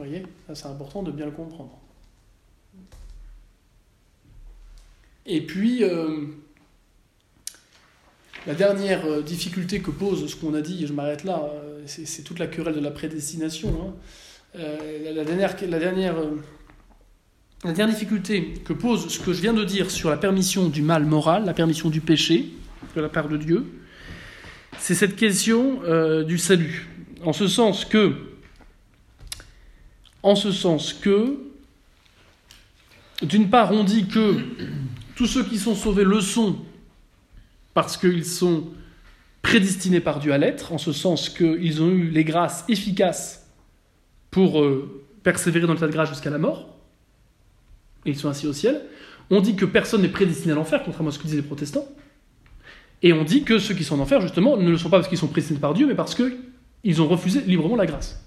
Vous 0.00 0.06
voyez, 0.06 0.24
c'est 0.54 0.64
important 0.64 1.02
de 1.02 1.10
bien 1.10 1.26
le 1.26 1.30
comprendre. 1.30 1.78
Et 5.26 5.42
puis, 5.42 5.84
euh, 5.84 6.22
la 8.46 8.54
dernière 8.54 9.04
euh, 9.04 9.20
difficulté 9.20 9.80
que 9.80 9.90
pose 9.90 10.26
ce 10.26 10.36
qu'on 10.36 10.54
a 10.54 10.62
dit, 10.62 10.86
je 10.86 10.94
m'arrête 10.94 11.24
là, 11.24 11.50
euh, 11.52 11.82
c'est 11.84 12.22
toute 12.22 12.38
la 12.38 12.46
querelle 12.46 12.76
de 12.76 12.80
la 12.80 12.90
prédestination. 12.90 13.92
Hein. 14.54 14.58
la, 15.04 15.22
dernière, 15.22 15.54
la, 15.68 15.78
dernière, 15.78 16.16
la 17.62 17.72
dernière 17.72 17.94
difficulté 17.94 18.54
que 18.64 18.72
pose 18.72 19.06
ce 19.08 19.20
que 19.20 19.34
je 19.34 19.42
viens 19.42 19.52
de 19.52 19.64
dire 19.64 19.90
sur 19.90 20.08
la 20.08 20.16
permission 20.16 20.70
du 20.70 20.80
mal 20.80 21.04
moral, 21.04 21.44
la 21.44 21.52
permission 21.52 21.90
du 21.90 22.00
péché 22.00 22.46
de 22.96 23.02
la 23.02 23.10
part 23.10 23.28
de 23.28 23.36
Dieu, 23.36 23.66
c'est 24.78 24.94
cette 24.94 25.16
question 25.16 25.82
du 26.24 26.38
salut. 26.38 26.88
En 27.22 27.34
ce 27.34 27.46
sens 27.48 27.84
que, 27.84 28.29
en 30.22 30.34
ce 30.34 30.52
sens 30.52 30.92
que, 30.92 31.38
d'une 33.22 33.50
part, 33.50 33.72
on 33.72 33.84
dit 33.84 34.06
que 34.06 34.36
tous 35.14 35.26
ceux 35.26 35.44
qui 35.44 35.58
sont 35.58 35.74
sauvés 35.74 36.04
le 36.04 36.20
sont 36.20 36.56
parce 37.74 37.96
qu'ils 37.96 38.24
sont 38.24 38.64
prédestinés 39.42 40.00
par 40.00 40.18
Dieu 40.18 40.32
à 40.32 40.38
l'être, 40.38 40.72
en 40.72 40.78
ce 40.78 40.92
sens 40.92 41.28
qu'ils 41.28 41.82
ont 41.82 41.90
eu 41.90 42.10
les 42.10 42.24
grâces 42.24 42.64
efficaces 42.68 43.46
pour 44.30 44.60
euh, 44.60 45.02
persévérer 45.22 45.66
dans 45.66 45.74
l'état 45.74 45.86
de 45.86 45.92
grâce 45.92 46.08
jusqu'à 46.08 46.30
la 46.30 46.38
mort, 46.38 46.76
et 48.04 48.10
ils 48.10 48.16
sont 48.16 48.28
ainsi 48.28 48.46
au 48.46 48.52
ciel. 48.52 48.82
On 49.30 49.40
dit 49.40 49.54
que 49.56 49.64
personne 49.64 50.02
n'est 50.02 50.08
prédestiné 50.08 50.52
à 50.52 50.56
l'enfer, 50.56 50.82
contrairement 50.84 51.10
à 51.10 51.12
ce 51.12 51.18
que 51.18 51.24
disaient 51.24 51.36
les 51.36 51.42
protestants. 51.42 51.86
Et 53.02 53.12
on 53.12 53.24
dit 53.24 53.44
que 53.44 53.58
ceux 53.58 53.74
qui 53.74 53.84
sont 53.84 53.98
en 53.98 54.02
enfer, 54.02 54.20
justement, 54.20 54.56
ne 54.56 54.70
le 54.70 54.76
sont 54.76 54.90
pas 54.90 54.98
parce 54.98 55.08
qu'ils 55.08 55.18
sont 55.18 55.28
prédestinés 55.28 55.60
par 55.60 55.74
Dieu, 55.74 55.86
mais 55.86 55.94
parce 55.94 56.14
qu'ils 56.14 57.02
ont 57.02 57.08
refusé 57.08 57.40
librement 57.42 57.76
la 57.76 57.86
grâce. 57.86 58.22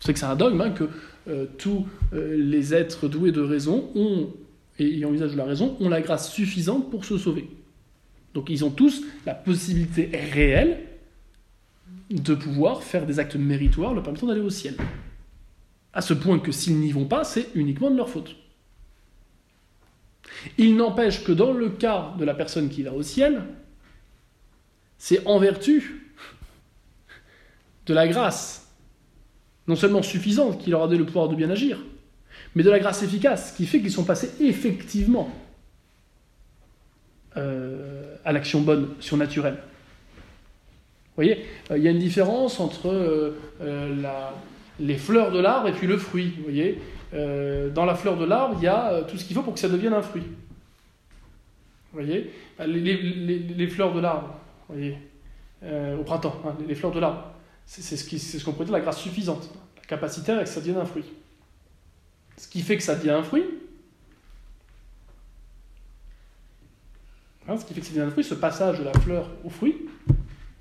Savez 0.00 0.14
que 0.14 0.18
c'est 0.18 0.26
un 0.26 0.36
dogme, 0.36 0.60
hein, 0.60 0.70
que 0.70 0.88
euh, 1.28 1.46
tous 1.58 1.86
euh, 2.12 2.36
les 2.36 2.74
êtres 2.74 3.08
doués 3.08 3.32
de 3.32 3.40
raison 3.40 3.90
ont 3.94 4.30
et 4.80 4.98
usage 4.98 5.32
de 5.32 5.36
la 5.36 5.44
raison, 5.44 5.76
ont 5.80 5.88
la 5.88 6.00
grâce 6.00 6.32
suffisante 6.32 6.90
pour 6.90 7.04
se 7.04 7.18
sauver. 7.18 7.50
Donc 8.34 8.48
ils 8.48 8.64
ont 8.64 8.70
tous 8.70 9.04
la 9.26 9.34
possibilité 9.34 10.10
réelle 10.32 10.80
de 12.10 12.34
pouvoir 12.34 12.82
faire 12.82 13.06
des 13.06 13.18
actes 13.18 13.36
méritoires 13.36 13.92
leur 13.94 14.02
permettant 14.02 14.26
d'aller 14.26 14.40
au 14.40 14.50
ciel. 14.50 14.76
À 15.92 16.00
ce 16.00 16.14
point 16.14 16.38
que 16.38 16.52
s'ils 16.52 16.78
n'y 16.78 16.92
vont 16.92 17.04
pas, 17.04 17.24
c'est 17.24 17.48
uniquement 17.54 17.90
de 17.90 17.96
leur 17.96 18.08
faute. 18.08 18.36
Il 20.56 20.76
n'empêche 20.76 21.24
que 21.24 21.32
dans 21.32 21.52
le 21.52 21.68
cas 21.68 22.14
de 22.18 22.24
la 22.24 22.34
personne 22.34 22.68
qui 22.68 22.82
va 22.82 22.92
au 22.92 23.02
ciel, 23.02 23.42
c'est 24.96 25.26
en 25.26 25.38
vertu 25.38 26.14
de 27.86 27.94
la 27.94 28.06
grâce, 28.06 28.59
non 29.70 29.76
seulement 29.76 30.02
suffisante, 30.02 30.58
qui 30.58 30.68
leur 30.68 30.82
a 30.82 30.86
donné 30.86 30.98
le 30.98 31.06
pouvoir 31.06 31.28
de 31.28 31.36
bien 31.36 31.48
agir, 31.48 31.78
mais 32.54 32.62
de 32.62 32.70
la 32.70 32.80
grâce 32.80 33.02
efficace, 33.02 33.52
qui 33.52 33.64
fait 33.64 33.80
qu'ils 33.80 33.92
sont 33.92 34.04
passés 34.04 34.30
effectivement 34.40 35.30
euh, 37.36 38.16
à 38.24 38.32
l'action 38.32 38.60
bonne, 38.60 38.88
surnaturelle. 38.98 39.54
Vous 39.54 41.14
voyez, 41.24 41.46
euh, 41.70 41.78
il 41.78 41.84
y 41.84 41.88
a 41.88 41.92
une 41.92 42.00
différence 42.00 42.58
entre 42.58 42.88
euh, 43.62 44.02
les 44.80 44.96
fleurs 44.96 45.30
de 45.30 45.38
l'arbre 45.38 45.68
et 45.68 45.72
puis 45.72 45.86
le 45.86 45.96
fruit. 45.96 46.34
Vous 46.38 46.42
voyez, 46.42 46.80
dans 47.12 47.84
la 47.84 47.94
fleur 47.94 48.16
de 48.16 48.24
l'arbre, 48.24 48.56
il 48.58 48.64
y 48.64 48.68
a 48.68 49.02
tout 49.02 49.16
ce 49.16 49.24
qu'il 49.24 49.36
faut 49.36 49.42
pour 49.42 49.54
que 49.54 49.60
ça 49.60 49.68
devienne 49.68 49.92
un 49.92 50.02
fruit. 50.02 50.22
Vous 51.92 52.00
voyez, 52.00 52.30
les, 52.66 53.66
fleurs 53.68 53.92
de 53.92 54.00
l'arbre, 54.00 54.34
voyez, 54.68 54.96
au 55.62 56.02
printemps, 56.04 56.40
hein, 56.46 56.56
les 56.68 56.74
fleurs 56.74 56.92
de 56.92 57.00
l'arbre, 57.00 57.30
c'est 57.66 57.96
ce 57.96 58.04
qu'on 58.04 58.18
ce 58.18 58.44
pourrait 58.50 58.64
dire 58.64 58.72
la 58.72 58.80
grâce 58.80 58.98
suffisante, 58.98 59.48
capacité 59.90 60.32
à 60.32 60.44
que 60.44 60.48
ça 60.48 60.60
devienne 60.60 60.78
un 60.78 60.86
fruit 60.86 61.04
ce 62.40 62.48
qui 62.48 62.62
fait 62.62 62.78
que 62.78 62.82
ça 62.82 62.94
devient 62.94 63.10
un 63.10 63.22
fruit. 63.22 63.44
Hein, 67.46 67.56
ce 67.58 67.66
qui 67.66 67.74
fait 67.74 67.80
que 67.80 67.86
ça 67.86 67.92
devient 67.92 68.04
un 68.04 68.10
fruit, 68.10 68.24
ce 68.24 68.34
passage 68.34 68.78
de 68.78 68.84
la 68.84 68.92
fleur 68.94 69.30
au 69.44 69.50
fruit, 69.50 69.76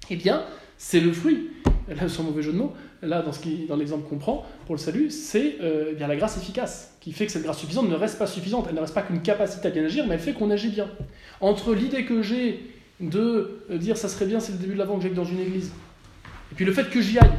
eh 0.09 0.17
bien, 0.17 0.43
c'est 0.77 0.99
le 0.99 1.13
fruit. 1.13 1.51
Là, 1.87 2.07
sans 2.07 2.23
mauvais 2.23 2.43
jeu 2.43 2.51
de 2.51 2.57
mots, 2.57 2.73
là, 3.01 3.21
dans, 3.21 3.31
ce 3.31 3.39
qui, 3.39 3.65
dans 3.65 3.75
l'exemple 3.75 4.07
qu'on 4.07 4.17
prend 4.17 4.45
pour 4.65 4.75
le 4.75 4.79
salut, 4.79 5.09
c'est 5.09 5.55
euh, 5.61 5.89
eh 5.91 5.95
bien 5.95 6.07
la 6.07 6.15
grâce 6.17 6.37
efficace, 6.37 6.95
qui 6.99 7.13
fait 7.13 7.25
que 7.25 7.31
cette 7.31 7.41
grâce 7.43 7.57
suffisante 7.57 7.89
ne 7.89 7.95
reste 7.95 8.19
pas 8.19 8.27
suffisante. 8.27 8.67
Elle 8.69 8.75
ne 8.75 8.81
reste 8.81 8.93
pas 8.93 9.01
qu'une 9.01 9.21
capacité 9.21 9.69
à 9.69 9.71
bien 9.71 9.85
agir, 9.85 10.05
mais 10.05 10.15
elle 10.15 10.19
fait 10.19 10.33
qu'on 10.33 10.51
agit 10.51 10.69
bien. 10.69 10.87
Entre 11.41 11.73
l'idée 11.73 12.05
que 12.05 12.21
j'ai 12.21 12.75
de 12.99 13.63
euh, 13.71 13.77
dire 13.77 13.97
ça 13.97 14.09
serait 14.09 14.25
bien, 14.25 14.39
c'est 14.39 14.51
le 14.51 14.57
début 14.57 14.73
de 14.73 14.77
l'avant 14.77 14.97
que 14.97 15.03
j'aille 15.03 15.13
dans 15.13 15.23
une 15.23 15.39
église, 15.39 15.71
et 16.51 16.55
puis 16.55 16.65
le 16.65 16.73
fait 16.73 16.89
que 16.89 17.01
j'y 17.01 17.17
aille, 17.17 17.31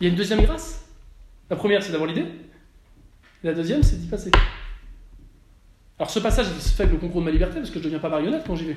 il 0.00 0.04
y 0.04 0.06
a 0.06 0.10
une 0.10 0.16
deuxième 0.16 0.42
grâce. 0.42 0.84
La 1.48 1.56
première, 1.56 1.82
c'est 1.82 1.92
d'avoir 1.92 2.08
l'idée. 2.08 2.26
La 3.42 3.54
deuxième, 3.54 3.82
c'est 3.82 3.96
d'y 3.96 4.08
passer. 4.08 4.30
Alors 5.98 6.10
ce 6.10 6.18
passage, 6.18 6.46
il 6.54 6.60
se 6.60 6.70
fait 6.70 6.82
avec 6.82 6.94
le 6.94 6.98
concours 7.00 7.20
de 7.20 7.26
ma 7.26 7.30
liberté, 7.30 7.56
parce 7.56 7.70
que 7.70 7.74
je 7.74 7.80
ne 7.80 7.84
deviens 7.84 7.98
pas 7.98 8.08
marionnette 8.08 8.44
quand 8.46 8.56
j'y 8.56 8.66
vais. 8.66 8.76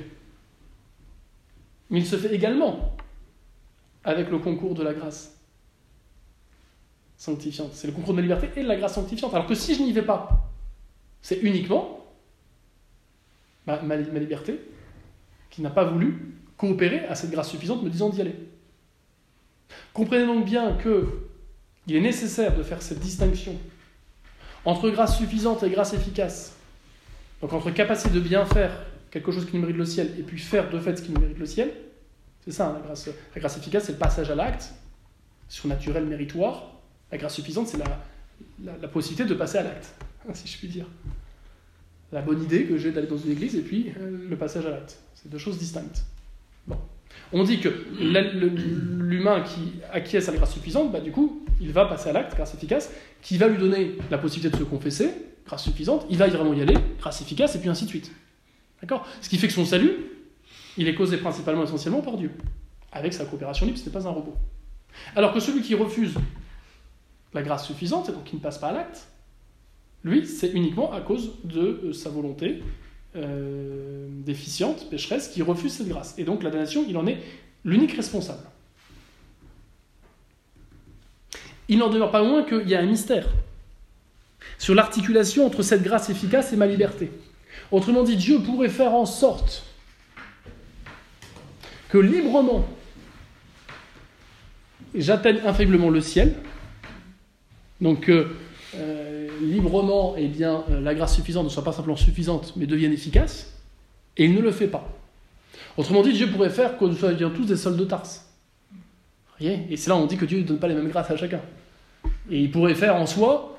Mais 1.90 2.00
il 2.00 2.06
se 2.06 2.16
fait 2.16 2.34
également 2.34 2.96
avec 4.04 4.30
le 4.30 4.40
concours 4.40 4.76
de 4.76 4.84
la 4.84 4.94
grâce 4.94 5.38
sanctifiante. 7.18 7.74
C'est 7.74 7.88
le 7.88 7.94
concours 7.94 8.14
de 8.14 8.18
ma 8.18 8.22
liberté 8.22 8.50
et 8.56 8.64
de 8.64 8.68
la 8.68 8.78
grâce 8.78 8.94
sanctifiante. 8.94 9.34
Alors 9.34 9.48
que 9.48 9.56
si 9.56 9.76
je 9.76 9.82
n'y 9.82 9.92
vais 9.92 10.04
pas, 10.04 10.50
c'est 11.22 11.40
uniquement 11.42 12.06
ma, 13.68 13.82
ma, 13.82 13.98
liberté 13.98 14.60
qui 15.50 15.62
n'a 15.62 15.70
pas 15.70 15.84
voulu 15.84 16.38
coopérer 16.58 17.06
à 17.06 17.16
cette 17.16 17.32
grâce 17.32 17.50
suffisante 17.50 17.84
me 17.84 17.90
disant 17.90 18.10
d'y 18.10 18.22
aller. 18.22 18.36
Comprenez 19.94 20.26
donc 20.26 20.46
bien 20.46 20.78
qu'il 20.78 21.96
est 21.96 22.02
nécessaire 22.02 22.56
de 22.56 22.64
faire 22.64 22.82
cette 22.82 23.00
distinction 23.00 23.56
entre 24.66 24.90
grâce 24.90 25.18
suffisante 25.18 25.64
et 25.64 25.70
grâce 25.70 25.94
efficace, 25.94 26.56
donc 27.42 27.54
entre 27.54 27.72
capacité 27.72 28.10
de 28.10 28.20
bien 28.20 28.46
faire 28.46 28.72
quelque 29.10 29.32
chose 29.32 29.46
qui 29.46 29.56
nous 29.56 29.62
mérite 29.62 29.78
le 29.78 29.86
ciel 29.86 30.14
et 30.20 30.24
puis 30.24 30.38
faire 30.38 30.70
de 30.70 30.80
fait 30.80 30.98
ce 30.98 31.02
qui 31.02 31.12
nous 31.12 31.20
mérite 31.20 31.40
le 31.40 31.46
ciel, 31.46 31.72
c'est 32.46 32.52
ça, 32.52 32.70
hein, 32.70 32.74
la, 32.74 32.80
grâce, 32.80 33.08
la 33.08 33.40
grâce 33.40 33.58
efficace, 33.58 33.86
c'est 33.86 33.94
le 33.94 33.98
passage 33.98 34.30
à 34.32 34.36
l'acte, 34.36 34.74
surnaturel, 35.48 36.06
méritoire. 36.06 36.72
La 37.12 37.18
grâce 37.18 37.36
suffisante, 37.36 37.68
c'est 37.68 37.78
la, 37.78 38.88
possibilité 38.88 39.26
de 39.26 39.34
passer 39.34 39.58
à 39.58 39.64
l'acte, 39.64 39.94
si 40.34 40.48
je 40.48 40.58
puis 40.58 40.68
dire. 40.68 40.86
La 42.12 42.22
bonne 42.22 42.42
idée 42.42 42.66
que 42.66 42.78
j'ai 42.78 42.92
d'aller 42.92 43.08
dans 43.08 43.18
une 43.18 43.32
église 43.32 43.56
et 43.56 43.62
puis 43.62 43.94
euh, 44.00 44.28
le 44.30 44.36
passage 44.36 44.66
à 44.66 44.72
l'acte. 44.72 45.00
C'est 45.14 45.30
deux 45.30 45.38
choses 45.38 45.58
distinctes. 45.58 46.04
On 47.32 47.44
dit 47.44 47.60
que 47.60 47.70
l'humain 48.00 49.42
qui 49.42 49.74
acquiesce 49.92 50.28
à 50.30 50.32
la 50.32 50.38
grâce 50.38 50.54
suffisante, 50.54 50.92
bah, 50.92 51.00
du 51.00 51.12
coup, 51.12 51.46
il 51.62 51.72
va 51.72 51.86
passer 51.86 52.10
à 52.10 52.14
l'acte, 52.14 52.36
grâce 52.36 52.54
efficace, 52.54 52.92
qui 53.22 53.38
va 53.38 53.48
lui 53.48 53.58
donner 53.58 53.98
la 54.10 54.18
possibilité 54.18 54.56
de 54.56 54.64
se 54.64 54.68
confesser, 54.68 55.12
grâce 55.46 55.64
suffisante, 55.64 56.06
il 56.10 56.18
va 56.18 56.28
vraiment 56.28 56.54
y 56.54 56.62
aller, 56.62 56.76
grâce 57.00 57.22
efficace, 57.22 57.56
et 57.56 57.60
puis 57.60 57.70
ainsi 57.70 57.86
de 57.86 57.90
suite. 57.90 58.12
D'accord? 58.82 59.06
Ce 59.22 59.30
qui 59.30 59.38
fait 59.38 59.48
que 59.48 59.54
son 59.54 59.66
salut, 59.66 59.94
il 60.78 60.88
est 60.88 60.96
causé 60.96 61.18
principalement, 61.18 61.64
essentiellement 61.64 62.02
par 62.02 62.18
Dieu, 62.18 62.32
avec 62.92 63.14
sa 63.14 63.26
coopération 63.26 63.66
libre, 63.66 63.78
ce 63.78 63.86
n'est 63.86 63.92
pas 63.92 64.08
un 64.08 64.12
robot. 64.12 64.36
Alors 65.16 65.34
que 65.34 65.40
celui 65.40 65.62
qui 65.62 65.76
refuse 65.76 66.14
la 67.34 67.44
grâce 67.44 67.68
suffisante, 67.68 68.10
et 68.10 68.12
donc 68.12 68.24
qui 68.24 68.36
ne 68.36 68.42
passe 68.42 68.58
pas 68.58 68.70
à 68.70 68.74
l'acte, 68.74 69.08
lui, 70.04 70.26
c'est 70.26 70.50
uniquement 70.50 70.92
à 70.94 71.02
cause 71.02 71.34
de 71.44 71.60
euh, 71.60 71.94
sa 71.94 72.10
volonté 72.10 72.64
euh, 73.16 74.08
déficiente, 74.10 74.90
pécheresse, 74.90 75.30
qui 75.30 75.42
refuse 75.42 75.74
cette 75.74 75.88
grâce. 75.88 76.16
Et 76.18 76.24
donc 76.24 76.44
la 76.44 76.50
damnation, 76.50 76.86
il 76.88 76.98
en 76.98 77.08
est 77.08 77.18
l'unique 77.64 77.94
responsable. 77.94 78.44
il 81.70 81.78
n'en 81.78 81.90
demeure 81.90 82.12
pas 82.12 82.24
moins 82.24 82.44
qu'il 82.44 82.68
y 82.68 82.76
a 82.76 82.80
un 82.80 82.86
mystère 82.86 83.28
sur 84.58 84.76
l'articulation 84.76 85.46
entre 85.46 85.62
cette 85.62 85.84
grâce 85.84 86.10
efficace 86.10 86.52
et 86.52 86.58
ma 86.58 86.66
liberté. 86.66 87.12
Autrement 87.72 88.04
dit, 88.04 88.18
Dieu 88.18 88.40
pourrait 88.40 88.70
faire 88.70 88.94
en 88.94 89.06
sorte 89.06 89.64
que 91.90 91.98
librement 91.98 92.68
j'atteigne 94.96 95.40
infailliblement 95.46 95.92
le 95.92 96.02
ciel, 96.02 96.36
donc 97.80 98.12
librement, 99.42 100.16
eh 100.18 100.28
bien, 100.28 100.64
euh, 100.70 100.82
la 100.82 100.94
grâce 100.94 101.16
suffisante 101.16 101.46
ne 101.46 101.50
soit 101.50 101.64
pas 101.64 101.72
simplement 101.72 101.96
suffisante, 101.96 102.54
mais 102.56 102.66
devienne 102.66 102.94
efficace, 102.94 103.54
et 104.18 104.26
il 104.26 104.34
ne 104.34 104.42
le 104.42 104.52
fait 104.52 104.68
pas. 104.68 104.88
Autrement 105.78 106.02
dit, 106.02 106.14
Dieu 106.14 106.30
pourrait 106.30 106.50
faire 106.50 106.78
que 106.78 106.86
nous 106.86 106.96
soyons 106.96 107.30
tous 107.30 107.46
des 107.46 107.56
soldats 107.56 107.80
de 107.80 107.86
Tarse. 107.86 108.26
Et 109.42 109.78
c'est 109.78 109.90
là 109.90 109.96
où 109.96 110.00
on 110.00 110.06
dit 110.06 110.18
que 110.18 110.26
Dieu 110.26 110.40
ne 110.40 110.44
donne 110.44 110.60
pas 110.60 110.68
les 110.68 110.76
mêmes 110.76 110.90
grâces 110.90 111.10
à 111.10 111.16
chacun. 111.16 111.40
Et 112.30 112.42
il 112.42 112.52
pourrait 112.52 112.76
faire 112.76 112.96
en 112.96 113.06
soi, 113.06 113.58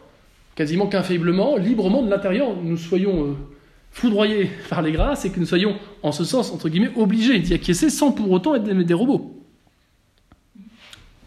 quasiment 0.54 0.86
qu'infailliblement, 0.86 1.56
librement 1.56 2.02
de 2.02 2.10
l'intérieur, 2.10 2.54
nous 2.54 2.76
soyons 2.76 3.28
euh, 3.28 3.34
foudroyés 3.90 4.50
par 4.68 4.82
les 4.82 4.92
grâces 4.92 5.24
et 5.24 5.30
que 5.30 5.40
nous 5.40 5.46
soyons, 5.46 5.78
en 6.02 6.12
ce 6.12 6.24
sens, 6.24 6.52
entre 6.52 6.68
guillemets, 6.68 6.92
obligés 6.96 7.38
d'y 7.38 7.54
acquiescer 7.54 7.88
sans 7.88 8.12
pour 8.12 8.30
autant 8.30 8.54
être 8.54 8.64
des, 8.64 8.94
robots. 8.94 9.36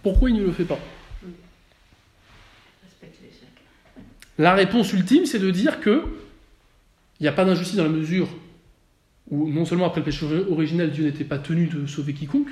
Pourquoi 0.03 0.29
il 0.29 0.35
ne 0.35 0.43
le 0.43 0.51
fait 0.51 0.65
pas? 0.65 0.79
La 4.37 4.53
réponse 4.53 4.91
ultime, 4.93 5.25
c'est 5.25 5.39
de 5.39 5.51
dire 5.51 5.79
que 5.79 6.03
il 7.19 7.23
n'y 7.23 7.29
a 7.29 7.33
pas 7.33 7.45
d'injustice 7.45 7.77
dans 7.77 7.83
la 7.83 7.89
mesure 7.89 8.27
où 9.29 9.49
non 9.49 9.65
seulement 9.65 9.85
après 9.85 10.01
le 10.01 10.05
péché 10.05 10.25
originel, 10.49 10.91
Dieu 10.91 11.05
n'était 11.05 11.23
pas 11.23 11.37
tenu 11.37 11.67
de 11.67 11.85
sauver 11.87 12.13
quiconque, 12.13 12.49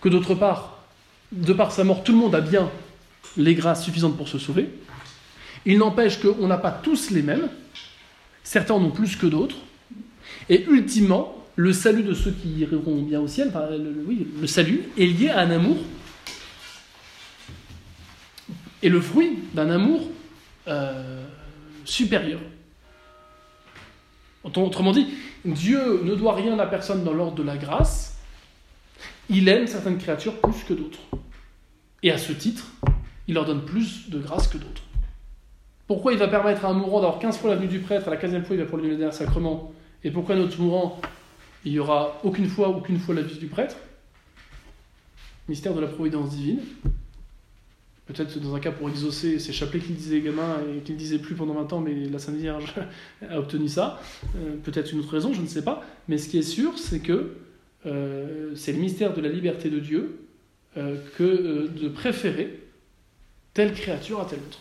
que 0.00 0.08
d'autre 0.08 0.34
part, 0.34 0.82
de 1.32 1.52
par 1.52 1.72
sa 1.72 1.84
mort, 1.84 2.02
tout 2.02 2.12
le 2.12 2.18
monde 2.18 2.34
a 2.34 2.40
bien 2.40 2.70
les 3.36 3.54
grâces 3.54 3.84
suffisantes 3.84 4.16
pour 4.16 4.28
se 4.28 4.38
sauver. 4.38 4.68
Il 5.66 5.78
n'empêche 5.78 6.20
qu'on 6.20 6.46
n'a 6.46 6.58
pas 6.58 6.70
tous 6.70 7.10
les 7.10 7.22
mêmes, 7.22 7.48
certains 8.42 8.74
en 8.74 8.82
ont 8.82 8.90
plus 8.90 9.16
que 9.16 9.26
d'autres, 9.26 9.56
et 10.48 10.64
ultimement, 10.64 11.46
le 11.56 11.72
salut 11.72 12.02
de 12.02 12.14
ceux 12.14 12.32
qui 12.32 12.48
iront 12.48 13.02
bien 13.02 13.20
au 13.20 13.28
ciel, 13.28 13.52
le, 14.40 14.46
salut 14.46 14.82
est 14.98 15.06
lié 15.06 15.28
à 15.28 15.40
un 15.40 15.50
amour, 15.50 15.76
et 18.82 18.88
le 18.88 19.00
fruit 19.00 19.38
d'un 19.54 19.70
amour 19.70 20.10
euh, 20.68 21.24
supérieur. 21.84 22.40
Autrement 24.44 24.92
dit, 24.92 25.08
Dieu 25.44 26.02
ne 26.04 26.14
doit 26.14 26.34
rien 26.34 26.58
à 26.58 26.66
personne 26.66 27.02
dans 27.02 27.12
l'ordre 27.12 27.36
de 27.36 27.42
la 27.42 27.56
grâce, 27.56 28.18
il 29.30 29.48
aime 29.48 29.66
certaines 29.66 29.98
créatures 29.98 30.38
plus 30.40 30.64
que 30.64 30.74
d'autres. 30.74 31.00
Et 32.02 32.10
à 32.10 32.18
ce 32.18 32.32
titre, 32.32 32.66
il 33.26 33.34
leur 33.34 33.46
donne 33.46 33.64
plus 33.64 34.10
de 34.10 34.18
grâce 34.18 34.48
que 34.48 34.58
d'autres. 34.58 34.82
Pourquoi 35.86 36.12
il 36.12 36.18
va 36.18 36.28
permettre 36.28 36.64
à 36.64 36.68
un 36.68 36.74
mourant 36.74 37.00
d'avoir 37.00 37.18
15 37.18 37.38
fois 37.38 37.50
la 37.50 37.56
venue 37.56 37.68
du 37.68 37.80
prêtre, 37.80 38.08
à 38.08 38.10
la 38.10 38.16
15e 38.16 38.44
fois 38.44 38.56
il 38.56 38.62
va 38.62 38.66
pour 38.66 38.78
lui 38.78 38.90
donner 38.90 39.04
un 39.04 39.12
sacrement 39.12 39.72
Et 40.02 40.10
pourquoi 40.10 40.34
notre 40.34 40.60
mourant, 40.60 41.00
il 41.64 41.72
n'y 41.72 41.78
aura 41.78 42.20
aucune 42.24 42.48
fois, 42.48 42.68
aucune 42.68 42.98
fois 42.98 43.14
la 43.14 43.22
visite 43.22 43.40
du 43.40 43.48
prêtre? 43.48 43.76
Mystère 45.48 45.74
de 45.74 45.80
la 45.80 45.88
providence 45.88 46.30
divine. 46.30 46.60
Peut-être 48.06 48.38
dans 48.38 48.54
un 48.54 48.60
cas 48.60 48.70
pour 48.70 48.90
exaucer 48.90 49.38
ces 49.38 49.54
chapelets 49.54 49.80
qu'il 49.80 49.94
disait 49.94 50.20
gamin 50.20 50.58
et 50.76 50.80
qu'il 50.80 50.94
ne 50.94 51.00
disait 51.00 51.18
plus 51.18 51.34
pendant 51.34 51.54
20 51.54 51.72
ans, 51.72 51.80
mais 51.80 51.94
la 51.94 52.18
Sainte 52.18 52.36
Vierge 52.36 52.74
a 53.30 53.38
obtenu 53.38 53.66
ça. 53.66 53.98
Euh, 54.36 54.56
peut-être 54.62 54.92
une 54.92 55.00
autre 55.00 55.10
raison, 55.10 55.32
je 55.32 55.40
ne 55.40 55.46
sais 55.46 55.64
pas. 55.64 55.82
Mais 56.08 56.18
ce 56.18 56.28
qui 56.28 56.36
est 56.36 56.42
sûr, 56.42 56.78
c'est 56.78 56.98
que 56.98 57.36
euh, 57.86 58.52
c'est 58.56 58.72
le 58.72 58.78
mystère 58.78 59.14
de 59.14 59.22
la 59.22 59.30
liberté 59.30 59.70
de 59.70 59.78
Dieu 59.78 60.18
euh, 60.76 60.96
que 61.16 61.68
de 61.68 61.88
préférer 61.88 62.60
telle 63.54 63.72
créature 63.72 64.20
à 64.20 64.26
telle 64.26 64.40
autre. 64.40 64.60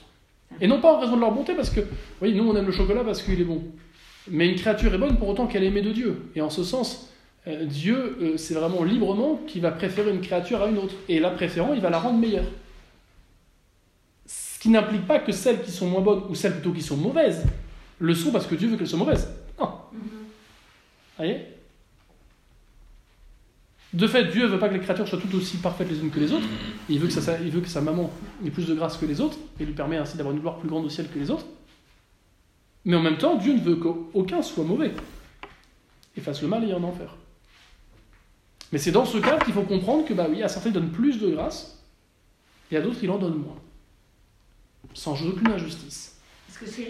Et 0.62 0.68
non 0.68 0.80
pas 0.80 0.94
en 0.94 1.00
raison 1.02 1.18
de 1.18 1.22
leur 1.22 1.34
bonté, 1.34 1.54
parce 1.54 1.70
que, 1.70 1.82
voyez, 2.20 2.36
nous 2.36 2.48
on 2.48 2.56
aime 2.56 2.68
le 2.68 2.72
chocolat 2.72 3.04
parce 3.04 3.22
qu'il 3.24 3.42
est 3.42 3.46
bon. 3.46 3.62
Mais 4.30 4.48
une 4.48 4.56
créature 4.56 4.94
est 4.94 4.98
bonne 4.98 5.18
pour 5.18 5.28
autant 5.28 5.48
qu'elle 5.48 5.66
est 5.66 5.68
aimée 5.68 5.82
de 5.82 5.92
Dieu. 5.92 6.16
Et 6.36 6.42
en 6.42 6.50
ce 6.50 6.64
sens, 6.64 7.10
Dieu, 7.66 8.36
c'est 8.38 8.54
vraiment 8.54 8.84
librement 8.84 9.42
qu'il 9.48 9.64
va 9.64 9.72
préférer 9.72 10.12
une 10.12 10.22
créature 10.22 10.62
à 10.62 10.70
une 10.70 10.78
autre. 10.78 10.96
Et 11.10 11.20
la 11.20 11.32
préférant, 11.32 11.74
il 11.74 11.82
va 11.82 11.90
la 11.90 12.00
rendre 12.00 12.20
meilleure. 12.20 12.46
Qui 14.64 14.70
n'implique 14.70 15.06
pas 15.06 15.20
que 15.20 15.34
celles 15.34 15.62
qui 15.62 15.72
sont 15.72 15.88
moins 15.88 16.00
bonnes, 16.00 16.24
ou 16.30 16.36
celles 16.36 16.54
plutôt 16.54 16.72
qui 16.72 16.82
sont 16.82 16.96
mauvaises, 16.96 17.44
le 18.00 18.16
sont 18.16 18.32
parce 18.32 18.48
que 18.48 18.56
Dieu 18.56 18.70
veut 18.70 18.78
qu'elles 18.78 18.88
soient 18.88 18.98
mauvaises. 18.98 19.28
Non. 19.60 19.74
Vous 19.92 20.00
voyez? 21.18 21.48
De 23.92 24.08
fait, 24.08 24.24
Dieu 24.32 24.44
ne 24.44 24.48
veut 24.48 24.60
pas 24.60 24.70
que 24.70 24.76
les 24.76 24.80
créatures 24.80 25.06
soient 25.06 25.20
toutes 25.20 25.34
aussi 25.34 25.58
parfaites 25.58 25.90
les 25.90 26.00
unes 26.00 26.12
que 26.12 26.20
les 26.22 26.32
autres. 26.32 26.46
Il 26.88 26.98
veut 26.98 27.08
que, 27.08 27.14
ça, 27.14 27.42
il 27.42 27.52
veut 27.52 27.60
que 27.60 27.68
sa 27.68 27.82
maman 27.82 28.10
ait 28.46 28.52
plus 28.52 28.66
de 28.66 28.74
grâce 28.74 28.96
que 28.96 29.06
les 29.06 29.20
autres, 29.20 29.38
et 29.60 29.66
lui 29.66 29.74
permet 29.74 29.98
ainsi 29.98 30.16
d'avoir 30.16 30.34
une 30.34 30.40
gloire 30.40 30.56
plus 30.60 30.70
grande 30.70 30.86
au 30.86 30.90
ciel 30.90 31.10
que 31.10 31.20
les 31.20 31.30
autres. 31.30 31.46
Mais 32.86 32.96
en 32.96 33.02
même 33.02 33.18
temps, 33.18 33.36
Dieu 33.36 33.52
ne 33.52 33.60
veut 33.60 33.76
qu'aucun 33.76 34.42
soit 34.42 34.64
mauvais 34.64 34.94
et 36.16 36.22
fasse 36.22 36.42
le 36.42 36.48
mal 36.48 36.64
et 36.64 36.74
en 36.74 36.84
enfer. 36.84 37.18
Mais 38.72 38.78
c'est 38.78 38.94
dans 38.94 39.04
ce 39.04 39.18
cas 39.18 39.40
qu'il 39.40 39.54
faut 39.54 39.64
comprendre 39.64 40.06
que, 40.06 40.14
bah 40.14 40.28
oui, 40.30 40.42
à 40.42 40.48
certains, 40.48 40.70
il 40.70 40.74
donne 40.74 40.92
plus 40.92 41.20
de 41.20 41.32
grâce, 41.32 41.84
et 42.72 42.78
à 42.78 42.82
d'autres, 42.82 43.00
il 43.04 43.12
en 43.12 43.18
donne 43.18 43.40
moins. 43.40 43.58
Sans 44.94 45.22
aucune 45.26 45.52
injustice. 45.52 46.16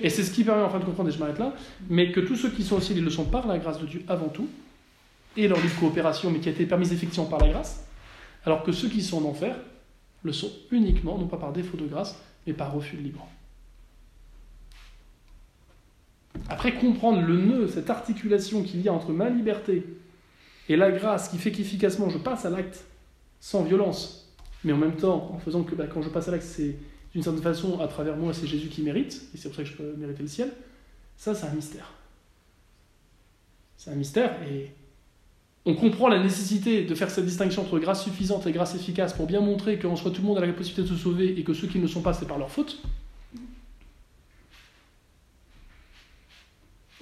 Et 0.02 0.10
c'est 0.10 0.24
ce 0.24 0.32
qui 0.32 0.44
permet 0.44 0.64
enfin 0.64 0.80
de 0.80 0.86
comprendre, 0.86 1.10
et 1.10 1.12
je 1.12 1.20
m'arrête 1.20 1.40
là, 1.40 1.54
mais 1.90 2.12
que 2.12 2.20
tous 2.20 2.36
ceux 2.36 2.50
qui 2.50 2.64
sont 2.64 2.76
au 2.76 2.82
ciel, 2.82 2.98
ils 2.98 3.04
le 3.04 3.10
sont 3.10 3.26
par 3.26 3.48
la 3.48 3.58
grâce 3.58 3.80
de 3.80 3.86
Dieu 3.86 4.04
avant 4.08 4.28
tout, 4.28 4.48
et 5.36 5.48
leur 5.48 5.60
libre 5.60 5.80
coopération, 5.80 6.30
mais 6.30 6.40
qui 6.40 6.50
a 6.50 6.52
été 6.52 6.66
permise 6.66 6.94
effectivement 6.94 7.26
par 7.26 7.40
la 7.40 7.50
grâce, 7.50 7.86
alors 8.46 8.64
que 8.64 8.72
ceux 8.72 8.90
qui 8.90 9.02
sont 9.02 9.26
en 9.26 9.30
enfer 9.30 9.56
le 10.22 10.32
sont 10.32 10.52
uniquement, 10.72 11.18
non 11.18 11.28
pas 11.28 11.38
par 11.38 11.52
défaut 11.52 11.78
de 11.78 11.86
grâce, 11.86 12.16
mais 12.46 12.54
par 12.54 12.74
refus 12.74 12.98
de 12.98 13.02
libre. 13.02 13.28
Après 16.50 16.74
comprendre 16.74 17.22
le 17.22 17.38
nœud, 17.38 17.68
cette 17.68 17.90
articulation 17.90 18.64
qu'il 18.64 18.82
y 18.82 18.90
a 18.90 18.94
entre 18.94 19.12
ma 19.12 19.30
liberté 19.30 19.86
et 20.70 20.76
la 20.76 20.92
grâce 20.92 21.30
qui 21.30 21.38
fait 21.38 21.52
qu'efficacement 21.52 22.10
je 22.10 22.18
passe 22.18 22.46
à 22.46 22.50
l'acte 22.50 22.86
sans 23.40 23.64
violence, 23.64 24.34
mais 24.64 24.74
en 24.74 24.78
même 24.78 24.96
temps 24.96 25.32
en 25.34 25.40
faisant 25.40 25.64
que 25.64 25.76
bah, 25.76 25.86
quand 25.88 26.02
je 26.02 26.10
passe 26.10 26.28
à 26.28 26.32
l'acte, 26.32 26.46
c'est 26.46 26.76
d'une 27.14 27.22
certaine 27.23 27.44
façon 27.44 27.80
à 27.80 27.88
travers 27.88 28.18
moi, 28.18 28.34
c'est 28.34 28.48
Jésus 28.48 28.69
qui 28.69 28.81
mérite, 28.81 29.22
et 29.34 29.38
c'est 29.38 29.48
pour 29.49 29.56
ça 29.56 29.64
que 29.64 29.69
je 29.69 29.76
peux 29.76 29.94
mériter 29.95 30.23
le 30.23 30.27
ciel, 30.27 30.52
ça 31.15 31.35
c'est 31.35 31.45
un 31.45 31.53
mystère. 31.53 31.91
C'est 33.77 33.91
un 33.91 33.95
mystère, 33.95 34.35
et 34.49 34.72
on 35.65 35.76
comprend 35.76 36.07
la 36.07 36.22
nécessité 36.22 36.84
de 36.84 36.95
faire 36.95 37.10
cette 37.10 37.26
distinction 37.26 37.61
entre 37.61 37.80
grâce 37.80 38.03
suffisante 38.03 38.48
et 38.48 38.52
grâce 38.52 38.76
efficace 38.76 39.14
pour 39.14 39.27
bien 39.27 39.40
montrer 39.40 39.80
qu'en 39.80 39.95
soit 39.95 40.11
tout 40.11 40.22
le 40.22 40.27
monde 40.27 40.38
a 40.38 40.45
la 40.45 40.52
possibilité 40.52 40.90
de 40.90 40.95
se 40.95 41.02
sauver 41.02 41.40
et 41.40 41.44
que 41.44 41.53
ceux 41.53 41.68
qui 41.68 41.77
ne 41.77 41.84
le 41.84 41.88
sont 41.88 42.02
pas, 42.02 42.14
c'est 42.14 42.27
par 42.27 42.38
leur 42.38 42.52
faute. 42.52 42.81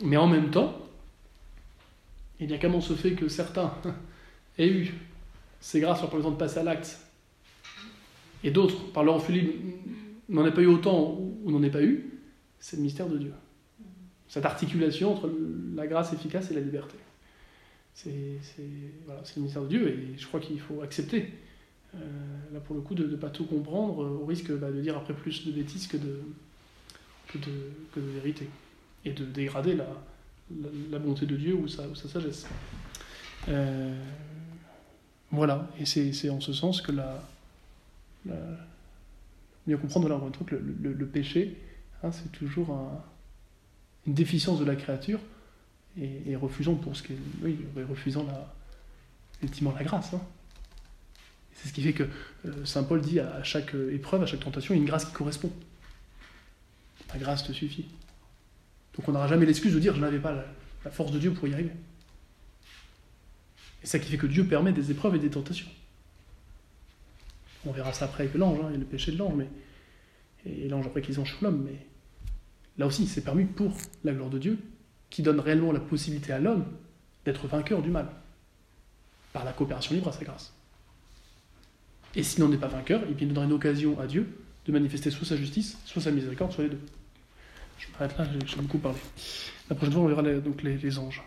Mais 0.04 0.18
en 0.18 0.28
même 0.28 0.50
temps, 0.52 0.78
il 2.40 2.50
y 2.50 2.54
a 2.54 2.58
comment 2.58 2.82
se 2.82 2.94
fait 2.94 3.14
que 3.14 3.28
certains 3.28 3.74
aient 4.58 4.68
eu 4.68 4.94
ces 5.60 5.80
grâces 5.80 6.02
leur 6.02 6.10
permettant 6.10 6.32
de 6.32 6.38
passer 6.38 6.60
à 6.60 6.64
l'acte 6.64 7.00
et 8.44 8.52
d'autres, 8.52 8.92
par 8.92 9.04
leur 9.04 9.16
refus 9.16 9.60
n'en 10.32 10.46
aient 10.46 10.54
pas 10.54 10.62
eu 10.62 10.68
autant 10.68 11.20
ou 11.44 11.52
n'en 11.52 11.62
aient 11.62 11.72
pas 11.72 11.84
eu, 11.84 12.10
c'est 12.60 12.78
le 12.78 12.84
mystère 12.84 13.08
de 13.08 13.18
Dieu. 13.18 13.34
Cette 14.28 14.46
articulation 14.46 15.14
entre 15.14 15.30
la 15.76 15.88
grâce 15.88 16.14
efficace 16.14 16.52
et 16.52 16.54
la 16.54 16.62
liberté. 16.62 16.96
C'est 17.94 18.12
le 19.36 19.42
mystère 19.42 19.64
de 19.64 19.68
Dieu 19.68 19.88
et 19.90 20.18
je 20.18 20.26
crois 20.26 20.40
qu'il 20.40 20.60
faut 20.60 20.82
accepter, 20.82 21.30
euh, 21.96 22.00
là 22.54 22.60
pour 22.62 22.76
le 22.76 22.82
coup, 22.82 22.96
de 22.96 23.06
ne 23.06 23.18
pas 23.18 23.30
tout 23.30 23.46
comprendre 23.46 24.00
au 24.00 24.26
risque 24.26 24.52
bah, 24.54 24.72
de 24.72 24.80
dire 24.80 24.98
après 24.98 25.14
plus 25.14 25.46
de 25.46 25.52
bêtises 25.52 25.88
que 25.88 25.98
de, 25.98 26.22
vérité 27.96 28.48
et 29.04 29.12
de 29.12 29.26
dégrader 29.26 29.76
la, 29.76 31.00
bonté 31.00 31.26
de 31.26 31.36
Dieu 31.36 31.56
ou 31.56 31.68
sa, 31.68 31.84
sa 31.96 32.08
sagesse. 32.08 32.48
Euh, 33.50 34.02
voilà, 35.32 35.70
et 35.80 35.86
c'est 35.86 36.30
en 36.30 36.40
ce 36.40 36.54
sens 36.54 36.82
que 36.82 36.92
la 36.94 37.22
bien 39.68 39.78
comprendre 39.78 40.08
voilà, 40.08 40.32
que 40.46 40.56
le, 40.56 40.94
le, 40.94 41.06
péché, 41.06 41.58
hein, 42.04 42.12
c'est 42.12 42.32
toujours 42.32 42.72
un, 42.72 43.04
une 44.08 44.14
déficience 44.14 44.60
de 44.60 44.66
la 44.66 44.76
créature 44.76 45.20
et, 46.00 46.36
refusant 46.36 46.76
pour 46.76 46.96
ce 46.96 47.04
refusant 47.88 48.24
la, 48.24 48.54
ultimement 49.44 49.74
la 49.78 49.84
grâce. 49.84 50.14
Hein. 50.14 50.22
C'est 51.54 51.68
ce 51.68 51.74
qui 51.74 51.82
fait 51.82 51.94
que 51.94 52.04
euh, 52.46 52.66
Saint 52.66 52.84
Paul 52.84 53.02
dit 53.02 53.20
à 53.20 53.44
chaque 53.44 53.74
épreuve, 53.92 54.24
à 54.24 54.26
chaque 54.26 54.40
tentation, 54.40 54.74
il 54.74 54.78
y 54.78 54.80
a 54.80 54.84
une 54.84 54.88
grâce 54.88 55.06
qui 55.06 55.12
correspond. 55.12 55.52
La 57.14 57.20
grâce 57.20 57.44
te 57.44 57.52
suffit. 57.52 57.86
Donc 58.96 59.08
on 59.08 59.12
n'aura 59.12 59.28
jamais 59.28 59.46
l'excuse 59.46 59.74
de 59.74 59.80
dire 59.80 59.96
je 59.96 60.02
n'avais 60.02 60.20
pas 60.20 60.34
la, 60.34 60.92
force 60.92 61.12
de 61.12 61.20
Dieu 61.20 61.32
pour 61.34 61.48
y 61.48 61.54
arriver. 61.54 61.72
Et 63.84 63.88
ça 63.88 64.00
qui 64.00 64.10
fait 64.10 64.18
que 64.18 64.28
Dieu 64.28 64.46
permet 64.46 64.72
des 64.72 64.92
épreuves 64.92 65.16
et 65.16 65.20
des 65.20 65.30
tentations. 65.30 65.68
On 67.66 67.72
verra 67.72 67.94
ça 67.94 68.06
après 68.06 68.24
avec 68.24 68.36
l'ange, 68.36 68.60
hein, 68.64 68.72
a 68.74 68.78
le 68.78 68.86
péché 68.86 69.12
de 69.12 69.18
l'ange, 69.18 69.34
mais 69.36 69.48
et 70.46 70.68
l'ange 70.68 70.88
après 70.88 71.02
qu'ils 71.02 71.20
ont 71.20 71.24
l'homme, 71.42 71.64
mais 71.64 71.78
là 72.78 72.88
aussi 72.88 73.06
c'est 73.06 73.22
permis 73.22 73.46
pour 73.46 73.74
la 74.04 74.14
gloire 74.14 74.30
de 74.30 74.40
Dieu, 74.40 74.58
qui 75.10 75.22
donne 75.22 75.40
réellement 75.40 75.72
la 75.72 75.80
possibilité 75.80 76.34
à 76.34 76.40
l'homme 76.40 76.66
d'être 77.26 77.48
vainqueur 77.48 77.82
du 77.82 77.90
mal, 77.90 78.08
par 79.34 79.46
la 79.46 79.54
coopération 79.54 79.94
libre 79.94 80.08
à 80.08 80.12
sa 80.12 80.24
grâce. 80.24 80.54
Et 82.16 82.24
s'il 82.24 82.44
n'en 82.44 82.52
est 82.52 82.58
pas 82.58 82.68
vainqueur, 82.68 83.02
il 83.08 83.28
donnera 83.28 83.46
une 83.46 83.54
occasion 83.54 84.00
à 84.00 84.08
Dieu 84.08 84.28
de 84.66 84.72
manifester 84.72 85.12
soit 85.12 85.28
sa 85.28 85.38
justice, 85.38 85.78
soit 85.86 86.02
sa 86.02 86.12
miséricorde, 86.12 86.52
soit 86.52 86.64
les 86.64 86.72
deux. 86.72 86.82
Je 87.78 87.88
m'arrête 87.94 88.18
là, 88.18 88.28
j'ai 88.46 88.58
beaucoup 88.58 88.78
parlé. 88.78 89.00
La 89.70 89.76
prochaine 89.76 89.94
fois, 89.94 90.04
on 90.04 90.08
verra 90.08 90.22
donc 90.40 90.62
les 90.62 91.00
anges. 91.00 91.22